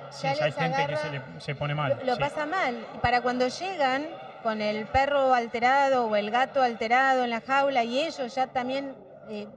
Sí, 0.09 0.23
ya 0.23 0.45
hay 0.45 0.51
gente 0.51 0.87
que 0.87 0.97
se, 0.97 1.09
le- 1.11 1.21
se 1.39 1.53
pone 1.55 1.75
mal. 1.75 1.97
lo, 1.99 2.05
lo 2.05 2.15
sí. 2.15 2.19
pasa 2.21 2.45
mal. 2.47 2.75
Para 3.01 3.21
cuando 3.21 3.47
llegan 3.49 4.07
con 4.43 4.61
el 4.61 4.85
perro 4.87 5.33
alterado 5.33 6.05
o 6.07 6.15
el 6.15 6.31
gato 6.31 6.61
alterado 6.61 7.23
en 7.23 7.29
la 7.29 7.41
jaula 7.41 7.83
y 7.83 7.99
ellos 7.99 8.33
ya 8.35 8.47
también 8.47 8.93
eh, 9.29 9.47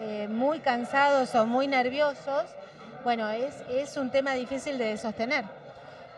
eh, 0.00 0.28
muy 0.30 0.60
cansados 0.60 1.34
o 1.34 1.46
muy 1.46 1.66
nerviosos, 1.66 2.44
bueno, 3.04 3.28
es, 3.30 3.54
es 3.70 3.96
un 3.96 4.10
tema 4.10 4.32
difícil 4.34 4.78
de 4.78 4.96
sostener. 4.96 5.44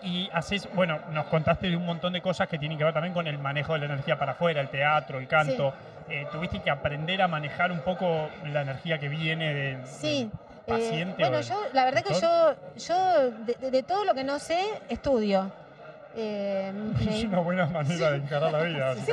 Y 0.03 0.29
haces, 0.33 0.69
bueno, 0.75 0.99
nos 1.11 1.27
contaste 1.27 1.69
de 1.69 1.77
un 1.77 1.85
montón 1.87 2.13
de 2.13 2.21
cosas 2.21 2.49
que 2.49 2.59
tienen 2.59 2.77
que 2.79 2.85
ver 2.85 2.93
también 2.93 3.15
con 3.15 3.27
el 3.27 3.39
manejo 3.39 3.73
de 3.73 3.81
la 3.81 3.87
energía 3.87 4.19
para 4.19 4.33
afuera, 4.33 4.61
el 4.61 4.69
teatro, 4.69 5.19
el 5.19 5.27
canto. 5.27 5.73
Eh, 6.09 6.27
tuviste 6.31 6.61
que 6.61 6.71
aprender 6.71 7.21
a 7.23 7.29
manejar 7.29 7.73
un 7.73 7.81
poco 7.81 8.29
la 8.45 8.63
energía 8.63 8.99
que 8.99 9.09
viene 9.09 9.53
de, 9.55 9.79
Sí. 9.87 10.31
del 10.67 10.77
paciente. 10.77 11.25
o 11.25 11.29
bueno, 11.31 11.41
yo, 11.43 11.61
la 11.73 11.85
verdad 11.85 12.03
que 12.05 12.15
tutor. 12.15 12.57
yo, 12.77 12.87
yo 12.87 13.31
de- 13.59 13.71
de 13.71 13.83
todo 13.83 14.05
lo 14.05 14.15
que 14.15 14.23
no 14.23 14.39
sé, 14.39 14.61
estudio. 14.89 15.51
Eh, 16.17 16.73
Es 17.09 17.25
una 17.25 17.41
buena 17.41 17.67
manera 17.67 18.11
de 18.13 18.17
encarar 18.19 18.53
la 18.53 18.63
vida, 18.63 18.95
Sí, 18.97 19.13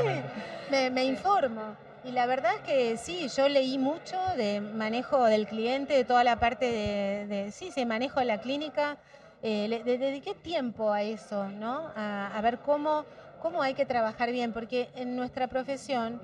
me, 0.71 0.89
me 0.89 1.03
informo. 1.05 1.75
Y 2.05 2.11
la 2.11 2.25
verdad 2.25 2.51
es 2.55 2.61
que 2.61 2.97
sí, 2.97 3.29
yo 3.29 3.47
leí 3.47 3.77
mucho 3.77 4.19
de 4.35 4.59
manejo 4.59 5.23
del 5.25 5.47
cliente, 5.47 5.93
de 5.93 6.03
toda 6.03 6.23
la 6.23 6.37
parte 6.37 6.65
de, 6.65 7.27
de- 7.27 7.51
sí, 7.51 7.71
sí, 7.71 7.85
manejo 7.85 8.19
de 8.19 8.25
la 8.25 8.39
clínica. 8.41 8.97
Eh, 9.41 9.67
le, 9.69 9.83
le 9.83 9.97
dediqué 9.97 10.33
tiempo 10.33 10.91
a 10.91 11.01
eso, 11.01 11.47
¿no? 11.49 11.91
A, 11.95 12.31
a 12.35 12.41
ver 12.41 12.59
cómo, 12.59 13.05
cómo 13.41 13.61
hay 13.61 13.73
que 13.73 13.85
trabajar 13.85 14.31
bien, 14.31 14.51
porque 14.53 14.89
en 14.95 15.15
nuestra 15.15 15.47
profesión 15.47 16.21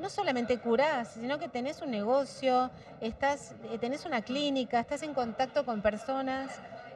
no 0.00 0.10
solamente 0.10 0.58
curás, 0.58 1.08
sino 1.14 1.38
que 1.38 1.48
tenés 1.48 1.82
un 1.82 1.90
negocio, 1.90 2.70
estás, 3.00 3.54
eh, 3.72 3.78
tenés 3.78 4.04
una 4.06 4.22
clínica, 4.22 4.78
estás 4.80 5.02
en 5.02 5.14
contacto 5.14 5.64
con 5.64 5.82
personas 5.82 6.50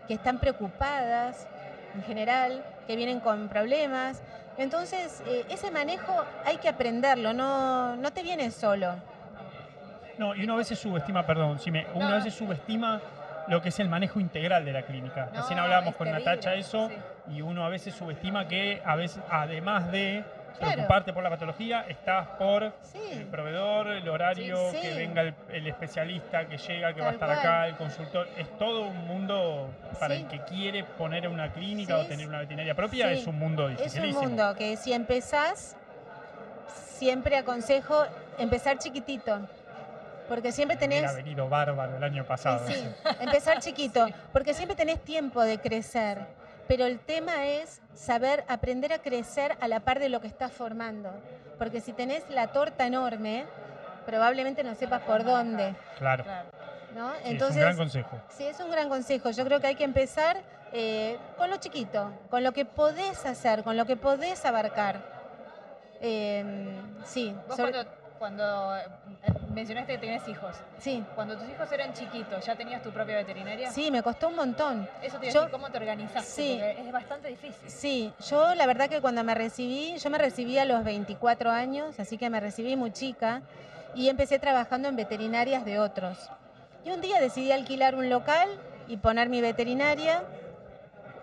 que 0.07 0.15
están 0.15 0.39
preocupadas 0.39 1.47
en 1.95 2.03
general, 2.05 2.65
que 2.87 2.97
vienen 2.97 3.21
con 3.21 3.49
problemas. 3.49 4.23
Entonces, 4.59 5.23
eh, 5.27 5.45
ese 5.49 5.71
manejo 5.71 6.25
hay 6.45 6.59
que 6.59 6.69
aprenderlo, 6.69 7.33
no, 7.33 7.97
no 7.97 8.13
te 8.13 8.23
viene 8.23 8.51
solo. 8.51 8.95
No, 10.19 10.35
y 10.35 10.45
uno 10.45 10.55
a 10.55 10.57
veces 10.59 10.79
subestima, 10.79 11.25
perdón, 11.25 11.59
si 11.59 11.71
me, 11.71 11.87
uno 11.95 12.07
No. 12.09 12.13
a 12.15 12.17
veces 12.17 12.35
subestima 12.35 13.01
lo 13.49 13.63
que 13.63 13.71
es 13.71 13.81
el 13.81 13.89
manejo 13.89 14.21
integral 14.21 14.65
de 14.65 14.73
la 14.73 14.83
clínica. 14.83 15.31
No, 15.33 15.41
Recién 15.41 15.59
hablábamos 15.59 15.97
con 15.97 16.07
terrible, 16.07 16.25
Natacha 16.27 16.55
eso, 16.55 16.89
sí. 16.89 16.97
y 17.37 17.41
uno 17.43 17.65
a 17.65 17.69
veces 17.71 17.95
subestima 17.95 18.47
que 18.47 18.83
a 18.85 18.97
veces, 18.97 19.23
además 19.31 19.91
de 19.91 20.25
Claro. 20.59 20.73
preocuparte 20.75 21.13
por 21.13 21.23
la 21.23 21.31
patología, 21.31 21.85
estás 21.89 22.27
por 22.39 22.63
el 22.65 23.27
proveedor, 23.31 23.89
el 23.89 24.09
horario, 24.09 24.71
Sí, 24.71 24.77
sí. 24.77 24.83
que 24.89 24.95
venga 24.95 25.23
el, 25.23 25.35
el 25.51 25.67
especialista, 25.67 26.47
que 26.47 26.59
llega, 26.59 26.93
que 26.93 27.01
va 27.01 27.09
a 27.09 27.13
estar 27.13 27.31
acá, 27.31 27.67
el 27.69 27.77
consultor. 27.77 28.29
Es 28.37 28.49
todo 28.59 28.83
un 28.83 29.07
mundo 29.07 29.71
para 29.99 30.15
Sí. 30.17 30.23
el 30.23 30.29
que 30.29 30.41
quiere 30.45 30.85
poner 30.85 31.27
una 31.29 31.53
clínica 31.53 31.97
Sí, 31.97 32.03
o 32.03 32.07
tener 32.07 32.27
una 32.29 32.39
veterinaria 32.41 32.75
propia, 32.75 33.09
sí. 33.09 33.21
es 33.21 33.27
un 33.27 33.39
mundo 33.39 33.69
es 33.69 33.79
dificilísimo. 33.79 34.21
un 34.21 34.27
mundo 34.29 34.55
que 34.57 34.77
si 34.77 34.93
empezás, 34.93 35.77
siempre 36.69 37.37
aconsejo 37.37 38.05
empezar 38.39 38.79
chiquitito, 38.79 39.41
porque 40.29 40.53
siempre 40.53 40.77
tenés... 40.77 41.01
Hubiera 41.01 41.15
venido 41.15 41.49
bárbaro 41.49 41.97
el 41.97 42.05
año 42.05 42.25
pasado. 42.25 42.67
Sí, 42.69 42.75
empezar 43.21 43.59
chiquito, 43.61 44.07
porque 44.33 44.55
siempre 44.55 44.77
tenés 44.77 45.01
tiempo 45.01 45.43
de 45.43 45.59
crecer, 45.59 46.19
pero 46.71 46.85
el 46.87 47.01
tema 47.01 47.47
es 47.49 47.81
saber 47.97 48.45
aprender 48.47 48.93
a 48.93 49.01
crecer 49.01 49.57
a 49.61 49.67
la 49.67 49.81
par 49.81 49.99
de 49.99 50.09
lo 50.09 50.21
que 50.21 50.29
estás 50.29 50.53
formando, 50.53 51.11
porque 51.59 51.81
si 51.81 51.93
tenés 51.93 52.23
la 52.31 52.53
torta 52.53 52.87
enorme, 52.87 53.45
probablemente 54.07 54.63
no 54.63 54.77
sepas 54.77 55.03
por 55.03 55.25
dónde, 55.25 55.75
Claro. 55.99 56.23
Sí, 56.23 56.31
es 56.31 56.95
un 56.95 56.97
gran 56.97 57.17
Entonces, 57.25 57.77
consejo. 57.77 58.21
sí, 58.29 58.47
es 58.47 58.61
un 58.61 58.71
gran 58.71 58.89
consejo. 58.89 59.31
Yo 59.33 59.45
creo 59.45 59.61
que 59.61 59.67
hay 59.67 59.75
que 59.75 59.83
empezar 59.83 60.37
eh, 60.73 61.19
con 61.37 61.51
lo 61.51 61.57
chiquito, 61.57 62.13
con 62.31 62.45
lo 62.45 62.53
que 62.53 62.65
podés 62.65 63.27
hacer, 63.27 63.65
con 63.65 63.77
lo 63.77 63.85
que 63.85 63.97
podés 63.97 64.45
abarcar. 64.47 65.01
Eh, 66.01 66.45
sí, 67.05 67.35
Vos 67.49 67.57
sobre- 67.57 67.73
cuando, 67.73 67.91
cuando 68.21 68.77
eh, 68.77 68.83
mencionaste 69.51 69.93
que 69.95 69.99
tenés 69.99 70.27
hijos, 70.29 70.57
sí, 70.79 71.05
cuando 71.15 71.37
tus 71.37 71.49
hijos 71.49 71.71
eran 71.73 71.93
chiquitos, 71.93 72.45
¿ya 72.45 72.55
tenías 72.57 72.83
tu 72.83 72.91
propia 72.91 73.17
veterinaria? 73.17 73.71
sí, 73.71 73.91
me 73.91 74.03
costó 74.03 74.29
un 74.29 74.37
montón. 74.37 74.89
Eso 75.03 75.19
te 75.19 75.31
Yo- 75.31 75.41
decir, 75.41 75.51
¿cómo 75.51 75.71
te 75.71 75.79
organizaste? 75.79 76.31
Sí. 76.31 76.59
Porque 76.61 76.81
es 76.89 76.93
bastante 76.93 77.29
difícil. 77.29 77.69
Sí, 77.71 78.13
yo 78.29 78.55
la 78.55 78.67
verdad 78.67 78.89
que 78.89 79.01
cuando 79.01 79.23
me 79.25 79.35
recibí, 79.35 79.97
yo 79.99 80.11
me 80.11 80.19
recibí 80.19 80.59
a 80.59 80.65
los 80.65 80.85
24 80.85 81.51
años, 81.51 81.99
así 81.99 82.17
que 82.19 82.31
me 82.31 82.41
recibí 82.41 82.77
muy 82.77 82.93
chica 82.93 83.43
y 83.95 84.09
empecé 84.09 84.39
trabajando 84.39 84.89
en 84.89 84.97
veterinarias 84.97 85.65
de 85.65 85.79
otros. 85.79 86.31
Y 86.85 86.91
un 86.91 87.01
día 87.01 87.21
decidí 87.21 87.53
alquilar 87.53 87.95
un 87.95 88.09
local 88.09 88.49
y 88.89 88.97
poner 88.97 89.29
mi 89.29 89.41
veterinaria, 89.41 90.23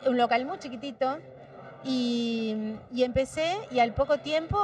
un 0.05 0.17
local 0.17 0.45
muy 0.45 0.59
chiquitito, 0.59 1.17
y, 1.83 2.75
y 2.91 3.03
empecé 3.03 3.55
y 3.71 3.79
al 3.79 3.93
poco 3.93 4.17
tiempo 4.17 4.57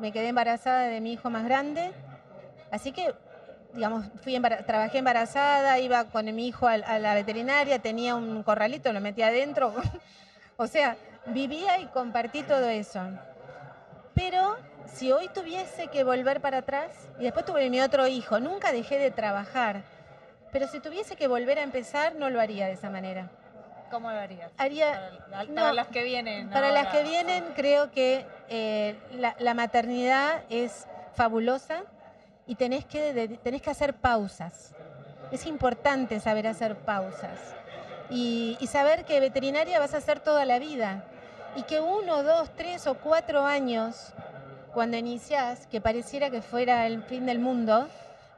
me 0.00 0.12
quedé 0.12 0.28
embarazada 0.28 0.82
de 0.82 1.00
mi 1.00 1.12
hijo 1.12 1.30
más 1.30 1.44
grande, 1.44 1.92
así 2.70 2.92
que 2.92 3.14
digamos, 3.72 4.06
fui 4.22 4.38
trabajé 4.66 4.98
embarazada, 4.98 5.78
iba 5.78 6.04
con 6.04 6.24
mi 6.34 6.48
hijo 6.48 6.66
al- 6.66 6.84
a, 6.84 6.98
la 6.98 7.14
veterinaria, 7.14 7.78
tenía 7.78 8.14
un 8.14 8.42
corralito, 8.42 8.92
lo 8.92 9.00
metía 9.00 9.28
adentro. 9.28 9.72
o 10.56 10.66
sea, 10.66 10.96
vivía 11.26 11.78
y 11.78 11.86
compartí 11.86 12.42
todo 12.42 12.68
eso. 12.68 13.00
Pero 14.14 14.56
si 14.86 15.12
hoy 15.12 15.28
tuviese 15.28 15.88
que 15.88 16.04
volver 16.04 16.40
para 16.40 16.58
atrás, 16.58 16.90
y 17.18 17.24
después 17.24 17.44
tuve 17.46 17.70
mi 17.70 17.80
otro 17.80 18.06
hijo, 18.06 18.40
nunca 18.40 18.72
dejé 18.72 18.98
de 18.98 19.10
trabajar, 19.10 19.82
pero 20.52 20.66
si 20.66 20.80
tuviese 20.80 21.14
que 21.16 21.28
volver 21.28 21.58
a 21.58 21.62
empezar, 21.62 22.16
no 22.16 22.28
lo 22.28 22.40
haría 22.40 22.66
de 22.66 22.72
esa 22.72 22.90
manera. 22.90 23.30
¿Cómo 23.90 24.10
lo 24.10 24.18
harías? 24.18 24.52
Haría, 24.56 25.10
Para, 25.30 25.44
no, 25.44 25.72
las 25.72 25.88
que 25.88 26.02
vienen. 26.04 26.50
para 26.50 26.70
las 26.70 26.88
que 26.88 27.02
vienen, 27.02 27.44
creo 27.56 27.90
que 27.90 28.24
eh, 28.48 28.96
la, 29.12 29.34
la 29.38 29.54
maternidad 29.54 30.42
es 30.48 30.86
fabulosa 31.14 31.82
y 32.50 32.56
tenés 32.56 32.84
que, 32.84 33.12
de- 33.14 33.28
tenés 33.38 33.62
que 33.62 33.70
hacer 33.70 33.94
pausas. 33.94 34.74
Es 35.30 35.46
importante 35.46 36.18
saber 36.18 36.46
hacer 36.48 36.74
pausas 36.76 37.38
y, 38.10 38.56
y 38.60 38.66
saber 38.66 39.04
que 39.04 39.20
veterinaria 39.20 39.78
vas 39.78 39.94
a 39.94 39.98
hacer 39.98 40.18
toda 40.18 40.44
la 40.44 40.58
vida 40.58 41.04
y 41.54 41.62
que 41.62 41.80
uno, 41.80 42.22
dos, 42.24 42.50
tres 42.56 42.86
o 42.88 42.94
cuatro 42.94 43.44
años, 43.44 44.12
cuando 44.74 44.96
iniciás, 44.96 45.66
que 45.68 45.80
pareciera 45.80 46.28
que 46.30 46.42
fuera 46.42 46.86
el 46.86 47.02
fin 47.04 47.26
del 47.26 47.38
mundo, 47.38 47.86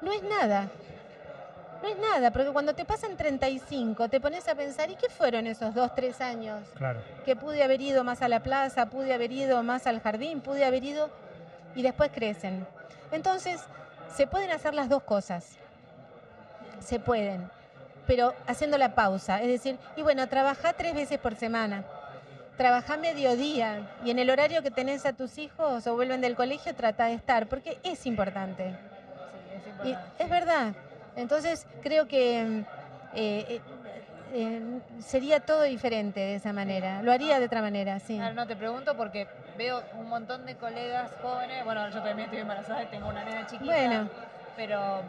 no 0.02 0.12
es 0.12 0.22
nada. 0.22 0.68
No 1.82 1.88
es 1.88 1.98
nada, 1.98 2.30
porque 2.30 2.50
cuando 2.52 2.74
te 2.74 2.84
pasan 2.84 3.16
35, 3.16 4.08
te 4.08 4.20
pones 4.20 4.46
a 4.46 4.54
pensar, 4.54 4.88
¿y 4.90 4.94
qué 4.94 5.08
fueron 5.08 5.46
esos 5.48 5.74
dos, 5.74 5.92
tres 5.96 6.20
años? 6.20 6.60
Claro. 6.76 7.00
que 7.24 7.34
pude 7.34 7.62
haber 7.64 7.80
ido 7.80 8.04
más 8.04 8.22
a 8.22 8.28
la 8.28 8.40
plaza, 8.40 8.86
pude 8.90 9.12
haber 9.12 9.32
ido 9.32 9.62
más 9.64 9.86
al 9.88 10.00
jardín, 10.00 10.40
pude 10.42 10.64
haber 10.64 10.84
ido 10.84 11.10
y 11.74 11.82
después 11.82 12.10
crecen. 12.14 12.66
Entonces, 13.10 13.60
se 14.14 14.26
pueden 14.26 14.50
hacer 14.50 14.74
las 14.74 14.88
dos 14.88 15.02
cosas. 15.02 15.56
Se 16.80 16.98
pueden, 16.98 17.48
pero 18.06 18.34
haciendo 18.46 18.78
la 18.78 18.94
pausa. 18.94 19.40
Es 19.40 19.48
decir, 19.48 19.78
y 19.96 20.02
bueno, 20.02 20.28
trabajá 20.28 20.72
tres 20.72 20.94
veces 20.94 21.18
por 21.18 21.36
semana. 21.36 21.84
Trabajá 22.56 22.96
mediodía 22.96 23.90
y 24.04 24.10
en 24.10 24.18
el 24.18 24.30
horario 24.30 24.62
que 24.62 24.70
tenés 24.70 25.06
a 25.06 25.14
tus 25.14 25.38
hijos 25.38 25.86
o 25.86 25.94
vuelven 25.94 26.20
del 26.20 26.36
colegio, 26.36 26.74
trata 26.74 27.06
de 27.06 27.14
estar, 27.14 27.48
porque 27.48 27.78
es 27.82 28.06
importante. 28.06 28.76
Sí, 29.82 29.90
es 29.90 29.96
Y 30.20 30.22
es 30.22 30.30
verdad. 30.30 30.74
Entonces 31.16 31.66
creo 31.82 32.06
que 32.06 32.44
mm, 32.44 32.64
eh, 33.14 33.60
eh, 34.32 34.80
sería 35.00 35.40
todo 35.40 35.62
diferente 35.62 36.20
de 36.20 36.34
esa 36.36 36.52
manera. 36.52 37.02
Lo 37.02 37.12
haría 37.12 37.38
de 37.38 37.46
otra 37.46 37.60
manera, 37.60 38.00
sí. 38.00 38.16
Claro, 38.16 38.34
no 38.34 38.46
te 38.46 38.56
pregunto 38.56 38.96
porque 38.96 39.26
veo 39.56 39.82
un 39.98 40.08
montón 40.08 40.46
de 40.46 40.56
colegas 40.56 41.10
jóvenes. 41.22 41.64
Bueno, 41.64 41.88
yo 41.90 42.02
también 42.02 42.20
estoy 42.20 42.40
embarazada 42.40 42.82
y 42.82 42.86
tengo 42.86 43.08
una 43.08 43.24
nena 43.24 43.46
chiquita. 43.46 43.64
Bueno. 43.64 44.08
Pero 44.56 45.02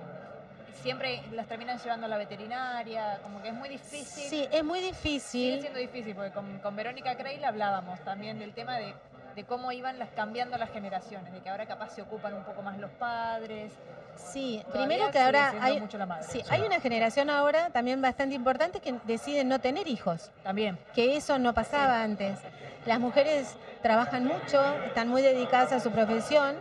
siempre 0.81 1.21
las 1.31 1.47
terminan 1.47 1.77
llevando 1.79 2.05
a 2.05 2.09
la 2.09 2.17
veterinaria. 2.17 3.19
Como 3.23 3.41
que 3.41 3.49
es 3.49 3.53
muy 3.53 3.69
difícil. 3.69 4.23
Sí, 4.23 4.47
es 4.51 4.63
muy 4.63 4.79
Sigue 4.79 4.91
difícil. 4.91 5.61
siendo 5.61 5.79
difícil 5.79 6.15
porque 6.15 6.31
con, 6.31 6.59
con 6.59 6.75
Verónica 6.75 7.15
Creil 7.15 7.43
hablábamos 7.43 7.99
también 8.01 8.39
del 8.39 8.53
tema 8.53 8.77
de, 8.77 8.93
de 9.35 9.43
cómo 9.45 9.71
iban 9.71 9.99
las, 9.99 10.09
cambiando 10.11 10.57
las 10.57 10.69
generaciones, 10.71 11.31
de 11.33 11.39
que 11.39 11.49
ahora 11.49 11.65
capaz 11.65 11.89
se 11.91 12.01
ocupan 12.01 12.33
un 12.33 12.43
poco 12.43 12.61
más 12.61 12.77
los 12.77 12.91
padres. 12.91 13.71
Sí, 14.15 14.61
Todavía 14.67 14.87
primero 14.87 15.11
que 15.11 15.19
ahora 15.19 15.53
hay, 15.59 15.79
mucho 15.79 15.97
la 15.97 16.05
madre. 16.05 16.25
sí, 16.29 16.43
hay 16.49 16.61
una 16.61 16.79
generación 16.79 17.29
ahora 17.29 17.69
también 17.71 18.01
bastante 18.01 18.35
importante 18.35 18.79
que 18.79 18.93
deciden 19.05 19.49
no 19.49 19.59
tener 19.59 19.87
hijos, 19.87 20.31
También. 20.43 20.77
que 20.93 21.15
eso 21.17 21.39
no 21.39 21.53
pasaba 21.53 22.03
antes. 22.03 22.37
Las 22.85 22.99
mujeres 22.99 23.55
trabajan 23.81 24.25
mucho, 24.25 24.61
están 24.85 25.07
muy 25.07 25.21
dedicadas 25.21 25.71
a 25.71 25.79
su 25.79 25.91
profesión 25.91 26.55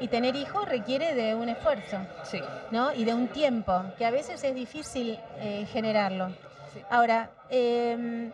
y 0.00 0.08
tener 0.08 0.34
hijos 0.36 0.68
requiere 0.68 1.14
de 1.14 1.34
un 1.34 1.48
esfuerzo. 1.48 1.98
Sí. 2.24 2.40
¿no? 2.70 2.92
Y 2.92 3.04
de 3.04 3.14
un 3.14 3.28
tiempo, 3.28 3.82
que 3.96 4.04
a 4.04 4.10
veces 4.10 4.42
es 4.42 4.54
difícil 4.54 5.18
eh, 5.38 5.66
generarlo. 5.72 6.28
Sí. 6.72 6.82
Ahora, 6.90 7.30
em, 7.48 8.30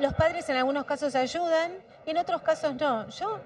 los 0.00 0.14
padres 0.14 0.48
en 0.48 0.56
algunos 0.56 0.84
casos 0.84 1.14
ayudan, 1.14 1.72
en 2.10 2.18
otros 2.18 2.42
casos 2.42 2.74
no. 2.74 3.08
Yo 3.08 3.38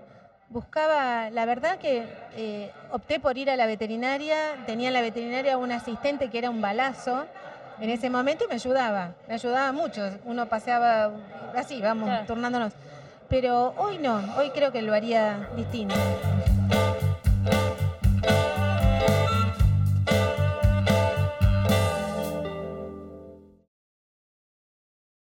buscaba, 0.49 1.31
la 1.31 1.45
verdad 1.47 1.79
que 1.79 2.07
eh, 2.37 2.71
opté 2.91 3.21
por 3.21 3.37
ir 3.39 3.51
a 3.51 3.57
la 3.57 3.67
veterinaria, 3.67 4.37
tenía 4.67 4.89
en 4.89 4.95
la 4.95 5.01
veterinaria 5.01 5.57
un 5.59 5.73
asistente 5.73 6.31
que 6.31 6.39
era 6.39 6.51
un 6.51 6.61
balazo 6.61 7.27
en 7.81 7.91
ese 7.91 8.09
momento 8.11 8.45
y 8.45 8.49
me 8.49 8.55
ayudaba, 8.55 9.13
me 9.29 9.35
ayudaba 9.35 9.73
mucho. 9.73 10.01
Uno 10.25 10.47
paseaba 10.47 11.11
así, 11.57 11.81
vamos, 11.81 12.09
Claro. 12.09 12.27
turnándonos. 12.27 12.73
Pero 13.29 13.75
hoy 13.79 13.99
no, 13.99 14.21
hoy 14.37 14.51
creo 14.51 14.71
que 14.71 14.83
lo 14.83 14.95
haría 14.95 15.49
distinto. 15.57 15.95